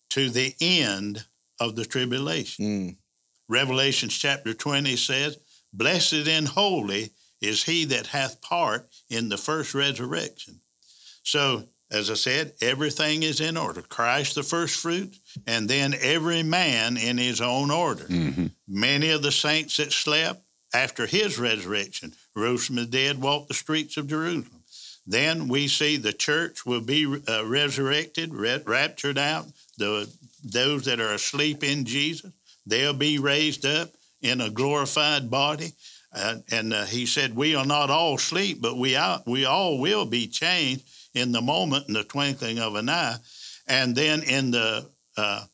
to 0.09 0.29
the 0.29 0.53
end 0.61 1.25
of 1.59 1.75
the 1.75 1.85
tribulation. 1.85 2.65
Mm. 2.65 2.97
Revelations 3.49 4.17
chapter 4.17 4.53
20 4.53 4.95
says, 4.97 5.37
Blessed 5.73 6.27
and 6.27 6.47
holy 6.47 7.11
is 7.41 7.63
he 7.63 7.85
that 7.85 8.07
hath 8.07 8.41
part 8.41 8.87
in 9.09 9.29
the 9.29 9.37
first 9.37 9.73
resurrection. 9.73 10.59
So 11.23 11.63
as 11.89 12.11
I 12.11 12.15
said, 12.15 12.53
everything 12.61 13.23
is 13.23 13.39
in 13.39 13.55
order. 13.55 13.81
Christ 13.81 14.35
the 14.35 14.43
first 14.43 14.79
fruit, 14.79 15.15
and 15.45 15.69
then 15.69 15.95
every 16.01 16.43
man 16.43 16.97
in 16.97 17.17
his 17.17 17.39
own 17.39 17.71
order. 17.71 18.03
Mm-hmm. 18.03 18.47
Many 18.67 19.09
of 19.11 19.21
the 19.21 19.31
saints 19.31 19.77
that 19.77 19.93
slept 19.93 20.41
after 20.73 21.05
his 21.05 21.39
resurrection 21.39 22.13
rose 22.35 22.65
from 22.65 22.75
the 22.75 22.85
dead, 22.85 23.21
walked 23.21 23.47
the 23.47 23.53
streets 23.53 23.95
of 23.95 24.07
Jerusalem. 24.07 24.63
Then 25.05 25.47
we 25.47 25.69
see 25.69 25.95
the 25.95 26.11
church 26.11 26.65
will 26.65 26.81
be 26.81 27.05
uh, 27.05 27.45
resurrected, 27.45 28.33
re- 28.33 28.61
raptured 28.65 29.17
out. 29.17 29.45
The 29.77 30.09
those 30.43 30.85
that 30.85 30.99
are 30.99 31.13
asleep 31.13 31.63
in 31.63 31.85
Jesus, 31.85 32.31
they'll 32.65 32.93
be 32.93 33.17
raised 33.17 33.65
up 33.65 33.91
in 34.21 34.41
a 34.41 34.49
glorified 34.49 35.29
body. 35.29 35.71
Uh, 36.13 36.35
and 36.51 36.73
uh, 36.73 36.85
he 36.85 37.05
said, 37.05 37.35
"We 37.35 37.55
are 37.55 37.65
not 37.65 37.89
all 37.89 38.17
sleep, 38.17 38.61
but 38.61 38.75
we 38.75 38.97
are, 38.97 39.21
we 39.25 39.45
all 39.45 39.79
will 39.79 40.05
be 40.05 40.27
changed 40.27 40.83
in 41.17 41.31
the 41.31 41.41
moment, 41.41 41.87
in 41.87 41.93
the 41.93 42.03
twinkling 42.03 42.59
of 42.59 42.75
an 42.75 42.89
eye." 42.89 43.17
And 43.67 43.95
then 43.95 44.23
in 44.23 44.51
the 44.51 44.87
uh, 45.17 45.45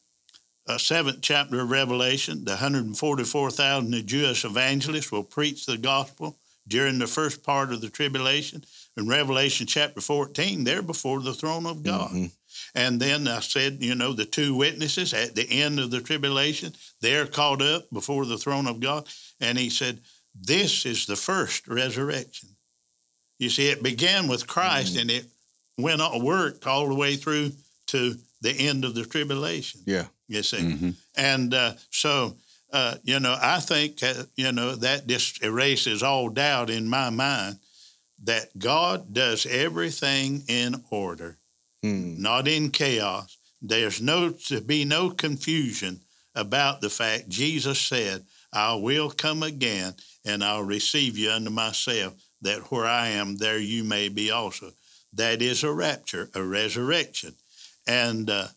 uh, 0.67 0.77
seventh 0.77 1.21
chapter 1.21 1.61
of 1.61 1.71
Revelation, 1.71 2.45
the 2.45 2.51
144,000 2.51 4.07
Jewish 4.07 4.45
evangelists 4.45 5.11
will 5.11 5.23
preach 5.23 5.65
the 5.65 5.77
gospel 5.77 6.37
during 6.67 6.99
the 6.99 7.07
first 7.07 7.43
part 7.43 7.73
of 7.73 7.81
the 7.81 7.89
tribulation. 7.89 8.63
In 8.95 9.07
Revelation 9.07 9.67
chapter 9.67 9.99
14, 9.99 10.63
they're 10.63 10.81
before 10.81 11.19
the 11.19 11.33
throne 11.33 11.65
of 11.65 11.83
God. 11.83 12.11
Mhm. 12.11 12.31
And 12.75 12.99
then 12.99 13.27
I 13.27 13.39
said, 13.39 13.81
you 13.81 13.95
know, 13.95 14.13
the 14.13 14.25
two 14.25 14.55
witnesses 14.55 15.13
at 15.13 15.35
the 15.35 15.49
end 15.49 15.79
of 15.79 15.91
the 15.91 16.01
tribulation, 16.01 16.73
they're 17.01 17.27
caught 17.27 17.61
up 17.61 17.89
before 17.91 18.25
the 18.25 18.37
throne 18.37 18.67
of 18.67 18.79
God. 18.79 19.07
And 19.39 19.57
he 19.57 19.69
said, 19.69 19.99
this 20.35 20.85
is 20.85 21.05
the 21.05 21.15
first 21.15 21.67
resurrection. 21.67 22.49
You 23.39 23.49
see, 23.49 23.67
it 23.67 23.83
began 23.83 24.27
with 24.27 24.47
Christ 24.47 24.95
and 24.95 25.11
it 25.11 25.25
went 25.77 26.01
on, 26.01 26.23
worked 26.23 26.65
all 26.67 26.87
the 26.87 26.95
way 26.95 27.15
through 27.15 27.51
to 27.87 28.15
the 28.41 28.51
end 28.51 28.85
of 28.85 28.95
the 28.95 29.05
tribulation. 29.05 29.81
Yeah. 29.85 30.07
You 30.27 30.43
see, 30.43 30.57
Mhm. 30.57 30.95
and 31.15 31.53
uh, 31.53 31.73
so 31.91 32.37
uh, 32.71 32.97
you 33.03 33.19
know, 33.19 33.37
I 33.39 33.59
think 33.59 34.01
uh, 34.01 34.23
you 34.35 34.51
know 34.51 34.75
that 34.75 35.05
just 35.05 35.43
erases 35.43 36.01
all 36.01 36.29
doubt 36.29 36.69
in 36.71 36.87
my 36.89 37.09
mind 37.11 37.59
that 38.23 38.57
God 38.57 39.13
does 39.13 39.45
everything 39.45 40.43
in 40.47 40.83
order, 40.89 41.37
Hmm. 41.83 42.19
not 42.21 42.47
in 42.47 42.71
chaos. 42.71 43.37
There's 43.61 44.01
no 44.01 44.31
to 44.47 44.61
be 44.61 44.85
no 44.85 45.11
confusion 45.11 46.01
about 46.33 46.81
the 46.81 46.89
fact 46.89 47.29
Jesus 47.29 47.79
said, 47.79 48.25
"I 48.51 48.73
will 48.73 49.11
come 49.11 49.43
again, 49.43 49.93
and 50.25 50.43
I'll 50.43 50.63
receive 50.63 51.15
you 51.17 51.31
unto 51.31 51.51
myself, 51.51 52.13
that 52.41 52.71
where 52.71 52.87
I 52.87 53.09
am, 53.09 53.37
there 53.37 53.59
you 53.59 53.83
may 53.83 54.09
be 54.09 54.31
also." 54.31 54.73
That 55.15 55.41
is 55.41 55.63
a 55.63 55.71
rapture, 55.71 56.29
a 56.33 56.43
resurrection, 56.43 57.35
and 57.87 58.29
uh, 58.29 58.47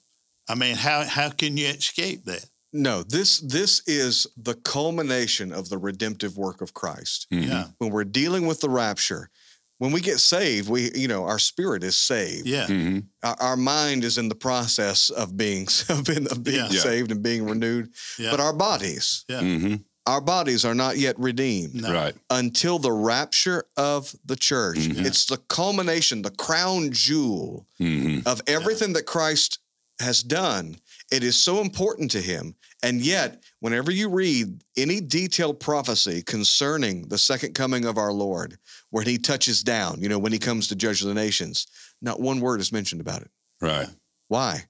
I 0.49 0.55
mean, 0.55 0.77
how 0.77 1.05
how 1.05 1.31
can 1.31 1.57
you 1.57 1.66
escape 1.69 2.24
that? 2.24 2.45
No, 2.73 3.03
this 3.03 3.41
this 3.41 3.83
is 3.87 4.27
the 4.37 4.55
culmination 4.55 5.53
of 5.53 5.69
the 5.69 5.78
redemptive 5.78 6.37
work 6.37 6.61
of 6.61 6.73
Christ. 6.74 7.27
Mhm. 7.33 7.49
Yeah, 7.49 7.65
When 7.78 7.91
we're 7.91 8.05
dealing 8.05 8.47
with 8.47 8.61
the 8.61 8.69
rapture, 8.70 9.31
when 9.78 9.93
we 9.93 10.01
get 10.01 10.19
saved, 10.20 10.69
we 10.69 10.91
you 10.95 11.09
know 11.09 11.24
our 11.24 11.39
spirit 11.39 11.83
is 11.85 11.97
saved. 11.97 12.47
yeah, 12.47 12.66
Mhm. 12.66 13.05
Our, 13.23 13.37
our 13.41 13.57
mind 13.57 14.05
is 14.05 14.19
in 14.19 14.28
the 14.28 14.35
process 14.35 15.11
of 15.11 15.37
being 15.37 15.66
of 15.89 16.05
being, 16.05 16.27
of 16.31 16.43
being 16.43 16.57
Yeah. 16.57 16.69
Yeah. 16.70 16.81
saved 16.81 17.11
and 17.12 17.23
being 17.23 17.45
renewed, 17.45 17.93
yeah, 18.19 18.31
but 18.31 18.41
our 18.41 18.53
bodies, 18.53 19.24
yeah. 19.28 19.41
Mhm. 19.43 19.85
Our 20.07 20.20
bodies 20.20 20.65
are 20.65 20.74
not 20.74 20.97
yet 20.99 21.19
redeemed. 21.19 21.74
No. 21.74 21.93
Right. 21.93 22.15
until 22.31 22.78
the 22.78 22.93
rapture 22.93 23.65
of 23.77 24.15
the 24.24 24.37
church. 24.37 24.78
Mhm. 24.78 25.05
It's 25.05 25.27
the 25.27 25.39
culmination, 25.49 26.23
the 26.23 26.31
crown 26.31 26.93
jewel 26.93 27.66
Mhm. 27.81 28.27
of 28.27 28.41
everything 28.47 28.93
that 28.95 29.07
Christ 29.07 29.59
has 30.01 30.23
done. 30.23 30.77
It 31.11 31.23
is 31.24 31.37
so 31.37 31.61
important 31.61 32.11
to 32.12 32.20
him. 32.20 32.55
And 32.83 33.01
yet, 33.01 33.43
whenever 33.61 33.91
you 33.91 34.09
read 34.09 34.62
any 34.77 35.01
detailed 35.01 35.59
prophecy 35.61 36.23
concerning 36.23 37.09
the 37.09 37.19
second 37.19 37.55
coming 37.55 37.85
of 37.85 37.97
our 37.97 38.12
Lord, 38.12 38.59
where 38.91 39.05
he 39.05 39.19
touches 39.19 39.62
down, 39.62 40.03
you 40.03 40.09
know, 40.09 40.19
when 40.19 40.33
he 40.33 40.39
comes 40.39 40.69
to 40.69 40.74
judge 40.77 41.01
the 41.01 41.15
nations, 41.15 41.66
not 42.03 42.20
one 42.20 42.41
word 42.41 42.61
is 42.61 42.73
mentioned 42.73 43.01
about 43.01 43.23
it. 43.23 43.31
Right. 43.61 43.89
Why? 44.28 44.66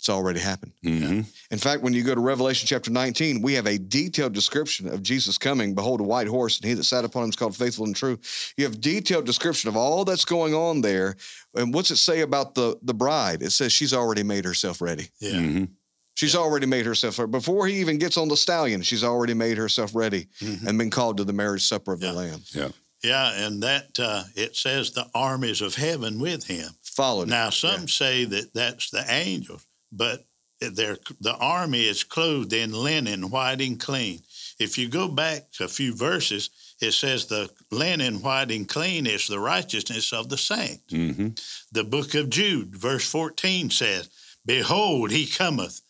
It's 0.00 0.08
already 0.08 0.40
happened. 0.40 0.72
Mhm. 0.82 1.26
In 1.50 1.58
fact, 1.58 1.82
when 1.82 1.92
you 1.92 2.02
go 2.02 2.14
to 2.14 2.20
Revelation 2.22 2.66
chapter 2.66 2.90
19, 2.90 3.42
we 3.42 3.52
have 3.52 3.66
a 3.66 3.76
detailed 3.76 4.32
description 4.32 4.88
of 4.88 5.02
Jesus 5.02 5.36
coming. 5.36 5.74
Behold, 5.74 6.00
a 6.00 6.04
white 6.04 6.26
horse, 6.26 6.56
and 6.58 6.64
he 6.66 6.72
that 6.72 6.84
sat 6.84 7.04
upon 7.04 7.24
him 7.24 7.28
is 7.28 7.36
called 7.36 7.54
faithful 7.54 7.84
and 7.84 7.94
true. 7.94 8.18
You 8.56 8.64
have 8.64 8.80
detailed 8.80 9.26
description 9.26 9.68
of 9.68 9.76
all 9.76 10.06
that's 10.06 10.24
going 10.24 10.54
on 10.54 10.80
there. 10.80 11.16
And 11.54 11.74
what's 11.74 11.90
it 11.90 11.98
say 11.98 12.22
about 12.22 12.54
the, 12.54 12.78
the 12.80 12.94
bride? 12.94 13.42
It 13.42 13.50
says 13.50 13.74
she's 13.74 13.92
already 13.92 14.22
made 14.22 14.46
herself 14.46 14.80
ready. 14.80 15.10
yeah. 15.20 15.32
Mhm. 15.32 15.68
She's 16.14 16.34
already 16.34 16.66
made 16.66 16.86
herself 16.86 17.18
ready. 17.18 17.30
Before 17.30 17.66
he 17.66 17.78
even 17.80 17.98
gets 17.98 18.16
on 18.16 18.28
the 18.28 18.36
stallion, 18.38 18.80
she's 18.82 19.04
already 19.04 19.34
made 19.34 19.58
herself 19.58 19.94
ready 19.94 20.28
Mhm. 20.40 20.66
and 20.66 20.78
been 20.78 20.90
called 20.90 21.18
to 21.18 21.24
the 21.24 21.32
marriage 21.34 21.62
supper 21.64 21.92
of 21.92 22.02
Yeah. 22.02 22.12
the 22.12 22.16
Lamb. 22.16 22.42
Yeah, 22.54 22.68
Yeah, 23.02 23.32
and 23.46 23.62
that 23.62 23.98
uh, 24.00 24.24
it 24.34 24.56
says 24.56 24.90
the 24.92 25.08
armies 25.14 25.60
of 25.60 25.74
heaven 25.74 26.18
with 26.20 26.44
him. 26.44 26.70
Followed. 26.82 27.28
Now, 27.28 27.48
some 27.50 27.88
say 27.88 28.24
that 28.26 28.52
that's 28.52 28.90
the 28.90 29.04
angels, 29.10 29.62
but 29.92 30.24
they're, 30.60 30.98
the 31.20 31.34
army 31.36 31.86
is 31.86 32.04
clothed 32.04 32.52
in 32.52 32.72
linen, 32.72 33.30
white 33.30 33.60
and 33.62 33.80
clean. 33.80 34.20
If 34.58 34.76
you 34.76 34.88
go 34.88 35.08
back 35.08 35.44
a 35.60 35.68
few 35.68 35.94
verses, 35.94 36.50
it 36.80 36.92
says 36.92 37.26
the 37.26 37.50
linen, 37.70 38.20
white 38.20 38.50
and 38.50 38.68
clean 38.68 39.06
is 39.06 39.26
the 39.26 39.38
righteousness 39.38 40.12
of 40.12 40.28
the 40.28 40.36
saints. 40.36 40.92
Mhm. 40.92 41.38
The 41.72 41.84
book 41.84 42.14
of 42.14 42.28
Jude, 42.28 42.76
verse 42.76 43.06
14 43.08 43.70
says, 43.70 44.08
Behold, 44.44 45.10
he 45.10 45.26
cometh 45.26 45.80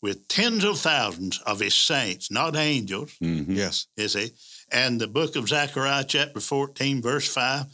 with 0.00 0.28
tens 0.28 0.64
of 0.64 0.78
thousands 0.78 1.38
of 1.46 1.58
his 1.60 1.74
saints, 1.74 2.30
not 2.30 2.54
angels, 2.56 3.10
Mhm. 3.22 3.56
Yes. 3.56 3.86
is 3.96 4.12
he? 4.14 4.30
And 4.70 5.00
the 5.00 5.06
book 5.08 5.34
of 5.34 5.48
Zechariah, 5.48 6.04
chapter 6.04 6.40
14, 6.40 7.02
verse 7.02 7.26
5, 7.26 7.66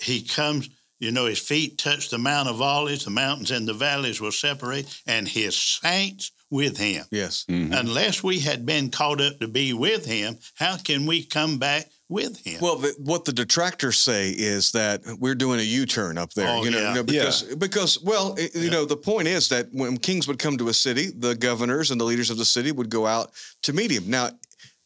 he 0.00 0.22
comes, 0.22 0.68
you 1.02 1.10
know, 1.10 1.26
his 1.26 1.40
feet 1.40 1.78
touch 1.78 2.10
the 2.10 2.18
Mount 2.18 2.48
of 2.48 2.62
Olives, 2.62 3.04
the 3.04 3.10
mountains 3.10 3.50
and 3.50 3.66
the 3.66 3.74
valleys 3.74 4.20
will 4.20 4.30
separate, 4.30 4.86
and 5.06 5.26
his 5.26 5.56
saints 5.56 6.30
with 6.48 6.76
him. 6.76 7.04
Yes. 7.10 7.44
Mhm. 7.50 7.76
Unless 7.76 8.22
we 8.22 8.38
had 8.38 8.64
been 8.64 8.88
caught 8.90 9.20
up 9.20 9.40
to 9.40 9.48
be 9.48 9.72
with 9.72 10.06
him, 10.06 10.38
how 10.54 10.76
can 10.76 11.04
we 11.06 11.24
come 11.24 11.58
back 11.58 11.90
with 12.08 12.38
him? 12.46 12.60
Well, 12.60 12.76
the, 12.76 12.94
what 12.98 13.24
the 13.24 13.32
detractors 13.32 13.98
say 13.98 14.30
is 14.30 14.70
that 14.72 15.00
we're 15.18 15.34
doing 15.34 15.58
a 15.58 15.62
U-turn 15.64 16.18
up 16.18 16.32
there. 16.34 16.48
Oh, 16.48 16.62
you 16.62 16.70
know, 16.70 16.78
yeah. 16.78 16.88
you 16.90 16.94
know, 16.96 17.02
because 17.02 17.42
because 17.56 18.00
well, 18.02 18.34
it- 18.38 18.54
you 18.54 18.64
Yeah. 18.64 18.70
know, 18.70 18.84
the 18.84 18.96
point 18.96 19.26
is 19.26 19.48
that 19.48 19.68
when 19.72 19.96
kings 19.96 20.28
would 20.28 20.38
come 20.38 20.56
to 20.58 20.68
a 20.68 20.74
city, 20.74 21.10
the 21.16 21.34
governors 21.34 21.90
and 21.90 22.00
the 22.00 22.04
leaders 22.04 22.30
of 22.30 22.36
the 22.38 22.44
city 22.44 22.70
would 22.70 22.90
go 22.90 23.06
out 23.08 23.32
to 23.62 23.72
meet 23.72 23.90
him. 23.90 24.04
Now, 24.08 24.30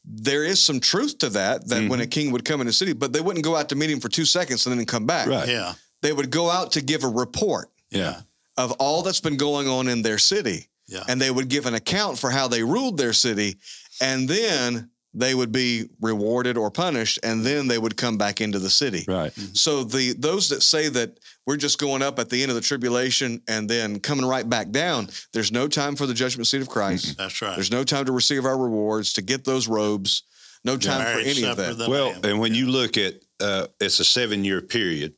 there 0.08 0.44
is 0.44 0.62
some 0.62 0.78
truth 0.80 1.18
to 1.18 1.28
that. 1.30 1.66
That 1.68 1.90
when 1.90 2.00
a 2.00 2.06
king 2.06 2.30
would 2.30 2.44
come 2.44 2.60
in 2.60 2.68
a 2.68 2.72
city, 2.72 2.92
but 2.92 3.12
they 3.12 3.20
wouldn't 3.20 3.44
go 3.44 3.56
out 3.56 3.68
to 3.70 3.74
meet 3.74 3.90
him 3.90 3.98
for 4.00 4.08
two 4.08 4.24
seconds 4.24 4.64
and 4.66 4.78
then 4.78 4.86
come 4.86 5.04
back. 5.04 5.26
Right. 5.26 5.48
yeah, 5.48 5.74
They 6.02 6.12
would 6.12 6.30
go 6.30 6.50
out 6.50 6.72
to 6.72 6.80
give 6.82 7.04
a 7.04 7.08
report 7.08 7.70
Yeah. 7.90 8.20
of 8.56 8.72
all 8.72 9.02
that's 9.02 9.20
been 9.20 9.36
going 9.36 9.68
on 9.68 9.88
in 9.88 10.02
their 10.02 10.18
city, 10.18 10.68
yeah, 10.86 11.04
and 11.08 11.20
they 11.20 11.30
would 11.30 11.48
give 11.48 11.66
an 11.66 11.74
account 11.74 12.18
for 12.18 12.30
how 12.30 12.48
they 12.48 12.62
ruled 12.62 12.96
their 12.98 13.12
city, 13.12 13.56
and 14.00 14.28
then 14.28 14.90
they 15.14 15.34
would 15.34 15.50
be 15.50 15.88
rewarded 16.02 16.58
or 16.58 16.70
punished, 16.70 17.18
and 17.22 17.42
then 17.42 17.66
they 17.68 17.78
would 17.78 17.96
come 17.96 18.18
back 18.18 18.42
into 18.42 18.58
the 18.58 18.68
city. 18.68 19.02
Right. 19.08 19.32
So 19.54 19.82
the 19.82 20.12
those 20.12 20.50
that 20.50 20.62
say 20.62 20.88
that 20.90 21.18
we're 21.46 21.56
just 21.56 21.78
going 21.78 22.02
up 22.02 22.18
at 22.18 22.28
the 22.28 22.42
end 22.42 22.50
of 22.50 22.54
the 22.54 22.60
tribulation 22.60 23.40
and 23.48 23.66
then 23.68 23.98
coming 24.00 24.26
right 24.26 24.46
back 24.46 24.70
down, 24.70 25.08
there's 25.32 25.50
no 25.50 25.68
time 25.68 25.96
for 25.96 26.06
the 26.06 26.12
judgment 26.12 26.46
seat 26.48 26.60
of 26.60 26.68
Christ. 26.68 27.16
that's 27.16 27.40
right. 27.40 27.54
There's 27.54 27.70
no 27.70 27.82
time 27.82 28.04
to 28.04 28.12
receive 28.12 28.44
our 28.44 28.58
rewards, 28.58 29.14
to 29.14 29.22
get 29.22 29.44
those 29.44 29.66
robes. 29.68 30.24
No 30.64 30.76
time 30.76 30.98
for 31.00 31.12
Marriage 31.20 31.38
any 31.38 31.46
of 31.46 31.56
that. 31.58 31.78
Well, 31.88 32.08
Lamb. 32.10 32.20
and 32.24 32.40
when 32.40 32.52
you 32.54 32.66
look 32.66 32.98
at 32.98 33.14
uh, 33.40 33.68
it's 33.80 34.00
a 34.00 34.04
seven 34.04 34.44
year 34.44 34.60
period, 34.60 35.14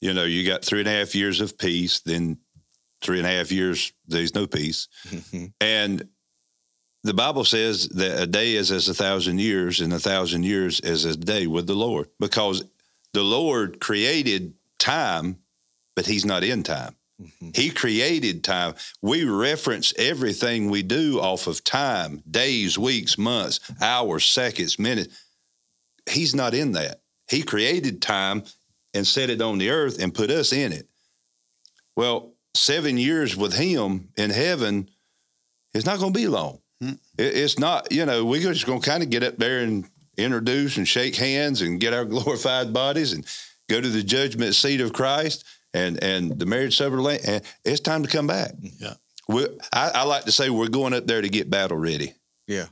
you 0.00 0.12
know, 0.12 0.24
you 0.24 0.46
got 0.46 0.64
three 0.64 0.80
and 0.80 0.88
a 0.88 0.92
half 0.92 1.14
years 1.14 1.40
of 1.40 1.58
peace, 1.58 2.00
then 2.00 2.38
three 3.02 3.18
and 3.18 3.26
a 3.26 3.30
half 3.30 3.52
years 3.52 3.92
there's 4.06 4.34
no 4.34 4.46
peace. 4.46 4.88
Mm-hmm. 5.08 5.46
and 5.60 6.08
the 7.02 7.14
Bible 7.14 7.44
says 7.44 7.88
that 7.90 8.20
a 8.20 8.26
day 8.26 8.54
is 8.54 8.72
as 8.72 8.88
a 8.88 8.94
thousand 8.94 9.40
years, 9.40 9.80
and 9.80 9.92
a 9.92 10.00
thousand 10.00 10.42
years 10.42 10.80
is 10.80 11.04
a 11.04 11.16
day 11.16 11.46
with 11.46 11.68
the 11.68 11.74
Lord, 11.74 12.08
because 12.18 12.64
the 13.12 13.22
Lord 13.22 13.80
created 13.80 14.54
time, 14.78 15.38
but 15.94 16.06
He's 16.06 16.24
not 16.24 16.42
in 16.42 16.64
time. 16.64 16.96
Mm-hmm. 17.22 17.50
He 17.54 17.70
created 17.70 18.42
time. 18.42 18.74
We 19.02 19.24
reference 19.24 19.94
everything 19.96 20.68
we 20.68 20.82
do 20.82 21.20
off 21.20 21.46
of 21.46 21.62
time 21.62 22.22
days, 22.28 22.76
weeks, 22.76 23.16
months, 23.16 23.60
hours, 23.80 24.26
seconds, 24.26 24.78
minutes. 24.78 25.24
He's 26.10 26.34
not 26.34 26.54
in 26.54 26.72
that. 26.72 27.00
He 27.28 27.42
created 27.42 28.02
time 28.02 28.44
and 28.96 29.06
set 29.06 29.30
it 29.30 29.40
on 29.42 29.58
the 29.58 29.70
earth 29.70 30.02
and 30.02 30.12
put 30.14 30.30
us 30.30 30.52
in 30.52 30.72
it. 30.72 30.88
Well, 31.96 32.34
seven 32.54 32.98
years 32.98 33.36
with 33.36 33.54
Him 33.54 34.08
in 34.16 34.30
heaven 34.30 34.88
is 35.74 35.84
not 35.86 35.98
going 35.98 36.12
to 36.12 36.18
be 36.18 36.26
long. 36.28 36.60
Hmm. 36.80 36.92
It, 37.18 37.36
it's 37.36 37.58
not, 37.58 37.90
you 37.92 38.04
know, 38.06 38.24
we're 38.24 38.40
just 38.40 38.66
going 38.66 38.80
to 38.80 38.88
kind 38.90 39.02
of 39.02 39.10
get 39.10 39.22
up 39.22 39.36
there 39.38 39.60
and 39.60 39.88
introduce 40.16 40.76
and 40.76 40.86
shake 40.88 41.16
hands 41.16 41.62
and 41.62 41.80
get 41.80 41.92
our 41.94 42.04
glorified 42.14 42.72
bodies 42.72 43.12
and 43.12 43.24
go 43.68 43.80
to 43.80 43.88
the 43.88 44.02
judgment 44.02 44.54
seat 44.54 44.80
of 44.80 44.92
Christ 44.92 45.44
and 45.74 46.02
and 46.02 46.38
the 46.38 46.46
marriage 46.46 46.76
supper, 46.76 46.98
and 46.98 47.42
it's 47.64 47.80
time 47.80 48.02
to 48.02 48.08
come 48.08 48.26
back. 48.26 48.52
Yeah. 48.80 48.94
We, 49.28 49.46
I, 49.72 49.90
I 49.94 50.02
like 50.04 50.24
to 50.24 50.32
say 50.32 50.48
we're 50.50 50.68
going 50.68 50.94
up 50.94 51.06
there 51.06 51.20
to 51.20 51.28
get 51.28 51.50
battle 51.50 51.76
ready 51.76 52.14
Yeah. 52.46 52.66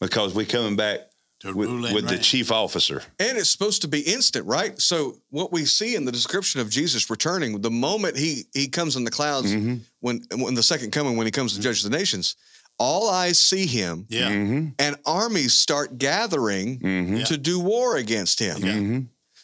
because 0.00 0.34
we're 0.34 0.46
coming 0.46 0.74
back 0.74 1.00
with, 1.44 1.54
rule 1.68 1.84
and 1.86 1.94
with 1.94 2.08
the 2.08 2.18
chief 2.18 2.50
officer. 2.50 3.02
And 3.18 3.38
it's 3.38 3.50
supposed 3.50 3.82
to 3.82 3.88
be 3.88 4.00
instant, 4.00 4.46
right? 4.46 4.80
So 4.80 5.16
what 5.30 5.52
we 5.52 5.64
see 5.64 5.94
in 5.94 6.04
the 6.04 6.12
description 6.12 6.60
of 6.60 6.68
Jesus 6.70 7.08
returning, 7.10 7.60
the 7.60 7.70
moment 7.70 8.16
he 8.16 8.44
he 8.54 8.68
comes 8.68 8.96
in 8.96 9.04
the 9.04 9.10
clouds, 9.10 9.52
Mm-hmm. 9.52 9.76
when 10.00 10.22
when 10.36 10.54
the 10.54 10.62
second 10.62 10.90
coming, 10.92 11.16
when 11.16 11.26
he 11.26 11.30
comes 11.30 11.54
to 11.54 11.60
judge 11.60 11.82
the 11.82 11.90
nations, 11.90 12.36
all 12.78 13.08
eyes 13.10 13.38
see 13.38 13.66
him, 13.66 14.06
Yeah. 14.08 14.30
Mm-hmm. 14.30 14.68
and 14.78 14.96
armies 15.06 15.54
start 15.54 15.98
gathering 15.98 16.78
Mhm. 16.80 17.26
to 17.26 17.36
do 17.38 17.58
war 17.60 17.96
against 17.96 18.38
him. 18.40 18.58
Mm-hmm. 18.60 19.00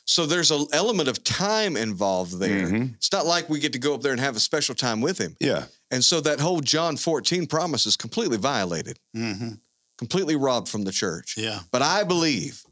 So 0.07 0.27
there's 0.27 0.51
an 0.51 0.66
element 0.73 1.09
of 1.09 1.25
time 1.25 1.77
involved 1.79 2.39
there. 2.39 2.66
Mhm. 2.69 2.95
It's 2.97 3.11
not 3.11 3.25
like 3.25 3.49
we 3.49 3.59
get 3.59 3.73
to 3.73 3.79
go 3.79 3.95
up 3.95 4.03
there 4.03 4.12
and 4.12 4.21
have 4.21 4.37
a 4.37 4.41
special 4.41 4.75
time 4.75 5.01
with 5.01 5.16
him. 5.19 5.35
Yeah. 5.41 5.65
And 5.91 6.05
so 6.05 6.21
that 6.21 6.41
whole 6.41 6.61
John 6.61 6.97
14 6.99 7.47
promise 7.47 7.87
is 7.87 7.97
completely 7.97 8.37
violated, 8.37 8.99
hmm 9.15 9.53
completely 9.99 10.37
robbed 10.37 10.69
from 10.69 10.85
the 10.85 10.93
church. 10.93 11.35
Yeah. 11.37 11.61
But 11.71 11.83
I 11.83 12.05
believe, 12.05 12.62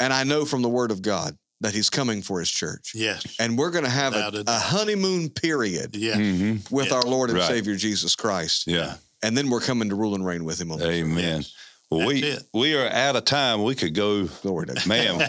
and 0.00 0.12
I 0.12 0.24
know 0.24 0.44
from 0.44 0.62
the 0.62 0.68
word 0.68 0.90
of 0.90 1.02
God, 1.02 1.36
that 1.62 1.74
he's 1.74 1.90
coming 1.90 2.22
for 2.22 2.38
his 2.40 2.50
church. 2.50 2.92
Yes. 2.94 3.36
And 3.38 3.58
we're 3.58 3.70
going 3.70 3.84
to 3.84 3.90
have 3.90 4.14
a, 4.14 4.28
a 4.34 4.44
a 4.46 4.58
honeymoon 4.58 5.28
period 5.28 5.94
Yeah. 5.94 6.14
Mm-hmm. 6.16 6.74
with 6.74 6.88
Yeah. 6.88 6.94
our 6.94 7.02
Lord 7.02 7.28
and 7.28 7.38
Right. 7.38 7.48
Savior 7.48 7.76
Jesus 7.76 8.16
Christ. 8.16 8.66
Yeah. 8.66 8.94
And 9.22 9.36
then 9.36 9.50
we're 9.50 9.60
coming 9.60 9.90
to 9.90 9.94
rule 9.94 10.14
and 10.14 10.24
reign 10.24 10.44
with 10.44 10.58
him 10.58 10.72
on. 10.72 10.80
Amen. 10.80 11.44
Well, 11.90 12.06
we 12.06 12.22
it. 12.22 12.44
we 12.54 12.74
are 12.76 12.88
out 12.88 13.16
of 13.16 13.24
time. 13.26 13.62
We 13.64 13.74
could 13.74 13.94
go, 13.94 14.24
Glory 14.26 14.68
to 14.68 14.74
God. 14.74 14.86
man. 14.86 15.28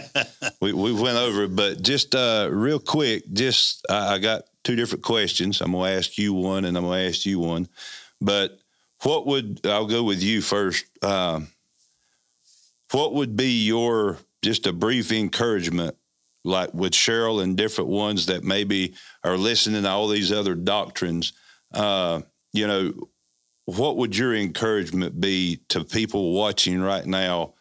we 0.62 0.72
we 0.72 0.92
went 0.94 1.18
over 1.18 1.42
it, 1.42 1.54
but 1.56 1.82
just 1.82 2.14
uh, 2.14 2.48
real 2.50 2.78
quick, 2.78 3.24
just 3.32 3.84
I 3.90 4.14
I 4.14 4.18
got 4.18 4.44
two 4.64 4.76
different 4.76 5.02
questions. 5.04 5.60
I'm 5.60 5.72
gonna 5.72 5.90
ask 5.90 6.16
you 6.16 6.32
one, 6.32 6.64
and 6.64 6.78
I'm 6.78 6.84
gonna 6.84 7.02
ask 7.02 7.26
you 7.26 7.40
one. 7.40 7.68
But 8.20 8.58
what 9.02 9.26
would 9.26 9.66
I'll 9.66 9.86
go 9.86 10.02
with 10.02 10.22
you 10.22 10.40
first? 10.40 10.86
Um, 11.02 11.48
what 12.92 13.14
would 13.14 13.36
be 13.36 13.64
your 13.64 14.18
just 14.42 14.66
a 14.66 14.72
brief 14.72 15.12
encouragement, 15.12 15.96
like 16.44 16.72
with 16.74 16.92
Cheryl 16.92 17.42
and 17.42 17.56
different 17.56 17.90
ones 17.90 18.26
that 18.26 18.44
maybe 18.44 18.94
are 19.24 19.36
listening 19.36 19.82
to 19.82 19.88
all 19.88 20.08
these 20.08 20.32
other 20.32 20.54
doctrines? 20.54 21.32
Uh, 21.72 22.22
you 22.52 22.66
know, 22.66 22.92
what 23.64 23.96
would 23.96 24.16
your 24.16 24.34
encouragement 24.34 25.20
be 25.20 25.60
to 25.68 25.84
people 25.84 26.34
watching 26.34 26.80
right 26.80 27.06
now 27.06 27.54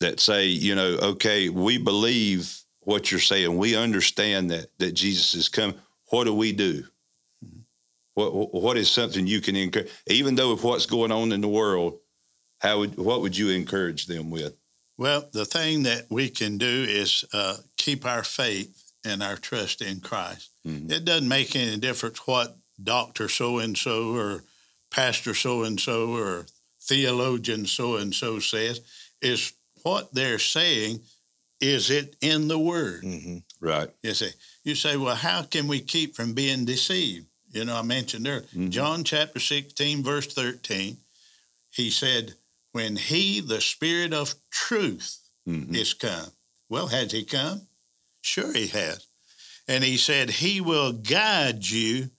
that 0.00 0.20
say, 0.20 0.46
you 0.46 0.74
know, 0.74 0.98
okay, 1.02 1.48
we 1.48 1.78
believe 1.78 2.56
what 2.80 3.10
you're 3.10 3.20
saying, 3.20 3.56
we 3.56 3.76
understand 3.76 4.50
that 4.50 4.66
that 4.78 4.92
Jesus 4.92 5.34
is 5.34 5.48
coming. 5.48 5.76
What 6.10 6.24
do 6.24 6.34
we 6.34 6.52
do? 6.52 6.84
What 8.14 8.52
what 8.52 8.76
is 8.76 8.90
something 8.90 9.26
you 9.26 9.40
can 9.40 9.56
encourage, 9.56 9.90
even 10.06 10.34
though 10.34 10.52
of 10.52 10.64
what's 10.64 10.86
going 10.86 11.12
on 11.12 11.32
in 11.32 11.40
the 11.40 11.48
world? 11.48 11.98
How 12.58 12.80
would 12.80 12.96
what 12.98 13.20
would 13.22 13.36
you 13.36 13.50
encourage 13.50 14.06
them 14.06 14.30
with? 14.30 14.54
Well, 14.98 15.28
the 15.32 15.46
thing 15.46 15.84
that 15.84 16.06
we 16.10 16.28
can 16.28 16.58
do 16.58 16.84
is 16.86 17.24
uh, 17.32 17.56
keep 17.76 18.04
our 18.04 18.22
faith 18.22 18.92
and 19.04 19.22
our 19.22 19.36
trust 19.36 19.80
in 19.80 20.00
Christ. 20.00 20.50
Mhm. 20.66 20.90
It 20.90 21.04
doesn't 21.06 21.28
make 21.28 21.56
any 21.56 21.78
difference 21.78 22.18
what 22.26 22.58
doctor 22.82 23.28
so 23.28 23.58
and 23.58 23.76
so 23.78 24.14
or 24.14 24.44
pastor 24.90 25.34
so 25.34 25.62
and 25.62 25.80
so 25.80 26.14
or 26.14 26.46
theologian 26.82 27.64
so 27.66 27.96
and 27.96 28.14
so 28.14 28.40
says. 28.40 28.80
Is 29.22 29.52
what 29.82 30.12
they're 30.12 30.38
saying 30.38 31.00
is 31.60 31.90
it 31.90 32.16
in 32.20 32.48
the 32.48 32.58
Word? 32.58 33.02
hmm 33.04 33.38
Right. 33.60 33.90
You 34.02 34.14
see, 34.14 34.30
you 34.64 34.74
say, 34.74 34.96
well, 34.96 35.14
how 35.14 35.42
can 35.42 35.68
we 35.68 35.80
keep 35.80 36.16
from 36.16 36.32
being 36.32 36.64
deceived? 36.64 37.26
You 37.52 37.64
know, 37.64 37.76
I 37.76 37.82
mentioned 37.82 38.24
there, 38.26 38.42
Mhm. 38.54 38.70
John 38.70 39.04
chapter 39.04 39.40
16, 39.40 40.02
verse 40.02 40.26
13, 40.26 40.98
he 41.70 41.90
said, 41.90 42.34
when 42.72 42.96
he, 42.96 43.40
the 43.40 43.60
spirit 43.60 44.12
of 44.12 44.34
truth, 44.50 45.18
Mhm. 45.48 45.74
is 45.74 45.92
come. 45.94 46.30
Well, 46.68 46.86
has 46.88 47.10
he 47.12 47.24
come? 47.24 47.66
Sure, 48.20 48.52
he 48.52 48.68
has. 48.68 49.06
And 49.66 49.82
he 49.82 49.96
said, 49.96 50.30
he 50.30 50.60
will 50.60 50.92
guide 50.92 51.66
you 51.68 52.10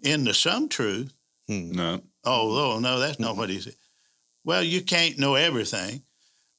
into 0.00 0.32
some 0.34 0.68
truth. 0.68 1.12
No. 1.48 2.02
Oh, 2.24 2.72
oh, 2.74 2.78
no, 2.80 2.98
that's 2.98 3.18
not 3.20 3.36
what 3.36 3.50
he 3.50 3.60
said. 3.60 3.76
Well, 4.44 4.62
you 4.62 4.82
can't 4.82 5.18
know 5.18 5.34
everything, 5.34 6.02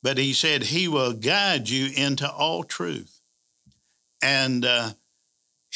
but 0.03 0.17
he 0.17 0.33
said 0.33 0.63
he 0.63 0.87
will 0.87 1.13
guide 1.13 1.67
you 1.69 1.87
into 1.95 2.29
all 2.31 2.63
truth. 2.63 3.21
And 4.21 4.65
uh, 4.65 4.93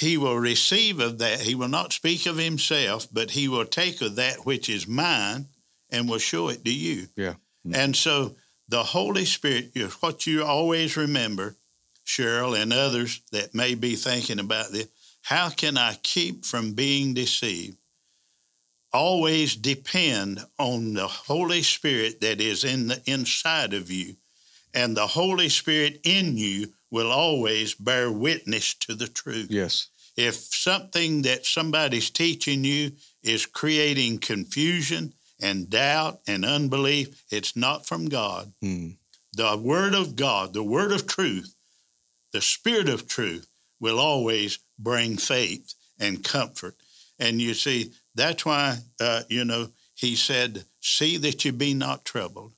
he 0.02 0.18
will 0.18 0.36
receive 0.36 1.00
of 1.00 1.20
that. 1.20 1.40
He 1.40 1.56
will 1.56 1.70
not 1.70 1.94
speak 1.94 2.26
of 2.26 2.38
himself, 2.38 3.08
but 3.12 3.32
he 3.32 3.48
will 3.48 3.66
take 3.66 4.02
of 4.02 4.18
that 4.18 4.46
which 4.46 4.68
is 4.68 4.88
mine 4.88 5.48
and 5.90 6.10
will 6.10 6.18
show 6.18 6.50
it 6.50 6.66
to 6.66 6.74
you. 6.74 7.08
Yeah. 7.16 7.36
Mm. 7.66 7.76
And 7.76 7.96
so 7.96 8.36
the 8.68 8.84
Holy 8.84 9.26
Spirit 9.26 9.72
is 9.76 9.94
what 10.02 10.28
you 10.28 10.44
always 10.44 10.98
remember, 10.98 11.56
Cheryl 12.06 12.62
and 12.62 12.74
others 12.74 13.22
that 13.32 13.56
may 13.56 13.76
be 13.76 13.96
thinking 13.96 14.40
about 14.40 14.72
this. 14.72 14.88
How 15.22 15.50
can 15.50 15.78
I 15.78 15.94
keep 16.02 16.44
from 16.44 16.74
being 16.74 17.14
deceived? 17.14 17.78
always 18.94 19.56
depend 19.56 20.44
on 20.60 20.94
the 20.94 21.08
Holy 21.08 21.62
Spirit 21.62 22.22
that 22.22 22.42
is 22.42 22.64
in 22.64 22.88
the 22.88 23.02
inside 23.06 23.74
of 23.74 23.90
you, 23.90 24.16
and 24.74 24.96
the 24.96 25.08
Holy 25.08 25.50
Spirit 25.50 26.00
in 26.04 26.38
you 26.38 26.74
will 26.90 27.12
always 27.12 27.74
bear 27.74 28.12
witness 28.12 28.74
to 28.74 28.96
the 28.96 29.08
truth. 29.08 29.48
Yes. 29.50 29.88
If 30.18 30.36
something 30.36 31.22
that 31.24 31.46
somebody's 31.46 32.10
teaching 32.10 32.64
you 32.64 32.92
is 33.24 33.46
creating 33.46 34.20
confusion 34.20 35.14
and 35.42 35.70
doubt 35.70 36.20
and 36.28 36.46
unbelief, 36.46 37.24
it's 37.32 37.56
not 37.56 37.88
from 37.88 38.10
God. 38.10 38.52
Mm. 38.64 38.98
The 39.34 39.58
Word 39.58 39.94
of 39.94 40.16
God, 40.16 40.54
the 40.54 40.64
Word 40.64 40.92
of 40.92 41.08
truth, 41.08 41.56
the 42.34 42.42
Spirit 42.42 42.90
of 42.90 43.08
truth 43.08 43.48
will 43.80 44.00
always 44.00 44.60
bring 44.78 45.18
faith 45.18 45.74
and 46.00 46.24
comfort. 46.24 46.76
And 47.20 47.42
you 47.42 47.54
see, 47.54 47.94
that's 48.16 48.46
why, 48.46 48.78
uh, 49.00 49.22
you 49.30 49.46
know, 49.46 49.70
he 49.96 50.16
said, 50.16 50.66
See 50.80 51.18
that 51.18 51.46
you 51.46 51.52
be 51.52 51.74
not 51.74 52.06
troubled. 52.06 52.54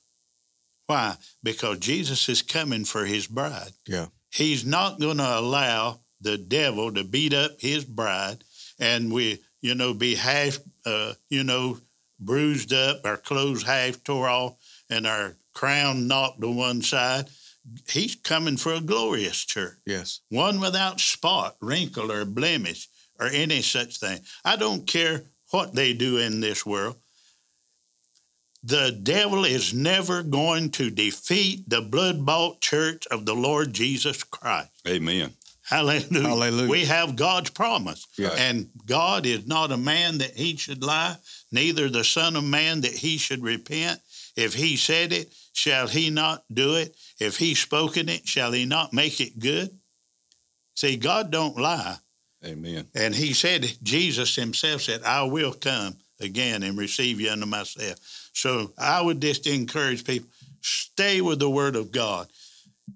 Why? 0.86 1.16
Because 1.42 1.78
Jesus 1.78 2.28
is 2.28 2.42
coming 2.42 2.84
for 2.84 3.04
his 3.04 3.26
bride. 3.26 3.72
Yeah. 3.86 4.06
He's 4.30 4.64
not 4.64 4.98
going 4.98 5.18
to 5.18 5.38
allow 5.38 6.00
the 6.24 6.36
devil 6.38 6.92
to 6.92 7.04
beat 7.04 7.32
up 7.32 7.60
his 7.60 7.84
bride 7.84 8.42
and 8.78 9.12
we, 9.12 9.40
you 9.60 9.74
know, 9.74 9.94
be 9.94 10.14
half, 10.16 10.58
uh, 10.84 11.12
you 11.28 11.44
know, 11.44 11.78
bruised 12.18 12.72
up, 12.72 13.00
our 13.04 13.16
clothes 13.16 13.62
half 13.62 14.02
tore 14.02 14.28
off, 14.28 14.54
and 14.90 15.06
our 15.06 15.36
crown 15.52 16.08
knocked 16.08 16.40
to 16.40 16.50
one 16.50 16.82
side. 16.82 17.28
He's 17.88 18.14
coming 18.16 18.56
for 18.56 18.74
a 18.74 18.80
glorious 18.80 19.44
church 19.44 19.78
Yes. 19.86 20.20
one 20.28 20.60
without 20.60 21.00
spot, 21.00 21.56
wrinkle, 21.60 22.10
or 22.12 22.24
blemish, 22.24 22.88
or 23.18 23.26
any 23.28 23.62
such 23.62 23.98
thing. 23.98 24.20
I 24.44 24.56
don't 24.56 24.86
care 24.86 25.24
what 25.50 25.74
they 25.74 25.92
do 25.94 26.18
in 26.18 26.40
this 26.40 26.66
world. 26.66 26.96
The 28.62 28.98
devil 29.02 29.44
is 29.44 29.74
never 29.74 30.22
going 30.22 30.70
to 30.72 30.90
defeat 30.90 31.68
the 31.68 31.82
blood 31.82 32.24
bought 32.24 32.60
church 32.60 33.06
of 33.08 33.26
the 33.26 33.34
Lord 33.34 33.74
Jesus 33.74 34.24
Christ. 34.24 34.70
Amen. 34.88 35.34
Hallelujah. 35.74 36.28
Hallelujah. 36.28 36.70
We 36.70 36.84
have 36.84 37.16
God's 37.16 37.50
promise. 37.50 38.06
And 38.38 38.70
God 38.86 39.26
is 39.26 39.46
not 39.46 39.72
a 39.72 39.76
man 39.76 40.18
that 40.18 40.30
he 40.36 40.56
should 40.56 40.84
lie, 40.84 41.16
neither 41.50 41.88
the 41.88 42.04
Son 42.04 42.36
of 42.36 42.44
Man 42.44 42.82
that 42.82 42.92
he 42.92 43.18
should 43.18 43.42
repent. 43.42 44.00
If 44.36 44.54
he 44.54 44.76
said 44.76 45.12
it, 45.12 45.34
shall 45.52 45.88
he 45.88 46.10
not 46.10 46.44
do 46.52 46.76
it? 46.76 46.96
If 47.18 47.36
he 47.36 47.54
spoken 47.54 48.08
it, 48.08 48.26
shall 48.26 48.52
he 48.52 48.64
not 48.64 48.92
make 48.92 49.20
it 49.20 49.38
good? 49.38 49.70
See, 50.76 50.96
God 50.96 51.30
don't 51.30 51.56
lie. 51.56 51.96
Amen. 52.44 52.86
And 52.94 53.14
he 53.14 53.32
said, 53.32 53.66
Jesus 53.82 54.36
himself 54.36 54.82
said, 54.82 55.02
I 55.02 55.22
will 55.22 55.52
come 55.52 55.96
again 56.20 56.62
and 56.62 56.78
receive 56.78 57.20
you 57.20 57.30
unto 57.30 57.46
myself. 57.46 57.98
So 58.32 58.72
I 58.78 59.00
would 59.00 59.20
just 59.20 59.46
encourage 59.46 60.04
people, 60.04 60.28
stay 60.60 61.20
with 61.20 61.38
the 61.38 61.50
word 61.50 61.74
of 61.74 61.90
God. 61.90 62.28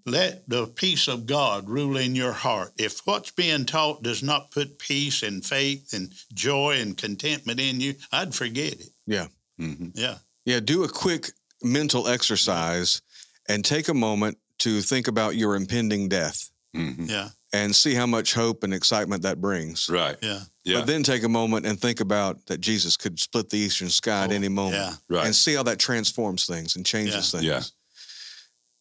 Let 0.04 0.48
the 0.48 0.66
peace 0.66 1.08
of 1.08 1.26
God 1.26 1.68
rule 1.68 1.96
in 1.96 2.14
your 2.14 2.32
heart. 2.32 2.72
If 2.78 3.00
what's 3.06 3.30
being 3.30 3.64
taught 3.64 4.02
does 4.02 4.22
not 4.22 4.50
put 4.50 4.78
peace 4.78 5.22
and 5.22 5.44
faith 5.44 5.92
and 5.94 6.12
joy 6.34 6.78
and 6.80 6.96
contentment 6.96 7.58
in 7.60 7.80
you, 7.80 7.94
I'd 8.12 8.34
forget 8.34 8.74
it. 8.74 8.90
Yeah. 9.06 9.28
hmm 9.58 9.88
Yeah. 9.94 10.18
Yeah. 10.44 10.60
Do 10.60 10.84
a 10.84 10.88
quick 10.88 11.30
mental 11.62 12.06
exercise 12.08 13.00
and 13.48 13.64
take 13.64 13.88
a 13.88 13.94
moment 13.94 14.38
to 14.58 14.80
think 14.82 15.08
about 15.08 15.36
your 15.36 15.56
impending 15.56 16.08
death 16.08 16.50
hmm 16.74 17.06
Yeah. 17.06 17.30
and 17.54 17.74
see 17.74 17.94
how 17.94 18.06
much 18.06 18.34
hope 18.34 18.62
and 18.64 18.74
excitement 18.74 19.22
that 19.22 19.40
brings. 19.40 19.88
Right. 19.88 20.16
Yeah. 20.20 20.40
Yeah. 20.64 20.78
But 20.80 20.86
then 20.86 21.02
take 21.02 21.22
a 21.22 21.28
moment 21.30 21.64
and 21.64 21.80
think 21.80 22.00
about 22.00 22.44
that 22.46 22.60
Jesus 22.60 22.96
could 22.98 23.18
split 23.18 23.48
the 23.48 23.56
eastern 23.58 23.88
sky 23.88 24.24
at 24.24 24.30
Oh, 24.32 24.34
any 24.34 24.48
moment 24.48 24.76
yeah. 24.76 24.94
Right. 25.08 25.24
and 25.26 25.34
see 25.34 25.54
how 25.54 25.62
that 25.62 25.78
transforms 25.78 26.44
things 26.44 26.76
and 26.76 26.84
changes 26.84 27.14
Yeah. 27.32 27.40
things. 27.40 27.44
Yeah. 27.44 27.62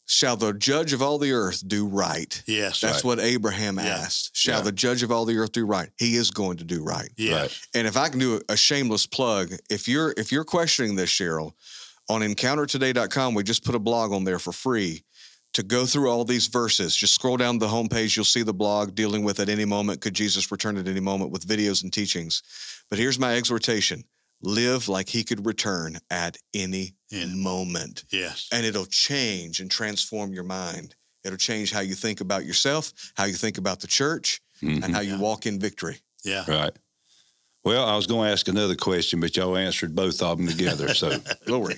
Shall 0.10 0.38
the 0.38 0.54
judge 0.54 0.94
of 0.94 1.02
all 1.02 1.18
the 1.20 1.34
earth 1.34 1.62
do 1.68 1.86
right? 1.86 2.42
Yes. 2.48 2.80
That's 2.80 2.96
Right. 2.98 3.04
what 3.04 3.20
Abraham 3.20 3.78
Yeah. 3.78 3.88
asked. 3.88 4.30
Shall 4.34 4.60
Yeah. 4.60 4.64
the 4.64 4.72
judge 4.72 5.04
of 5.04 5.12
all 5.12 5.26
the 5.26 5.38
earth 5.38 5.52
do 5.52 5.66
right? 5.66 5.90
He 5.98 6.16
is 6.16 6.32
going 6.32 6.58
to 6.58 6.64
do 6.64 6.82
right. 6.82 7.10
yeah. 7.18 7.42
Right. 7.42 7.60
And 7.74 7.86
if 7.86 7.98
I 7.98 8.08
can 8.10 8.18
do 8.20 8.38
a, 8.50 8.54
a 8.54 8.58
shameless 8.58 9.06
plug, 9.06 9.52
if 9.70 9.88
you're 9.88 10.14
if 10.18 10.32
you're 10.32 10.46
questioning 10.46 10.96
this, 10.96 11.10
Cheryl, 11.10 11.52
on 12.10 12.22
encountertoday.com, 12.22 13.34
we 13.34 13.44
just 13.44 13.66
put 13.66 13.76
a 13.76 13.80
blog 13.80 14.14
on 14.14 14.24
there 14.24 14.40
for 14.40 14.54
free 14.54 15.04
to 15.54 15.62
go 15.64 15.86
through 15.86 16.10
all 16.10 16.24
these 16.24 16.48
verses. 16.48 16.96
Just 16.96 17.14
scroll 17.16 17.36
down 17.36 17.58
the 17.60 17.68
homepage, 17.68 18.16
you'll 18.16 18.26
see 18.26 18.44
the 18.44 18.54
blog 18.54 18.96
dealing 18.96 19.24
with 19.24 19.40
at 19.42 19.50
any 19.50 19.66
moment, 19.66 20.02
could 20.02 20.14
Jesus 20.14 20.52
return 20.52 20.78
at 20.78 20.88
any 20.88 21.00
moment 21.00 21.32
with 21.32 21.46
videos 21.46 21.84
and 21.84 21.92
teachings. 21.92 22.44
But 22.90 23.00
here's 23.00 23.20
my 23.20 23.36
exhortation. 23.36 24.04
Live 24.42 24.88
like 24.88 25.10
he 25.10 25.24
could 25.24 25.46
return 25.46 25.98
at 26.12 26.38
any 26.54 26.94
In- 27.12 27.42
moment. 27.42 28.04
Yes. 28.12 28.48
And 28.52 28.66
it'll 28.66 28.86
change 28.86 29.60
and 29.60 29.70
transform 29.72 30.34
your 30.34 30.44
mind. 30.44 30.96
It'll 31.24 31.38
change 31.38 31.72
how 31.72 31.80
you 31.82 31.96
think 31.96 32.22
about 32.22 32.46
yourself, 32.46 32.94
how 33.16 33.26
you 33.26 33.34
think 33.34 33.58
about 33.58 33.80
the 33.80 33.88
church, 33.88 34.40
and 34.62 34.84
how 34.94 35.02
you 35.02 35.14
Yeah. 35.14 35.20
walk 35.20 35.46
in 35.46 35.60
victory. 35.60 36.00
Yeah. 36.24 36.46
Right. 36.48 36.72
Well, 37.64 37.86
I 37.86 37.96
was 37.96 38.08
going 38.08 38.28
to 38.28 38.32
ask 38.32 38.48
another 38.48 38.76
question, 38.76 39.20
but 39.20 39.36
y'all 39.36 39.58
answered 39.58 39.94
both 39.96 40.22
of 40.22 40.38
them 40.38 40.48
together. 40.48 40.94
So, 40.94 41.20
Glory. 41.46 41.76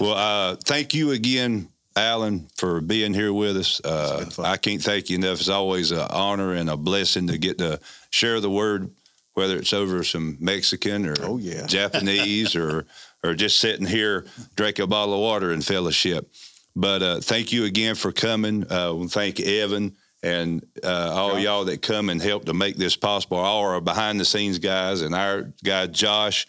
well, 0.00 0.12
uh, 0.14 0.56
thank 0.64 0.94
you 0.94 1.10
again, 1.10 1.68
Alan, 1.96 2.48
for 2.56 2.80
being 2.80 3.12
here 3.14 3.32
with 3.32 3.56
us. 3.56 3.80
Uh. 3.84 4.30
I 4.38 4.56
can't 4.58 4.80
thank 4.82 5.10
you 5.10 5.16
enough. 5.16 5.40
It's 5.40 5.48
always 5.48 5.90
an 5.90 6.06
honor 6.10 6.52
and 6.52 6.70
a 6.70 6.76
blessing 6.76 7.26
to 7.28 7.38
get 7.38 7.58
to 7.58 7.80
share 8.10 8.40
the 8.40 8.50
word, 8.50 8.90
whether 9.38 9.56
it's 9.56 9.72
over 9.72 10.02
some 10.02 10.36
Mexican 10.40 11.06
or 11.06 11.14
Oh, 11.22 11.38
yeah. 11.38 11.64
Japanese 11.78 12.56
or 12.56 12.86
or 13.22 13.34
just 13.34 13.60
sitting 13.60 13.86
here, 13.86 14.26
drink 14.56 14.80
a 14.80 14.86
bottle 14.86 15.14
of 15.14 15.20
water 15.20 15.52
in 15.52 15.60
fellowship. 15.60 16.28
But 16.74 17.02
uh, 17.02 17.20
thank 17.20 17.52
you 17.52 17.64
again 17.64 17.94
for 17.94 18.12
coming. 18.12 18.70
Uh, 18.70 18.94
we 18.94 19.06
thank 19.08 19.40
Evan 19.40 19.96
and 20.24 20.64
uh, 20.82 21.12
all 21.14 21.38
y'all 21.38 21.64
that 21.66 21.82
come 21.82 22.10
and 22.10 22.20
help 22.20 22.46
to 22.46 22.54
make 22.54 22.76
this 22.76 22.96
possible. 22.96 23.36
All 23.38 23.64
our 23.64 23.80
behind 23.80 24.18
the 24.18 24.24
scenes 24.24 24.58
guys 24.58 25.02
and 25.02 25.14
our 25.14 25.52
guy 25.64 25.86
Josh. 25.86 26.46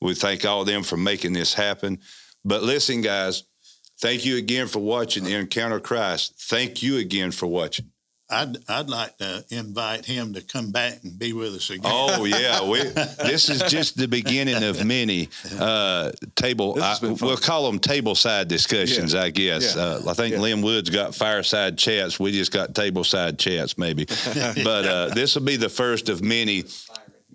We 0.00 0.14
thank 0.14 0.44
all 0.44 0.62
of 0.62 0.66
them 0.66 0.82
for 0.82 0.96
making 0.96 1.32
this 1.32 1.54
happen. 1.54 2.00
But 2.44 2.64
listen, 2.64 3.02
guys, 3.02 3.44
thank 4.00 4.24
you 4.24 4.36
again 4.36 4.66
for 4.66 4.80
watching 4.80 5.26
Encounter 5.26 5.78
Christ. 5.78 6.34
Thank 6.38 6.82
you 6.82 6.98
again 6.98 7.30
for 7.30 7.46
watching. 7.46 7.91
I'd 8.32 8.56
I'd 8.68 8.88
like 8.88 9.18
to 9.18 9.44
invite 9.50 10.04
him 10.04 10.34
to 10.34 10.40
come 10.40 10.70
back 10.72 11.04
and 11.04 11.18
be 11.18 11.32
with 11.32 11.54
us 11.54 11.70
again. 11.70 11.82
Oh 11.84 12.24
yeah, 12.24 12.66
we, 12.66 12.80
this 12.82 13.48
is 13.48 13.62
just 13.70 13.96
the 13.96 14.08
beginning 14.08 14.62
of 14.62 14.84
many 14.84 15.28
uh, 15.58 16.12
table. 16.34 16.82
I, 16.82 16.96
we'll 17.02 17.36
call 17.36 17.66
them 17.70 17.78
table 17.78 18.14
side 18.14 18.48
discussions, 18.48 19.14
I 19.14 19.30
guess. 19.30 19.76
Yeah. 19.76 19.82
Uh, 19.82 20.02
I 20.08 20.14
think 20.14 20.34
Yeah. 20.34 20.40
Lynn 20.40 20.62
Woods 20.62 20.90
got 20.90 21.14
fireside 21.14 21.76
chats. 21.78 22.18
We 22.18 22.32
just 22.32 22.52
got 22.52 22.74
table 22.74 23.04
side 23.04 23.38
chats, 23.38 23.76
maybe. 23.76 24.06
but 24.24 24.84
uh, 24.86 25.08
this 25.14 25.34
will 25.34 25.42
be 25.42 25.56
the 25.56 25.68
first 25.68 26.08
of 26.08 26.22
many. 26.22 26.64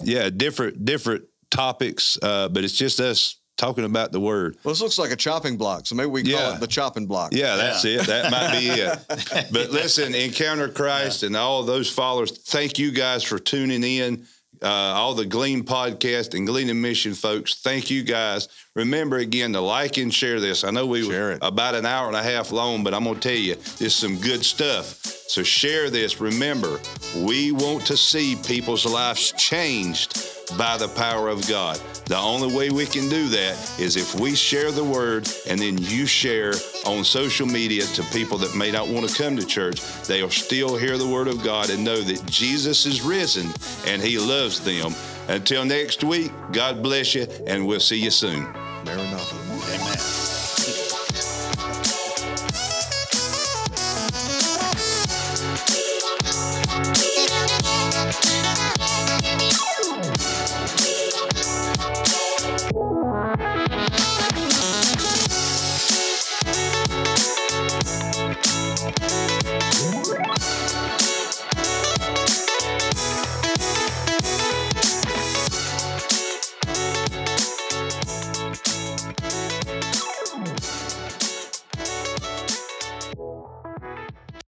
Yeah, 0.01 0.29
different 0.29 0.85
different 0.85 1.25
topics, 1.49 2.17
uh, 2.21 2.49
but 2.49 2.63
it's 2.63 2.73
just 2.73 2.99
us 2.99 3.37
talking 3.57 3.83
about 3.83 4.11
the 4.11 4.19
word. 4.19 4.55
Well, 4.63 4.73
this 4.73 4.81
looks 4.81 4.97
like 4.97 5.11
a 5.11 5.15
chopping 5.15 5.57
block, 5.57 5.87
so 5.87 5.95
maybe 5.95 6.09
we 6.09 6.23
call 6.23 6.53
it 6.53 6.59
the 6.59 6.67
chopping 6.67 7.05
block. 7.07 7.33
Yeah, 7.33 7.55
that's 7.55 7.83
Yeah. 7.83 8.01
it. 8.01 8.07
That 8.07 8.31
might 8.31 8.59
be 8.59 8.67
it. 8.69 9.47
But 9.51 9.71
listen, 9.71 10.13
Encounter 10.15 10.69
Christ 10.69 11.23
and 11.23 11.35
all 11.35 11.63
those 11.63 11.89
followers, 11.89 12.31
thank 12.31 12.77
you 12.79 12.91
guys 12.91 13.23
for 13.23 13.39
tuning 13.39 13.83
in. 13.83 14.25
Uh, 14.59 14.67
all 14.67 15.13
the 15.13 15.25
Glean 15.25 15.63
podcast 15.63 16.33
and 16.35 16.47
Glean 16.47 16.67
and 16.71 16.81
Mission 16.81 17.13
folks, 17.13 17.61
thank 17.61 17.91
you 17.91 18.01
guys. 18.01 18.47
Remember 18.75 19.17
again 19.17 19.53
to 19.53 19.61
like 19.61 19.97
and 19.97 20.11
share 20.11 20.39
this. 20.39 20.63
I 20.63 20.71
know 20.71 20.87
we 20.87 21.03
Share 21.07 21.25
were 21.25 21.31
it. 21.33 21.39
about 21.43 21.75
an 21.75 21.85
hour 21.85 22.07
and 22.07 22.15
a 22.15 22.23
half 22.23 22.51
long, 22.51 22.83
but 22.83 22.91
I'm 22.95 23.03
going 23.03 23.19
to 23.19 23.21
tell 23.21 23.37
you, 23.37 23.53
this 23.53 23.81
is 23.81 23.95
some 23.95 24.17
good 24.17 24.43
stuff. 24.43 24.99
So 25.27 25.43
share 25.43 25.91
this. 25.91 26.19
Remember, 26.19 26.79
we 27.17 27.51
want 27.51 27.85
to 27.85 27.95
see 27.97 28.35
people's 28.35 28.83
lives 28.83 29.31
changed 29.33 30.17
by 30.55 30.77
the 30.77 30.87
power 30.87 31.27
of 31.29 31.47
God. 31.47 31.79
The 32.05 32.17
only 32.17 32.53
way 32.55 32.69
we 32.69 32.85
can 32.85 33.09
do 33.09 33.27
that 33.29 33.79
is 33.79 33.95
if 33.97 34.19
we 34.19 34.35
share 34.35 34.71
the 34.71 34.83
word 34.83 35.27
and 35.47 35.59
then 35.59 35.77
you 35.77 36.05
share 36.05 36.53
on 36.85 37.03
social 37.03 37.45
media 37.45 37.83
to 37.85 38.03
people 38.03 38.37
that 38.37 38.55
may 38.55 38.71
not 38.71 38.87
want 38.87 39.09
to 39.09 39.21
come 39.21 39.35
to 39.35 39.45
church. 39.45 39.81
They'll 40.03 40.29
still 40.29 40.77
hear 40.77 40.97
the 40.97 41.07
word 41.07 41.27
of 41.27 41.43
God 41.43 41.69
and 41.69 41.83
know 41.83 42.01
that 42.01 42.25
Jesus 42.25 42.85
is 42.85 43.01
risen 43.01 43.51
and 43.85 44.01
he 44.01 44.17
loves 44.17 44.61
them. 44.61 44.93
Until 45.27 45.65
next 45.65 46.03
week, 46.03 46.31
God 46.53 46.81
bless 46.81 47.13
you 47.13 47.27
and 47.45 47.67
we'll 47.67 47.79
see 47.79 48.01
you 48.01 48.11
soon. 48.11 48.43
Maranatha. 48.85 49.35
Amen. 49.73 50.36